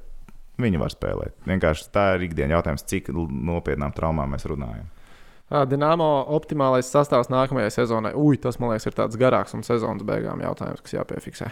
viņi 0.61 0.81
var 0.81 0.93
spēlēt. 0.93 1.35
Vienkārši 1.47 1.87
tā 1.93 2.07
ir 2.17 2.27
ikdienas 2.27 2.57
jautājums, 2.57 2.85
cik 2.89 3.09
nopietnām 3.13 3.93
traumām 3.95 4.35
mēs 4.35 4.45
runājam. 4.49 4.89
Dienāmo 5.69 6.07
optimālais 6.33 6.87
sastāvs 6.89 7.29
nākamajai 7.29 7.73
sezonai. 7.73 8.13
Ui, 8.17 8.39
tas 8.41 8.57
man 8.61 8.71
liekas, 8.71 8.87
ir 8.89 8.97
tāds 8.97 9.19
garāks 9.19 9.53
un 9.53 9.65
sezonas 9.65 10.05
beigām 10.07 10.41
jautājums, 10.41 10.81
kas 10.81 10.95
jāpiefiksē. 10.95 11.49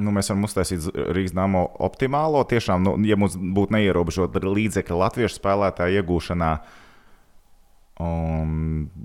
Nu, 0.00 0.12
mēs 0.12 0.28
varam 0.28 0.44
uztaisīt 0.44 0.86
Rīgas 1.16 1.34
dāmo 1.36 1.66
optimālo. 1.84 2.42
Tiešām, 2.48 2.84
nu, 2.84 2.94
ja 3.08 3.16
mums 3.20 3.36
būtu 3.36 3.76
neierobežota 3.76 4.42
līdzekļa 4.44 5.00
latviešu 5.02 5.38
spēlētāju 5.38 6.00
iegūšanā, 6.02 6.50
un 8.04 8.56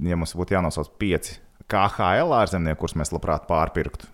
ja 0.07 0.19
mums 0.19 0.35
būtu 0.35 0.55
jānosauc 0.55 0.91
pieci 0.99 1.39
KHL 1.71 2.35
ārzemnieki, 2.41 2.79
kurus 2.79 2.97
mēs 2.99 3.13
labprāt 3.15 3.47
pārpirktu 3.47 4.11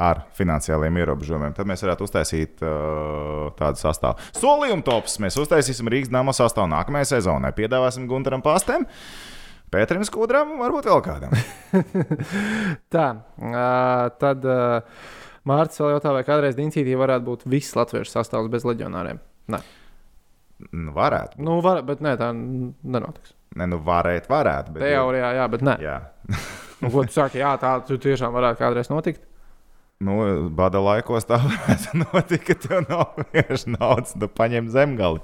ar 0.00 0.22
finansiāliem 0.38 0.96
ierobežojumiem, 1.02 1.52
tad 1.56 1.66
mēs 1.68 1.82
varētu 1.84 2.06
uztaisīt 2.06 2.62
uh, 2.64 3.50
tādu 3.58 3.80
sastāvu. 3.80 4.22
Solījuma 4.38 4.84
tops 4.86 5.18
mēs 5.20 5.36
uztaisīsim 5.42 5.90
Rīgas 5.92 6.12
dāmas 6.14 6.38
sastāvu 6.40 6.70
nākamajai 6.72 7.08
sezonai. 7.16 7.50
Piedāvāsim 7.56 8.06
Gunteram 8.08 8.40
Pastam, 8.44 8.86
Pēterim 9.70 10.02
Skudram 10.08 10.56
varbūt 10.58 10.88
vēl 10.88 11.02
kādam. 11.04 11.34
Tā, 12.94 13.08
uh, 13.38 14.06
tad 14.22 14.46
uh, 14.48 15.04
Mārcis 15.48 15.80
vēl 15.82 15.94
jautā, 15.96 16.14
vai 16.16 16.24
kādreiz 16.26 16.56
Diencītī 16.58 16.96
varētu 16.98 17.26
būt 17.28 17.44
viss 17.50 17.76
latviešu 17.78 18.12
sastāvs 18.16 18.50
bez 18.52 18.66
leģionāriem. 18.68 19.20
Nē, 19.52 19.60
Nu, 20.76 20.92
varētu. 20.92 21.38
nu, 21.40 21.54
var, 21.64 21.78
bet 21.88 22.02
nē, 22.04 22.10
tā 22.20 22.26
nenotiks. 22.36 23.30
Ne, 23.56 23.64
nu, 23.72 23.78
varētu, 23.80 24.28
varētu. 24.28 24.74
Bet, 24.74 24.82
Teorijā, 24.84 25.30
jā, 25.38 25.46
bet 25.48 25.62
nē. 25.64 25.76
jā. 25.80 25.94
Nu, 26.82 26.90
ko 26.92 27.06
tu 27.08 27.14
saki, 27.14 27.40
jā, 27.40 27.54
tā 27.62 27.70
tu 27.88 27.96
tiešām 28.00 28.34
varētu 28.36 28.60
kādreiz 28.60 28.90
notikt. 28.92 29.22
Nu, 30.00 30.16
bada 30.56 30.80
laikos 30.80 31.26
tā 31.28 31.36
varētu 31.42 31.98
notikt, 32.04 32.44
ka 32.48 32.54
tev 32.56 32.86
nav 32.88 33.18
vienkārši 33.34 33.74
naudas, 33.74 34.14
tu 34.16 34.28
paņem 34.32 34.70
zemgali. 34.72 35.20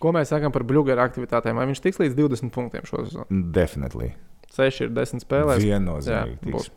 Ko 0.00 0.12
mēs 0.16 0.30
sakām 0.32 0.52
par 0.54 0.62
Bluegrass 0.64 1.10
aktivitātēm? 1.10 1.58
Vai 1.58 1.66
viņš 1.68 1.82
tiks 1.84 1.98
līdz 2.00 2.14
20 2.16 2.52
punktiem 2.54 2.86
šo 2.88 3.02
sezonu? 3.04 3.40
Definitīvi. 3.52 4.12
6 4.54 4.84
ir 4.86 4.92
10 4.96 5.24
spēlēs. 5.26 5.60
Jā, 5.60 5.74
Viennozīmīgi. 5.76 6.54
būs. 6.54 6.70
tiks. 6.70 6.76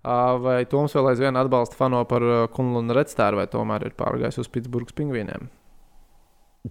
Ā, 0.00 0.16
Vai 0.40 0.56
Toms 0.68 0.96
vēl 0.96 1.10
aizvien 1.12 1.36
atbalsta 1.36 1.76
fano 1.76 2.00
par 2.08 2.24
Kunlunu 2.56 2.96
Redstāru, 2.96 3.36
vai 3.42 3.46
tomēr 3.52 3.84
ir 3.90 3.94
pārgājis 4.00 4.40
uz 4.40 4.48
Pitsburgas 4.52 4.96
pingvīniem? 4.96 5.50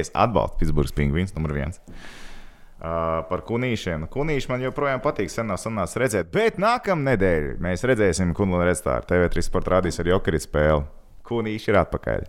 Es 0.00 0.10
atbalstu 0.16 0.62
Pitsburgas 0.62 0.96
pingvīns 0.96 1.36
numur 1.36 1.54
viens. 1.56 1.78
Uh, 2.82 3.20
par 3.28 3.44
kunīšiem. 3.46 4.08
Kunīši 4.10 4.48
man 4.50 4.62
joprojām 4.64 4.98
patīk. 5.04 5.30
Sen 5.30 5.46
nav 5.46 5.60
sanācis 5.62 6.00
redzēt, 6.02 6.32
bet 6.34 6.56
nākamā 6.58 7.12
nedēļa 7.12 7.52
mēs 7.62 7.84
redzēsim 7.86 8.32
Kunlunu 8.34 8.64
Redstāru. 8.66 9.06
TV3 9.06 9.44
sporta 9.46 9.76
rādīs 9.76 10.00
ar 10.02 10.08
Jokerit 10.10 10.42
spēli. 10.42 10.82
Kunīši 11.28 11.70
ir 11.70 11.78
atpakaļ. 11.78 12.24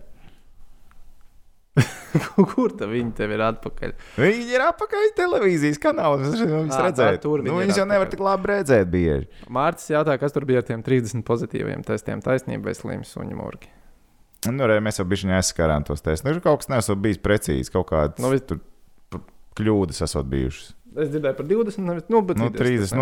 Kur 2.54 2.70
tad 2.78 2.86
viņi 2.92 3.10
tev 3.18 3.32
ir 3.34 3.42
atpakaļ? 3.42 3.92
Viņi 4.22 4.52
ir 4.54 4.62
apakaļ 4.68 5.08
televīzijas 5.18 5.80
kanālā. 5.82 6.20
Viņus 6.22 6.76
tā 6.94 7.08
tur 7.22 7.42
viņi 7.42 7.50
Nu, 7.50 7.56
viņus 7.58 7.80
jau 7.80 7.86
nevar 7.90 8.06
atpakaļ. 8.06 8.12
tik 8.14 8.22
labi 8.22 8.50
redzēt 8.52 8.92
bieži. 8.92 9.26
Mārcis 9.50 9.90
jautā, 9.90 10.14
kas 10.22 10.36
tur 10.36 10.46
bija 10.46 10.62
ar 10.62 10.68
tiem 10.68 10.84
30 10.86 11.24
pozitīviem 11.26 11.82
testiem. 11.86 12.22
Taisnība 12.22 12.70
vai 12.70 12.76
slims 12.78 13.10
suņu 13.16 13.40
mūrgi? 13.40 13.72
Nu, 14.54 14.68
re, 14.70 14.78
mēs 14.84 15.00
jau 15.02 15.06
bijām 15.08 15.34
aizskārām 15.34 15.82
tos 15.88 16.04
testus. 16.04 16.22
Nu, 16.30 16.38
kaut 16.44 16.62
kas 16.62 16.70
nesot 16.70 17.02
bijis 17.02 17.18
precīzi. 17.24 17.72
Kaut 17.74 17.88
kādas 17.90 18.22
Nu, 18.22 18.30
vis- 18.30 18.46
tur 18.46 18.62
kļūdas 19.58 20.02
esot 20.06 20.26
bijušas. 20.30 20.72
Es 20.94 21.08
dzirdēju 21.10 21.34
par 21.34 21.46
20, 21.50 21.82
nevis 21.88 22.04
nu, 22.12 22.20
bet 22.22 22.38
Nu, 22.38 22.48
30, 22.54 22.92
30, 22.94 22.98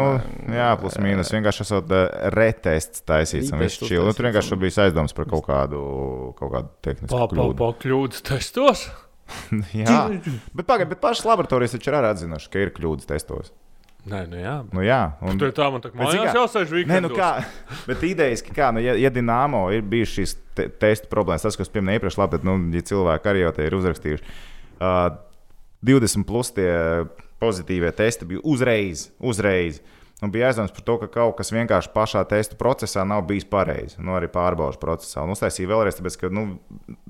nu, 0.49 0.57
jā, 0.57 0.71
plus 0.81 0.95
mīnus. 1.05 1.33
Vienkārši 1.35 1.65
esot 1.67 1.91
uh, 1.93 2.07
retests 2.33 3.05
taisīts. 3.09 3.51
un 3.53 3.61
viss 3.61 3.83
čil. 3.83 4.01
Nu, 4.07 4.15
tur 4.17 4.31
vienkārši 4.31 4.55
un- 4.57 4.63
bija 4.63 4.87
aizdoms 4.87 5.13
par 5.17 5.29
kaut 5.29 5.45
kādu, 5.45 5.81
kaut 6.39 6.55
kādu 6.55 6.71
tehnisku 6.89 7.13
pā, 7.13 7.27
kļūdu. 7.35 7.57
pā, 7.61 7.69
kļūdas 7.85 8.25
testos. 8.31 8.87
jā, 9.77 9.99
bet 10.57 10.69
pagaidi, 10.69 10.89
bet 10.95 11.03
pašas 11.05 11.29
laboratorijas 11.29 11.77
taču 11.77 11.93
ir 11.93 11.99
arī 12.01 12.15
atzinušas, 12.15 12.49
ka 12.53 12.65
ir 12.65 12.73
kļūdas 12.79 13.11
testos. 13.13 13.53
Nē, 14.09 14.25
nu 14.27 14.39
jā. 14.41 14.55
Nu, 14.75 14.83
jā, 14.83 15.03
un, 15.23 15.37
Tur 15.39 15.53
tā 15.55 15.69
man 15.71 15.83
tā 15.85 15.93
Bet, 15.93 16.09
zini 16.11 16.25
mājās 16.25 16.33
kā, 16.33 16.41
jāsēž 16.41 16.73
Nē, 16.91 16.97
nu 17.05 17.11
kā, 17.15 17.29
bet 17.87 18.01
idejaski, 18.03 18.55
kā, 18.57 18.73
nu, 18.75 18.81
ja, 18.83 18.97
ja 18.99 19.13
Dienāmo 19.15 19.61
ir 19.71 19.85
bijušas 19.87 20.17
šīs 20.17 20.33
te 20.59 20.67
testu 20.83 21.07
problēmas, 21.13 21.45
tas, 21.47 21.55
ko 21.55 21.63
es 21.63 21.71
pieminēju 21.71 22.01
iepriekš, 22.01 22.17
labi, 22.19 22.35
bet, 22.41 22.49
nu, 22.49 22.57
ja 22.75 22.83
cilvēki 22.89 23.31
arī 23.31 23.45
jau 23.45 23.53
te 23.55 23.69
ir 23.69 23.77
uzrakstījuši, 23.79 24.35
uh, 24.81 25.05
20 25.83 26.27
plus 26.29 26.53
tie 26.55 26.71
pozitīvie 27.43 27.91
testi 27.99 28.29
bija 28.29 28.45
uzreiz, 28.45 29.09
uzreiz. 29.19 29.83
Un 30.23 30.31
bija 30.31 30.53
aizdoms 30.53 30.71
par 30.71 30.85
to, 30.87 30.95
ka 31.01 31.07
kaut 31.11 31.33
kas 31.41 31.49
vienkārši 31.51 31.91
pašā 31.91 32.21
testa 32.31 32.55
procesā 32.55 33.03
nav 33.03 33.25
bijis 33.27 33.43
pareizi. 33.51 33.97
Nu, 33.99 34.13
arī 34.15 34.29
pārbaudas 34.31 34.79
procesā. 34.79 35.25
Un 35.27 35.33
uztaisīja 35.35 35.67
vēlreiz, 35.73 35.97
tāpēc, 35.99 36.17
ka 36.21 36.29
nu, 36.31 36.45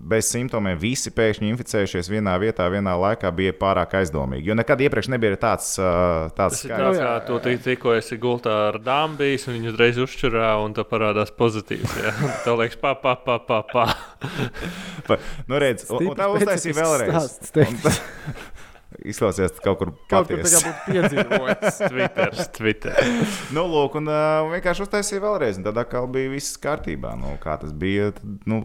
bez 0.01 0.31
simptomiem 0.33 0.79
visi 0.81 1.13
pēkšņi 1.13 1.51
inficējušies 1.53 2.09
vienā 2.09 2.39
vietā, 2.41 2.71
vienā 2.73 2.95
laikā 2.97 3.29
bija 3.37 3.53
pārāk 3.61 3.99
aizdomīgi. 4.01 4.49
Jo 4.49 4.57
nekad 4.57 4.81
iepriekš 4.87 5.11
nebija 5.13 5.37
tāds, 5.43 5.75
ir 5.77 6.33
tāds, 6.39 6.63
kā 6.97 7.13
tu 7.29 7.37
tik- 7.45 7.61
tikko 7.67 7.93
esi 7.99 8.17
gultā 8.23 8.55
ar 8.71 8.81
dāmbijas, 8.81 9.45
un 9.45 9.59
viņi 9.59 9.73
uzreiz 9.75 10.01
uzšķirā, 10.07 10.49
un 10.65 10.73
tā 10.81 10.87
parādās 10.89 11.37
pozitīvs. 11.37 11.93
jā. 12.07 12.15
Tev 12.47 12.63
liekas, 12.65 12.81
pa, 12.81 12.95
pa, 12.97 13.13
pa, 13.21 13.37
pa. 13.45 13.61
pa. 13.75 13.87
Pa, 15.05 15.21
nu, 15.53 15.61
redz, 15.61 15.85
un, 15.93 16.15
un 16.15 16.17
tā 16.17 16.33
uztaisīja 16.33 16.81
vēlreiz. 16.81 17.29
Stāsts. 17.45 18.01
Izklausās 19.09 19.55
kaut 19.65 19.79
kur 19.81 19.93
Kaut 20.11 20.29
kur 20.29 20.41
patiesi. 20.43 20.63
būtu 20.67 20.93
piedzīvojis. 20.93 21.79
Twitter, 21.93 22.37
Twitter. 22.57 23.13
Nu, 23.57 23.65
lūk, 23.71 23.97
un 24.01 24.11
uh, 24.11 24.49
vienkārši 24.53 24.85
uztaisīja 24.87 25.23
vēlreiz. 25.25 25.61
un 25.61 25.67
Tad 25.69 25.81
atkal 25.85 26.09
bija 26.13 26.33
viss 26.35 26.59
kārtībā. 26.63 27.15
Nu, 27.21 27.35
kā 27.43 27.57
tas 27.63 27.73
bija? 27.77 28.11
Tad, 28.17 28.35
nu, 28.51 28.63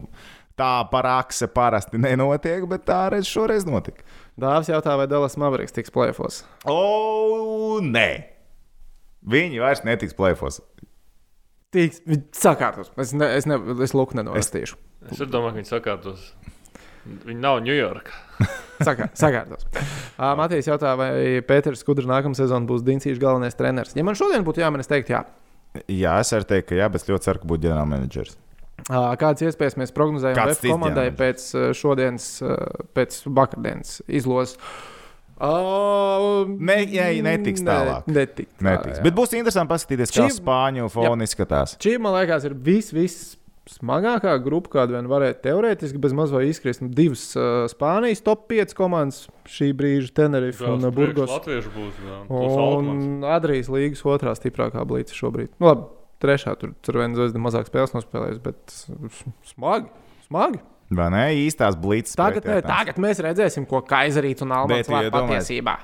tā 0.58 0.72
parakse 0.92 1.48
parasti 1.54 2.00
nenotiek, 2.02 2.66
bet 2.70 2.86
tā 2.90 3.04
redz 3.14 3.30
šoreiz 3.30 3.68
notika. 3.70 4.04
Dāvis 4.38 4.70
jautā, 4.70 4.96
vai 5.00 5.08
Dallas 5.10 5.38
Mavericks 5.42 5.74
tiks 5.74 5.94
plēfos. 5.94 6.44
O, 6.70 7.80
nē! 7.82 8.10
Viņi 9.28 9.60
vairs 9.64 9.82
netiks 9.86 10.14
plēfos. 10.18 10.62
Tiks, 11.74 12.00
viņi 12.08 12.22
sakārtos. 12.38 12.92
Es, 13.02 13.12
ne, 13.18 13.28
es, 13.36 13.48
ne, 13.50 13.58
es 13.84 13.92
lūk, 13.98 14.14
nenorastīšu. 14.16 14.78
Es 15.12 15.20
arī 15.20 15.30
domāju, 15.34 15.56
ka 15.56 15.60
viņi 15.60 15.70
sakārtos. 15.72 16.30
Viņi 17.28 17.40
nav 17.44 17.60
Ņujorkā. 17.66 18.22
Sakā, 18.86 19.08
sakārtos. 19.18 19.66
Uh, 19.74 20.34
Matīs 20.38 20.68
jautā, 20.70 20.92
vai 21.00 21.12
Pēters 21.48 21.82
Skudrs 21.82 22.06
nākamā 22.10 22.38
sezonā 22.38 22.68
būs 22.70 22.84
Dinsīša 22.86 23.22
galvenais 23.22 23.58
treneris. 23.58 23.96
Ja 23.98 24.04
man 24.06 24.18
šodien 24.20 24.46
būtu 24.46 24.62
jāmin, 24.62 24.84
es 24.84 24.92
teiktu, 24.92 25.16
jā. 25.16 25.24
Jā, 25.90 26.18
es 26.22 26.34
arī 26.34 26.46
teiktu, 26.52 26.72
ka 26.74 26.82
jā, 26.82 26.90
bet 26.94 27.02
es 27.04 27.10
ļoti 27.10 27.28
ceru, 27.28 27.42
ka 27.44 27.50
būs 27.54 27.64
ģenerālmenedžers. 27.66 28.38
Kādas 28.88 29.42
iespējas 29.48 29.76
mēs 29.82 29.94
prognozējam 29.96 30.38
Kāds 30.38 30.62
VF 30.62 30.70
komandai 30.76 31.08
pēc 31.18 31.48
šodienas, 31.78 32.28
pēc 32.98 33.24
vakardienas 33.26 33.98
izlozes? 34.08 34.60
Uh, 35.38 36.46
Ne, 36.58 36.80
jā, 36.90 37.10
netiks 37.22 37.62
tālāk. 37.62 38.08
Ne, 38.10 38.24
netiks. 38.24 38.56
Netiks. 38.64 39.02
Bet 39.06 39.14
būs 39.18 39.36
interesanti 39.38 39.70
paskatīties, 39.70 40.14
kā 40.16 40.24
Šī- 40.26 40.38
spāņu 40.40 40.88
foni 40.90 41.28
izskatās. 41.28 41.76
Šī, 41.78 41.98
man 42.02 42.16
liekas, 42.18 42.48
ir 42.50 42.56
vis, 42.58 42.90
vis 42.96 43.18
smagākā 43.72 44.34
grupa, 44.44 44.72
kāda 44.78 44.98
vien 44.98 45.10
varētu 45.12 45.44
teorētiski 45.46 46.00
bez 46.02 46.16
maz 46.18 46.32
vai 46.34 46.46
izkrist. 46.50 46.84
Nu, 46.84 46.90
Divas 46.94 47.24
uh, 47.38 47.66
Spānijas 47.72 48.24
top 48.26 48.46
5 48.52 48.76
komandas 48.78 49.26
šī 49.50 49.72
brīža- 49.78 50.14
Tenerife 50.22 50.66
un 50.70 50.88
uh, 50.88 50.94
Burgos. 50.94 51.32
Latviešu 51.32 51.74
būs. 51.76 52.00
jā. 52.08 52.22
Un 52.32 53.28
Adrijas 53.28 53.72
līnijas 53.74 54.06
otrā 54.08 54.34
stiprākā 54.38 54.86
blīca 54.88 55.16
šobrīd. 55.18 55.54
Nu, 55.60 55.72
labi, 55.72 55.88
trešā 56.24 56.56
tur, 56.62 56.74
tur 56.86 57.02
viena 57.02 57.20
zvaigzne 57.20 57.44
mazāk 57.44 57.70
spēles 57.70 57.96
nospēlējusi, 57.98 58.44
bet 58.46 58.80
smagi. 59.54 59.92
Smagi. 60.28 60.64
Vai 60.98 61.10
ne? 61.12 61.26
Īstās 61.44 61.76
blīces. 61.80 62.16
Tagad, 62.16 62.46
ne, 62.48 62.62
tagad 62.64 63.00
mēs 63.04 63.20
redzēsim, 63.24 63.68
ko 63.68 63.84
Kaisarīts 63.84 64.46
un 64.46 64.56
Bet, 64.72 64.88
var 64.92 65.10
patiesībā. 65.12 65.76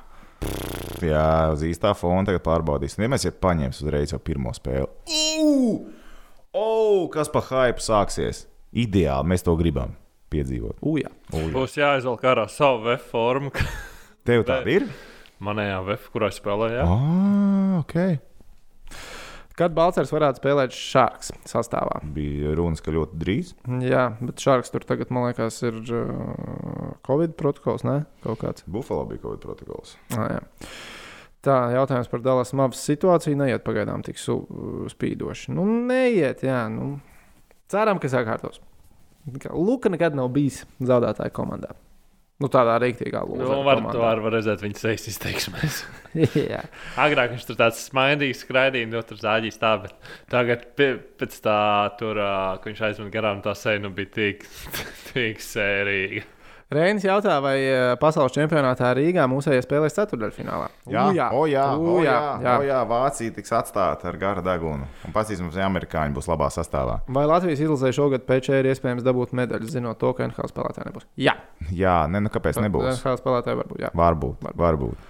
Jā, 1.04 1.52
uz 1.52 1.64
īstā 1.68 1.92
fona 1.98 2.24
tagad 2.28 2.44
pārbaudīsim. 2.46 3.04
Ja 3.04 3.12
mēs 3.12 3.28
jau 3.28 3.34
paņemsim 3.44 3.88
uzreiz 3.88 4.14
jau 4.16 4.20
pirmo 4.24 4.54
spēli. 4.56 4.88
Ugh! 5.44 5.93
O, 6.54 7.10
kas 7.10 7.32
pa 7.34 7.42
hype 7.42 7.82
sāksies? 7.82 8.44
Ideāli, 8.78 9.26
mēs 9.32 9.42
to 9.46 9.56
gribam 9.58 9.96
piedzīvot. 10.34 10.78
Ujā. 10.86 11.10
Ugh. 11.34 11.48
Būs 11.56 11.80
jāizvelk 11.80 12.22
ārā 12.30 12.44
savu 12.50 12.84
VF 12.86 13.08
formu. 13.10 13.50
Tev 14.28 14.46
tāda 14.46 14.70
ir? 14.70 14.86
Manējā 15.44 15.80
VF, 15.88 16.12
kurā 16.14 16.30
jā. 16.30 16.86
Ah, 16.86 17.80
ok. 17.82 17.98
Kad 19.58 19.74
Balčers 19.78 20.14
varētu 20.14 20.42
spēlēt 20.42 20.78
Šārks 20.78 21.34
sastāvā? 21.50 22.00
Bija 22.14 22.54
runas, 22.58 22.82
ka 22.86 22.94
ļoti 22.94 23.18
drīz. 23.22 23.52
Jā, 23.86 24.08
bet 24.22 24.42
Šārks 24.42 24.74
tur 24.74 24.86
tagad, 24.86 25.10
man 25.14 25.28
liekas, 25.32 25.58
ir 25.66 25.82
uh, 25.94 26.94
Covid 27.06 27.34
protokols, 27.38 27.86
ne? 27.86 28.00
Kaut 28.26 28.42
kāds. 28.46 28.66
Buffalo 28.70 29.06
bija 29.10 29.26
kāds 29.26 29.42
protokols. 29.46 29.98
Ah, 30.18 30.38
jā. 30.38 30.44
Tā, 31.44 31.58
jautājums 31.76 32.08
par 32.08 32.22
Dallas 32.24 32.54
Mavas 32.56 32.84
situāciju 32.88 33.36
neiet 33.36 33.66
pagaidām 33.66 34.04
tik 34.06 34.20
su, 34.22 34.38
spīdoši. 34.94 35.52
Nu, 35.58 35.66
neiet, 35.90 36.46
jā. 36.48 36.62
Nu, 36.72 36.94
ceram, 37.72 38.00
ka 38.00 38.12
sakārtos. 38.12 38.62
Kā 39.44 39.52
Luka 39.56 39.92
nekad 39.92 40.16
nav 40.16 40.30
bijis 40.36 40.62
zaudētāja 40.84 41.32
komandā. 41.36 41.76
Nu, 42.42 42.50
tādā 42.52 42.74
rīktīgā 42.82 43.22
Nu, 43.28 43.38
lūzera 43.38 43.60
var, 43.64 43.78
komandā. 43.80 44.00
var, 44.02 44.22
var 44.24 44.34
redzēt 44.36 44.64
viņa 44.64 44.80
sejas 44.80 45.06
izteiksmēs. 45.12 45.78
jā. 46.54 46.64
Agrāk 47.00 47.36
viņš 47.36 47.46
tur 47.48 47.60
tāds 47.60 47.84
smaidīgs, 47.88 48.42
skraidīja, 48.44 48.90
no 48.92 49.04
tur 49.08 49.20
zāģīs 49.22 49.60
tā, 49.62 49.74
bet 49.84 50.10
tagad 50.34 50.66
pēc 50.76 51.38
tā, 51.46 51.60
tur, 52.00 52.20
ā, 52.20 52.34
ka 52.60 52.72
viņš 52.72 52.82
aizmet 52.90 53.14
garām, 53.14 53.44
tā 53.46 53.54
seja 53.56 53.84
nu, 53.84 53.94
bija 53.96 54.12
tik, 54.18 54.48
tik 55.12 55.44
sērīga. 55.46 56.26
Reinis 56.74 57.06
jautā, 57.06 57.36
vai 57.44 57.56
eh, 57.62 57.94
pasaules 58.02 58.34
čempionātā 58.36 58.90
Rīgā 58.98 59.24
mūsējie 59.32 59.62
spēlēs 59.66 59.96
ceturdaļfinālā. 59.98 60.68
Jā, 60.92 61.04
U, 61.10 61.14
jā. 61.18 61.28
O, 61.34 61.44
jā, 61.50 61.66
U, 61.78 61.88
o, 61.94 62.02
jā, 62.06 62.18
jā. 62.44 62.56
O, 62.60 62.66
jā, 62.68 62.80
Vācija 62.90 63.36
tiks 63.36 63.54
atstāta 63.56 64.10
ar 64.12 64.18
garu 64.22 64.44
degunu. 64.46 64.90
Un 65.08 65.16
paskatīsimies, 65.16 65.56
vai 65.58 65.66
amerikāņi 65.70 66.18
būs 66.18 66.30
labā 66.32 66.50
sastāvā. 66.54 67.00
Vai 67.14 67.26
Latvijas 67.30 67.64
izlasē 67.64 67.94
šogad 67.96 68.28
pēc 68.30 68.52
ir 68.58 68.70
iespējams 68.74 69.06
dabūt 69.06 69.34
medaļu, 69.38 69.72
zinot 69.72 70.02
to, 70.02 70.12
ka 70.18 70.28
NHL 70.28 70.52
spēlētāji 70.52 70.90
nebūs? 70.92 71.08
Jā, 71.22 71.38
Jā, 71.72 71.96
ne, 72.12 72.20
nu 72.26 72.32
kāpēc 72.34 72.60
nebūs? 72.64 72.90
NHL 73.00 73.20
spēlētāji 73.22 73.60
varbūt. 73.62 73.84
Jā. 73.86 73.92
Varbūt, 73.98 74.48
varbūt. 74.60 75.10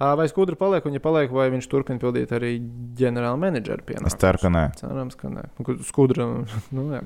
Ā, 0.00 0.14
Vai 0.16 0.24
skudra 0.32 0.56
paliek, 0.56 0.86
un 0.88 0.94
ja 0.96 1.00
paliek, 1.04 1.28
vai 1.34 1.50
viņš 1.52 1.66
turpina 1.68 2.00
pildīt 2.00 2.30
arī 2.32 2.54
ģenerāla 2.96 3.36
menedžera 3.36 3.82
Es 3.82 3.88
pienākumus? 3.90 4.16
ceru, 4.22 4.40
ka 4.40 4.52
nē. 4.54 4.62
Cerams, 4.80 5.18
ka 5.20 5.28
nē. 5.28 5.42
Skudra. 5.84 6.24
Nu, 6.76 6.86
jā. 6.94 7.02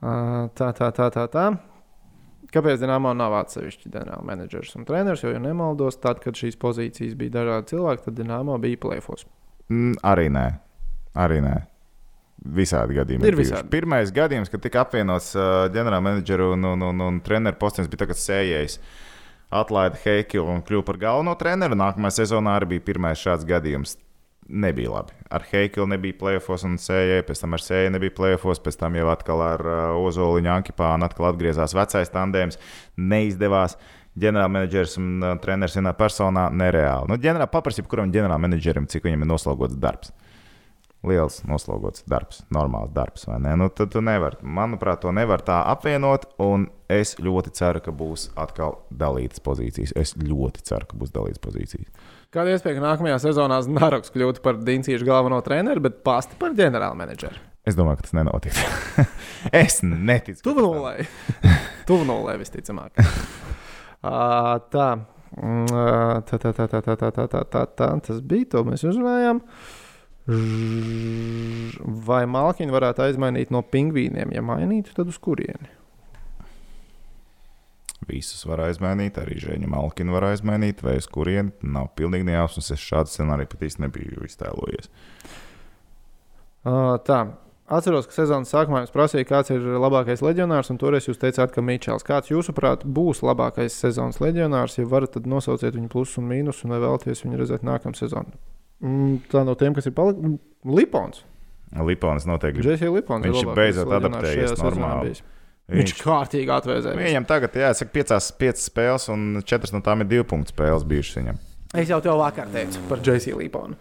Tā, 0.00 0.68
tā, 0.76 0.90
tā, 0.92 1.08
tā. 1.14 1.24
tā. 1.32 1.46
Kāpēc 2.54 2.80
Dienāmā 2.80 3.12
nav 3.16 3.34
atsevišķi 3.42 3.90
ģenerāla 3.92 4.24
menedžers 4.24 4.76
un 4.78 4.86
treneris? 4.88 5.24
Jo, 5.24 5.34
ja 5.34 5.40
nemaldos, 5.42 5.98
tad, 6.00 6.22
kad 6.24 6.38
šīs 6.38 6.56
pozīcijas 6.60 7.16
bija 7.18 7.34
dažādi 7.40 7.74
cilvēki, 7.74 8.06
tad 8.06 8.16
Dienāmā 8.16 8.56
bija 8.62 8.80
plēfos. 8.80 9.26
Mm, 9.68 9.98
arī 10.08 10.30
nē. 10.32 10.46
Arī 11.18 11.42
nē. 11.44 11.56
Visādi 12.56 12.96
gadījumi. 12.96 13.26
Ir 13.26 13.36
bijuši. 13.36 13.50
visādi. 13.50 13.70
Pirmais 13.74 14.14
gadījums, 14.14 14.48
kad 14.52 14.62
tika 14.64 14.84
apvienots 14.86 15.34
uh, 15.36 15.66
ģenerālmenedžera 15.74 16.52
un, 16.54 16.64
un, 16.72 16.88
un, 16.88 17.04
un 17.08 17.20
treneru 17.24 17.58
postenis, 17.60 17.90
bija 17.92 18.06
tagad 18.06 18.20
sējējis. 18.22 18.78
Atlaida 19.58 19.98
Heikilu 20.04 20.48
un 20.52 20.64
kļuva 20.64 20.86
par 20.88 21.00
galveno 21.02 21.34
treneru. 21.40 21.76
Nākamajā 21.76 22.22
sezonā 22.22 22.56
arī 22.56 22.74
bija 22.76 22.86
pirmais 22.92 23.20
šāds 23.20 23.44
gadījums. 23.48 23.96
Nebija 24.48 24.90
labi. 24.94 25.12
Ar 25.28 25.44
Heikilu 25.50 25.84
nebija 25.92 26.16
plēfos 26.16 26.64
un 26.64 26.78
sējai, 26.80 27.20
pēc 27.28 27.42
tam 27.42 27.56
ar 27.56 27.60
sēju 27.60 27.92
nebija 27.92 28.14
plēfos, 28.16 28.62
pēc 28.64 28.78
tam 28.80 28.96
jau 28.96 29.10
atkal 29.12 29.42
ar 29.44 29.64
uh, 29.66 29.80
Ozoliņu 30.08 30.52
Ankipānu 30.54 31.04
atkal 31.04 31.28
atgriezās 31.28 31.76
vecais 31.76 32.12
tandēms. 32.14 32.60
Neizdevās. 32.96 33.76
Ģenerālmenedžers 34.18 34.96
un 34.98 35.10
uh, 35.20 35.34
treneris 35.42 35.76
vienā 35.76 35.92
personā 35.98 36.48
nereāli. 36.50 37.12
Nu, 37.12 37.20
ģenerāl, 37.20 37.50
paprasību, 37.52 37.90
kuram 37.92 38.14
ģenerālmenedžerim, 38.14 38.88
cik 38.90 39.04
viņam 39.06 39.26
ir 39.26 39.30
noslogots 39.36 39.76
darbs 39.78 40.16
liels 41.06 41.42
noslogots 41.46 42.02
darbs, 42.10 42.42
normāls 42.54 42.90
darbs. 42.90 43.26
vai 43.28 43.38
ne? 43.40 43.54
Nu, 43.56 43.68
tad 43.68 43.92
tu 43.94 44.00
nevari, 44.02 44.40
manuprāt, 44.42 45.02
to 45.02 45.12
nevar 45.14 45.42
tā 45.46 45.60
apvienot. 45.70 46.26
Un 46.42 46.68
es 46.90 47.16
ļoti 47.22 47.52
ceru, 47.54 47.82
ka 47.84 47.94
būs 47.94 48.30
atkal 48.36 48.80
dalītas 48.90 49.42
pozīcijas. 49.44 49.94
Es 49.96 50.16
ļoti 50.18 50.64
ceru, 50.66 50.88
ka 50.90 50.98
būs 50.98 51.14
dalītas 51.14 51.42
pozīcijas. 51.44 52.16
Kāda 52.28 52.52
iespēja, 52.52 52.76
ka 52.76 52.82
nākamajā 52.84 53.18
sezonā 53.22 53.56
Znaroks 53.64 54.10
kļūtu 54.12 54.42
par 54.44 54.58
Diencīšu 54.60 55.06
galveno 55.08 55.38
treneru, 55.40 55.80
bet 55.86 56.02
pasti 56.04 56.36
par 56.36 56.52
ģenerāla 56.58 56.92
menedžeru? 56.98 57.40
Es 57.64 57.76
domāju, 57.76 58.02
ka 58.02 58.04
tas 58.04 58.12
nenotiks. 58.18 58.58
es 59.62 59.78
neticu. 59.80 60.42
Tuvu 60.44 60.66
nulē. 60.66 61.06
Tuvu 61.88 62.04
nulē 62.04 62.34
visticamāk. 62.42 63.00
Ā, 64.04 64.60
tā. 64.68 64.90
Ā, 65.40 65.86
Tā, 66.28 66.36
tā, 66.36 66.52
tā, 66.52 66.68
tā, 66.68 66.82
tā, 66.84 66.98
tā, 67.00 67.08
tā, 67.16 67.24
tā, 67.32 67.42
tā, 67.48 67.64
tā. 67.80 67.88
Tas 68.04 68.20
bija 68.20 68.50
to 68.52 68.64
mēs 68.68 68.84
uzrunājām. 68.84 69.40
Vai 72.12 72.22
malkiņu 72.28 72.76
varētu 72.76 73.06
aizmainīt 73.08 73.56
no 73.56 73.64
pingvīniem? 73.64 74.36
Ja 74.36 74.44
mainītu, 74.44 74.92
tad 75.00 75.08
uz 75.08 75.16
kurieni? 75.16 75.77
Visus 78.08 78.46
var 78.48 78.62
aizmainīt, 78.66 79.18
arī 79.20 79.38
Žēņa 79.42 79.68
Malkinu 79.70 80.16
var 80.16 80.30
aizmainīt, 80.30 80.82
vai 80.84 80.96
uz 81.00 81.08
kurieni. 81.10 81.52
Nav 81.62 81.92
pilnīgi 81.98 82.26
nejausmas. 82.30 82.72
Es 82.74 82.82
šādu 82.82 83.12
scenāriju 83.12 83.52
pat 83.52 83.66
īsti 83.68 83.84
nebiju 83.84 84.24
iztēlojies. 84.28 84.90
Uh, 86.64 86.96
tā. 87.06 87.20
Atceros, 87.68 88.06
ka 88.08 88.16
sezonas 88.16 88.48
sākumā 88.48 88.80
jums 88.80 88.92
prasīja, 88.94 89.26
kāds 89.28 89.52
ir 89.52 89.64
labākais 89.76 90.22
leģionārs, 90.24 90.70
un 90.72 90.78
toreiz 90.80 91.04
jūs 91.04 91.20
teicāt, 91.20 91.52
ka 91.52 91.60
Mičels. 91.60 92.06
Kāds, 92.06 92.30
jūsuprāt, 92.32 92.86
būs 92.88 93.20
labākais 93.20 93.76
sezonas 93.76 94.22
leģionārs? 94.24 94.78
Ja 94.80 94.88
varat, 94.88 95.12
tad 95.18 95.28
nosauciet 95.28 95.76
viņu 95.76 95.90
plusus 95.92 96.16
un 96.22 96.30
mīnusus, 96.30 96.64
un 96.64 96.72
vai 96.72 96.80
vēlaties 96.86 97.26
viņu 97.26 97.42
redzēt 97.42 97.66
nākamā 97.68 98.00
sezonā. 98.00 98.40
Mm, 98.80 99.18
tā 99.28 99.44
no 99.44 99.52
tiem, 99.60 99.76
kas 99.76 99.90
ir 99.90 99.92
palikuši, 99.98 100.38
Lipons. 100.64 101.26
Liponis 101.76 102.24
noteikti. 102.28 102.64
Džeksija 102.64 102.92
Lipons. 102.94 103.26
Viņš 103.26 103.42
ir 103.42 103.52
beidzot 103.56 103.92
adaptējies 103.98 104.56
normāli. 104.62 105.10
bijis. 105.10 105.22
Viņš 105.68 105.90
Viņš, 105.92 105.98
kārtīgi 106.00 106.48
atvēzēja. 106.54 106.96
viņam 106.96 107.26
tagad, 107.28 107.56
jā, 107.60 107.72
saka, 107.76 107.92
piecās, 107.92 108.30
piecas 108.40 108.68
spēles, 108.70 109.04
un 109.12 109.42
četras 109.44 109.74
no 109.74 109.82
tām 109.84 110.00
ir 110.00 110.08
divu 110.08 110.24
punktu 110.30 110.54
spēles 110.54 110.86
bijušas 110.88 111.18
viņam. 111.20 111.40
Es 111.76 111.90
jau 111.92 111.98
tev 112.00 112.16
vakar 112.16 112.48
teicu 112.54 112.80
par 112.88 113.02
Džeksiju 113.04 113.36
Liponu. 113.42 113.76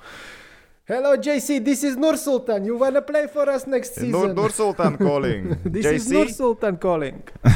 Hello, 0.88 1.14
JC, 1.16 1.62
this 1.64 1.84
is 1.88 1.96
Nursultan. 2.00 2.66
You 2.68 2.76
wanna 2.80 3.02
play 3.02 3.28
for 3.32 3.48
us 3.52 3.66
next 3.68 3.96
Nur, 4.02 4.28
season? 4.28 4.36
Nursultāna 4.36 4.98
calling. 5.08 5.56
this 5.64 5.86
is 5.86 6.08
JC? 6.10 6.14
Nursultan 6.18 6.78
calling. 6.80 7.24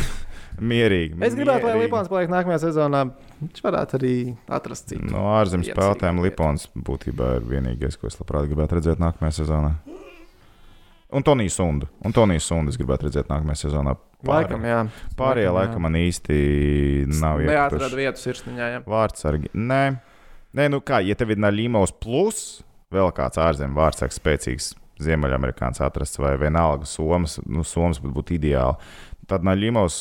Mierīgi. 0.62 1.16
Es 1.26 1.34
gribētu, 1.36 1.66
lai 1.66 1.74
mierīgi. 1.76 1.88
Lipons 1.90 2.10
paliek 2.12 2.30
nākamajā 2.32 2.60
sezonā. 2.68 3.00
Viņš 3.42 3.62
varētu 3.66 3.98
arī 3.98 4.14
atrast 4.52 4.92
citu. 4.92 5.08
No 5.10 5.24
ārzemes 5.36 5.72
spēlētājiem. 5.72 6.20
Lipons 6.24 6.68
būtībā 6.76 7.30
ir 7.40 7.48
vienīgais, 7.50 7.98
ko 7.98 8.08
es 8.12 8.20
labprāt 8.20 8.48
gribētu 8.52 8.78
redzēt 8.78 9.02
nākamajā 9.02 9.40
sezonā. 9.42 9.72
Un 11.12 11.24
Tonijs 11.28 11.56
Sundu. 11.60 11.88
Un 12.08 12.14
Tonijs 12.16 12.46
Sundu 12.48 12.72
es 12.72 12.78
gribētu 12.80 13.10
redzēt 13.10 13.28
nākamajā 13.32 13.66
sezonā. 13.66 13.98
Laikam, 14.28 14.64
jā. 14.64 14.84
Pārējie 15.20 15.50
Laikam, 15.50 15.50
jā. 15.50 15.54
laikam 15.58 15.82
man 15.88 15.98
īsti 16.00 16.36
nav 17.20 17.42
Neatrada 17.42 17.88
iekrituši. 17.90 18.00
vietu 18.00 18.22
sirsniņā. 18.22 18.68
Jā. 18.76 18.82
Vārdsargi. 18.88 19.50
Nē. 19.58 19.82
Nē, 20.56 20.68
nu 20.72 20.80
kā, 20.84 21.00
ja 21.04 21.16
tev 21.20 21.32
ir 21.34 21.40
Naļīmos 21.42 21.94
plus, 22.04 22.62
vēl 22.92 23.12
kāds 23.16 23.40
ārzemju 23.42 23.76
vārdsargs 23.80 24.20
spēcīgs. 24.22 24.72
Ziemeļamerikāns 25.02 25.80
atrasts 25.82 26.20
vai 26.22 26.36
vienalga 26.38 26.86
Somas, 26.86 27.40
nu, 27.50 27.64
Somas 27.66 27.98
būtu 28.04 28.14
būt 28.20 28.34
ideāli. 28.38 28.78
Tad 29.32 29.42
Naļīmos 29.48 29.96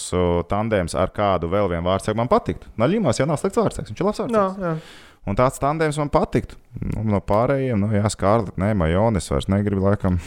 tandēms 0.51 0.95
ar 0.99 1.09
kādu 1.17 1.49
vēl 1.49 1.71
vienu 1.73 1.87
vārdsargu 1.89 2.19
man 2.21 2.29
patiktu. 2.29 2.69
Naļīmos 2.83 3.19
jau 3.23 3.27
nav 3.31 3.39
slikts 3.41 3.57
vārdsargs, 3.63 3.91
viņš 3.95 4.03
ir 4.03 4.07
labs 4.11 4.21
No, 4.27 4.27
vārdsargs. 4.27 4.61
jā. 4.61 5.09
Un 5.31 5.37
tāds 5.37 5.61
tandēms 5.61 5.99
man 6.01 6.11
patiktu. 6.13 6.57
Nu, 6.81 7.03
no 7.15 7.21
pārējiem, 7.25 7.81
nu, 7.81 7.89
jā, 7.97 8.05
Skārlīt, 8.13 8.57
nē, 8.61 8.71
Majonis 8.77 9.31
vairs 9.33 9.49
negribu, 9.53 9.87
laikam. 9.89 10.21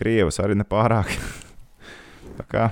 Krievas 0.00 0.40
arī 0.42 0.56
nepārāk. 0.58 1.12
Kā 2.52 2.70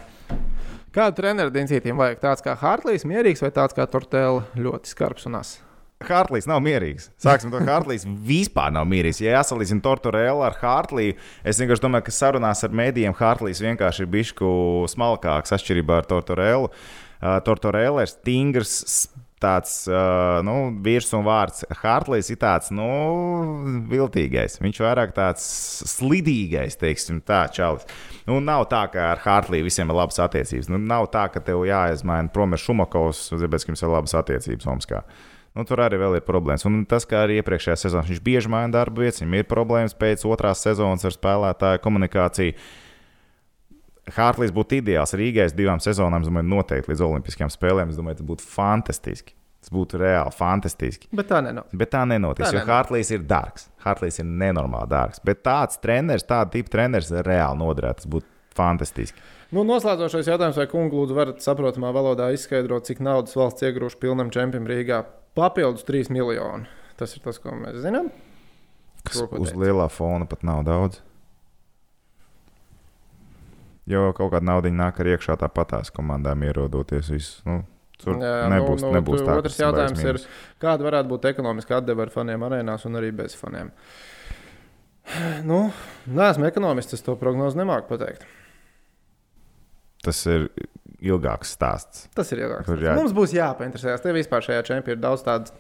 Kādu 0.99 1.20
treneru 1.20 1.53
dincītiem 1.53 1.99
vajag? 2.01 2.18
Tāds 2.22 2.43
kā 2.43 2.57
Hartlīs, 2.59 3.05
mierīgs 3.07 3.43
vai 3.45 3.53
tāds 3.55 3.76
kā 3.76 3.85
Tortēla, 3.87 4.47
ļoti 4.59 4.91
skarbs 4.91 5.29
un 5.29 5.37
as? 5.39 5.59
Hartlīs 6.09 6.47
nav 6.49 6.62
mierīgs. 6.64 7.09
Sāksim 7.20 7.53
to 7.53 7.61
Hartlīs. 7.66 8.07
Vispār 8.26 8.72
nav 8.74 8.87
mierīgs. 8.89 9.20
Ja 9.22 9.37
jāsalīdzina 9.37 9.83
Tortorēlu 9.85 10.43
ar 10.47 10.57
Hartliju, 10.59 11.16
es 11.47 11.61
vienkārši 11.61 11.85
domāju, 11.85 12.07
ka 12.09 12.14
sarunās 12.14 12.64
ar 12.66 12.74
mēdījiem 12.81 13.16
Hartlīs 13.18 13.62
vienkārši 13.62 14.05
ir 14.05 14.11
bišku 14.14 14.51
smalkāks 14.91 15.55
atšķirībā 15.59 16.01
ar 16.01 16.09
Tortorēlu. 16.11 16.70
Uh, 16.70 17.39
Tortorēla 17.47 18.07
ir 18.07 18.12
stingrs. 18.12 18.76
Tāds 19.39 19.72
nu, 20.43 20.55
virs 20.82 21.12
un 21.14 21.22
vārds. 21.26 21.62
Hartlīs 21.78 22.30
ir 22.32 22.41
tāds 22.43 22.72
nu, 22.74 22.89
viltīgais. 23.91 24.59
Viņš 24.59 24.80
vairāk 24.82 25.14
tāds 25.14 25.45
slidīgais, 25.93 26.78
teiksim, 26.80 27.20
tā 27.22 27.45
čalis. 27.55 27.86
Nu, 28.26 28.41
nav 28.43 28.66
tā, 28.72 28.82
ka 28.93 29.12
ar 29.12 29.22
Hartliju 29.22 29.68
visiem 29.68 29.91
ir 29.91 30.01
labas 30.01 30.18
attiecības. 30.24 30.70
Nu, 30.72 30.80
nav 30.82 31.07
tā, 31.14 31.28
ka 31.30 31.43
tev 31.45 31.62
jāizmaina 31.68 32.32
prom 32.34 32.57
ar 32.57 32.62
Šumakovs, 32.62 33.28
jums 33.32 33.84
ir 33.84 33.95
labas 33.95 34.16
attiecības 34.18 34.70
Omskā. 34.74 35.05
Nu, 35.55 35.64
tur 35.66 35.80
arī 35.82 35.99
ir 35.99 36.26
problēmas. 36.26 36.66
Un 36.68 36.84
tas, 36.86 37.07
kā 37.09 37.24
arī 37.24 37.41
iepriekšējā 37.41 37.78
sezonā, 37.78 38.05
viņš 38.11 38.20
bieži 38.22 38.51
maina 38.53 38.70
darbu 38.74 39.03
vietas, 39.03 39.22
viņam 39.22 39.39
ir 39.39 39.49
problēmas 39.51 39.97
pēc 39.99 40.26
otrās 40.28 40.62
sezonas 40.66 41.07
ar 41.09 41.14
spēlētāju 41.14 41.82
komunikāciju. 41.82 42.55
Hārtlīs 44.16 44.54
būtu 44.54 44.78
ideāls 44.78 45.14
Rīgai 45.18 45.48
divām 45.56 45.82
sezonām, 45.82 46.24
es 46.24 46.30
domāju, 46.30 46.48
noteikti 46.52 46.92
līdz 46.92 47.04
Olimpiskajām 47.09 47.52
spēlēm. 47.52 47.92
Es 47.92 47.98
domāju, 48.00 48.20
tas 48.20 48.28
būtu 48.30 48.46
fantastiski. 48.46 49.34
Tas 49.59 49.72
būtu 49.74 49.98
reāli 49.98 50.32
fantastiski. 50.32 51.09
Bet 51.18 51.28
tā 51.32 51.40
nenotiek. 51.42 51.74
Bet 51.80 51.90
tā 51.90 52.04
nenotiks, 52.06 52.46
Tā 52.46 52.52
jo 52.52 52.61
nenotiek. 52.61 52.70
Hārtlīs 52.70 53.11
ir 53.16 53.24
dārgs. 53.26 53.66
Hārtlīs 53.82 54.20
ir 54.22 54.28
nenormāli 54.28 54.90
dārgs. 54.92 55.22
Bet 55.26 55.42
tāds 55.46 55.80
treneris, 55.82 56.26
tāda 56.28 56.52
tipa 56.54 56.76
treneris 56.76 57.11
reāli 57.26 57.59
noderētu. 57.59 58.04
Tas 58.04 58.11
būtu 58.14 58.30
fantastiski. 58.59 59.24
Nu, 59.54 59.64
noslēdzošais 59.66 60.28
jautājums, 60.30 60.61
vai 60.61 60.68
kungi 60.70 60.94
lūdzu 60.94 61.16
varat 61.16 61.42
saprotamā 61.42 61.90
valodā 61.96 62.28
izskaidrot, 62.36 62.86
cik 62.86 63.02
naudas 63.04 63.36
valsts 63.38 63.64
iegrūž 63.66 63.98
pilnam 64.00 64.30
čempionam 64.34 64.68
Rīgā? 64.70 65.02
Papildus 65.38 65.86
3 65.88 66.12
miljoni. 66.14 66.68
Tas 67.00 67.14
ir 67.16 67.22
tas, 67.24 67.38
ko 67.42 67.54
mēs 67.56 67.80
zinām. 67.82 68.11
Kas 69.06 69.22
uz 69.24 69.54
lielā 69.56 69.86
fona 69.92 70.26
pat 70.28 70.44
nav 70.46 70.64
daudz. 70.66 71.00
Jo 73.89 74.11
kaut 74.16 74.32
kāda 74.34 74.45
nauda 74.45 74.68
nāk 74.74 74.99
arī 75.01 75.14
iekšā 75.16 75.39
tāpatās 75.41 75.91
komandām 75.95 76.43
ierodoties. 76.45 77.09
Visu, 77.14 77.41
nu, 77.49 77.62
tur 78.03 78.18
Jā, 78.20 78.49
nebūs, 78.53 78.82
nu, 78.84 78.91
nu, 78.93 78.99
nebūs 78.99 79.22
tā, 79.24 79.36
Otrs 79.41 79.57
jautājums 79.62 80.03
ir, 80.05 80.18
kāda 80.61 80.84
varētu 80.84 81.09
būt 81.14 81.28
ekonomiska 81.32 81.78
atdeve 81.80 82.05
ar 82.05 82.12
faniem 82.12 82.45
arēnās 82.49 82.84
un 82.89 83.01
arī 83.01 83.12
bez 83.16 83.36
faniem? 83.39 83.70
Nu, 85.49 85.70
Nē, 86.05 86.26
esmu 86.34 86.45
ekonomists, 86.51 86.99
es 86.99 87.05
to 87.07 87.14
prognozi 87.16 87.57
nemāku 87.57 87.89
pateikt. 87.95 88.26
Tas 90.05 90.20
ir 90.28 90.51
ilgāks 91.01 91.55
stāsts. 91.57 92.05
Tas 92.14 92.28
ir 92.34 92.43
ilgāk. 92.45 92.66
Tur 92.68 92.76
jā- 92.82 92.95
Mums 92.99 93.14
būs 93.16 93.32
jāpainteresējas. 93.32 94.05
Tev 94.05 94.14
vispār 94.18 94.45
šajā 94.45 94.62
čempionā 94.68 94.99
ir 94.99 95.03
daudz 95.03 95.24
tādu 95.24 95.51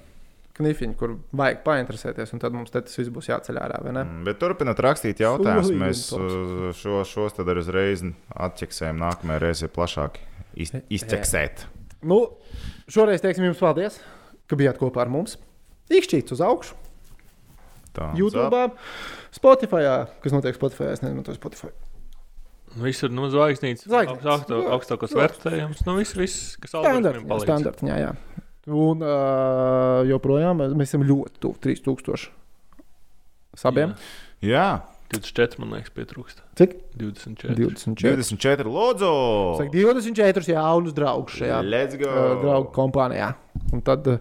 knifiņu, 0.58 0.96
kur 0.98 1.14
vajag 1.38 1.62
painteresēties, 1.66 2.34
un 2.34 2.42
tad 2.42 2.56
mums 2.56 2.74
te 2.74 2.82
tas 2.84 2.98
viss 3.00 3.12
būs 3.14 3.30
jāceļ 3.30 3.60
ārā. 3.62 3.80
vai 3.84 3.94
ne? 3.96 4.04
Mm, 4.04 4.26
Bet 4.28 4.40
turpinot 4.42 4.82
rakstīt 4.84 5.22
jautājumus, 5.24 5.72
mēs 5.80 6.04
uh, 6.16 6.68
šo, 6.76 7.02
šos 7.08 7.38
tad 7.38 7.50
arī 7.50 7.64
uzreiz 7.64 8.04
atķeksējam. 8.34 9.00
Nākamajā 9.02 9.42
reizē 9.46 9.70
plašāk 9.72 10.20
iz, 10.58 10.74
izķeksēt. 10.98 11.66
Nu, 12.08 12.20
šoreiz 12.90 13.24
teiksim 13.24 13.48
jums 13.48 13.62
paldies, 13.62 13.98
ka 14.50 14.58
bijāt 14.58 14.78
kopā 14.82 15.06
ar 15.06 15.12
mums. 15.12 15.38
Ikšķīts 15.88 16.36
uz 16.36 16.44
augšu, 16.44 16.76
Tā, 17.98 18.12
YouTube, 18.18 18.64
Spotify. 19.34 19.84
Kas 20.22 20.34
notiek 20.34 20.56
Spotify? 20.56 20.92
Es 20.94 21.02
nezinu, 21.02 21.24
to 21.26 21.34
Spotify. 21.36 21.72
Visur 22.78 23.10
nu, 23.10 23.26
zvaigznītes, 23.32 23.88
augstāk, 23.88 24.50
jā. 24.52 24.58
augstākos 24.76 25.14
vērtējums. 25.16 25.80
Nu, 25.86 25.96
viss, 25.98 26.14
viss, 26.18 26.52
kas 26.60 26.76
jā, 26.76 26.92
palīdz. 27.00 27.46
standarta, 27.46 27.88
jā, 27.88 27.96
jā. 28.04 28.44
Un 28.68 29.00
uh, 29.04 30.04
joprojām 30.08 30.60
mēs 30.76 30.92
esam 30.92 31.06
ļoti 31.08 31.40
tuvu 31.40 31.56
3000 31.64 32.28
sabiem. 33.58 33.94
Jā, 34.44 34.82
24, 35.08 35.56
man 35.62 35.72
liekas, 35.72 35.92
pietrūkst. 35.96 36.42
Cik? 36.60 36.74
24. 37.00 37.54
24. 37.56 38.18
24. 38.20 38.68
Lūdzu! 38.68 39.12
Saka, 39.56 39.72
24 39.72 40.52
jaunus 40.52 40.96
draugus 40.96 41.38
šajā 41.40 41.62
Let's 41.64 41.96
go! 42.00 42.10
uh, 42.12 42.34
draugu 42.42 42.68
kompānijā. 42.76 43.32
Un 43.72 43.82
tad 43.86 44.06
uh, 44.12 44.20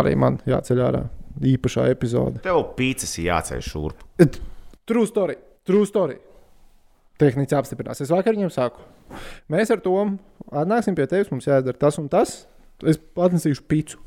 arī 0.00 0.16
man 0.18 0.40
jāceļ 0.48 0.82
ārā 0.88 1.04
īpašā 1.54 1.86
epizode. 1.92 2.42
Tev 2.44 2.58
pīcis 2.78 3.20
jāceļ 3.22 3.62
šurp. 3.64 4.02
True 4.86 5.06
story, 5.06 5.38
true 5.66 5.86
story. 5.86 6.18
Tehniski 7.20 7.56
apstiprinās. 7.56 8.02
Es 8.02 8.12
vakar 8.12 8.36
viņam 8.36 8.50
saku, 8.52 8.82
mēs 9.52 9.70
ar 9.72 9.80
to 9.84 9.94
atnāksim 10.50 10.98
pie 10.98 11.06
tevis, 11.08 11.30
mums 11.32 11.46
jādara 11.48 11.78
tas 11.86 11.96
un 12.02 12.10
tas. 12.12 12.42
Es 12.84 12.98
atnesīšu 13.16 13.64
pīci. 13.70 14.00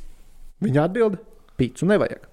Viņa 0.62 0.86
atbild, 0.86 1.18
pīci 1.58 1.88
nevajag. 1.90 2.26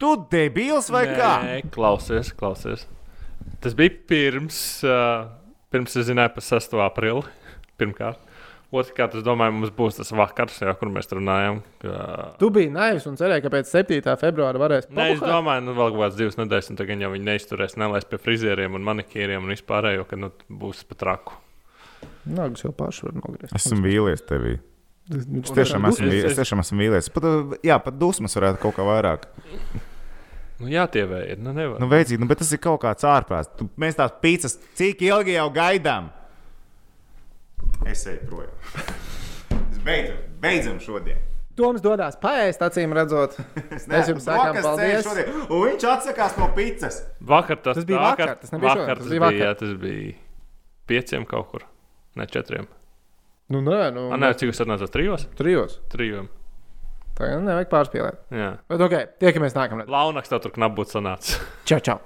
Tu 0.00 0.14
debils 0.32 0.88
vai 0.92 1.04
kā? 1.12 1.34
Nē, 1.44 1.58
klausies, 1.72 2.32
klausies. 2.36 2.86
Tas 3.60 3.76
bija 3.76 3.92
pirms, 4.08 4.58
uh, 4.88 5.28
pirms 5.72 5.96
es 6.00 6.08
zināju 6.08 6.34
par 6.36 6.46
6. 6.46 6.76
aprili. 6.84 7.24
Pirmkārt. 7.80 8.26
Otrkārt, 8.70 9.16
es 9.18 9.24
domāju, 9.26 9.56
mums 9.56 9.72
būs 9.74 9.96
tas 9.98 10.12
vakars, 10.14 10.60
jau, 10.62 10.70
kur 10.78 10.92
mēs 10.94 11.10
runājam. 11.10 11.58
Ka... 11.82 11.94
Tu 12.38 12.52
biji 12.54 12.70
naivs 12.70 13.08
un 13.10 13.16
cerēji, 13.18 13.42
ka 13.42 13.50
pēc 13.50 13.72
7. 13.72 13.98
februāra 14.20 14.62
varēs 14.62 14.86
Nē, 14.94 15.08
es 15.16 15.22
domāju, 15.24 15.64
nu, 15.66 15.74
vēl 15.74 15.90
kaut 15.90 16.04
kādas 16.04 16.18
divas 16.20 16.38
nedēļas, 16.38 16.70
un 16.70 16.78
tagad 16.78 17.02
jau 17.02 17.10
viņi 17.10 17.26
neizturēs, 17.26 17.74
nelaist 17.82 18.06
pie 18.12 18.20
frizieriem 18.22 18.78
un 18.78 18.86
manikīriem 18.86 19.42
un 19.42 19.50
vispārējo, 19.56 20.06
ka 20.06 20.20
nu, 20.20 20.30
būs 20.62 20.84
pat 20.86 21.02
traku. 21.02 21.40
Nagus 22.30 22.62
jau 22.62 22.70
paši 22.76 23.08
var 23.08 23.18
nogriezt. 23.18 23.56
Esmu 23.58 23.82
vīlies 23.82 24.22
tevī. 24.28 24.60
Es 25.10 25.24
Es 25.26 25.50
tiešām 25.56 25.86
esmu, 25.88 26.06
Es- 26.30 26.38
tiešām 26.38 26.60
esmu 26.62 26.78
vīlies. 26.84 27.08
Pat, 27.12 27.24
uh, 27.26 27.54
jā, 27.66 27.78
pat 27.82 27.96
dusmas 27.98 28.34
varētu 28.38 28.60
kaut 28.62 28.76
kā 28.76 28.84
vairāk. 28.86 29.24
Nu, 30.60 30.68
jā, 30.68 30.84
tie 30.92 31.02
ir. 31.32 31.38
Nu, 31.40 31.52
nevar. 31.56 31.80
Nu, 31.80 31.88
veicīgi, 31.88 32.20
nu, 32.20 32.26
bet 32.30 32.38
tas 32.38 32.52
ir 32.52 32.58
kaut 32.62 32.82
kāds 32.82 33.02
ārprāts. 33.08 33.48
Tu- 33.56 33.68
Mēs 33.80 33.96
tās 33.98 34.12
pīcis, 34.22 34.58
cik 34.78 35.00
ilgi 35.02 35.34
jau 35.38 35.48
gaidām? 35.50 36.10
Es 37.88 38.04
eju 38.06 38.20
projām. 38.28 38.54
Es 39.72 39.78
beidzam, 39.84 40.16
beidzam 40.42 40.78
šodien. 40.84 41.18
Toms 41.56 41.82
dodas 41.84 42.14
paēst, 42.20 42.60
acīm 42.64 42.92
redzot. 42.96 43.34
Es 43.76 43.86
sakām 43.88 44.20
brokastu 44.24 44.62
paldies. 44.68 45.04
šodien, 45.04 45.30
Un 45.50 45.64
viņš 45.66 45.86
atsakās 45.90 46.36
no 46.38 46.48
pīcis. 46.56 47.00
Vakar 47.20 47.56
tas, 47.64 47.80
Tas 47.80 47.84
bija 47.88 48.00
vakar, 48.04 48.36
tas 48.40 48.52
nebija 48.54 48.74
šodien, 48.76 48.86
vakar, 48.86 48.96
tas 49.00 49.04
tas 49.04 49.10
bija 49.10 49.20
bija, 49.20 49.26
vakar. 49.26 49.46
jā, 49.46 49.58
tas 49.58 49.74
bija 49.80 50.14
pieciem 50.86 51.26
kaut 51.26 51.50
kur. 51.50 51.66
Ne 52.16 52.26
četriem. 52.26 52.68
Nu, 53.50 53.62
nē, 53.66 53.88
nu, 53.94 54.06
A, 54.14 54.18
nē, 54.20 54.30
cik 54.38 54.52
jūs 54.52 54.62
atnācāt? 54.62 54.92
Trijos? 54.94 55.26
trijos. 55.38 55.80
Trijiem. 55.90 56.28
Tā 57.18 57.32
jau 57.32 57.40
nevajag 57.42 57.68
pārspīlēt. 57.72 58.20
Jā. 58.32 58.52
Bet, 58.70 58.84
ok, 58.86 58.94
tiekamies 59.20 59.56
nākamreiz. 59.58 59.90
Launaks 59.90 60.30
tev 60.30 60.40
tur 60.44 60.54
knap 60.54 60.76
būtu 60.78 60.94
sanācis. 60.96 61.40
Čau, 61.68 61.80
čau! 61.84 61.98